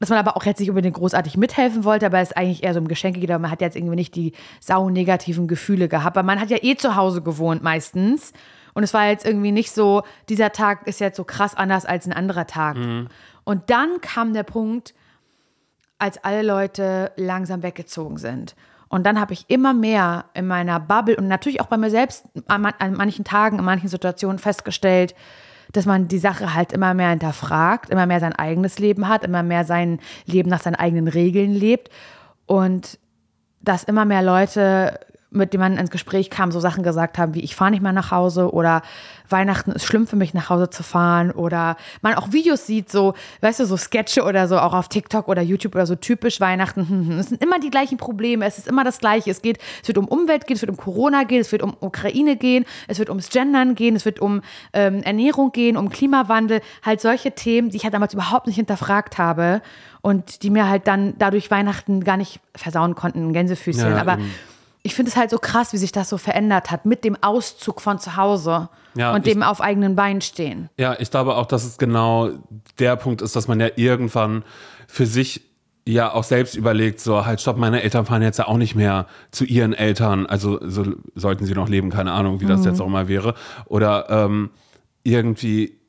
Dass 0.00 0.08
man 0.08 0.18
aber 0.18 0.36
auch 0.36 0.44
jetzt 0.44 0.58
nicht 0.60 0.70
unbedingt 0.70 0.96
großartig 0.96 1.36
mithelfen 1.36 1.84
wollte, 1.84 2.06
aber 2.06 2.18
es 2.18 2.32
eigentlich 2.32 2.64
eher 2.64 2.72
so 2.74 2.80
um 2.80 2.88
Geschenke 2.88 3.20
geht, 3.20 3.30
aber 3.30 3.38
man 3.38 3.50
hat 3.50 3.60
jetzt 3.60 3.76
irgendwie 3.76 3.96
nicht 3.96 4.14
die 4.16 4.32
sau 4.58 4.88
negativen 4.90 5.46
Gefühle 5.46 5.88
gehabt. 5.88 6.16
Weil 6.16 6.22
man 6.24 6.40
hat 6.40 6.48
ja 6.50 6.56
eh 6.62 6.74
zu 6.76 6.96
Hause 6.96 7.20
gewohnt 7.22 7.62
meistens. 7.62 8.32
Und 8.72 8.82
es 8.82 8.94
war 8.94 9.08
jetzt 9.08 9.26
irgendwie 9.26 9.52
nicht 9.52 9.72
so, 9.72 10.02
dieser 10.28 10.52
Tag 10.52 10.86
ist 10.86 11.00
jetzt 11.00 11.16
so 11.16 11.24
krass 11.24 11.54
anders 11.54 11.84
als 11.84 12.06
ein 12.06 12.12
anderer 12.12 12.46
Tag. 12.46 12.76
Und 13.44 13.68
dann 13.68 14.00
kam 14.00 14.32
der 14.32 14.42
Punkt, 14.44 14.94
als 15.98 16.22
alle 16.24 16.42
Leute 16.42 17.12
langsam 17.16 17.62
weggezogen 17.62 18.16
sind. 18.16 18.54
Und 18.88 19.04
dann 19.04 19.20
habe 19.20 19.34
ich 19.34 19.44
immer 19.48 19.74
mehr 19.74 20.24
in 20.34 20.46
meiner 20.46 20.80
Bubble 20.80 21.16
und 21.16 21.28
natürlich 21.28 21.60
auch 21.60 21.66
bei 21.66 21.76
mir 21.76 21.90
selbst 21.90 22.24
an, 22.48 22.62
man- 22.62 22.74
an 22.78 22.94
manchen 22.94 23.24
Tagen, 23.24 23.58
in 23.58 23.64
manchen 23.64 23.88
Situationen 23.88 24.38
festgestellt, 24.38 25.14
dass 25.72 25.86
man 25.86 26.08
die 26.08 26.18
Sache 26.18 26.54
halt 26.54 26.72
immer 26.72 26.94
mehr 26.94 27.10
hinterfragt, 27.10 27.90
immer 27.90 28.06
mehr 28.06 28.20
sein 28.20 28.32
eigenes 28.32 28.78
Leben 28.78 29.08
hat, 29.08 29.24
immer 29.24 29.42
mehr 29.42 29.64
sein 29.64 30.00
Leben 30.26 30.50
nach 30.50 30.62
seinen 30.62 30.74
eigenen 30.74 31.08
Regeln 31.08 31.52
lebt 31.52 31.90
und 32.46 32.98
dass 33.60 33.84
immer 33.84 34.04
mehr 34.04 34.22
Leute, 34.22 34.98
mit 35.30 35.52
denen 35.52 35.60
man 35.60 35.76
ins 35.76 35.90
Gespräch 35.90 36.28
kam, 36.28 36.50
so 36.50 36.60
Sachen 36.60 36.82
gesagt 36.82 37.18
haben, 37.18 37.34
wie 37.34 37.40
ich 37.40 37.54
fahre 37.54 37.70
nicht 37.70 37.82
mehr 37.82 37.92
nach 37.92 38.10
Hause 38.10 38.52
oder 38.52 38.82
Weihnachten 39.28 39.70
ist 39.70 39.84
schlimm 39.84 40.08
für 40.08 40.16
mich 40.16 40.34
nach 40.34 40.50
Hause 40.50 40.70
zu 40.70 40.82
fahren 40.82 41.30
oder 41.30 41.76
man 42.02 42.14
auch 42.14 42.32
Videos 42.32 42.66
sieht, 42.66 42.90
so, 42.90 43.14
weißt 43.40 43.60
du, 43.60 43.66
so 43.66 43.76
Sketche 43.76 44.24
oder 44.24 44.48
so, 44.48 44.58
auch 44.58 44.74
auf 44.74 44.88
TikTok 44.88 45.28
oder 45.28 45.40
YouTube 45.40 45.74
oder 45.76 45.86
so 45.86 45.94
typisch 45.94 46.40
Weihnachten. 46.40 46.88
hm, 46.88 47.08
hm. 47.08 47.18
Es 47.18 47.28
sind 47.28 47.42
immer 47.42 47.60
die 47.60 47.70
gleichen 47.70 47.96
Probleme, 47.96 48.44
es 48.44 48.58
ist 48.58 48.66
immer 48.66 48.82
das 48.82 48.98
Gleiche. 48.98 49.30
Es 49.30 49.40
geht, 49.40 49.58
es 49.82 49.88
wird 49.88 49.98
um 49.98 50.08
Umwelt 50.08 50.46
gehen, 50.46 50.56
es 50.56 50.62
wird 50.62 50.70
um 50.70 50.76
Corona 50.76 51.22
gehen, 51.22 51.40
es 51.40 51.52
wird 51.52 51.62
um 51.62 51.76
Ukraine 51.80 52.36
gehen, 52.36 52.64
es 52.88 52.98
wird 52.98 53.08
ums 53.08 53.30
Gendern 53.30 53.76
gehen, 53.76 53.94
es 53.94 54.04
wird 54.04 54.18
um 54.20 54.42
ähm, 54.72 55.02
Ernährung 55.02 55.52
gehen, 55.52 55.76
um 55.76 55.90
Klimawandel, 55.90 56.60
halt 56.84 57.00
solche 57.00 57.32
Themen, 57.32 57.70
die 57.70 57.76
ich 57.76 57.84
halt 57.84 57.94
damals 57.94 58.14
überhaupt 58.14 58.48
nicht 58.48 58.56
hinterfragt 58.56 59.18
habe 59.18 59.62
und 60.00 60.42
die 60.42 60.50
mir 60.50 60.68
halt 60.68 60.88
dann 60.88 61.14
dadurch 61.18 61.50
Weihnachten 61.50 62.02
gar 62.02 62.16
nicht 62.16 62.40
versauen 62.56 62.94
konnten, 62.94 63.32
Gänsefüßchen. 63.32 63.92
Ja, 63.92 64.00
Aber 64.00 64.14
eben. 64.14 64.30
Ich 64.82 64.94
finde 64.94 65.10
es 65.10 65.16
halt 65.16 65.30
so 65.30 65.38
krass, 65.38 65.72
wie 65.72 65.76
sich 65.78 65.92
das 65.92 66.08
so 66.08 66.16
verändert 66.18 66.70
hat 66.70 66.86
mit 66.86 67.04
dem 67.04 67.16
Auszug 67.22 67.80
von 67.80 67.98
zu 67.98 68.16
Hause 68.16 68.68
Ja, 68.94 69.12
und 69.14 69.26
ich- 69.26 69.32
dem 69.34 69.42
auf 69.42 69.60
eigenen 69.60 69.94
Beinen 69.96 70.20
stehen. 70.22 70.70
Ja, 70.78 70.96
ich 70.98 71.10
glaube 71.10 71.36
auch, 71.36 71.46
dass 71.46 71.64
es 71.64 71.76
genau 71.78 72.30
der 72.78 72.96
Punkt 72.96 73.20
ist, 73.22 73.36
dass 73.36 73.46
man 73.48 73.60
ja 73.60 73.68
irgendwann 73.76 74.42
für 74.88 75.06
sich 75.06 75.42
ja 75.86 76.12
auch 76.12 76.24
selbst 76.24 76.54
überlegt, 76.54 77.00
so 77.00 77.26
halt, 77.26 77.40
stopp, 77.40 77.56
meine 77.56 77.82
Eltern 77.82 78.06
fahren 78.06 78.22
jetzt 78.22 78.38
ja 78.38 78.46
auch 78.46 78.58
nicht 78.58 78.74
mehr 78.74 79.06
zu 79.32 79.44
ihren 79.44 79.72
Eltern, 79.72 80.26
also 80.26 80.58
so 80.62 80.84
sollten 81.14 81.46
sie 81.46 81.54
noch 81.54 81.68
leben, 81.68 81.90
keine 81.90 82.12
Ahnung, 82.12 82.40
wie 82.40 82.46
das 82.46 82.64
jetzt 82.64 82.80
auch 82.80 82.88
mal 82.88 83.08
wäre. 83.08 83.34
Oder 83.66 84.06
ähm, 84.10 84.50
irgendwie 85.02 85.79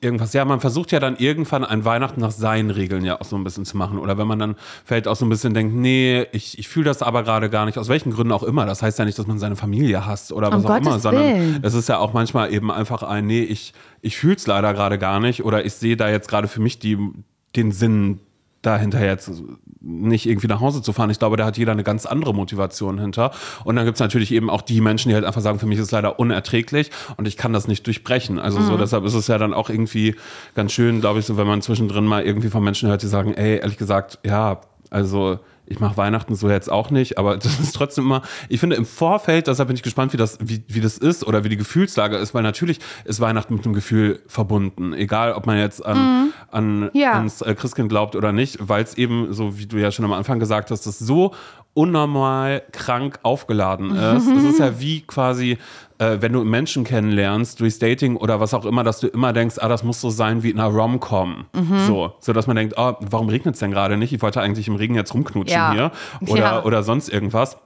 irgendwas, 0.00 0.32
ja, 0.32 0.44
man 0.44 0.60
versucht 0.60 0.92
ja 0.92 1.00
dann 1.00 1.16
irgendwann 1.16 1.64
ein 1.64 1.84
Weihnachten 1.84 2.20
nach 2.20 2.30
seinen 2.30 2.70
Regeln 2.70 3.04
ja 3.04 3.20
auch 3.20 3.24
so 3.24 3.36
ein 3.36 3.44
bisschen 3.44 3.64
zu 3.64 3.76
machen. 3.76 3.98
Oder 3.98 4.18
wenn 4.18 4.26
man 4.26 4.38
dann 4.38 4.56
vielleicht 4.84 5.08
auch 5.08 5.16
so 5.16 5.26
ein 5.26 5.28
bisschen 5.28 5.54
denkt, 5.54 5.74
nee, 5.74 6.26
ich, 6.32 6.58
ich 6.58 6.68
fühle 6.68 6.86
das 6.86 7.02
aber 7.02 7.22
gerade 7.22 7.50
gar 7.50 7.66
nicht, 7.66 7.78
aus 7.78 7.88
welchen 7.88 8.12
Gründen 8.12 8.32
auch 8.32 8.42
immer. 8.42 8.66
Das 8.66 8.82
heißt 8.82 8.98
ja 8.98 9.04
nicht, 9.04 9.18
dass 9.18 9.26
man 9.26 9.38
seine 9.38 9.56
Familie 9.56 10.06
hasst 10.06 10.32
oder 10.32 10.52
was 10.52 10.64
Um 10.64 10.70
auch 10.70 10.76
immer, 10.76 10.90
Gottes 10.90 11.02
sondern 11.02 11.24
Willen. 11.24 11.58
es 11.62 11.74
ist 11.74 11.88
ja 11.88 11.98
auch 11.98 12.12
manchmal 12.12 12.52
eben 12.52 12.70
einfach 12.70 13.02
ein, 13.02 13.26
nee, 13.26 13.42
ich, 13.42 13.72
ich 14.00 14.16
fühle 14.16 14.36
es 14.36 14.46
leider 14.46 14.72
gerade 14.74 14.98
gar 14.98 15.20
nicht 15.20 15.44
oder 15.44 15.64
ich 15.64 15.74
sehe 15.74 15.96
da 15.96 16.08
jetzt 16.08 16.28
gerade 16.28 16.48
für 16.48 16.60
mich 16.60 16.78
die, 16.78 16.98
den 17.56 17.72
Sinn 17.72 18.20
dahinter 18.62 19.04
jetzt 19.04 19.30
nicht 19.80 20.26
irgendwie 20.26 20.46
nach 20.46 20.60
Hause 20.60 20.82
zu 20.82 20.92
fahren. 20.92 21.10
Ich 21.10 21.18
glaube, 21.18 21.36
da 21.36 21.46
hat 21.46 21.56
jeder 21.56 21.72
eine 21.72 21.82
ganz 21.82 22.06
andere 22.06 22.34
Motivation 22.34 22.98
hinter. 22.98 23.32
Und 23.64 23.76
dann 23.76 23.84
gibt 23.84 23.96
es 23.96 24.00
natürlich 24.00 24.32
eben 24.32 24.50
auch 24.50 24.62
die 24.62 24.80
Menschen, 24.80 25.08
die 25.08 25.14
halt 25.14 25.24
einfach 25.24 25.40
sagen, 25.40 25.58
für 25.58 25.66
mich 25.66 25.78
ist 25.78 25.86
es 25.86 25.90
leider 25.90 26.18
unerträglich 26.18 26.90
und 27.16 27.26
ich 27.26 27.36
kann 27.36 27.52
das 27.52 27.66
nicht 27.66 27.86
durchbrechen. 27.86 28.38
Also 28.38 28.60
so, 28.60 28.76
deshalb 28.76 29.04
ist 29.04 29.14
es 29.14 29.26
ja 29.26 29.38
dann 29.38 29.54
auch 29.54 29.70
irgendwie 29.70 30.16
ganz 30.54 30.72
schön, 30.72 31.00
glaube 31.00 31.20
ich, 31.20 31.26
so, 31.26 31.36
wenn 31.36 31.46
man 31.46 31.62
zwischendrin 31.62 32.04
mal 32.04 32.22
irgendwie 32.22 32.48
von 32.48 32.62
Menschen 32.62 32.88
hört, 32.88 33.02
die 33.02 33.06
sagen, 33.06 33.34
ey, 33.34 33.58
ehrlich 33.58 33.78
gesagt, 33.78 34.18
ja, 34.24 34.60
also 34.90 35.38
ich 35.70 35.78
mache 35.80 35.96
Weihnachten 35.96 36.34
so 36.34 36.50
jetzt 36.50 36.70
auch 36.70 36.90
nicht, 36.90 37.16
aber 37.16 37.36
das 37.38 37.58
ist 37.60 37.74
trotzdem 37.74 38.04
immer, 38.04 38.22
ich 38.48 38.60
finde 38.60 38.76
im 38.76 38.84
Vorfeld, 38.84 39.46
deshalb 39.46 39.68
bin 39.68 39.76
ich 39.76 39.82
gespannt, 39.82 40.12
wie 40.12 40.16
das, 40.18 40.36
wie, 40.42 40.62
wie 40.68 40.80
das 40.80 40.98
ist 40.98 41.24
oder 41.26 41.44
wie 41.44 41.48
die 41.48 41.56
Gefühlslage 41.56 42.16
ist, 42.16 42.34
weil 42.34 42.42
natürlich 42.42 42.80
ist 43.04 43.20
Weihnachten 43.20 43.54
mit 43.54 43.64
einem 43.64 43.74
Gefühl 43.74 44.20
verbunden. 44.26 44.92
Egal, 44.92 45.32
ob 45.32 45.46
man 45.46 45.56
jetzt 45.58 45.84
an, 45.86 46.32
an, 46.50 46.90
Ja. 46.92 47.12
ans 47.12 47.40
äh, 47.40 47.54
Christkind 47.54 47.88
glaubt 47.88 48.16
oder 48.16 48.32
nicht, 48.32 48.58
weil 48.60 48.82
es 48.82 48.98
eben, 48.98 49.32
so 49.32 49.58
wie 49.58 49.66
du 49.66 49.78
ja 49.78 49.90
schon 49.92 50.04
am 50.04 50.12
Anfang 50.12 50.40
gesagt 50.40 50.70
hast, 50.70 50.86
das 50.86 50.98
so 50.98 51.32
unnormal 51.72 52.62
krank 52.72 53.20
aufgeladen 53.22 53.90
ist. 53.96 54.26
Es 54.26 54.44
ist 54.44 54.58
ja 54.58 54.80
wie 54.80 55.02
quasi, 55.02 55.58
äh, 56.00 56.20
wenn 56.22 56.32
du 56.32 56.42
Menschen 56.44 56.82
kennenlernst, 56.84 57.60
durchs 57.60 57.78
Dating 57.78 58.16
oder 58.16 58.40
was 58.40 58.54
auch 58.54 58.64
immer, 58.64 58.82
dass 58.82 59.00
du 59.00 59.06
immer 59.08 59.32
denkst, 59.34 59.56
ah, 59.60 59.68
das 59.68 59.84
muss 59.84 60.00
so 60.00 60.08
sein 60.10 60.42
wie 60.42 60.50
in 60.50 60.58
einer 60.58 60.74
Rom-Com. 60.74 61.44
So, 61.86 62.14
so 62.20 62.32
dass 62.32 62.46
man 62.46 62.56
denkt, 62.56 62.78
ah, 62.78 62.96
warum 63.00 63.28
regnet 63.28 63.54
es 63.54 63.60
denn 63.60 63.70
gerade 63.70 63.96
nicht? 63.98 64.12
Ich 64.12 64.22
wollte 64.22 64.40
eigentlich 64.40 64.66
im 64.66 64.76
Regen 64.76 64.94
jetzt 64.94 65.12
rumknutschen 65.14 65.54
Ja. 65.54 65.72
hier 65.72 65.92
oder, 66.28 66.40
Ja. 66.40 66.64
oder 66.64 66.82
sonst 66.82 67.08
irgendwas. 67.10 67.58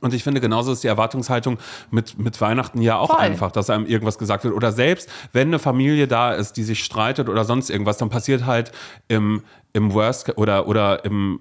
Und 0.00 0.12
ich 0.14 0.22
finde, 0.24 0.40
genauso 0.40 0.72
ist 0.72 0.82
die 0.84 0.88
Erwartungshaltung 0.88 1.58
mit, 1.90 2.18
mit 2.18 2.40
Weihnachten 2.40 2.80
ja 2.80 2.96
auch 2.98 3.10
Voll. 3.10 3.20
einfach, 3.20 3.50
dass 3.52 3.70
einem 3.70 3.86
irgendwas 3.86 4.18
gesagt 4.18 4.44
wird. 4.44 4.54
Oder 4.54 4.72
selbst, 4.72 5.08
wenn 5.32 5.48
eine 5.48 5.58
Familie 5.58 6.08
da 6.08 6.32
ist, 6.32 6.56
die 6.56 6.62
sich 6.64 6.82
streitet 6.84 7.28
oder 7.28 7.44
sonst 7.44 7.70
irgendwas, 7.70 7.96
dann 7.98 8.08
passiert 8.10 8.44
halt 8.46 8.72
im, 9.08 9.42
im 9.72 9.92
Worst 9.94 10.36
oder, 10.36 10.66
oder 10.68 11.04
im 11.04 11.40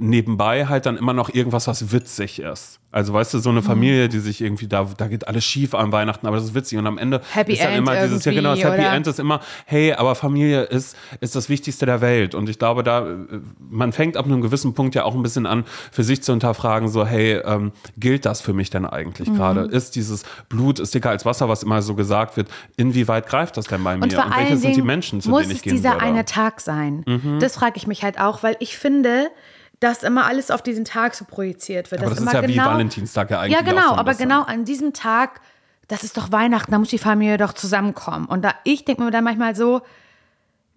nebenbei 0.00 0.66
halt 0.66 0.86
dann 0.86 0.96
immer 0.96 1.12
noch 1.12 1.32
irgendwas, 1.32 1.66
was 1.66 1.92
witzig 1.92 2.40
ist. 2.40 2.80
Also 2.92 3.12
weißt 3.12 3.34
du, 3.34 3.38
so 3.38 3.50
eine 3.50 3.62
Familie, 3.62 4.08
die 4.08 4.18
sich 4.18 4.40
irgendwie 4.40 4.66
da, 4.66 4.84
da 4.96 5.06
geht 5.06 5.28
alles 5.28 5.44
schief 5.44 5.74
an 5.74 5.92
Weihnachten, 5.92 6.26
aber 6.26 6.36
das 6.36 6.46
ist 6.46 6.54
witzig. 6.54 6.76
Und 6.76 6.88
am 6.88 6.98
Ende 6.98 7.20
Happy 7.32 7.52
ist 7.52 7.62
dann 7.62 7.68
End 7.74 7.78
immer 7.78 8.02
dieses, 8.02 8.24
ja 8.24 8.32
genau, 8.32 8.50
das 8.56 8.64
Happy 8.64 8.80
oder? 8.80 8.92
End 8.92 9.06
ist 9.06 9.20
immer, 9.20 9.40
hey, 9.66 9.92
aber 9.92 10.16
Familie 10.16 10.62
ist, 10.62 10.96
ist 11.20 11.36
das 11.36 11.48
Wichtigste 11.48 11.86
der 11.86 12.00
Welt. 12.00 12.34
Und 12.34 12.48
ich 12.48 12.58
glaube, 12.58 12.82
da, 12.82 13.06
äh, 13.06 13.14
man 13.70 13.92
fängt 13.92 14.16
ab 14.16 14.24
einem 14.24 14.40
gewissen 14.40 14.74
Punkt 14.74 14.96
ja 14.96 15.04
auch 15.04 15.14
ein 15.14 15.22
bisschen 15.22 15.46
an, 15.46 15.64
für 15.92 16.02
sich 16.02 16.24
zu 16.24 16.32
hinterfragen, 16.32 16.88
so, 16.88 17.06
hey, 17.06 17.34
ähm, 17.44 17.70
gilt 17.96 18.26
das 18.26 18.40
für 18.40 18.54
mich 18.54 18.70
denn 18.70 18.84
eigentlich 18.84 19.28
Mhm. 19.28 19.36
gerade? 19.36 19.60
Ist 19.66 19.94
dieses 19.94 20.24
Blut 20.48 20.80
ist 20.80 20.92
dicker 20.92 21.10
als 21.10 21.24
Wasser, 21.24 21.48
was 21.48 21.62
immer 21.62 21.82
so 21.82 21.94
gesagt 21.94 22.36
wird, 22.36 22.48
inwieweit 22.76 23.28
greift 23.28 23.56
das 23.56 23.66
denn 23.66 23.84
bei 23.84 23.96
mir? 23.96 24.02
Und 24.02 24.12
vor 24.14 24.24
welche 24.24 24.34
allen 24.34 24.58
sind 24.58 24.70
die 24.70 24.74
Dingen 24.74 24.86
Menschen, 24.88 25.20
zu 25.20 25.30
muss 25.30 25.42
denen 25.42 25.52
ich 25.52 25.62
gehen 25.62 25.76
dieser 25.76 25.92
würde? 25.92 26.02
eine 26.06 26.24
Tag 26.24 26.60
sein. 26.60 27.04
Mhm. 27.06 27.38
Das 27.38 27.54
frage 27.54 27.74
ich 27.76 27.86
mich 27.86 28.02
halt 28.02 28.18
auch, 28.20 28.42
weil 28.42 28.56
ich 28.58 28.76
finde, 28.76 29.28
dass 29.80 30.02
immer 30.02 30.26
alles 30.26 30.50
auf 30.50 30.62
diesen 30.62 30.84
Tag 30.84 31.14
so 31.14 31.24
projiziert 31.24 31.90
wird. 31.90 32.02
aber 32.02 32.10
dass 32.10 32.18
das 32.18 32.26
ist 32.26 32.32
ja 32.34 32.40
genau, 32.42 32.52
wie 32.52 32.66
Valentinstag 32.66 33.30
ja 33.30 33.40
eigentlich 33.40 33.56
Ja, 33.56 33.62
genau, 33.62 33.94
aber 33.96 34.14
genau 34.14 34.42
an 34.42 34.64
diesem 34.64 34.92
Tag, 34.92 35.40
das 35.88 36.04
ist 36.04 36.16
doch 36.16 36.30
Weihnachten, 36.30 36.70
da 36.70 36.78
muss 36.78 36.90
die 36.90 36.98
Familie 36.98 37.38
doch 37.38 37.54
zusammenkommen. 37.54 38.26
Und 38.26 38.42
da 38.42 38.54
ich 38.64 38.84
denke 38.84 39.02
mir 39.02 39.10
dann 39.10 39.24
manchmal 39.24 39.56
so, 39.56 39.80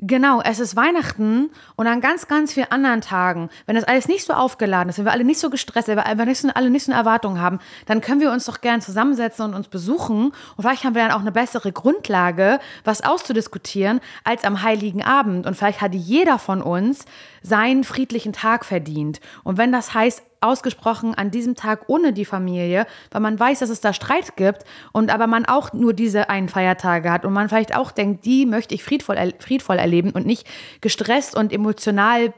Genau, 0.06 0.42
es 0.42 0.60
ist 0.60 0.76
Weihnachten 0.76 1.50
und 1.78 1.88
an 1.88 2.02
ganz, 2.02 2.28
ganz 2.28 2.52
vielen 2.52 2.70
anderen 2.72 3.00
Tagen, 3.00 3.50
wenn 3.66 3.76
das 3.76 3.86
alles 3.86 4.10
nicht 4.10 4.26
so 4.26 4.34
aufgeladen 4.34 4.90
ist, 4.90 4.98
wenn 4.98 5.06
wir 5.06 5.14
alle 5.14 5.24
nicht 5.24 5.40
so 5.40 5.50
gestresst 5.50 5.86
sind, 5.86 5.96
wenn 5.96 6.18
wir 6.18 6.26
nicht 6.26 6.42
so, 6.42 6.50
alle 6.50 6.70
nicht 6.70 6.84
so 6.84 6.92
eine 6.92 7.00
Erwartung 7.00 7.40
haben, 7.40 7.60
dann 7.86 8.02
können 8.02 8.20
wir 8.20 8.34
uns 8.34 8.44
doch 8.44 8.60
gern 8.60 8.82
zusammensetzen 8.82 9.46
und 9.46 9.54
uns 9.54 9.70
besuchen 9.70 10.26
und 10.26 10.34
vielleicht 10.60 10.84
haben 10.84 10.94
wir 10.94 11.04
dann 11.04 11.14
auch 11.14 11.22
eine 11.22 11.32
bessere 11.32 11.72
Grundlage, 11.72 12.60
was 12.84 13.02
auszudiskutieren, 13.02 14.02
als 14.26 14.44
am 14.44 14.62
Heiligen 14.62 15.06
Abend. 15.06 15.46
Und 15.46 15.56
vielleicht 15.56 15.80
hat 15.80 15.96
jeder 15.96 16.38
von 16.38 16.62
uns 16.62 17.06
seinen 17.42 17.86
friedlichen 17.86 18.34
Tag 18.34 18.66
verdient. 18.66 19.22
Und 19.44 19.58
wenn 19.58 19.72
das 19.72 19.94
heißt, 19.94 20.22
ausgesprochen 20.44 21.16
an 21.16 21.32
diesem 21.32 21.56
Tag 21.56 21.86
ohne 21.88 22.14
die 22.14 22.26
Familie, 22.26 22.86
weil 23.12 23.22
man 23.22 23.40
weiß, 23.40 23.60
dass 23.60 23.70
es 23.70 23.82
da 23.82 23.94
Streit 23.94 24.36
gibt 24.36 24.64
und 24.92 25.14
aber 25.14 25.28
man 25.28 25.46
auch 25.46 25.74
nur 25.74 25.94
diese 25.94 26.30
einen 26.30 26.50
Feiertage 26.50 27.12
hat 27.12 27.26
und 27.26 27.34
man 27.34 27.50
vielleicht 27.50 27.76
auch 27.76 27.92
denkt, 27.92 28.26
die 28.26 28.46
möchte 28.46 28.76
ich 28.76 28.84
friedvoll, 28.84 29.16
er- 29.16 29.34
friedvoll 29.40 29.78
erleben 29.78 30.12
und 30.12 30.26
nicht 30.26 30.46
gestresst 30.82 31.36
und 31.36 31.52
emotional 31.54 32.34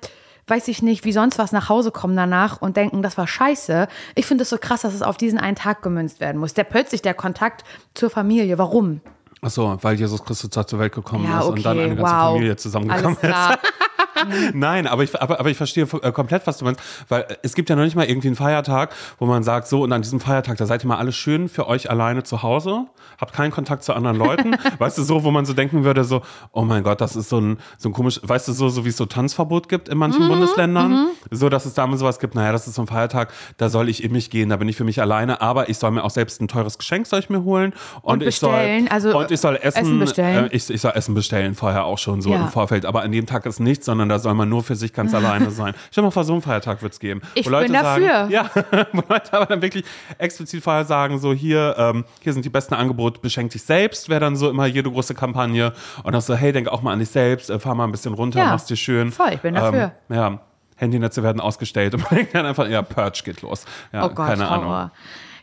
weiß 0.47 0.68
ich 0.68 0.84
nicht, 0.84 1.06
wie 1.06 1.12
sonst 1.12 1.39
was 1.39 1.51
nach 1.51 1.70
Hause 1.70 1.89
kommen 1.89 2.16
danach 2.16 2.62
und 2.62 2.78
denken, 2.78 3.01
das 3.01 3.18
war 3.18 3.26
scheiße. 3.26 3.88
Ich 4.14 4.28
finde 4.28 4.43
es 4.43 4.49
so 4.51 4.58
krass, 4.60 4.82
dass 4.82 4.93
es 4.93 5.01
auf 5.01 5.18
diesen 5.18 5.39
einen 5.39 5.56
Tag 5.56 5.82
gemünzt 5.82 6.20
werden 6.20 6.38
muss. 6.39 6.53
Der 6.53 6.66
plötzlich 6.66 7.01
der 7.01 7.16
Kontakt 7.16 7.64
zur 7.95 8.12
Familie. 8.12 8.60
Warum? 8.60 9.01
Ach 9.41 9.49
so, 9.49 9.76
weil 9.82 9.95
Jesus 9.95 10.24
Christus 10.24 10.49
zur 10.68 10.80
Welt 10.80 10.93
gekommen 10.93 11.24
Ja, 11.26 11.39
ist 11.39 11.45
und 11.47 11.66
dann 11.66 11.78
okay, 11.78 11.86
eine 11.86 11.95
ganze 11.95 12.12
wow. 12.14 12.22
Familie 12.34 12.56
zusammengekommen 12.58 13.18
klar. 13.18 13.58
Nein, 14.53 14.88
aber 14.88 15.03
ich, 15.03 15.20
aber, 15.22 15.39
aber 15.39 15.49
ich 15.49 15.57
verstehe 15.57 15.88
äh, 16.01 16.11
komplett, 16.11 16.45
was 16.47 16.57
du 16.57 16.66
meinst, 16.66 16.82
weil 17.09 17.22
äh, 17.24 17.36
es 17.43 17.53
gibt 17.55 17.70
ja 17.70 17.76
noch 17.76 17.84
nicht 17.84 17.95
mal 17.95 18.05
irgendwie 18.05 18.28
einen 18.28 18.36
Feiertag, 18.36 18.93
wo 19.20 19.26
man 19.26 19.43
sagt, 19.43 19.68
so 19.68 19.84
und 19.84 19.91
an 19.91 20.01
diesem 20.01 20.20
Feiertag, 20.20 20.57
da 20.57 20.66
seid 20.66 20.84
ihr 20.84 20.88
mal 20.88 20.97
alle 20.97 21.11
schön 21.11 21.49
für 21.49 21.68
euch 21.68 21.89
alleine 21.89 22.24
zu 22.24 22.43
Hause, 22.43 22.86
habt 23.20 23.34
keinen 23.34 23.51
Kontakt 23.51 23.84
zu 23.84 23.93
anderen 23.93 24.18
Leuten, 24.18 24.55
weißt 24.78 24.97
du, 24.97 25.03
so, 25.03 25.24
wo 25.24 25.32
man 25.32 25.45
so 25.45 25.53
denken 25.53 25.84
würde, 25.84 26.03
so, 26.03 26.22
oh 26.51 26.61
mein 26.63 26.84
Gott, 26.84 27.01
das 27.01 27.16
ist 27.16 27.30
so 27.30 27.39
ein, 27.39 27.57
so 27.78 27.89
ein 27.89 27.93
komisch, 27.93 28.20
weißt 28.24 28.47
du, 28.47 28.53
so, 28.53 28.70
so 28.70 28.86
wie 28.86 28.89
es 28.89 28.97
so 28.97 29.05
Tanzverbot 29.05 29.70
gibt 29.70 29.89
in 29.89 29.97
manchen 29.97 30.28
Bundesländern, 30.28 31.07
so, 31.32 31.49
dass 31.49 31.66
es 31.66 31.74
da 31.74 31.84
immer 31.84 31.97
sowas 31.97 32.20
gibt, 32.20 32.36
naja, 32.36 32.51
das 32.51 32.68
ist 32.68 32.76
so 32.76 32.82
ein 32.84 32.88
Feiertag, 32.88 33.32
da 33.57 33.70
soll 33.70 33.89
ich 33.89 34.03
in 34.03 34.11
mich 34.11 34.30
gehen, 34.30 34.49
da 34.49 34.57
bin 34.57 34.68
ich 34.70 34.76
für 34.76 34.84
mich 34.84 35.01
alleine, 35.01 35.41
aber 35.41 35.70
ich 35.70 35.78
soll 35.78 35.91
mir 35.91 36.03
auch 36.03 36.09
selbst 36.09 36.41
ein 36.41 36.47
teures 36.47 36.78
Geschenk 36.78 37.07
soll 37.07 37.20
ich 37.20 37.30
mir 37.30 37.43
holen 37.43 37.74
und, 38.01 38.22
Und 38.22 38.24
ich 38.24 38.38
soll, 38.38 38.86
also, 38.89 39.18
und 39.18 39.32
ich 39.32 39.39
soll 39.39 39.55
essen, 39.61 39.80
Essen 39.80 39.99
bestellen. 39.99 40.45
Äh, 40.51 40.55
ich, 40.55 40.70
ich 40.70 40.82
soll 40.82 40.91
Essen 40.95 41.13
bestellen, 41.13 41.55
vorher 41.55 41.86
auch 41.86 41.97
schon 41.97 42.22
so 42.22 42.32
Ja. 42.32 42.41
im 42.41 42.47
Vorfeld. 42.49 42.86
Aber 42.86 43.01
an 43.01 43.11
dem 43.11 43.26
Tag 43.26 43.45
ist 43.45 43.59
nichts, 43.59 43.86
sondern 43.86 44.05
da 44.10 44.20
soll 44.20 44.34
man 44.34 44.49
nur 44.49 44.64
für 44.64 44.76
sich 44.76 44.93
ganz 44.93 45.14
alleine 45.16 45.51
sein. 45.51 45.74
Stell 45.91 46.03
mal 46.03 46.12
vor, 46.12 46.24
so 46.24 46.34
einen 46.34 46.41
Feiertag 46.41 46.82
wird 46.82 46.93
es 46.93 46.99
geben. 46.99 47.22
Ich 47.34 47.45
wo 47.45 47.51
Leute 47.51 47.72
bin 47.72 47.82
dafür. 47.82 48.10
Sagen, 48.10 48.32
ja, 48.32 48.49
wo 48.93 49.01
Leute 49.10 49.34
aber 49.34 49.45
dann 49.45 49.62
wirklich 49.62 49.86
explizit 50.18 50.64
vorher 50.64 50.86
sagen, 50.86 51.20
so 51.20 51.34
hier, 51.34 51.76
ähm, 51.78 52.06
hier 52.22 52.34
sind 52.34 52.45
die 52.45 52.49
besten 52.49 52.74
Angebote, 52.74 53.20
beschenk 53.20 53.51
dich 53.51 53.64
selbst, 53.64 54.10
wäre 54.10 54.20
dann 54.20 54.36
so 54.36 54.49
immer 54.49 54.66
jede 54.66 54.91
große 54.91 55.14
Kampagne. 55.16 55.74
Und 56.03 56.14
dann 56.14 56.22
so, 56.22 56.36
hey, 56.36 56.51
denk 56.51 56.68
auch 56.68 56.82
mal 56.82 56.93
an 56.93 56.99
dich 56.99 57.10
selbst, 57.10 57.49
äh, 57.49 57.60
fahr 57.60 57.76
mal 57.76 57.86
ein 57.86 57.91
bisschen 57.91 58.14
runter, 58.14 58.39
Ja. 58.39 58.45
mach's 58.51 58.66
dir 58.66 58.76
schön. 58.78 59.12
Voll, 59.12 59.34
ich 59.34 59.41
bin 59.41 59.56
dafür. 59.56 59.91
Ähm, 60.10 60.16
ja. 60.16 60.39
Handynetze 60.78 61.24
werden 61.24 61.39
ausgestellt 61.39 61.93
und 61.93 62.01
man 62.12 62.16
denkt 62.16 62.36
dann 62.36 62.45
einfach, 62.45 62.68
ja, 62.68 62.82
Purge 62.82 63.22
geht 63.24 63.41
los. 63.41 63.66
Ja, 63.93 64.06
Oh 64.06 64.10
Gott, 64.10 64.28
keine 64.28 64.47
Ahnung. 64.47 64.66
Horror. 64.66 64.91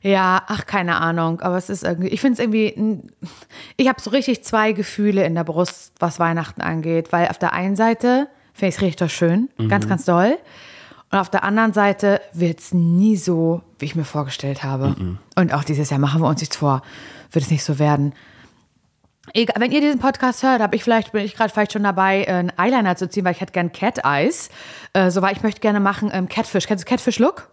Ja, 0.05 0.43
ach, 0.49 0.67
keine 0.67 1.01
Ahnung. 1.01 1.41
Aber 1.43 1.57
es 1.57 1.71
ist 1.71 1.85
irgendwie, 1.85 2.09
ich 2.09 2.21
finde 2.21 2.35
es 2.35 2.39
irgendwie, 2.41 3.05
ich 3.77 3.89
habe 3.89 4.01
so 4.01 4.11
richtig 4.11 4.43
zwei 4.45 4.73
Gefühle 4.73 5.25
in 5.25 5.35
der 5.37 5.45
Brust, 5.45 5.93
was 6.01 6.19
Weihnachten 6.19 6.61
angeht. 6.61 7.13
Weil 7.13 7.29
auf 7.29 7.39
der 7.39 7.53
einen 7.53 7.77
Seite 7.77 8.27
finde 8.53 8.69
ich 8.71 8.77
es 8.77 8.83
richtig 8.83 9.13
schön, 9.13 9.49
Mhm. 9.59 9.69
ganz, 9.69 9.89
ganz 9.89 10.05
doll. 10.05 10.37
Und 11.11 11.19
auf 11.19 11.29
der 11.31 11.45
anderen 11.45 11.73
Seite 11.75 12.21
wird 12.33 12.61
es 12.61 12.73
nie 12.73 13.17
so, 13.17 13.63
wie 13.79 13.85
ich 13.85 13.95
mir 13.95 14.05
vorgestellt 14.05 14.63
habe. 14.65 14.95
Mhm. 14.99 15.19
Und 15.37 15.53
auch 15.53 15.65
dieses 15.65 15.91
Jahr 15.91 16.01
machen 16.01 16.23
wir 16.23 16.29
uns 16.29 16.41
nichts 16.41 16.57
vor, 16.57 16.83
wird 17.31 17.45
es 17.45 17.51
nicht 17.51 17.65
so 17.65 17.79
werden. 17.79 18.15
Egal, 19.35 19.57
wenn 19.61 19.71
ihr 19.71 19.81
diesen 19.81 20.01
Podcast 20.01 20.43
hört, 20.43 20.61
habe 20.61 20.75
ich 20.75 20.83
vielleicht, 20.83 21.13
bin 21.13 21.25
ich 21.25 21.37
gerade 21.37 21.53
vielleicht 21.53 21.73
schon 21.73 21.85
dabei, 21.85 22.25
äh, 22.25 22.29
einen 22.33 22.53
Eyeliner 22.59 22.97
zu 22.97 23.09
ziehen, 23.09 23.25
weil 23.25 23.33
ich 23.33 23.41
hätte 23.41 23.53
gern 23.53 23.73
Cat 23.73 24.01
Eyes. 24.05 24.49
Äh, 24.95 25.11
so, 25.11 25.23
weil 25.23 25.37
ich 25.37 25.43
möchte 25.43 25.61
gerne 25.61 25.81
machen 25.81 26.11
ähm, 26.13 26.29
Catfish. 26.29 26.67
Kennst 26.67 26.85
du 26.85 26.89
Catfish 26.89 27.19
Look? 27.19 27.49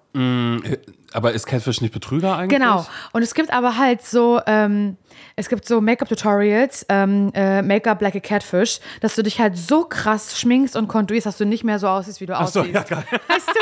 Aber 1.13 1.31
ist 1.31 1.45
Catfish 1.45 1.81
nicht 1.81 1.93
Betrüger 1.93 2.37
eigentlich? 2.37 2.59
Genau. 2.59 2.85
Und 3.13 3.23
es 3.23 3.33
gibt 3.33 3.51
aber 3.51 3.77
halt 3.77 4.03
so, 4.03 4.39
ähm, 4.45 4.97
es 5.35 5.49
gibt 5.49 5.65
so 5.67 5.81
Make-up-Tutorials, 5.81 6.85
ähm, 6.89 7.31
äh, 7.33 7.61
Make-up 7.61 8.01
like 8.01 8.15
a 8.15 8.19
Catfish, 8.19 8.79
dass 9.01 9.15
du 9.15 9.23
dich 9.23 9.39
halt 9.39 9.57
so 9.57 9.85
krass 9.85 10.39
schminkst 10.39 10.75
und 10.75 10.87
konturierst, 10.87 11.25
dass 11.25 11.37
du 11.37 11.45
nicht 11.45 11.63
mehr 11.63 11.79
so 11.79 11.87
aussiehst, 11.87 12.21
wie 12.21 12.25
du 12.25 12.35
Ach 12.35 12.47
so, 12.47 12.61
aussiehst. 12.61 12.75
ja, 12.75 12.83
geil. 12.83 13.05
Weißt 13.27 13.47
du? 13.47 13.59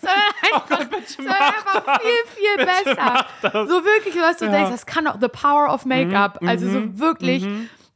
sondern 0.00 0.22
einfach, 0.42 1.06
sondern 1.06 1.34
einfach 1.34 2.00
viel, 2.00 2.10
viel 2.34 2.66
besser. 2.66 3.26
So 3.66 3.84
wirklich, 3.84 4.14
was 4.16 4.36
du 4.38 4.50
denkst, 4.50 4.70
das 4.70 4.86
kann 4.86 5.06
auch 5.06 5.16
the 5.20 5.28
power 5.28 5.72
of 5.72 5.84
Make-up. 5.84 6.40
Mhm, 6.42 6.48
also 6.48 6.68
so 6.70 6.98
wirklich. 6.98 7.46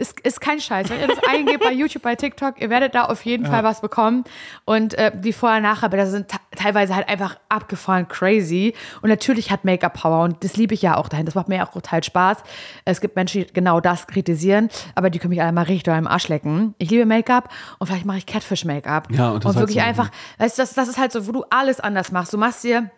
Ist, 0.01 0.21
ist 0.21 0.41
kein 0.41 0.61
Scheiß. 0.61 0.91
Wenn 0.91 1.01
ihr 1.01 1.09
das 1.09 1.19
eingebt 1.29 1.65
bei 1.65 1.73
YouTube, 1.73 2.05
bei 2.05 2.15
TikTok, 2.15 2.61
ihr 2.61 2.71
werdet 2.71 2.95
da 2.95 3.07
auf 3.07 3.25
jeden 3.25 3.45
Fall 3.47 3.65
was 3.65 3.81
bekommen. 3.81 4.23
Und 4.65 4.95
äh, 4.95 5.11
die 5.13 5.33
Vorher-Nachher-Bilder 5.33 6.07
sind 6.07 6.29
te- 6.29 6.37
teilweise 6.55 6.95
halt 6.95 7.09
einfach 7.09 7.37
abgefahren 7.49 8.07
crazy. 8.07 8.75
Und 9.03 9.09
natürlich 9.09 9.51
hat 9.51 9.65
Make-up 9.65 9.95
Power. 9.95 10.23
Und 10.23 10.45
das 10.45 10.57
liebe 10.57 10.73
ich 10.73 10.83
ja 10.83 10.97
auch 10.97 11.09
dahin. 11.09 11.27
Das 11.27 11.35
macht 11.35 11.49
mir 11.49 11.57
ja 11.57 11.67
auch 11.67 11.73
total 11.73 12.05
Spaß. 12.05 12.39
Es 12.85 13.01
gibt 13.01 13.17
Menschen, 13.17 13.45
die 13.45 13.53
genau 13.53 13.81
das 13.81 14.07
kritisieren, 14.07 14.69
aber 14.95 15.11
die 15.11 15.19
können 15.19 15.31
mich 15.31 15.43
alle 15.43 15.51
mal 15.51 15.63
richtig 15.63 15.93
im 15.97 16.07
Arsch 16.07 16.29
lecken. 16.29 16.77
Ich 16.79 16.91
liebe 16.91 17.05
Make-up 17.05 17.49
und 17.81 17.89
vielleicht 17.89 18.05
mache 18.05 18.19
ich 18.19 18.27
Catfish-Make-up. 18.27 19.09
Ja, 19.11 19.31
und 19.31 19.45
das 19.45 19.57
halt 19.57 19.67
wirklich 19.67 19.83
einfach, 19.83 20.11
weißt 20.39 20.59
du, 20.59 20.63
das, 20.63 20.75
das 20.75 20.89
ist 20.89 20.99
halt 20.99 21.11
so, 21.11 21.27
wo 21.27 21.33
du 21.33 21.45
alles 21.51 21.81
anders 21.81 22.13
machst. 22.13 22.33
Du 22.33 22.39
machst 22.39 22.63
dir 22.63 22.89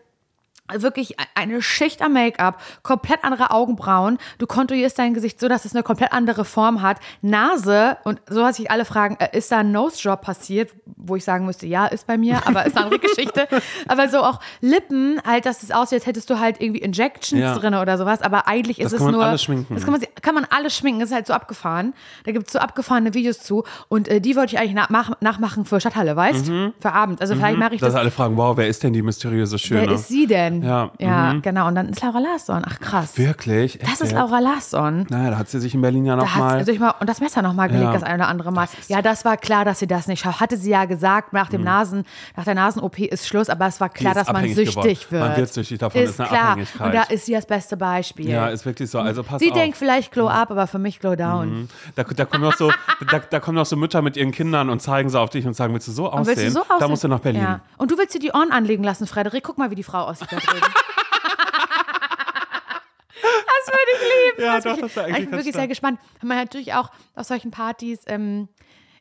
wirklich 0.76 1.16
eine 1.34 1.62
Schicht 1.62 2.02
am 2.02 2.12
Make-up, 2.14 2.60
komplett 2.82 3.24
andere 3.24 3.50
Augenbrauen. 3.50 4.18
Du 4.38 4.46
konturierst 4.46 4.98
dein 4.98 5.14
Gesicht 5.14 5.40
so, 5.40 5.48
dass 5.48 5.64
es 5.64 5.74
eine 5.74 5.82
komplett 5.82 6.12
andere 6.12 6.44
Form 6.44 6.82
hat. 6.82 6.98
Nase, 7.22 7.96
und 8.04 8.20
so 8.28 8.42
was 8.42 8.56
sich 8.56 8.70
alle 8.70 8.84
fragen, 8.84 9.16
äh, 9.20 9.36
ist 9.36 9.50
da 9.52 9.58
ein 9.58 9.72
Nose-Job 9.72 10.20
passiert? 10.22 10.70
Wo 10.96 11.16
ich 11.16 11.24
sagen 11.24 11.46
müsste, 11.46 11.66
ja, 11.66 11.86
ist 11.86 12.06
bei 12.06 12.18
mir, 12.18 12.46
aber 12.46 12.66
ist 12.66 12.76
eine 12.76 12.86
andere 12.86 13.00
Geschichte. 13.08 13.46
Aber 13.88 14.08
so 14.08 14.18
auch 14.18 14.40
Lippen, 14.60 15.20
halt, 15.26 15.46
dass 15.46 15.62
es 15.62 15.70
aussieht, 15.70 16.00
als 16.00 16.06
hättest 16.06 16.28
du 16.30 16.38
halt 16.38 16.60
irgendwie 16.60 16.80
Injections 16.80 17.40
Ja. 17.40 17.54
drin 17.56 17.74
oder 17.74 17.96
sowas. 17.98 18.22
Aber 18.22 18.46
eigentlich 18.46 18.78
ist 18.80 18.86
Das 18.86 18.92
es 18.94 18.98
kann 18.98 19.06
man 19.06 19.14
nur. 19.14 19.24
alles 19.24 19.42
schminken. 19.42 19.74
Das 19.74 19.84
kann 19.84 19.92
man, 19.92 20.02
kann 20.22 20.34
man 20.34 20.44
alles 20.50 20.76
schminken. 20.76 21.00
Das 21.00 21.10
ist 21.10 21.14
halt 21.14 21.26
so 21.26 21.32
abgefahren. 21.32 21.94
Da 22.24 22.32
gibt 22.32 22.46
es 22.48 22.52
so 22.52 22.58
abgefahrene 22.58 23.14
Videos 23.14 23.40
zu. 23.40 23.64
Und 23.88 24.08
äh, 24.08 24.20
die 24.20 24.36
wollte 24.36 24.54
ich 24.54 24.60
eigentlich 24.60 24.74
nachmach, 24.74 25.12
nachmachen 25.20 25.64
für 25.64 25.80
Stadthalle, 25.80 26.16
weißt? 26.16 26.46
Für 26.80 26.92
Abend. 26.92 27.20
Also 27.20 27.34
vielleicht 27.34 27.58
mache 27.58 27.74
ich 27.74 27.80
Dass 27.80 27.92
das. 27.92 28.00
alle 28.00 28.10
fragen, 28.10 28.36
wow, 28.36 28.56
wer 28.56 28.68
ist 28.68 28.82
denn 28.82 28.92
die 28.92 29.02
mysteriöse 29.02 29.58
Schöne? 29.58 29.82
Wer 29.88 29.92
ist 29.94 30.08
sie 30.08 30.26
denn? 30.26 30.59
Ja, 30.62 30.90
ja 30.98 31.34
genau. 31.42 31.66
Und 31.68 31.74
dann 31.74 31.88
ist 31.88 32.02
Laura 32.02 32.18
Larsson. 32.18 32.62
Ach 32.66 32.78
krass. 32.80 33.16
Wirklich? 33.18 33.78
Das 33.78 33.88
Echt 33.88 33.92
ist 33.94 34.00
jetzt? 34.00 34.12
Laura 34.12 34.38
Larsson. 34.40 35.06
Naja, 35.08 35.30
da 35.30 35.38
hat 35.38 35.48
sie 35.48 35.60
sich 35.60 35.74
in 35.74 35.80
Berlin 35.80 36.04
ja 36.06 36.16
nochmal. 36.16 36.58
sie 36.60 36.72
sich 36.72 36.80
mal 36.80 36.94
und 37.00 37.08
das 37.08 37.20
Messer 37.20 37.42
noch 37.42 37.52
mal 37.54 37.68
gelegt, 37.68 37.84
Ja. 37.84 37.92
das 37.92 38.02
eine 38.02 38.16
oder 38.22 38.28
andere 38.28 38.52
Mal. 38.52 38.68
Ja, 38.88 39.02
das 39.02 39.24
war 39.24 39.36
klar, 39.36 39.64
dass 39.64 39.78
sie 39.78 39.86
das 39.86 40.06
nicht 40.06 40.20
schafft. 40.20 40.40
Hatte 40.40 40.56
sie 40.56 40.70
ja 40.70 40.84
gesagt, 40.84 41.32
nach 41.32 41.48
dem 41.48 41.62
Nasen, 41.62 42.04
nach 42.36 42.44
der 42.44 42.54
Nasen-OP 42.54 42.98
ist 43.00 43.26
Schluss, 43.26 43.48
aber 43.48 43.66
es 43.66 43.80
war 43.80 43.88
klar, 43.88 44.14
Mhm. 44.14 44.20
ist 44.20 44.26
dass 44.28 44.32
man 44.34 44.54
süchtig 44.54 45.08
geworden. 45.08 45.18
Man 45.20 45.28
wird. 45.28 45.36
wird 45.38 45.52
süchtig 45.54 45.78
davon, 45.78 46.00
ist 46.02 46.20
eine 46.20 46.28
klar. 46.28 46.42
Abhängigkeit. 46.50 46.86
Und 46.86 46.94
da 46.94 47.02
ist 47.04 47.26
sie 47.26 47.32
das 47.32 47.46
beste 47.46 47.76
Beispiel. 47.76 48.28
ja, 48.30 48.48
ist 48.48 48.64
wirklich 48.66 48.90
so. 48.90 48.98
Also 48.98 49.22
pass 49.22 49.40
sie 49.40 49.50
auf. 49.50 49.54
Mhm. 49.54 49.58
denkt 49.60 49.76
vielleicht 49.78 50.12
Glow 50.12 50.28
up, 50.28 50.50
aber 50.50 50.66
für 50.66 50.78
mich 50.78 51.00
Glow 51.00 51.16
down. 51.16 51.68
da, 51.94 52.04
da, 52.04 52.24
kommen 52.24 52.42
noch 52.44 52.54
so, 52.56 52.70
da, 53.10 53.18
da 53.18 53.40
kommen 53.40 53.56
noch 53.56 53.66
so 53.66 53.76
Mütter 53.76 54.02
mit 54.02 54.16
ihren 54.16 54.32
Kindern 54.32 54.70
und 54.70 54.80
zeigen 54.80 55.08
so 55.10 55.18
auf 55.18 55.30
dich 55.30 55.46
und 55.46 55.54
sagen, 55.54 55.72
willst 55.74 55.88
du 55.88 55.92
so 55.92 56.06
aussehen? 56.06 56.20
Und 56.20 56.26
willst 56.26 56.42
du 56.44 56.50
so 56.50 56.60
aussehen? 56.60 56.76
Da 56.80 56.88
musst 56.88 57.04
du 57.04 57.08
nach 57.08 57.20
Berlin. 57.20 57.42
Ja. 57.42 57.60
Und 57.76 57.90
du 57.90 57.98
willst 57.98 58.14
dir 58.14 58.18
die 58.20 58.30
Ohren 58.32 58.52
anlegen 58.52 58.84
lassen, 58.84 59.06
Frederik. 59.06 59.42
Guck 59.44 59.58
mal, 59.58 59.70
wie 59.70 59.74
die 59.74 59.82
Frau 59.82 60.00
aussieht 60.04 60.28
drüben. 60.50 60.74
das 63.22 63.66
würde 63.66 63.90
ich 63.94 64.00
lieben. 64.00 64.44
Ja, 64.44 64.54
das 64.60 64.64
doch, 64.64 64.80
das 64.80 64.96
war 64.96 65.08
ich, 65.08 65.14
eigentlich 65.14 65.24
ich 65.24 65.30
bin 65.30 65.38
wirklich 65.38 65.52
stark. 65.52 65.60
sehr 65.62 65.68
gespannt. 65.68 66.00
Man 66.22 66.38
hat 66.38 66.46
natürlich 66.46 66.74
auch 66.74 66.90
auf 67.14 67.26
solchen 67.26 67.50
Partys, 67.50 68.00
ähm, 68.06 68.48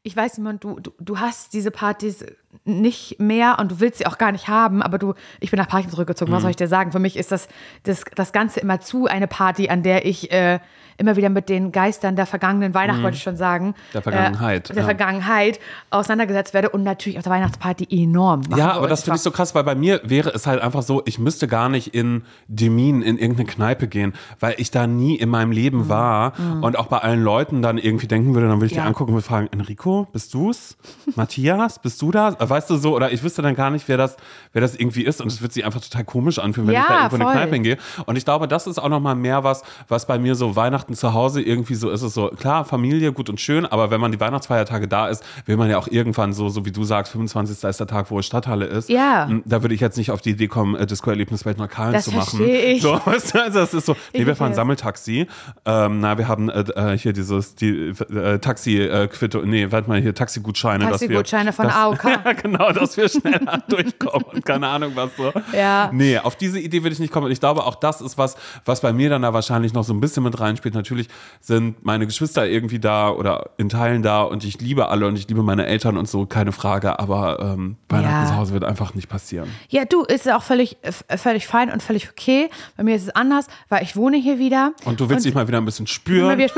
ich 0.04 0.16
weiß 0.16 0.38
nicht, 0.38 0.64
du, 0.64 0.80
du, 0.80 0.92
du 1.00 1.20
hast 1.20 1.54
diese 1.54 1.72
Partys 1.72 2.26
nicht 2.66 3.20
mehr 3.20 3.58
und 3.60 3.72
du 3.72 3.80
willst 3.80 4.00
sie 4.00 4.06
auch 4.06 4.18
gar 4.18 4.32
nicht 4.32 4.48
haben, 4.48 4.82
aber 4.82 4.98
du, 4.98 5.14
ich 5.40 5.52
bin 5.52 5.58
nach 5.60 5.68
Parchim 5.68 5.90
zurückgezogen. 5.92 6.32
Was 6.32 6.42
soll 6.42 6.52
ich 6.52 6.58
dir 6.58 6.68
sagen? 6.68 6.92
Für 6.92 7.00
mich 7.00 7.16
ist 7.18 7.32
das, 7.32 7.48
das, 7.84 8.04
das 8.16 8.32
Ganze 8.32 8.60
immer 8.60 8.80
zu 8.80 9.08
eine 9.08 9.28
Party, 9.28 9.70
an 9.70 9.84
der 9.84 10.06
ich 10.06 10.32
äh, 10.32 10.60
immer 10.98 11.16
wieder 11.16 11.30
mit 11.30 11.48
den 11.48 11.72
Geistern 11.72 12.18
der 12.18 12.26
vergangenen 12.26 12.74
Weihnacht, 12.74 13.02
wollte 13.02 13.16
ich 13.16 13.24
schon 13.24 13.38
sagen. 13.38 13.74
Der 13.94 14.02
Vergangenheit, 14.02 14.70
Äh, 14.70 14.74
der 14.74 14.82
ja. 14.82 14.86
Vergangenheit 14.86 15.60
auseinandergesetzt 15.92 16.54
werde 16.54 16.70
und 16.72 16.84
natürlich 16.84 17.18
auf 17.18 17.24
der 17.24 17.32
Weihnachtsparty 17.32 17.88
enorm. 18.04 18.42
Ja, 18.58 18.74
aber 18.74 18.88
das 18.90 19.04
finde 19.04 19.16
ich 19.16 19.22
so 19.22 19.32
krass, 19.32 19.56
weil 19.56 19.64
bei 19.64 19.76
mir 19.76 20.02
wäre 20.04 20.30
es 20.32 20.46
halt 20.46 20.62
einfach 20.62 20.82
so, 20.84 21.02
ich 21.06 21.18
müsste 21.18 21.48
gar 21.48 21.70
nicht 21.70 21.96
in 21.96 22.24
Demin 22.50 23.02
in 23.02 23.18
irgendeine 23.18 23.48
Kneipe 23.48 23.88
gehen, 23.88 24.14
weil 24.42 24.56
ich 24.58 24.72
da 24.72 24.88
nie 24.88 25.16
in 25.16 25.30
meinem 25.30 25.52
Leben 25.54 25.84
Mhm. 25.86 25.90
war 25.90 26.34
und 26.62 26.78
auch 26.78 26.88
bei 26.88 26.98
allen 26.98 27.24
Leuten 27.24 27.62
dann 27.62 27.78
irgendwie 27.78 28.08
denken 28.08 28.34
würde, 28.34 28.48
dann 28.50 28.58
würde 28.58 28.66
ich 28.66 28.74
Ja. 28.74 28.82
die 28.82 28.88
angucken 28.90 29.12
und 29.12 29.16
würde 29.18 29.28
fragen, 29.28 29.48
Enrico, 29.52 30.08
bist 30.12 30.34
du's? 30.34 30.76
Matthias, 31.16 31.80
bist 31.80 32.02
du 32.02 32.12
da? 32.12 32.36
Weißt 32.40 32.70
du 32.70 32.78
so, 32.78 32.96
oder 32.96 33.12
ich 33.12 33.22
wüsste 33.24 33.42
dann 33.42 33.56
gar 33.56 33.70
nicht, 33.70 33.88
wer 33.88 33.98
das, 33.98 34.18
wer 34.54 34.62
das 34.62 34.76
irgendwie 34.76 35.04
ist 35.04 35.22
und 35.22 35.28
es 35.28 35.42
wird 35.42 35.54
sich 35.54 35.66
einfach 35.66 35.82
total 35.82 36.04
komisch 36.06 36.40
anfühlen, 36.40 36.68
wenn 36.68 36.76
Ja, 36.76 36.82
ich 36.82 36.88
da 36.88 36.96
irgendwo 36.96 37.16
in 37.18 37.22
eine 37.22 37.32
voll. 37.32 37.38
Kneipe 37.42 37.54
hingehe. 37.56 37.78
Und 38.06 38.18
ich 38.18 38.26
glaube, 38.26 38.48
das 38.48 38.68
ist 38.68 38.78
auch 38.80 38.90
nochmal 38.90 39.16
mehr 39.16 39.44
was, 39.44 39.64
was 39.88 40.08
bei 40.08 40.18
mir 40.20 40.36
so 40.36 40.56
Weihnachten 40.56 40.94
zu 40.96 41.14
Hause 41.14 41.42
irgendwie 41.42 41.76
so 41.76 41.90
ist. 41.90 42.02
Es 42.02 42.14
so, 42.14 42.30
klar, 42.30 42.66
Familie, 42.66 43.12
gut 43.12 43.30
und 43.30 43.40
schön, 43.42 43.66
aber 43.66 43.92
wenn 43.92 44.00
man 44.02 44.12
die 44.12 44.20
Weihnachtsfeiertage 44.20 44.88
da 44.88 45.08
ist, 45.08 45.24
will 45.46 45.58
man 45.58 45.70
ja 45.70 45.78
auch 45.78 45.88
irgendwann 45.88 46.34
so, 46.34 46.50
so 46.50 46.66
wie 46.66 46.72
du 46.72 46.84
sagst, 46.84 47.12
25. 47.12 47.64
ist 47.64 47.80
der 47.80 47.88
Tag, 47.88 48.10
wo 48.10 48.22
Stadthalle 48.22 48.66
ist. 48.66 48.90
Ja. 48.90 49.26
Mm, 49.28 49.44
Da 49.46 49.62
würde 49.62 49.76
ich 49.76 49.82
jetzt 49.82 49.98
nicht 49.98 50.12
auf 50.12 50.22
die 50.22 50.32
Idee 50.32 50.48
kommen, 50.48 50.76
äh, 50.76 50.86
Disco-Erlebnis 50.86 51.44
bei 51.44 51.54
Das 51.54 52.06
zu 52.06 52.12
machen. 52.12 52.42
ich. 52.48 52.82
So, 52.90 53.00
weißt 53.04 53.36
du, 53.36 53.44
also 53.44 53.60
das 53.60 53.74
ist 53.74 53.86
so, 53.86 53.94
nee, 54.14 54.22
Ich 54.22 54.26
wir 54.26 54.36
fahren. 54.36 54.54
Sammeltaxi. 54.54 55.28
Ähm, 55.66 56.00
na, 56.00 56.18
wir 56.18 56.28
haben 56.28 56.50
äh, 56.50 56.62
äh, 56.62 56.98
hier 56.98 57.14
dieses, 57.14 57.56
die 57.56 57.90
äh, 57.90 58.40
Taxi-Quitte, 58.40 59.40
nee, 59.46 59.72
warte 59.72 59.90
mal, 59.90 60.00
hier 60.02 60.16
Taxigutscheine. 60.16 60.86
Taxigutscheine 60.86 61.54
von 61.54 61.68
AOK. 61.68 62.04
Ja, 62.30 62.34
genau, 62.42 62.72
dass 62.72 62.98
wir 62.98 63.10
schneller 63.10 63.64
durchkommen 63.68 64.26
und 64.34 64.46
keine 64.46 64.68
Ahnung 64.68 64.92
was 64.96 65.10
so. 65.18 65.32
Ja. 65.54 65.90
Nee, 65.94 66.18
auf 66.20 66.36
diese 66.36 66.60
Idee 66.60 66.84
würde 66.84 66.94
ich 66.94 67.00
nicht 67.00 67.12
kommen. 67.12 67.26
Und 67.26 67.32
ich 67.32 67.40
glaube, 67.40 67.66
auch 67.66 67.76
das 67.76 68.02
ist 68.02 68.18
was, 68.18 68.36
was 68.66 68.82
bei 68.82 68.94
mir 68.94 69.10
dann 69.10 69.22
da 69.22 69.34
wahrscheinlich 69.34 69.74
noch 69.74 69.84
so 69.84 69.94
ein 69.94 70.00
bisschen 70.00 70.24
mit 70.24 70.40
reinspielt. 70.40 70.76
Natürlich 70.76 71.08
sind 71.40 71.84
meine 71.84 72.06
Geschwister 72.06 72.48
irgendwie 72.48 72.80
da 72.80 73.10
oder 73.10 73.52
in 73.58 73.70
Teilen 73.70 74.04
da 74.04 74.22
und 74.22 74.44
ich 74.44 74.60
liebe 74.62 74.90
alle 74.90 75.08
und 75.08 75.18
ich 75.18 75.28
liebe 75.28 75.44
meine 75.44 75.66
Eltern 75.66 75.98
und 75.98 76.08
so, 76.08 76.26
keine 76.26 76.52
Frage. 76.52 77.00
Aber 77.00 77.40
ähm, 77.40 77.78
Weihnachten 77.90 78.24
Ja. 78.24 78.28
zu 78.28 78.36
Hause 78.36 78.54
wird 78.54 78.64
einfach 78.64 78.94
nicht 78.94 79.10
passieren. 79.10 79.50
Ja, 79.70 79.86
du, 79.86 80.04
ist 80.04 80.30
auch 80.32 80.44
völlig, 80.44 80.78
äh, 80.82 81.18
völlig 81.18 81.48
fein 81.48 81.72
und 81.72 81.82
völlig 81.84 82.10
okay. 82.10 82.50
Bei 82.78 82.84
mir 82.84 82.96
ist 82.96 83.04
es 83.04 83.10
anders, 83.10 83.48
weil 83.70 83.84
ich 83.84 83.96
wohne 83.96 84.18
hier 84.18 84.40
wieder. 84.40 84.74
Und 84.86 85.00
du 85.00 85.10
willst 85.10 85.26
dich 85.26 85.34
mal 85.34 85.48
wieder 85.48 85.58
ein 85.58 85.66
bisschen 85.66 85.88
spüren. 85.88 86.40
ich 86.40 86.54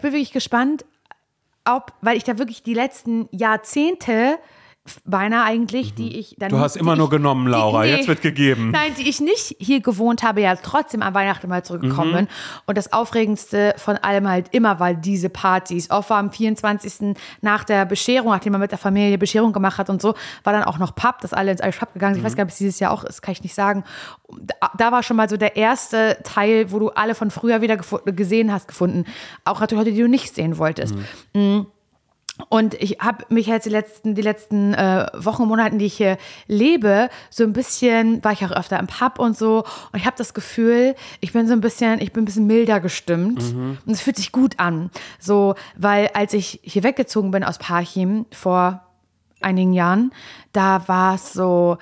bin 0.00 0.12
wirklich 0.12 0.32
gespannt, 0.32 0.84
ob, 1.64 1.92
weil 2.00 2.16
ich 2.16 2.24
da 2.24 2.38
wirklich 2.38 2.62
die 2.62 2.74
letzten 2.74 3.28
Jahrzehnte 3.30 4.38
beinahe 5.04 5.44
eigentlich, 5.44 5.94
die 5.94 6.18
ich 6.18 6.36
dann. 6.38 6.48
Mhm. 6.50 6.56
Du 6.56 6.60
hast 6.60 6.76
immer 6.76 6.92
ich, 6.92 6.98
nur 6.98 7.10
genommen, 7.10 7.46
Laura. 7.46 7.82
die- 7.84 7.90
nee. 7.90 7.96
Jetzt 7.96 8.08
wird 8.08 8.22
gegeben. 8.22 8.70
Nein, 8.70 8.92
die 8.98 9.08
ich 9.08 9.20
nicht 9.20 9.56
hier 9.58 9.80
gewohnt 9.80 10.22
habe, 10.22 10.40
ja 10.40 10.54
trotzdem 10.56 11.02
an 11.02 11.14
Weihnachten 11.14 11.48
mal 11.48 11.64
zurückgekommen 11.64 12.10
Mhm. 12.12 12.16
bin. 12.16 12.28
Und 12.66 12.78
das 12.78 12.92
Aufregendste 12.92 13.74
von 13.76 13.96
allem 13.96 14.28
halt 14.28 14.48
immer 14.52 14.78
war 14.80 14.94
diese 14.94 15.28
Partys. 15.28 15.90
Oft 15.90 16.10
war 16.10 16.18
am 16.18 16.30
24. 16.32 17.14
nach 17.40 17.64
der 17.64 17.84
Bescherung, 17.84 18.30
nachdem 18.30 18.52
man 18.52 18.60
mit 18.60 18.70
der 18.70 18.78
Familie 18.78 19.18
Bescherung 19.18 19.52
gemacht 19.52 19.78
hat 19.78 19.90
und 19.90 20.00
so, 20.02 20.14
war 20.44 20.52
dann 20.52 20.64
auch 20.64 20.78
noch 20.78 20.94
Pub, 20.94 21.20
dass 21.20 21.32
alle 21.32 21.50
ins 21.52 21.60
Irish 21.60 21.78
Pub 21.78 21.92
gegangen 21.92 22.14
sind. 22.14 22.20
Ich 22.20 22.24
weiß 22.26 22.32
Mhm. 22.32 22.36
gar 22.36 22.44
nicht, 22.44 22.52
ob 22.52 22.54
es 22.54 22.58
dieses 22.58 22.80
Jahr 22.80 22.92
auch 22.92 23.04
ist, 23.04 23.22
kann 23.22 23.32
ich 23.32 23.42
nicht 23.42 23.54
sagen. 23.54 23.84
Da, 24.60 24.70
da 24.76 24.92
war 24.92 25.02
schon 25.02 25.16
mal 25.16 25.28
so 25.28 25.36
der 25.36 25.56
erste 25.56 26.18
Teil, 26.24 26.70
wo 26.72 26.78
du 26.78 26.90
alle 26.90 27.14
von 27.14 27.30
früher 27.30 27.60
wieder 27.62 27.76
gesehen 27.76 28.52
hast, 28.52 28.68
gefunden. 28.68 29.04
Auch 29.44 29.60
natürlich 29.60 29.84
Leute, 29.84 29.94
die 29.96 30.02
du 30.02 30.08
nicht 30.08 30.34
sehen 30.34 30.58
wolltest. 30.58 30.94
Mhm. 31.34 31.66
Und 32.48 32.74
ich 32.74 32.98
habe 33.00 33.24
mich 33.28 33.46
jetzt 33.46 33.66
die 33.66 33.70
letzten, 33.70 34.14
die 34.14 34.22
letzten 34.22 34.72
äh, 34.74 35.06
Wochen 35.14 35.42
und 35.42 35.48
Monaten, 35.48 35.78
die 35.78 35.86
ich 35.86 35.96
hier 35.96 36.18
lebe, 36.46 37.10
so 37.30 37.44
ein 37.44 37.52
bisschen, 37.52 38.22
war 38.24 38.32
ich 38.32 38.44
auch 38.44 38.52
öfter 38.52 38.78
im 38.78 38.86
Pub 38.86 39.18
und 39.18 39.36
so. 39.36 39.64
Und 39.92 39.98
ich 39.98 40.06
habe 40.06 40.16
das 40.16 40.34
Gefühl, 40.34 40.94
ich 41.20 41.32
bin 41.32 41.46
so 41.46 41.52
ein 41.52 41.60
bisschen, 41.60 42.00
ich 42.00 42.12
bin 42.12 42.22
ein 42.22 42.26
bisschen 42.26 42.46
milder 42.46 42.80
gestimmt. 42.80 43.42
Und 43.86 43.92
es 43.92 44.00
fühlt 44.00 44.16
sich 44.16 44.32
gut 44.32 44.58
an. 44.58 44.90
So, 45.18 45.54
weil 45.76 46.10
als 46.14 46.32
ich 46.32 46.60
hier 46.62 46.84
weggezogen 46.84 47.30
bin 47.30 47.44
aus 47.44 47.58
Parchim 47.58 48.26
vor 48.32 48.82
einigen 49.40 49.72
Jahren, 49.72 50.12
da 50.52 50.86
war 50.88 51.16
es 51.16 51.32
so, 51.32 51.78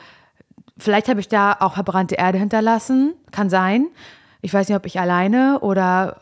vielleicht 0.78 1.08
habe 1.08 1.20
ich 1.20 1.28
da 1.28 1.56
auch 1.60 1.74
verbrannte 1.74 2.16
Erde 2.16 2.38
hinterlassen. 2.38 3.14
Kann 3.30 3.50
sein. 3.50 3.88
Ich 4.42 4.52
weiß 4.52 4.68
nicht, 4.68 4.76
ob 4.76 4.86
ich 4.86 5.00
alleine 5.00 5.60
oder 5.60 6.20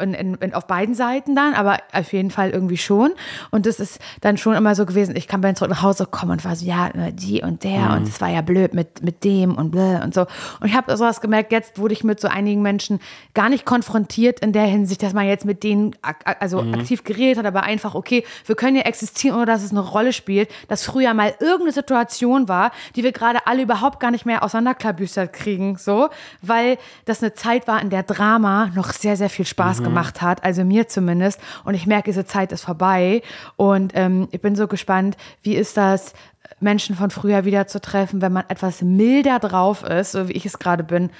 in, 0.00 0.14
in, 0.14 0.34
in, 0.34 0.54
auf 0.54 0.66
beiden 0.66 0.94
Seiten 0.94 1.34
dann, 1.34 1.54
aber 1.54 1.78
auf 1.92 2.12
jeden 2.12 2.30
Fall 2.30 2.50
irgendwie 2.50 2.76
schon. 2.76 3.12
Und 3.50 3.66
das 3.66 3.80
ist 3.80 3.98
dann 4.20 4.36
schon 4.36 4.54
immer 4.54 4.74
so 4.74 4.86
gewesen, 4.86 5.16
ich 5.16 5.28
kam 5.28 5.42
dann 5.42 5.56
zurück 5.56 5.70
nach 5.70 5.82
Hause 5.82 6.06
kommen 6.06 6.32
und 6.32 6.44
war 6.44 6.56
so, 6.56 6.66
ja, 6.66 6.90
die 7.12 7.42
und 7.42 7.64
der 7.64 7.92
und 7.96 8.08
es 8.08 8.20
war 8.20 8.28
ja 8.28 8.42
blöd 8.42 8.74
mit, 8.74 9.02
mit 9.02 9.24
dem 9.24 9.54
und 9.54 9.70
bläh 9.70 10.02
und 10.02 10.14
so. 10.14 10.22
Und 10.60 10.66
ich 10.66 10.74
habe 10.74 10.96
sowas 10.96 11.20
gemerkt, 11.20 11.52
jetzt 11.52 11.78
wurde 11.78 11.94
ich 11.94 12.04
mit 12.04 12.20
so 12.20 12.28
einigen 12.28 12.62
Menschen 12.62 13.00
gar 13.34 13.48
nicht 13.48 13.64
konfrontiert 13.64 14.40
in 14.40 14.52
der 14.52 14.64
Hinsicht, 14.64 15.02
dass 15.02 15.12
man 15.12 15.26
jetzt 15.26 15.44
mit 15.44 15.62
denen 15.62 15.94
ak 16.02 16.36
also 16.40 16.60
aktiv 16.60 17.04
geredet 17.04 17.38
hat, 17.38 17.46
aber 17.46 17.62
einfach, 17.62 17.94
okay, 17.94 18.24
wir 18.44 18.54
können 18.54 18.76
ja 18.76 18.82
existieren, 18.82 19.36
ohne 19.36 19.46
dass 19.46 19.62
es 19.62 19.70
eine 19.70 19.80
Rolle 19.80 20.12
spielt, 20.12 20.50
dass 20.68 20.84
früher 20.84 21.14
mal 21.14 21.34
irgendeine 21.40 21.72
Situation 21.72 22.48
war, 22.48 22.70
die 22.94 23.02
wir 23.02 23.12
gerade 23.12 23.46
alle 23.46 23.62
überhaupt 23.62 24.00
gar 24.00 24.10
nicht 24.10 24.26
mehr 24.26 24.42
auseinanderklabüstert 24.42 25.32
kriegen, 25.32 25.76
so, 25.78 26.08
weil 26.42 26.78
das 27.04 27.22
eine 27.22 27.34
Zeit 27.34 27.66
war, 27.66 27.80
in 27.80 27.90
der 27.90 28.02
Drama 28.02 28.70
noch 28.74 28.92
sehr, 28.92 29.16
sehr 29.16 29.30
viel 29.30 29.46
Spaß 29.46 29.82
gemacht 29.88 30.22
hat, 30.22 30.44
also 30.44 30.64
mir 30.64 30.88
zumindest. 30.88 31.40
Und 31.64 31.74
ich 31.74 31.86
merke, 31.86 32.10
diese 32.10 32.24
Zeit 32.24 32.52
ist 32.52 32.64
vorbei. 32.64 33.22
Und 33.56 33.92
ähm, 33.94 34.28
ich 34.30 34.40
bin 34.40 34.56
so 34.56 34.66
gespannt, 34.66 35.16
wie 35.42 35.54
ist 35.54 35.76
das, 35.76 36.12
Menschen 36.60 36.96
von 36.96 37.10
früher 37.10 37.44
wieder 37.44 37.66
zu 37.66 37.80
treffen, 37.80 38.22
wenn 38.22 38.32
man 38.32 38.44
etwas 38.48 38.82
milder 38.82 39.38
drauf 39.38 39.82
ist, 39.82 40.12
so 40.12 40.28
wie 40.28 40.32
ich 40.32 40.46
es 40.46 40.58
gerade 40.58 40.84
bin, 40.84 41.10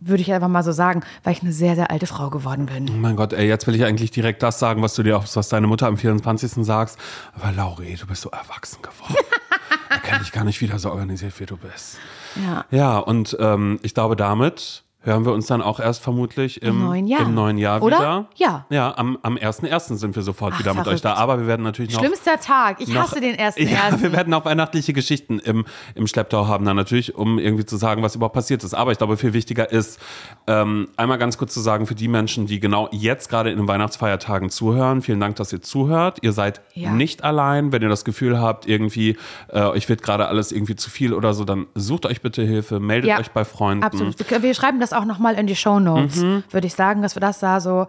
würde 0.00 0.20
ich 0.20 0.32
einfach 0.32 0.48
mal 0.48 0.62
so 0.62 0.72
sagen, 0.72 1.02
weil 1.22 1.32
ich 1.32 1.42
eine 1.42 1.52
sehr, 1.52 1.74
sehr 1.74 1.90
alte 1.90 2.06
Frau 2.06 2.28
geworden 2.28 2.66
bin. 2.66 2.90
Oh 2.90 2.96
mein 2.96 3.16
Gott, 3.16 3.32
ey, 3.32 3.48
jetzt 3.48 3.66
will 3.66 3.74
ich 3.74 3.84
eigentlich 3.84 4.10
direkt 4.10 4.42
das 4.42 4.58
sagen, 4.58 4.82
was 4.82 4.94
du 4.94 5.02
dir 5.02 5.16
auch, 5.16 5.24
was 5.34 5.48
deine 5.48 5.66
Mutter 5.66 5.86
am 5.86 5.96
24. 5.96 6.64
sagst. 6.64 6.98
Aber 7.34 7.52
Lauri, 7.52 7.96
du 7.98 8.06
bist 8.06 8.22
so 8.22 8.30
erwachsen 8.30 8.82
geworden. 8.82 9.24
da 9.88 9.96
kann 9.98 10.20
ich 10.22 10.32
gar 10.32 10.44
nicht 10.44 10.60
wieder 10.60 10.78
so 10.78 10.90
organisiert, 10.90 11.38
wie 11.40 11.46
du 11.46 11.56
bist. 11.56 11.98
Ja. 12.44 12.64
Ja, 12.70 12.98
und 12.98 13.36
ähm, 13.40 13.78
ich 13.82 13.94
glaube, 13.94 14.16
damit 14.16 14.83
hören 15.04 15.24
wir 15.24 15.32
uns 15.32 15.46
dann 15.46 15.62
auch 15.62 15.80
erst 15.80 16.02
vermutlich 16.02 16.62
im, 16.62 16.70
Im 16.70 16.84
neuen 16.84 17.06
Jahr. 17.06 17.20
im 17.22 17.34
neuen 17.34 17.58
Jahr 17.58 17.82
Oder? 17.82 17.98
wieder. 17.98 18.26
Ja. 18.36 18.66
Ja, 18.70 18.94
am, 18.96 19.18
am 19.22 19.36
1.1. 19.36 19.94
sind 19.96 20.16
wir 20.16 20.22
sofort 20.22 20.54
Ach, 20.56 20.60
wieder 20.60 20.72
mit 20.74 20.80
euch 20.80 21.00
verrückt. 21.00 21.04
da. 21.04 21.14
Aber 21.14 21.38
wir 21.38 21.46
werden 21.46 21.62
natürlich 21.62 21.92
noch. 21.92 22.00
Schlimmster 22.00 22.38
Tag. 22.40 22.80
Ich 22.80 22.88
noch- 22.88 23.02
hasse 23.02 23.20
den 23.20 23.34
ersten 23.38 23.62
Ja, 23.68 23.86
ersten. 23.86 24.02
wir 24.02 24.12
werden 24.12 24.32
auch 24.34 24.44
weihnachtliche 24.44 24.92
Geschichten 24.92 25.38
im, 25.38 25.64
im 25.94 26.06
Schlepptau 26.06 26.46
haben, 26.48 26.64
dann 26.64 26.76
natürlich, 26.76 27.14
um 27.14 27.38
irgendwie 27.38 27.64
zu 27.64 27.76
sagen, 27.76 28.02
was 28.02 28.14
überhaupt 28.14 28.34
passiert 28.34 28.64
ist. 28.64 28.74
Aber 28.74 28.92
ich 28.92 28.98
glaube, 28.98 29.16
viel 29.16 29.32
wichtiger 29.32 29.70
ist, 29.70 30.00
ähm, 30.46 30.88
einmal 30.96 31.18
ganz 31.18 31.38
kurz 31.38 31.54
zu 31.54 31.60
sagen, 31.60 31.86
für 31.86 31.94
die 31.94 32.08
Menschen, 32.08 32.46
die 32.46 32.60
genau 32.60 32.88
jetzt 32.92 33.28
gerade 33.28 33.50
in 33.50 33.58
den 33.58 33.68
Weihnachtsfeiertagen 33.68 34.50
zuhören, 34.50 35.02
vielen 35.02 35.20
Dank, 35.20 35.36
dass 35.36 35.52
ihr 35.52 35.62
zuhört. 35.62 36.18
Ihr 36.22 36.32
seid 36.32 36.60
Ja. 36.74 36.90
nicht 36.90 37.24
allein. 37.24 37.72
Wenn 37.72 37.82
ihr 37.82 37.88
das 37.88 38.04
Gefühl 38.04 38.40
habt, 38.40 38.66
irgendwie, 38.66 39.16
äh, 39.48 39.60
euch 39.62 39.88
wird 39.88 40.02
gerade 40.02 40.26
alles 40.28 40.52
irgendwie 40.52 40.76
zu 40.76 40.90
viel 40.90 41.12
oder 41.12 41.34
so, 41.34 41.44
dann 41.44 41.66
sucht 41.74 42.06
euch 42.06 42.22
bitte 42.22 42.42
Hilfe, 42.42 42.80
meldet 42.80 43.10
Ja, 43.10 43.18
euch 43.18 43.30
bei 43.30 43.44
Freunden. 43.44 43.84
Absolut. 43.84 44.14
Wir, 44.30 44.42
wir 44.42 44.54
schreiben 44.54 44.80
das 44.80 44.92
auch 44.94 45.04
nochmal 45.04 45.34
in 45.34 45.46
die 45.46 45.56
Show 45.56 45.78
Notes, 45.80 46.16
Mhm. 46.16 46.44
würde 46.50 46.66
ich 46.66 46.74
sagen, 46.74 47.02
dass 47.02 47.16
wir 47.16 47.20
das 47.20 47.38
da 47.40 47.60
so. 47.60 47.86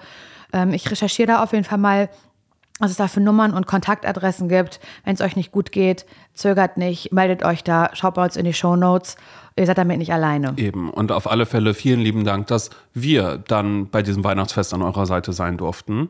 Ähm, 0.54 0.74
ich 0.74 0.90
recherchiere 0.90 1.28
da 1.28 1.44
auf 1.44 1.52
jeden 1.54 1.64
Fall 1.64 1.78
mal, 1.78 2.10
was 2.80 2.92
es 2.92 2.98
da 2.98 3.08
für 3.08 3.22
Nummern 3.22 3.54
und 3.54 3.68
Kontaktadressen 3.68 4.50
gibt. 4.50 4.80
Wenn 5.06 5.16
es 5.16 5.22
euch 5.22 5.36
nicht 5.38 5.52
gut 5.52 5.72
geht, 5.72 6.06
zögert 6.34 6.76
nicht, 6.78 7.14
meldet 7.14 7.44
euch 7.46 7.64
da, 7.64 7.90
schaut 7.94 8.16
bei 8.16 8.24
uns 8.26 8.36
in 8.36 8.44
die 8.46 8.54
Show 8.54 8.76
Notes. 8.76 9.16
Ihr 9.58 9.66
seid 9.66 9.78
damit 9.78 9.98
nicht 10.00 10.12
alleine. 10.12 10.54
Eben. 10.58 10.90
Und 10.90 11.14
auf 11.14 11.32
alle 11.32 11.46
Fälle 11.46 11.74
vielen 11.74 12.02
lieben 12.02 12.26
Dank, 12.26 12.48
dass 12.48 12.72
wir 12.94 13.38
dann 13.48 13.88
bei 13.90 14.02
diesem 14.02 14.26
Weihnachtsfest 14.26 14.74
an 14.74 14.82
eurer 14.82 15.06
Seite 15.06 15.32
sein 15.32 15.56
durften. 15.58 16.10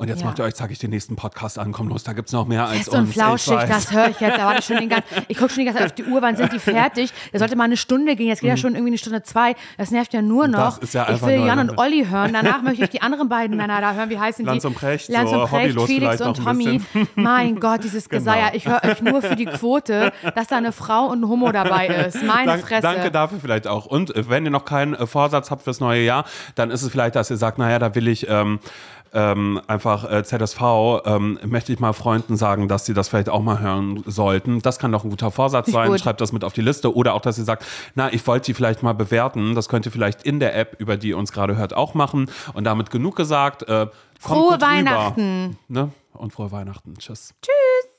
Und 0.00 0.08
jetzt 0.08 0.20
Ja. 0.20 0.28
macht 0.28 0.38
ihr 0.38 0.44
euch, 0.46 0.54
sage 0.54 0.72
ich, 0.72 0.78
den 0.78 0.88
nächsten 0.88 1.14
Podcast 1.14 1.58
an. 1.58 1.72
Komm 1.72 1.88
los, 1.88 2.04
da 2.04 2.14
gibt's 2.14 2.32
noch 2.32 2.46
mehr 2.46 2.64
als 2.66 2.78
Fest 2.78 2.88
und 2.94 3.00
uns. 3.00 3.12
flauschig, 3.12 3.52
ich 3.52 3.58
weiß. 3.58 3.68
das 3.68 3.92
höre 3.92 4.08
ich 4.08 4.18
jetzt. 4.18 4.38
Da 4.38 4.56
ich 4.56 4.64
schon 4.64 4.76
den 4.78 4.88
ganzen, 4.88 5.06
ich 5.28 5.36
gucke 5.36 5.50
schon 5.50 5.58
die 5.58 5.64
ganze 5.66 5.80
Zeit 5.80 5.90
auf 5.90 5.94
die 5.94 6.04
Uhr, 6.04 6.22
wann 6.22 6.36
sind 6.36 6.54
die 6.54 6.58
fertig? 6.58 7.12
Da 7.34 7.38
sollte 7.38 7.54
mal 7.54 7.64
eine 7.64 7.76
Stunde 7.76 8.16
gehen, 8.16 8.28
jetzt 8.28 8.40
geht 8.40 8.48
ja 8.48 8.56
schon 8.56 8.72
irgendwie 8.72 8.92
eine 8.92 8.98
Stunde 8.98 9.22
zwei. 9.24 9.54
Das 9.76 9.90
nervt 9.90 10.14
ja 10.14 10.22
nur 10.22 10.48
noch. 10.48 10.58
Mhm. 10.58 10.62
Das 10.62 10.78
ist 10.78 10.94
ja 10.94 11.02
ich 11.02 11.08
einfach 11.10 11.26
will 11.26 11.36
nur- 11.36 11.46
Jan 11.48 11.58
und 11.58 11.76
Olli 11.78 12.06
hören, 12.08 12.32
danach 12.32 12.62
möchte 12.62 12.82
ich 12.84 12.88
die 12.88 13.02
anderen 13.02 13.28
beiden 13.28 13.58
Männer 13.58 13.82
da 13.82 13.92
hören. 13.92 14.08
Wie 14.08 14.18
heißen 14.18 14.42
Lanz 14.46 14.62
die? 14.62 14.68
und 14.68 14.74
Precht, 14.74 15.10
Lanz 15.10 15.28
so 15.30 15.42
und 15.42 15.50
Precht, 15.50 15.76
hobbylos 15.76 15.84
Felix 15.86 16.20
und 16.22 16.42
Tommy. 16.42 16.80
Mein 17.14 17.60
Gott, 17.60 17.84
dieses 17.84 18.08
Geseier. 18.08 18.54
Ich 18.54 18.66
höre 18.66 18.82
euch 18.82 19.02
nur 19.02 19.20
für 19.20 19.36
die 19.36 19.44
Quote, 19.44 20.12
dass 20.34 20.46
da 20.46 20.56
eine 20.56 20.72
Frau 20.72 21.08
und 21.08 21.20
ein 21.22 21.28
Homo 21.28 21.52
dabei 21.52 21.88
ist. 21.88 22.22
Meine 22.22 22.46
Dank, 22.52 22.62
Fresse. 22.66 22.80
danke 22.80 23.10
dafür 23.10 23.38
vielleicht 23.38 23.66
auch. 23.66 23.84
Und 23.84 24.14
wenn 24.16 24.46
ihr 24.46 24.50
noch 24.50 24.64
keinen 24.64 24.94
äh, 24.94 25.06
Vorsatz 25.06 25.50
habt 25.50 25.60
fürs 25.62 25.78
neue 25.80 26.02
Jahr, 26.02 26.24
dann 26.54 26.70
ist 26.70 26.80
es 26.82 26.90
vielleicht, 26.90 27.16
dass 27.16 27.28
ihr 27.30 27.36
sagt, 27.36 27.58
naja, 27.58 27.78
da 27.78 27.94
will 27.94 28.08
ich 28.08 28.26
ähm, 28.30 28.60
ähm, 29.12 29.60
einfach 29.66 30.10
äh, 30.10 30.22
ZSV, 30.22 30.60
ähm, 31.04 31.38
möchte 31.44 31.72
ich 31.72 31.80
mal 31.80 31.92
Freunden 31.92 32.36
sagen, 32.36 32.68
dass 32.68 32.86
sie 32.86 32.94
das 32.94 33.08
vielleicht 33.08 33.28
auch 33.28 33.42
mal 33.42 33.60
hören 33.60 34.02
sollten. 34.06 34.60
Das 34.62 34.78
kann 34.78 34.92
doch 34.92 35.04
ein 35.04 35.10
guter 35.10 35.30
Vorsatz 35.30 35.68
ich 35.68 35.74
sein. 35.74 35.88
gut. 35.88 36.00
Schreibt 36.00 36.20
das 36.20 36.32
mit 36.32 36.44
auf 36.44 36.52
die 36.52 36.62
Liste. 36.62 36.94
Oder 36.94 37.14
auch, 37.14 37.20
dass 37.20 37.38
ihr 37.38 37.44
sagt, 37.44 37.64
na, 37.94 38.12
ich 38.12 38.26
wollte 38.26 38.46
die 38.46 38.54
vielleicht 38.54 38.82
mal 38.82 38.94
bewerten. 38.94 39.54
Das 39.54 39.68
könnt 39.68 39.86
ihr 39.86 39.92
vielleicht 39.92 40.22
in 40.22 40.40
der 40.40 40.56
App, 40.56 40.76
über 40.78 40.96
die 40.96 41.08
ihr 41.08 41.18
uns 41.18 41.32
gerade 41.32 41.56
hört, 41.56 41.74
auch 41.74 41.94
machen. 41.94 42.30
Und 42.54 42.64
damit 42.64 42.90
genug 42.90 43.16
gesagt. 43.16 43.62
Äh, 43.68 43.88
Frohe. 44.18 44.60
Weihnachten. 44.60 45.58
Ne? 45.68 45.90
Und 46.12 46.32
frohe 46.32 46.52
Weihnachten. 46.52 46.94
Tschüss. 46.98 47.34
Tschüss. 47.42 47.89